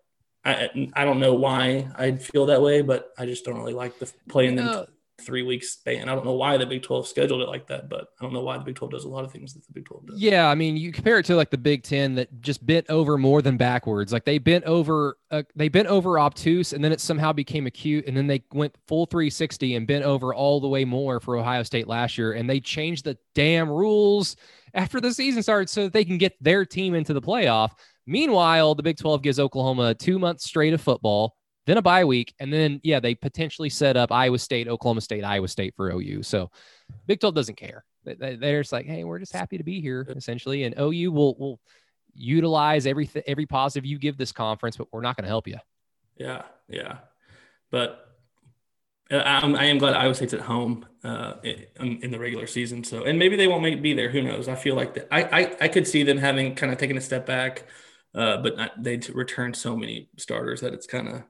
I 0.45 0.89
I 0.93 1.05
don't 1.05 1.19
know 1.19 1.33
why 1.33 1.87
I'd 1.95 2.21
feel 2.21 2.47
that 2.47 2.61
way, 2.61 2.81
but 2.81 3.13
I 3.17 3.25
just 3.25 3.45
don't 3.45 3.57
really 3.57 3.73
like 3.73 3.97
the 3.99 4.11
playing 4.27 4.55
them 4.55 4.87
three 5.21 5.43
weeks 5.43 5.71
span. 5.71 6.09
I 6.09 6.15
don't 6.15 6.25
know 6.25 6.33
why 6.33 6.57
the 6.57 6.65
Big 6.65 6.83
12 6.83 7.07
scheduled 7.07 7.41
it 7.41 7.47
like 7.47 7.67
that, 7.67 7.89
but 7.89 8.07
I 8.19 8.23
don't 8.23 8.33
know 8.33 8.41
why 8.41 8.57
the 8.57 8.63
Big 8.63 8.75
12 8.75 8.91
does 8.91 9.05
a 9.05 9.09
lot 9.09 9.23
of 9.23 9.31
things 9.31 9.53
that 9.53 9.65
the 9.65 9.73
Big 9.73 9.85
12 9.85 10.07
does. 10.07 10.19
Yeah, 10.19 10.49
I 10.49 10.55
mean, 10.55 10.75
you 10.75 10.91
compare 10.91 11.19
it 11.19 11.25
to 11.25 11.35
like 11.35 11.49
the 11.49 11.57
Big 11.57 11.83
10 11.83 12.15
that 12.15 12.41
just 12.41 12.65
bent 12.65 12.89
over 12.89 13.17
more 13.17 13.41
than 13.41 13.57
backwards. 13.57 14.11
Like 14.11 14.25
they 14.25 14.37
bent 14.37 14.65
over 14.65 15.17
uh, 15.31 15.43
they 15.55 15.69
bent 15.69 15.87
over 15.87 16.19
obtuse 16.19 16.73
and 16.73 16.83
then 16.83 16.91
it 16.91 16.99
somehow 16.99 17.31
became 17.31 17.67
acute 17.67 18.05
and 18.07 18.15
then 18.15 18.27
they 18.27 18.43
went 18.51 18.75
full 18.87 19.05
360 19.05 19.75
and 19.75 19.87
bent 19.87 20.03
over 20.03 20.33
all 20.33 20.59
the 20.59 20.67
way 20.67 20.85
more 20.85 21.19
for 21.19 21.37
Ohio 21.37 21.63
State 21.63 21.87
last 21.87 22.17
year 22.17 22.33
and 22.33 22.49
they 22.49 22.59
changed 22.59 23.05
the 23.05 23.17
damn 23.33 23.69
rules 23.69 24.35
after 24.73 24.99
the 24.99 25.13
season 25.13 25.43
started 25.43 25.69
so 25.69 25.83
that 25.83 25.93
they 25.93 26.05
can 26.05 26.17
get 26.17 26.35
their 26.43 26.65
team 26.65 26.95
into 26.95 27.13
the 27.13 27.21
playoff. 27.21 27.71
Meanwhile, 28.05 28.75
the 28.75 28.83
Big 28.83 28.97
12 28.97 29.21
gives 29.21 29.39
Oklahoma 29.39 29.93
two 29.93 30.19
months 30.19 30.45
straight 30.45 30.73
of 30.73 30.81
football, 30.81 31.35
then 31.65 31.77
a 31.77 31.81
bye 31.81 32.03
week, 32.03 32.33
and 32.39 32.51
then 32.51 32.81
yeah, 32.83 32.99
they 32.99 33.15
potentially 33.15 33.69
set 33.69 33.95
up 33.95 34.11
Iowa 34.11 34.37
State, 34.37 34.67
Oklahoma 34.67 35.01
State, 35.01 35.23
Iowa 35.23 35.47
State 35.47 35.73
for 35.75 35.91
OU. 35.91 36.23
So 36.23 36.51
Big 37.07 37.19
12 37.19 37.35
doesn't 37.35 37.55
care. 37.55 37.85
They're 38.03 38.61
just 38.61 38.73
like, 38.73 38.85
hey, 38.85 39.05
we're 39.05 39.19
just 39.19 39.31
happy 39.31 39.57
to 39.57 39.63
be 39.63 39.79
here, 39.79 40.05
essentially, 40.09 40.63
and 40.63 40.75
OU 40.77 41.11
will 41.11 41.35
will 41.35 41.59
utilize 42.13 42.85
everything 42.85 43.23
every 43.25 43.45
positive 43.45 43.85
you 43.85 43.97
give 43.97 44.17
this 44.17 44.31
conference, 44.31 44.77
but 44.77 44.87
we're 44.91 45.01
not 45.01 45.15
going 45.15 45.23
to 45.23 45.29
help 45.29 45.47
you. 45.47 45.57
Yeah, 46.17 46.43
yeah, 46.67 46.97
but 47.71 48.13
I'm, 49.09 49.55
I 49.55 49.65
am 49.65 49.77
glad 49.77 49.95
Iowa 49.95 50.15
State's 50.15 50.33
at 50.33 50.41
home 50.41 50.85
uh, 51.03 51.35
in, 51.43 51.99
in, 52.03 52.11
the 52.11 52.19
regular 52.19 52.47
season. 52.47 52.83
So, 52.83 53.03
and 53.03 53.19
maybe 53.19 53.35
they 53.35 53.47
won't 53.47 53.61
make 53.61 53.81
be 53.81 53.93
there. 53.93 54.09
Who 54.09 54.21
knows? 54.21 54.47
I 54.47 54.55
feel 54.55 54.75
like 54.75 54.93
that. 54.95 55.07
I, 55.11 55.23
I 55.23 55.57
I 55.61 55.67
could 55.67 55.87
see 55.87 56.03
them 56.03 56.17
having 56.17 56.55
kind 56.55 56.71
of 56.71 56.77
taken 56.77 56.97
a 56.97 57.01
step 57.01 57.25
back, 57.25 57.63
uh, 58.15 58.37
but 58.37 58.71
they 58.77 58.99
returned 59.13 59.55
so 59.55 59.75
many 59.75 60.09
starters 60.17 60.61
that 60.61 60.73
it's 60.73 60.87
kind 60.87 61.07
of. 61.07 61.23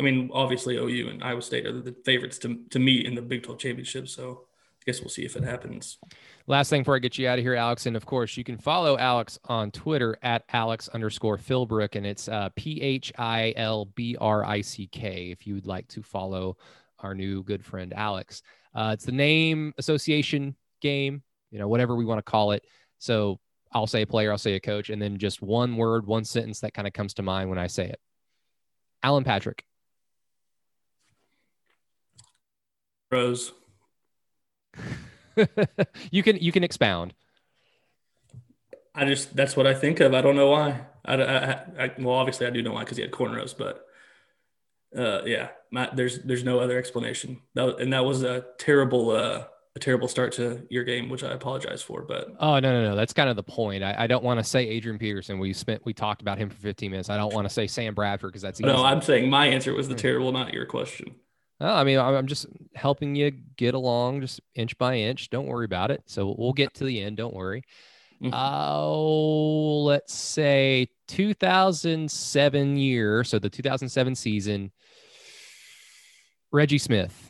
I 0.00 0.04
mean, 0.04 0.30
obviously 0.32 0.76
OU 0.76 1.08
and 1.08 1.24
Iowa 1.24 1.42
State 1.42 1.66
are 1.66 1.72
the 1.72 1.94
favorites 2.04 2.38
to 2.38 2.60
to 2.70 2.78
meet 2.78 3.06
in 3.06 3.14
the 3.14 3.22
Big 3.22 3.42
12 3.42 3.58
championship. 3.58 4.08
So, 4.08 4.42
I 4.80 4.82
guess 4.86 5.00
we'll 5.00 5.08
see 5.08 5.24
if 5.24 5.34
it 5.34 5.42
happens. 5.42 5.98
Last 6.46 6.70
thing 6.70 6.82
before 6.82 6.94
I 6.94 7.00
get 7.00 7.18
you 7.18 7.26
out 7.28 7.38
of 7.38 7.44
here, 7.44 7.56
Alex, 7.56 7.86
and 7.86 7.96
of 7.96 8.06
course 8.06 8.36
you 8.36 8.44
can 8.44 8.56
follow 8.56 8.96
Alex 8.96 9.38
on 9.46 9.70
Twitter 9.72 10.16
at 10.22 10.44
Alex 10.52 10.88
underscore 10.88 11.36
Philbrick, 11.36 11.96
and 11.96 12.06
it's 12.06 12.28
uh, 12.28 12.50
P 12.54 12.80
H 12.80 13.12
I 13.18 13.52
L 13.56 13.86
B 13.86 14.16
R 14.20 14.44
I 14.44 14.60
C 14.60 14.86
K 14.86 15.30
if 15.32 15.46
you 15.46 15.54
would 15.54 15.66
like 15.66 15.88
to 15.88 16.02
follow 16.02 16.56
our 17.00 17.14
new 17.14 17.42
good 17.42 17.64
friend 17.64 17.92
Alex. 17.92 18.42
Uh, 18.74 18.90
it's 18.92 19.04
the 19.04 19.12
name 19.12 19.74
association 19.78 20.54
game, 20.80 21.22
you 21.50 21.58
know, 21.58 21.68
whatever 21.68 21.96
we 21.96 22.04
want 22.04 22.18
to 22.18 22.22
call 22.22 22.52
it. 22.52 22.64
So 22.98 23.40
I'll 23.72 23.86
say 23.86 24.02
a 24.02 24.06
player, 24.06 24.30
I'll 24.30 24.38
say 24.38 24.54
a 24.54 24.60
coach, 24.60 24.90
and 24.90 25.00
then 25.00 25.18
just 25.18 25.42
one 25.42 25.76
word, 25.76 26.06
one 26.06 26.24
sentence 26.24 26.60
that 26.60 26.74
kind 26.74 26.86
of 26.86 26.92
comes 26.94 27.14
to 27.14 27.22
mind 27.22 27.50
when 27.50 27.58
I 27.58 27.66
say 27.66 27.86
it. 27.86 28.00
Allen 29.02 29.24
Patrick. 29.24 29.64
Rose. 33.10 33.52
you 36.10 36.22
can 36.22 36.36
you 36.36 36.52
can 36.52 36.64
expound. 36.64 37.14
I 38.94 39.04
just 39.04 39.34
that's 39.36 39.56
what 39.56 39.66
I 39.66 39.74
think 39.74 40.00
of. 40.00 40.14
I 40.14 40.20
don't 40.20 40.36
know 40.36 40.50
why. 40.50 40.80
I, 41.04 41.14
I, 41.14 41.52
I 41.78 41.90
well, 41.98 42.16
obviously 42.16 42.46
I 42.46 42.50
do 42.50 42.62
know 42.62 42.72
why 42.72 42.80
because 42.80 42.96
he 42.96 43.02
had 43.02 43.12
cornrows, 43.12 43.56
but 43.56 43.86
uh, 44.96 45.22
yeah, 45.24 45.48
my, 45.70 45.88
there's 45.94 46.18
there's 46.20 46.44
no 46.44 46.58
other 46.58 46.78
explanation. 46.78 47.40
That, 47.54 47.78
and 47.78 47.92
that 47.92 48.04
was 48.04 48.22
a 48.22 48.44
terrible 48.58 49.10
uh, 49.10 49.44
a 49.78 49.84
terrible 49.84 50.08
start 50.08 50.32
to 50.32 50.66
your 50.68 50.84
game, 50.84 51.08
which 51.08 51.22
I 51.22 51.30
apologize 51.32 51.80
for. 51.80 52.02
But 52.02 52.28
oh 52.38 52.58
no 52.58 52.72
no 52.72 52.90
no, 52.90 52.96
that's 52.96 53.12
kind 53.12 53.30
of 53.30 53.36
the 53.36 53.42
point. 53.42 53.82
I, 53.82 53.94
I 53.98 54.06
don't 54.06 54.24
want 54.24 54.40
to 54.40 54.44
say 54.44 54.66
Adrian 54.68 54.98
Peterson. 54.98 55.38
We 55.38 55.52
spent 55.52 55.84
we 55.84 55.94
talked 55.94 56.20
about 56.20 56.38
him 56.38 56.50
for 56.50 56.56
15 56.56 56.90
minutes. 56.90 57.08
I 57.08 57.16
don't 57.16 57.32
want 57.32 57.46
to 57.46 57.54
say 57.54 57.66
Sam 57.66 57.94
Bradford 57.94 58.30
because 58.30 58.42
that's 58.42 58.60
easy. 58.60 58.66
no. 58.66 58.84
I'm 58.84 59.00
saying 59.00 59.30
my 59.30 59.46
answer 59.46 59.72
was 59.74 59.88
the 59.88 59.94
hmm. 59.94 60.00
terrible, 60.00 60.32
not 60.32 60.52
your 60.52 60.66
question. 60.66 61.14
Well, 61.60 61.74
I 61.74 61.82
mean, 61.82 61.98
I'm 61.98 62.26
just 62.26 62.46
helping 62.74 63.16
you 63.16 63.32
get 63.56 63.74
along, 63.74 64.20
just 64.20 64.40
inch 64.54 64.78
by 64.78 64.94
inch. 64.96 65.28
Don't 65.30 65.46
worry 65.46 65.64
about 65.64 65.90
it. 65.90 66.02
So 66.06 66.34
we'll 66.38 66.52
get 66.52 66.74
to 66.74 66.84
the 66.84 67.02
end. 67.02 67.16
Don't 67.16 67.34
worry. 67.34 67.64
Mm-hmm. 68.22 68.32
Oh, 68.32 69.82
let's 69.82 70.14
say 70.14 70.88
2007 71.08 72.76
year. 72.76 73.24
So 73.24 73.38
the 73.40 73.50
2007 73.50 74.14
season. 74.14 74.72
Reggie 76.52 76.78
Smith. 76.78 77.27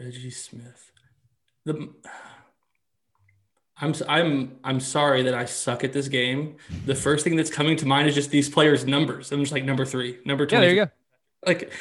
Reggie 0.00 0.30
Smith. 0.30 0.90
The 1.66 1.92
I'm 3.76 3.94
I'm 4.08 4.56
I'm 4.64 4.80
sorry 4.80 5.22
that 5.22 5.34
I 5.34 5.44
suck 5.44 5.84
at 5.84 5.92
this 5.92 6.08
game. 6.08 6.56
The 6.86 6.94
first 6.94 7.22
thing 7.22 7.36
that's 7.36 7.50
coming 7.50 7.76
to 7.76 7.86
mind 7.86 8.08
is 8.08 8.14
just 8.14 8.30
these 8.30 8.48
players' 8.48 8.86
numbers. 8.86 9.30
I'm 9.30 9.40
just 9.40 9.52
like 9.52 9.64
number 9.64 9.84
three, 9.84 10.18
number 10.24 10.46
two. 10.46 10.56
Yeah, 10.56 10.60
there 10.60 10.70
you 10.70 10.84
go. 10.84 10.90
Like 11.46 11.72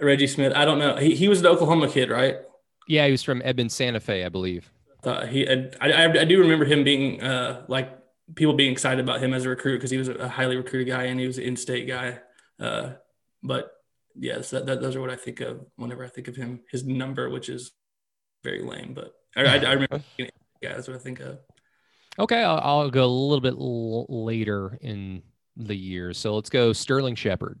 Reggie 0.00 0.26
Smith. 0.26 0.52
I 0.54 0.64
don't 0.64 0.78
know. 0.78 0.96
He, 0.96 1.14
he 1.14 1.28
was 1.28 1.40
an 1.40 1.46
Oklahoma 1.46 1.88
kid, 1.88 2.10
right? 2.10 2.38
Yeah, 2.88 3.04
he 3.06 3.12
was 3.12 3.22
from 3.22 3.42
Edmond 3.44 3.72
Santa 3.72 4.00
Fe, 4.00 4.24
I 4.24 4.28
believe. 4.30 4.70
Uh, 5.04 5.26
he 5.26 5.48
I, 5.48 5.70
I, 5.80 6.20
I 6.20 6.24
do 6.24 6.40
remember 6.40 6.64
him 6.64 6.84
being 6.84 7.22
uh 7.22 7.64
like 7.68 7.90
people 8.34 8.54
being 8.54 8.72
excited 8.72 9.00
about 9.00 9.22
him 9.22 9.34
as 9.34 9.44
a 9.44 9.48
recruit 9.48 9.76
because 9.76 9.90
he 9.90 9.98
was 9.98 10.08
a 10.08 10.28
highly 10.28 10.56
recruited 10.56 10.88
guy 10.88 11.04
and 11.04 11.18
he 11.18 11.26
was 11.26 11.38
an 11.38 11.44
in-state 11.44 11.88
guy. 11.88 12.18
Uh, 12.58 12.92
but 13.42 13.72
yes, 14.20 14.50
that, 14.50 14.66
that, 14.66 14.80
those 14.80 14.94
are 14.94 15.00
what 15.00 15.10
I 15.10 15.16
think 15.16 15.40
of 15.40 15.66
whenever 15.76 16.04
I 16.04 16.08
think 16.08 16.28
of 16.28 16.36
him. 16.36 16.60
His 16.70 16.84
number, 16.84 17.28
which 17.30 17.48
is 17.48 17.72
very 18.44 18.62
lame, 18.62 18.92
but 18.94 19.14
I, 19.36 19.42
I, 19.42 19.56
I 19.56 19.72
remember. 19.72 20.02
yeah, 20.18 20.28
that's 20.74 20.86
what 20.86 20.96
I 20.96 21.00
think 21.00 21.20
of. 21.20 21.38
Okay, 22.18 22.42
I'll, 22.42 22.60
I'll 22.62 22.90
go 22.90 23.04
a 23.04 23.06
little 23.06 23.40
bit 23.40 23.54
l- 23.54 24.06
later 24.08 24.78
in 24.82 25.22
the 25.56 25.74
year. 25.74 26.12
So 26.12 26.34
let's 26.34 26.50
go 26.50 26.72
Sterling 26.72 27.14
Shepard. 27.14 27.60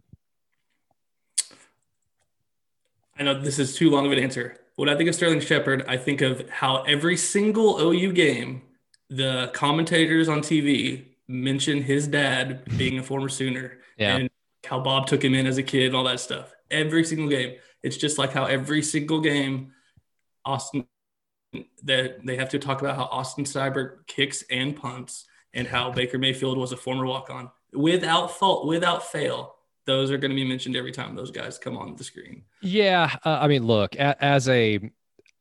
I 3.18 3.22
know 3.22 3.40
this 3.40 3.58
is 3.58 3.74
too 3.76 3.90
long 3.90 4.06
of 4.06 4.12
an 4.12 4.18
answer. 4.18 4.56
When 4.76 4.88
I 4.88 4.96
think 4.96 5.08
of 5.08 5.14
Sterling 5.14 5.40
Shepard, 5.40 5.84
I 5.88 5.96
think 5.96 6.20
of 6.20 6.48
how 6.48 6.82
every 6.82 7.16
single 7.16 7.78
OU 7.80 8.12
game, 8.12 8.62
the 9.10 9.50
commentators 9.52 10.28
on 10.28 10.40
TV 10.40 11.04
mention 11.28 11.82
his 11.82 12.08
dad 12.08 12.64
being 12.76 12.98
a 12.98 13.02
former 13.02 13.28
Sooner. 13.28 13.78
Yeah. 13.98 14.16
And 14.16 14.30
how 14.64 14.80
Bob 14.80 15.06
took 15.06 15.24
him 15.24 15.34
in 15.34 15.46
as 15.46 15.58
a 15.58 15.62
kid 15.62 15.86
and 15.86 15.96
all 15.96 16.04
that 16.04 16.20
stuff. 16.20 16.52
Every 16.70 17.04
single 17.04 17.28
game. 17.28 17.56
It's 17.82 17.96
just 17.96 18.18
like 18.18 18.32
how 18.32 18.44
every 18.44 18.82
single 18.82 19.20
game, 19.20 19.72
Austin, 20.44 20.86
that 21.82 22.24
they 22.24 22.36
have 22.36 22.50
to 22.50 22.58
talk 22.58 22.80
about 22.80 22.96
how 22.96 23.04
Austin 23.04 23.44
Seibert 23.44 24.06
kicks 24.06 24.44
and 24.50 24.76
punts 24.76 25.26
and 25.52 25.66
how 25.66 25.90
Baker 25.90 26.18
Mayfield 26.18 26.58
was 26.58 26.72
a 26.72 26.76
former 26.76 27.06
walk 27.06 27.30
on 27.30 27.50
without 27.72 28.38
fault, 28.38 28.66
without 28.66 29.10
fail. 29.10 29.54
Those 29.86 30.10
are 30.10 30.18
going 30.18 30.30
to 30.30 30.36
be 30.36 30.44
mentioned 30.44 30.76
every 30.76 30.92
time 30.92 31.16
those 31.16 31.30
guys 31.30 31.58
come 31.58 31.76
on 31.76 31.96
the 31.96 32.04
screen. 32.04 32.44
Yeah. 32.60 33.10
Uh, 33.24 33.38
I 33.40 33.48
mean, 33.48 33.66
look, 33.66 33.96
as 33.96 34.48
a, 34.48 34.78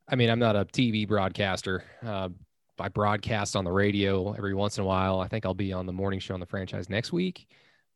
I 0.08 0.16
mean, 0.16 0.30
I'm 0.30 0.40
not 0.40 0.56
a 0.56 0.66
TV 0.66 1.08
broadcaster. 1.08 1.84
Uh, 2.04 2.30
I 2.80 2.88
broadcast 2.88 3.56
on 3.56 3.66
the 3.66 3.72
radio 3.72 4.32
every 4.32 4.54
once 4.54 4.78
in 4.78 4.84
a 4.84 4.88
while. 4.88 5.20
I 5.20 5.28
think 5.28 5.46
I'll 5.46 5.54
be 5.54 5.74
on 5.74 5.86
the 5.86 5.94
morning 5.94 6.20
show 6.20 6.34
on 6.34 6.40
the 6.40 6.46
franchise 6.46 6.90
next 6.90 7.12
week. 7.12 7.48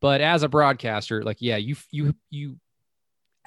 But 0.03 0.19
as 0.19 0.43
a 0.43 0.49
broadcaster, 0.49 1.23
like, 1.23 1.37
yeah, 1.39 1.55
you 1.55 1.77
you 1.89 2.13
you 2.29 2.57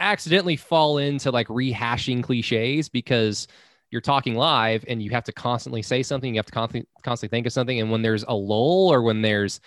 accidentally 0.00 0.56
fall 0.56 0.96
into 0.96 1.30
like 1.30 1.48
rehashing 1.48 2.22
cliches 2.22 2.88
because 2.88 3.46
you're 3.90 4.00
talking 4.00 4.36
live 4.36 4.82
and 4.88 5.02
you 5.02 5.10
have 5.10 5.24
to 5.24 5.32
constantly 5.32 5.82
say 5.82 6.02
something. 6.02 6.34
You 6.34 6.38
have 6.38 6.46
to 6.46 6.52
constantly 6.52 6.88
constantly 7.02 7.36
think 7.36 7.46
of 7.46 7.52
something. 7.52 7.78
And 7.78 7.90
when 7.90 8.00
there's 8.00 8.24
a 8.26 8.32
lull 8.32 8.88
or 8.90 9.02
when 9.02 9.20
there's 9.20 9.60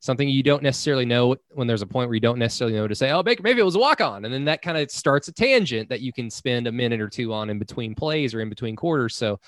something 0.00 0.28
you 0.28 0.42
don't 0.42 0.64
necessarily 0.64 1.04
know, 1.04 1.36
when 1.52 1.68
there's 1.68 1.82
a 1.82 1.86
point 1.86 2.08
where 2.08 2.16
you 2.16 2.20
don't 2.20 2.40
necessarily 2.40 2.76
know 2.76 2.88
to 2.88 2.94
say, 2.96 3.12
oh, 3.12 3.22
Baker, 3.22 3.44
maybe 3.44 3.60
it 3.60 3.64
was 3.64 3.76
a 3.76 3.78
walk 3.78 4.00
on. 4.00 4.24
And 4.24 4.34
then 4.34 4.46
that 4.46 4.62
kind 4.62 4.76
of 4.76 4.90
starts 4.90 5.28
a 5.28 5.32
tangent 5.32 5.90
that 5.90 6.00
you 6.00 6.12
can 6.12 6.28
spend 6.28 6.66
a 6.66 6.72
minute 6.72 7.00
or 7.00 7.08
two 7.08 7.32
on 7.32 7.50
in 7.50 7.60
between 7.60 7.94
plays 7.94 8.34
or 8.34 8.40
in 8.40 8.48
between 8.48 8.74
quarters. 8.74 9.14
So, 9.14 9.38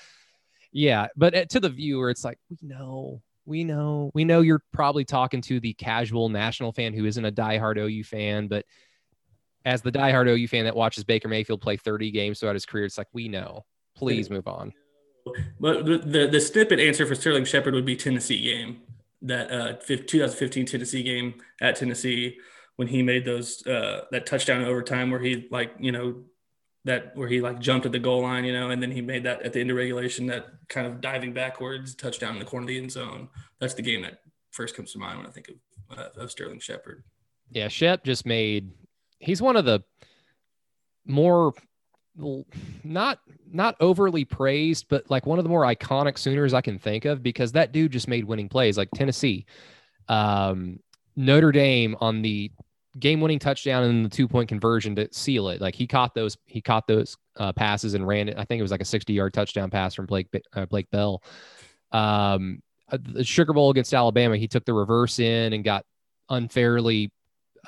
yeah. 0.71 1.07
But 1.17 1.35
uh, 1.35 1.45
to 1.47 1.59
the 1.59 1.67
viewer, 1.67 2.09
it's 2.09 2.23
like, 2.23 2.39
we 2.49 2.55
know 2.61 3.21
we 3.45 3.63
know 3.63 4.11
we 4.13 4.23
know 4.25 4.41
you're 4.41 4.63
probably 4.73 5.05
talking 5.05 5.41
to 5.41 5.59
the 5.59 5.73
casual 5.73 6.29
national 6.29 6.71
fan 6.71 6.93
who 6.93 7.05
isn't 7.05 7.23
a 7.23 7.31
diehard 7.31 7.77
OU 7.77 8.03
fan, 8.03 8.47
but 8.47 8.65
as 9.65 9.81
the 9.81 9.91
diehard 9.91 10.27
OU 10.27 10.47
fan 10.47 10.65
that 10.65 10.75
watches 10.75 11.03
Baker 11.03 11.27
Mayfield 11.27 11.61
play 11.61 11.77
30 11.77 12.11
games 12.11 12.39
throughout 12.39 12.55
his 12.55 12.65
career, 12.65 12.85
it's 12.85 12.97
like 12.97 13.07
we 13.13 13.27
know. 13.27 13.65
Please 13.95 14.29
move 14.29 14.47
on. 14.47 14.73
But 15.59 15.85
the, 15.85 16.27
the, 16.31 16.39
snippet 16.39 16.79
answer 16.79 17.05
for 17.05 17.15
Sterling 17.15 17.45
Shepard 17.45 17.73
would 17.73 17.85
be 17.85 17.95
Tennessee 17.95 18.43
game 18.43 18.81
that 19.21 19.51
uh 19.51 19.73
2015 19.73 20.65
Tennessee 20.65 21.01
game 21.01 21.35
at 21.61 21.75
Tennessee 21.77 22.37
when 22.75 22.87
he 22.87 23.01
made 23.01 23.25
those 23.25 23.65
uh 23.65 24.01
that 24.11 24.25
touchdown 24.25 24.63
overtime 24.63 25.09
where 25.09 25.21
he 25.21 25.47
like 25.49 25.73
you 25.79 25.91
know 25.91 26.23
that 26.85 27.15
where 27.15 27.27
he 27.27 27.41
like 27.41 27.59
jumped 27.59 27.85
at 27.85 27.91
the 27.91 27.99
goal 27.99 28.21
line 28.21 28.45
you 28.45 28.53
know 28.53 28.69
and 28.69 28.81
then 28.81 28.91
he 28.91 29.01
made 29.01 29.23
that 29.23 29.41
at 29.41 29.51
the 29.53 29.59
end 29.59 29.69
of 29.69 29.77
regulation 29.77 30.25
that 30.25 30.47
kind 30.69 30.87
of 30.87 31.01
diving 31.01 31.33
backwards 31.33 31.93
touchdown 31.95 32.33
in 32.33 32.39
the 32.39 32.45
corner 32.45 32.63
of 32.63 32.67
the 32.67 32.77
end 32.77 32.91
zone 32.91 33.27
that's 33.59 33.73
the 33.73 33.81
game 33.81 34.01
that 34.01 34.19
first 34.55 34.75
comes 34.75 34.93
to 34.93 34.97
mind 34.97 35.17
when 35.17 35.27
I 35.27 35.31
think 35.31 35.49
of 35.49 35.55
uh, 35.97 36.09
of 36.17 36.31
Sterling 36.31 36.59
Shepard. 36.59 37.03
Yeah, 37.51 37.67
Shep 37.67 38.03
just 38.03 38.25
made. 38.25 38.71
He's 39.19 39.41
one 39.41 39.55
of 39.55 39.65
the 39.65 39.83
more 41.05 41.53
not 42.83 43.19
not 43.51 43.75
overly 43.79 44.25
praised, 44.25 44.87
but 44.89 45.09
like 45.11 45.25
one 45.25 45.37
of 45.37 45.43
the 45.43 45.49
more 45.49 45.63
iconic 45.63 46.17
Sooners 46.17 46.53
I 46.53 46.61
can 46.61 46.79
think 46.79 47.05
of 47.05 47.21
because 47.21 47.51
that 47.51 47.71
dude 47.71 47.91
just 47.91 48.07
made 48.07 48.25
winning 48.25 48.49
plays 48.49 48.77
like 48.77 48.89
Tennessee, 48.95 49.45
um, 50.07 50.79
Notre 51.15 51.51
Dame 51.51 51.95
on 51.99 52.21
the 52.21 52.51
game-winning 52.99 53.39
touchdown 53.39 53.83
and 53.83 54.05
the 54.05 54.09
two-point 54.09 54.49
conversion 54.49 54.95
to 54.95 55.07
seal 55.11 55.49
it. 55.49 55.61
Like 55.61 55.75
he 55.75 55.87
caught 55.87 56.13
those 56.15 56.37
he 56.45 56.61
caught 56.61 56.87
those 56.87 57.17
uh, 57.37 57.53
passes 57.53 57.93
and 57.93 58.07
ran 58.07 58.29
it. 58.29 58.37
I 58.37 58.45
think 58.45 58.59
it 58.59 58.63
was 58.63 58.71
like 58.71 58.81
a 58.81 58.85
60-yard 58.85 59.33
touchdown 59.33 59.69
pass 59.69 59.93
from 59.93 60.05
Blake 60.05 60.27
uh, 60.53 60.65
Blake 60.65 60.89
Bell. 60.91 61.21
Um, 61.91 62.61
uh, 62.91 62.97
the 63.01 63.23
Sugar 63.23 63.53
Bowl 63.53 63.71
against 63.71 63.93
Alabama, 63.93 64.37
he 64.37 64.47
took 64.47 64.65
the 64.65 64.73
reverse 64.73 65.19
in 65.19 65.53
and 65.53 65.63
got 65.63 65.85
unfairly 66.29 67.11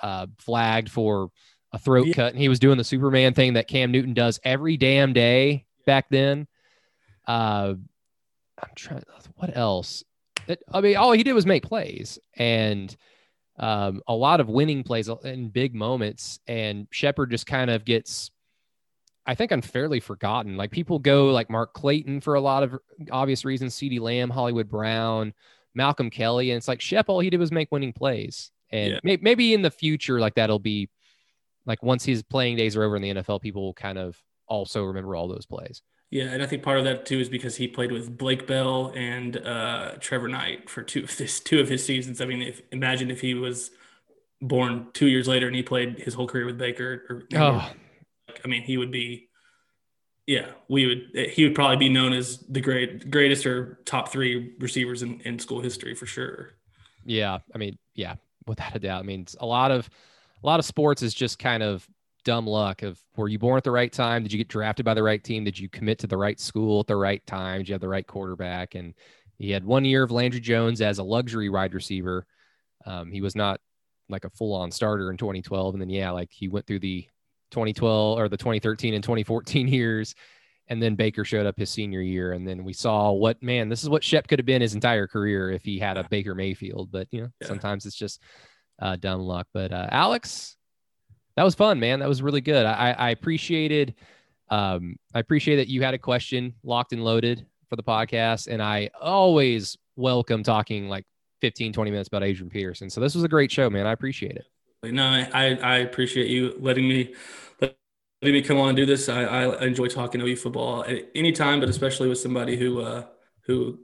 uh, 0.01 0.27
flagged 0.37 0.89
for 0.89 1.29
a 1.71 1.79
throat 1.79 2.07
yeah. 2.07 2.13
cut, 2.13 2.33
and 2.33 2.41
he 2.41 2.49
was 2.49 2.59
doing 2.59 2.77
the 2.77 2.83
Superman 2.83 3.33
thing 3.33 3.53
that 3.53 3.67
Cam 3.67 3.91
Newton 3.91 4.13
does 4.13 4.39
every 4.43 4.77
damn 4.77 5.13
day 5.13 5.65
back 5.85 6.05
then. 6.09 6.47
Uh, 7.27 7.73
I'm 8.61 8.69
trying. 8.75 9.03
What 9.35 9.55
else? 9.55 10.03
It, 10.47 10.63
I 10.71 10.81
mean, 10.81 10.95
all 10.95 11.11
he 11.11 11.23
did 11.23 11.33
was 11.33 11.45
make 11.45 11.63
plays 11.63 12.19
and 12.35 12.95
um, 13.57 14.01
a 14.07 14.13
lot 14.13 14.39
of 14.39 14.49
winning 14.49 14.83
plays 14.83 15.09
in 15.23 15.49
big 15.49 15.73
moments. 15.73 16.39
And 16.47 16.87
Shepard 16.91 17.31
just 17.31 17.47
kind 17.47 17.69
of 17.69 17.85
gets, 17.85 18.31
I 19.25 19.35
think, 19.35 19.51
unfairly 19.51 19.99
forgotten. 19.99 20.57
Like 20.57 20.71
people 20.71 20.99
go 20.99 21.27
like 21.27 21.49
Mark 21.49 21.73
Clayton 21.73 22.21
for 22.21 22.35
a 22.35 22.41
lot 22.41 22.63
of 22.63 22.77
obvious 23.11 23.45
reasons, 23.45 23.75
CeeDee 23.75 23.99
Lamb, 23.99 24.29
Hollywood 24.29 24.69
Brown, 24.69 25.33
Malcolm 25.73 26.09
Kelly, 26.09 26.51
and 26.51 26.57
it's 26.57 26.67
like 26.67 26.81
Shep. 26.81 27.09
All 27.09 27.19
he 27.19 27.29
did 27.29 27.39
was 27.39 27.51
make 27.51 27.71
winning 27.71 27.93
plays. 27.93 28.51
And 28.69 28.93
yeah. 28.93 28.99
may, 29.03 29.17
maybe 29.21 29.53
in 29.53 29.61
the 29.61 29.71
future, 29.71 30.19
like 30.19 30.35
that'll 30.35 30.59
be 30.59 30.89
like 31.65 31.81
once 31.83 32.03
his 32.05 32.23
playing 32.23 32.57
days 32.57 32.75
are 32.75 32.83
over 32.83 32.95
in 32.95 33.01
the 33.01 33.13
NFL, 33.15 33.41
people 33.41 33.63
will 33.63 33.73
kind 33.73 33.97
of 33.97 34.21
also 34.47 34.83
remember 34.83 35.15
all 35.15 35.27
those 35.27 35.45
plays. 35.45 35.81
Yeah, 36.09 36.25
and 36.25 36.41
I 36.41 36.45
think 36.45 36.63
part 36.63 36.77
of 36.77 36.85
that 36.85 37.05
too 37.05 37.19
is 37.19 37.27
because 37.27 37.57
he 37.57 37.67
played 37.67 37.91
with 37.91 38.17
Blake 38.17 38.47
Bell 38.47 38.93
and 38.95 39.35
uh, 39.37 39.95
Trevor 39.99 40.29
Knight 40.29 40.69
for 40.69 40.81
two 40.81 41.03
of 41.03 41.17
his 41.17 41.39
two 41.41 41.59
of 41.59 41.67
his 41.67 41.85
seasons. 41.85 42.21
I 42.21 42.25
mean, 42.25 42.41
if 42.41 42.61
imagine 42.71 43.11
if 43.11 43.19
he 43.19 43.33
was 43.33 43.71
born 44.41 44.87
two 44.93 45.07
years 45.07 45.27
later 45.27 45.47
and 45.47 45.55
he 45.55 45.63
played 45.63 45.99
his 45.99 46.13
whole 46.13 46.27
career 46.27 46.45
with 46.45 46.57
Baker. 46.57 47.03
Or, 47.09 47.23
oh. 47.35 47.71
I 48.43 48.47
mean, 48.47 48.63
he 48.63 48.77
would 48.77 48.91
be. 48.91 49.29
Yeah, 50.25 50.51
we 50.67 50.85
would. 50.85 51.29
He 51.29 51.45
would 51.45 51.55
probably 51.55 51.77
be 51.77 51.89
known 51.89 52.11
as 52.11 52.39
the 52.49 52.59
great 52.59 53.09
greatest 53.09 53.45
or 53.45 53.79
top 53.85 54.09
three 54.09 54.55
receivers 54.59 55.01
in, 55.01 55.21
in 55.21 55.39
school 55.39 55.61
history 55.61 55.95
for 55.95 56.05
sure. 56.05 56.51
Yeah, 57.05 57.39
I 57.55 57.57
mean, 57.57 57.77
yeah, 57.95 58.15
without 58.45 58.75
a 58.75 58.79
doubt. 58.79 58.99
I 58.99 59.03
mean, 59.03 59.25
a 59.39 59.45
lot 59.45 59.71
of 59.71 59.89
a 60.43 60.45
lot 60.45 60.59
of 60.59 60.65
sports 60.65 61.01
is 61.01 61.13
just 61.13 61.39
kind 61.39 61.63
of 61.63 61.87
dumb 62.27 62.45
luck 62.45 62.83
of 62.83 63.01
were 63.15 63.29
you 63.29 63.39
born 63.39 63.55
at 63.55 63.63
the 63.63 63.71
right 63.71 63.91
time? 63.91 64.21
Did 64.21 64.33
you 64.33 64.37
get 64.37 64.49
drafted 64.49 64.85
by 64.85 64.93
the 64.93 65.01
right 65.01 65.23
team? 65.23 65.45
Did 65.45 65.57
you 65.57 65.69
commit 65.69 65.97
to 65.99 66.07
the 66.07 66.17
right 66.17 66.37
school 66.37 66.81
at 66.81 66.87
the 66.87 66.97
right 66.97 67.25
time? 67.25 67.59
Did 67.59 67.69
you 67.69 67.73
have 67.73 67.81
the 67.81 67.87
right 67.87 68.05
quarterback? 68.05 68.75
And 68.75 68.93
he 69.39 69.49
had 69.49 69.63
one 69.63 69.85
year 69.85 70.03
of 70.03 70.11
Landry 70.11 70.41
Jones 70.41 70.81
as 70.81 70.99
a 70.99 71.03
luxury 71.03 71.47
wide 71.47 71.73
receiver. 71.73 72.25
Um, 72.85 73.11
he 73.11 73.21
was 73.21 73.33
not 73.33 73.61
like 74.09 74.25
a 74.25 74.29
full 74.29 74.53
on 74.53 74.71
starter 74.71 75.09
in 75.09 75.15
2012. 75.15 75.75
And 75.75 75.81
then, 75.81 75.89
yeah, 75.89 76.11
like 76.11 76.29
he 76.29 76.49
went 76.49 76.67
through 76.67 76.79
the 76.79 77.07
2012 77.51 78.19
or 78.19 78.27
the 78.27 78.35
2013 78.35 78.93
and 78.93 79.01
2014 79.01 79.67
years. 79.69 80.13
And 80.67 80.83
then 80.83 80.95
Baker 80.95 81.23
showed 81.23 81.45
up 81.45 81.57
his 81.57 81.69
senior 81.69 82.01
year. 82.01 82.33
And 82.33 82.45
then 82.45 82.65
we 82.65 82.73
saw 82.73 83.13
what, 83.13 83.41
man, 83.41 83.69
this 83.69 83.83
is 83.83 83.89
what 83.89 84.03
Shep 84.03 84.27
could 84.27 84.39
have 84.39 84.45
been 84.45 84.61
his 84.61 84.75
entire 84.75 85.07
career 85.07 85.49
if 85.49 85.63
he 85.63 85.79
had 85.79 85.95
a 85.95 86.03
Baker 86.03 86.35
Mayfield. 86.35 86.91
But, 86.91 87.07
you 87.09 87.21
know, 87.21 87.29
yeah. 87.39 87.47
sometimes 87.47 87.85
it's 87.85 87.95
just 87.95 88.21
uh, 88.81 88.97
dumb 88.97 89.21
luck. 89.21 89.47
But 89.53 89.71
uh, 89.71 89.87
Alex, 89.89 90.56
that 91.37 91.43
was 91.43 91.53
fun, 91.53 91.79
man. 91.79 91.99
That 91.99 92.09
was 92.09 92.23
really 92.23 92.41
good. 92.41 92.65
I, 92.65 92.93
I 92.93 93.09
appreciated, 93.11 93.93
um, 94.49 94.97
I 95.13 95.19
appreciate 95.19 95.57
that 95.57 95.67
you 95.67 95.83
had 95.83 95.93
a 95.93 95.99
question 95.99 96.55
locked 96.63 96.93
and 96.93 97.03
loaded 97.03 97.45
for 97.69 97.75
the 97.75 97.83
podcast. 97.83 98.47
And 98.47 98.61
I 98.61 98.89
always 98.99 99.77
welcome 99.95 100.41
talking 100.41 100.89
like 100.89 101.05
15, 101.41 101.73
20 101.73 101.91
minutes 101.91 102.07
about 102.07 102.23
Adrian 102.23 102.49
Peterson. 102.49 102.89
So 102.89 102.99
this 102.99 103.13
was 103.13 103.23
a 103.23 103.27
great 103.27 103.51
show, 103.51 103.69
man. 103.69 103.85
I 103.85 103.91
appreciate 103.91 104.35
it. 104.35 104.47
No, 104.91 105.05
I, 105.05 105.55
I 105.61 105.77
appreciate 105.77 106.27
you 106.27 106.55
letting 106.59 106.87
me 106.87 107.13
letting 107.61 107.75
me 108.23 108.41
come 108.41 108.57
on 108.57 108.69
and 108.69 108.77
do 108.77 108.87
this. 108.87 109.07
I, 109.07 109.23
I 109.23 109.63
enjoy 109.63 109.87
talking 109.87 110.21
OU 110.21 110.37
football 110.37 110.83
at 110.85 111.09
any 111.13 111.31
time, 111.31 111.59
but 111.59 111.69
especially 111.69 112.09
with 112.09 112.17
somebody 112.17 112.57
who 112.57 112.81
uh, 112.81 113.03
who 113.41 113.79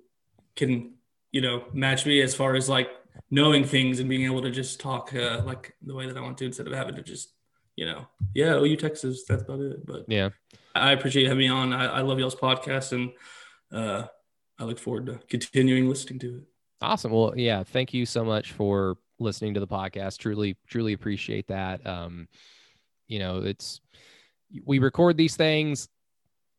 can 0.55 0.93
you 1.31 1.41
know 1.41 1.65
match 1.71 2.05
me 2.05 2.21
as 2.21 2.33
far 2.33 2.55
as 2.55 2.67
like 2.67 2.89
knowing 3.29 3.63
things 3.63 3.99
and 3.99 4.09
being 4.09 4.25
able 4.25 4.41
to 4.41 4.51
just 4.51 4.79
talk 4.79 5.13
uh, 5.15 5.41
like 5.43 5.75
the 5.81 5.93
way 5.93 6.07
that 6.07 6.17
I 6.17 6.21
want 6.21 6.37
to 6.37 6.45
instead 6.45 6.67
of 6.67 6.73
having 6.73 6.95
to 6.95 7.01
just, 7.01 7.32
you 7.75 7.85
know, 7.85 8.07
yeah, 8.33 8.55
OU 8.55 8.75
Texas, 8.77 9.23
that's 9.27 9.43
about 9.43 9.59
it. 9.59 9.85
But 9.85 10.05
yeah, 10.07 10.29
I 10.75 10.91
appreciate 10.91 11.25
having 11.25 11.39
me 11.39 11.47
on. 11.49 11.73
I, 11.73 11.85
I 11.85 12.01
love 12.01 12.19
y'all's 12.19 12.35
podcast 12.35 12.91
and 12.91 13.11
uh, 13.71 14.07
I 14.59 14.63
look 14.63 14.79
forward 14.79 15.07
to 15.07 15.19
continuing 15.29 15.89
listening 15.89 16.19
to 16.19 16.37
it. 16.37 16.43
Awesome. 16.81 17.11
Well, 17.11 17.33
yeah, 17.35 17.63
thank 17.63 17.93
you 17.93 18.05
so 18.05 18.23
much 18.25 18.51
for 18.51 18.97
listening 19.19 19.53
to 19.53 19.59
the 19.59 19.67
podcast. 19.67 20.17
Truly, 20.17 20.57
truly 20.67 20.93
appreciate 20.93 21.47
that. 21.47 21.85
Um, 21.87 22.27
you 23.07 23.19
know, 23.19 23.37
it's 23.37 23.81
we 24.65 24.79
record 24.79 25.17
these 25.17 25.35
things 25.35 25.87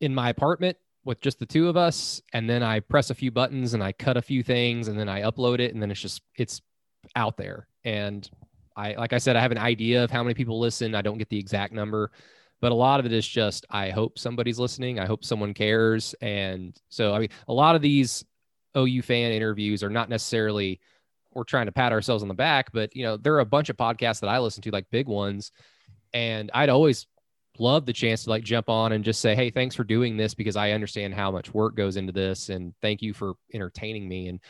in 0.00 0.14
my 0.14 0.30
apartment 0.30 0.76
with 1.04 1.20
just 1.20 1.38
the 1.38 1.46
two 1.46 1.68
of 1.68 1.76
us 1.76 2.22
and 2.32 2.48
then 2.48 2.62
I 2.62 2.80
press 2.80 3.10
a 3.10 3.14
few 3.14 3.30
buttons 3.30 3.74
and 3.74 3.82
I 3.82 3.92
cut 3.92 4.16
a 4.16 4.22
few 4.22 4.42
things 4.42 4.88
and 4.88 4.98
then 4.98 5.08
I 5.08 5.22
upload 5.22 5.60
it 5.60 5.72
and 5.72 5.82
then 5.82 5.90
it's 5.90 6.00
just 6.00 6.22
it's 6.36 6.60
out 7.14 7.36
there. 7.36 7.68
And 7.84 8.28
I 8.76 8.94
like 8.94 9.12
I 9.12 9.18
said 9.18 9.36
I 9.36 9.40
have 9.40 9.52
an 9.52 9.58
idea 9.58 10.04
of 10.04 10.10
how 10.10 10.22
many 10.22 10.34
people 10.34 10.58
listen. 10.58 10.94
I 10.94 11.02
don't 11.02 11.18
get 11.18 11.28
the 11.28 11.38
exact 11.38 11.72
number, 11.72 12.10
but 12.60 12.72
a 12.72 12.74
lot 12.74 13.00
of 13.00 13.06
it 13.06 13.12
is 13.12 13.26
just 13.26 13.66
I 13.70 13.90
hope 13.90 14.18
somebody's 14.18 14.58
listening. 14.58 14.98
I 14.98 15.06
hope 15.06 15.24
someone 15.24 15.54
cares. 15.54 16.14
And 16.20 16.78
so 16.88 17.14
I 17.14 17.18
mean 17.18 17.30
a 17.48 17.52
lot 17.52 17.76
of 17.76 17.82
these 17.82 18.24
OU 18.76 19.02
fan 19.02 19.32
interviews 19.32 19.82
are 19.82 19.90
not 19.90 20.08
necessarily 20.08 20.80
we're 21.34 21.44
trying 21.44 21.66
to 21.66 21.72
pat 21.72 21.92
ourselves 21.92 22.22
on 22.22 22.28
the 22.28 22.34
back, 22.34 22.72
but 22.72 22.94
you 22.94 23.02
know, 23.02 23.16
there 23.16 23.34
are 23.34 23.40
a 23.40 23.46
bunch 23.46 23.68
of 23.68 23.76
podcasts 23.76 24.20
that 24.20 24.28
I 24.28 24.38
listen 24.38 24.62
to, 24.62 24.70
like 24.70 24.86
big 24.90 25.08
ones. 25.08 25.52
And 26.12 26.50
I'd 26.54 26.68
always 26.68 27.06
love 27.58 27.86
the 27.86 27.92
chance 27.92 28.24
to 28.24 28.30
like 28.30 28.44
jump 28.44 28.68
on 28.68 28.92
and 28.92 29.04
just 29.04 29.20
say, 29.20 29.34
Hey, 29.34 29.50
thanks 29.50 29.74
for 29.74 29.84
doing 29.84 30.16
this 30.16 30.34
because 30.34 30.56
I 30.56 30.72
understand 30.72 31.14
how 31.14 31.30
much 31.30 31.52
work 31.52 31.76
goes 31.76 31.96
into 31.96 32.12
this. 32.12 32.48
And 32.48 32.72
thank 32.82 33.02
you 33.02 33.12
for 33.12 33.34
entertaining 33.52 34.08
me. 34.08 34.28
And 34.28 34.40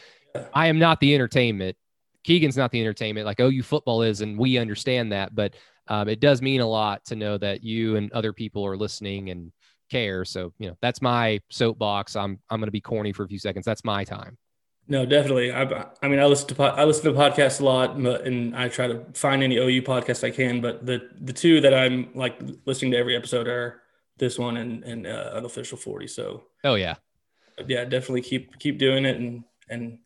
I 0.53 0.69
am 0.69 0.79
not 0.79 1.01
the 1.01 1.15
entertainment. 1.15 1.77
Keegan's 2.25 2.57
not 2.57 2.71
the 2.71 2.81
entertainment 2.81 3.27
like 3.27 3.41
OU 3.41 3.63
football 3.63 4.03
is. 4.03 4.21
And 4.21 4.39
we 4.39 4.59
understand 4.59 5.13
that. 5.13 5.35
But 5.35 5.55
um, 5.89 6.09
it 6.09 6.21
does 6.21 6.43
mean 6.43 6.61
a 6.61 6.67
lot 6.67 7.05
to 7.07 7.17
know 7.17 7.39
that 7.39 7.63
you 7.63 7.97
and 7.97 8.11
other 8.13 8.33
people 8.33 8.65
are 8.67 8.77
listening 8.77 9.31
and 9.31 9.53
care. 9.91 10.25
So, 10.25 10.53
you 10.59 10.69
know, 10.69 10.77
that's 10.81 11.03
my 11.03 11.41
soapbox. 11.51 12.17
I'm, 12.17 12.41
I'm 12.51 12.59
going 12.61 12.67
to 12.67 12.73
be 12.73 12.81
corny 12.81 13.13
for 13.13 13.25
a 13.25 13.29
few 13.29 13.39
seconds. 13.39 13.67
That's 13.67 13.85
my 13.85 14.05
time. 14.05 14.39
No, 14.87 15.07
definitely. 15.07 15.53
I, 15.53 15.87
I 16.03 16.09
mean, 16.09 16.19
I 16.21 16.27
listen 16.27 16.49
to 16.49 16.63
I 16.63 16.85
listen 16.85 17.11
to 17.11 17.19
podcasts 17.19 17.61
a 17.61 17.65
lot, 17.65 17.97
and 17.97 18.55
I 18.55 18.69
try 18.69 18.87
to 18.87 19.03
find 19.15 19.43
any 19.43 19.57
OU 19.57 19.81
podcast 19.81 20.25
I 20.25 20.31
can. 20.31 20.61
But 20.61 20.85
the 20.85 21.09
the 21.19 21.33
two 21.33 21.63
that 21.63 21.73
I'm 21.73 22.11
like 22.15 22.39
listening 22.67 22.91
to 22.91 22.99
every 22.99 23.17
episode 23.17 23.49
are 23.49 23.81
this 24.19 24.39
one 24.39 24.59
and 24.59 24.85
and 24.85 25.07
uh, 25.07 25.31
unofficial 25.33 25.79
forty. 25.79 26.07
So 26.07 26.45
oh 26.65 26.75
yeah, 26.75 26.97
yeah, 27.67 27.85
definitely 27.87 28.21
keep 28.21 28.59
keep 28.59 28.77
doing 28.77 29.07
it 29.07 29.17
and 29.17 29.45
and 29.71 30.01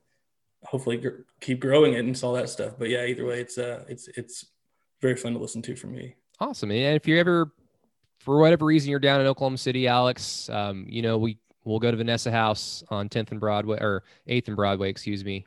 hopefully 0.65 0.97
gr- 0.97 1.23
keep 1.41 1.61
growing 1.61 1.95
it 1.95 2.01
and 2.01 2.21
all 2.23 2.35
that 2.35 2.49
stuff. 2.49 2.75
But 2.79 2.89
yeah, 2.89 3.05
either 3.05 3.27
way, 3.27 3.41
it's 3.41 3.59
uh 3.59 3.85
it's 3.89 4.09
it's 4.09 4.47
very 5.01 5.17
fun 5.17 5.33
to 5.35 5.39
listen 5.39 5.63
to 5.63 5.77
for 5.77 5.87
me. 5.87 6.17
Awesome, 6.41 6.71
and 6.71 6.97
if 6.97 7.07
you're 7.07 7.19
ever 7.19 7.53
for 8.21 8.39
whatever 8.39 8.67
reason 8.67 8.91
you're 8.91 8.99
down 8.99 9.21
in 9.21 9.27
Oklahoma 9.27 9.59
City, 9.59 9.87
Alex, 9.87 10.49
um, 10.51 10.87
you 10.89 11.03
know 11.03 11.19
we 11.19 11.39
we'll 11.65 11.79
go 11.79 11.91
to 11.91 11.97
Vanessa 11.97 12.31
House 12.31 12.83
on 12.89 13.09
10th 13.09 13.31
and 13.31 13.41
Broadway 13.41 13.79
or 13.79 14.03
8th 14.27 14.49
and 14.49 14.57
Broadway, 14.57 14.89
excuse 14.89 15.25
me, 15.25 15.45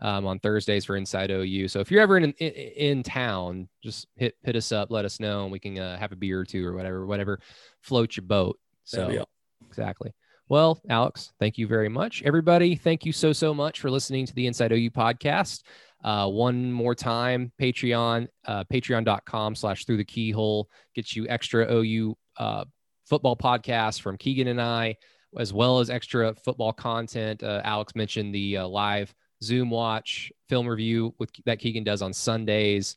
um, 0.00 0.26
on 0.26 0.40
Thursdays 0.40 0.84
for 0.84 0.96
Inside 0.96 1.30
OU. 1.30 1.68
So 1.68 1.78
if 1.78 1.90
you're 1.90 2.02
ever 2.02 2.16
in, 2.16 2.24
in, 2.24 2.52
in 2.52 3.02
town, 3.02 3.68
just 3.82 4.08
hit 4.16 4.34
hit 4.42 4.56
us 4.56 4.72
up, 4.72 4.90
let 4.90 5.04
us 5.04 5.20
know, 5.20 5.44
and 5.44 5.52
we 5.52 5.58
can 5.58 5.78
uh, 5.78 5.98
have 5.98 6.12
a 6.12 6.16
beer 6.16 6.40
or 6.40 6.44
two 6.44 6.66
or 6.66 6.74
whatever, 6.74 7.06
whatever 7.06 7.40
float 7.80 8.16
your 8.16 8.24
boat. 8.24 8.58
So 8.84 9.24
exactly. 9.68 10.12
Well, 10.52 10.78
Alex, 10.90 11.32
thank 11.38 11.56
you 11.56 11.66
very 11.66 11.88
much. 11.88 12.22
Everybody, 12.26 12.74
thank 12.76 13.06
you 13.06 13.12
so 13.14 13.32
so 13.32 13.54
much 13.54 13.80
for 13.80 13.90
listening 13.90 14.26
to 14.26 14.34
the 14.34 14.46
Inside 14.46 14.70
OU 14.70 14.90
podcast. 14.90 15.62
Uh, 16.04 16.28
one 16.28 16.70
more 16.70 16.94
time, 16.94 17.50
Patreon, 17.58 18.28
uh, 18.44 18.62
patreon.com 18.64 19.54
slash 19.54 19.86
through 19.86 19.96
the 19.96 20.04
keyhole 20.04 20.68
gets 20.94 21.16
you 21.16 21.26
extra 21.26 21.66
OU 21.72 22.14
uh, 22.36 22.66
football 23.06 23.34
podcasts 23.34 23.98
from 23.98 24.18
Keegan 24.18 24.48
and 24.48 24.60
I, 24.60 24.98
as 25.38 25.54
well 25.54 25.78
as 25.78 25.88
extra 25.88 26.34
football 26.44 26.74
content. 26.74 27.42
Uh, 27.42 27.62
Alex 27.64 27.94
mentioned 27.94 28.34
the 28.34 28.58
uh, 28.58 28.68
live 28.68 29.14
Zoom 29.42 29.70
watch 29.70 30.30
film 30.50 30.68
review 30.68 31.14
with 31.18 31.30
that 31.46 31.60
Keegan 31.60 31.82
does 31.82 32.02
on 32.02 32.12
Sundays. 32.12 32.96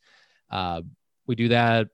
Uh, 0.50 0.82
we 1.26 1.34
do 1.34 1.48
that 1.48 1.88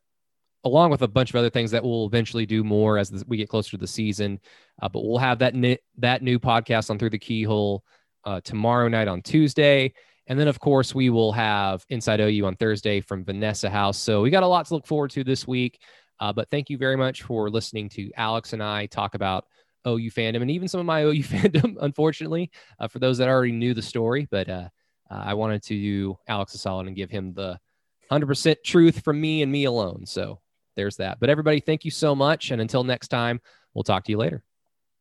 along 0.64 0.90
with 0.90 1.02
a 1.02 1.08
bunch 1.08 1.30
of 1.30 1.36
other 1.36 1.50
things 1.50 1.70
that 1.70 1.82
we'll 1.82 2.06
eventually 2.06 2.46
do 2.46 2.62
more 2.62 2.98
as 2.98 3.24
we 3.26 3.36
get 3.36 3.48
closer 3.48 3.70
to 3.72 3.76
the 3.76 3.86
season. 3.86 4.40
Uh, 4.80 4.88
but 4.88 5.04
we'll 5.04 5.18
have 5.18 5.38
that 5.40 5.54
ni- 5.54 5.78
that 5.98 6.22
new 6.22 6.38
podcast 6.38 6.90
on 6.90 6.98
Through 6.98 7.10
the 7.10 7.18
Keyhole 7.18 7.84
uh, 8.24 8.40
tomorrow 8.40 8.88
night 8.88 9.08
on 9.08 9.22
Tuesday. 9.22 9.92
And 10.28 10.38
then, 10.38 10.48
of 10.48 10.60
course, 10.60 10.94
we 10.94 11.10
will 11.10 11.32
have 11.32 11.84
Inside 11.88 12.20
OU 12.20 12.46
on 12.46 12.56
Thursday 12.56 13.00
from 13.00 13.24
Vanessa 13.24 13.68
House. 13.68 13.98
So 13.98 14.22
we 14.22 14.30
got 14.30 14.44
a 14.44 14.46
lot 14.46 14.66
to 14.66 14.74
look 14.74 14.86
forward 14.86 15.10
to 15.12 15.24
this 15.24 15.46
week. 15.46 15.80
Uh, 16.20 16.32
but 16.32 16.48
thank 16.50 16.70
you 16.70 16.78
very 16.78 16.96
much 16.96 17.22
for 17.22 17.50
listening 17.50 17.88
to 17.88 18.10
Alex 18.16 18.52
and 18.52 18.62
I 18.62 18.86
talk 18.86 19.16
about 19.16 19.46
OU 19.86 20.12
fandom 20.12 20.42
and 20.42 20.50
even 20.50 20.68
some 20.68 20.78
of 20.78 20.86
my 20.86 21.02
OU 21.02 21.24
fandom, 21.24 21.76
unfortunately, 21.80 22.52
uh, 22.78 22.86
for 22.86 23.00
those 23.00 23.18
that 23.18 23.28
already 23.28 23.52
knew 23.52 23.74
the 23.74 23.82
story. 23.82 24.28
But 24.30 24.48
uh, 24.48 24.68
uh, 25.10 25.22
I 25.24 25.34
wanted 25.34 25.64
to 25.64 25.74
do 25.74 26.18
Alex 26.28 26.54
a 26.54 26.58
solid 26.58 26.86
and 26.86 26.94
give 26.94 27.10
him 27.10 27.34
the 27.34 27.58
100% 28.10 28.56
truth 28.64 29.02
from 29.02 29.20
me 29.20 29.42
and 29.42 29.50
me 29.50 29.64
alone. 29.64 30.06
So 30.06 30.38
there's 30.77 30.97
that. 30.97 31.20
But 31.20 31.31
everybody, 31.31 31.61
thank 31.61 31.85
you 31.85 31.91
so 31.91 32.14
much. 32.14 32.51
And 32.51 32.61
until 32.61 32.85
next 32.85 33.09
time, 33.09 33.41
we'll 33.75 33.85
talk 33.85 34.05
to 34.05 34.12
you 34.12 34.18
later. 34.18 34.43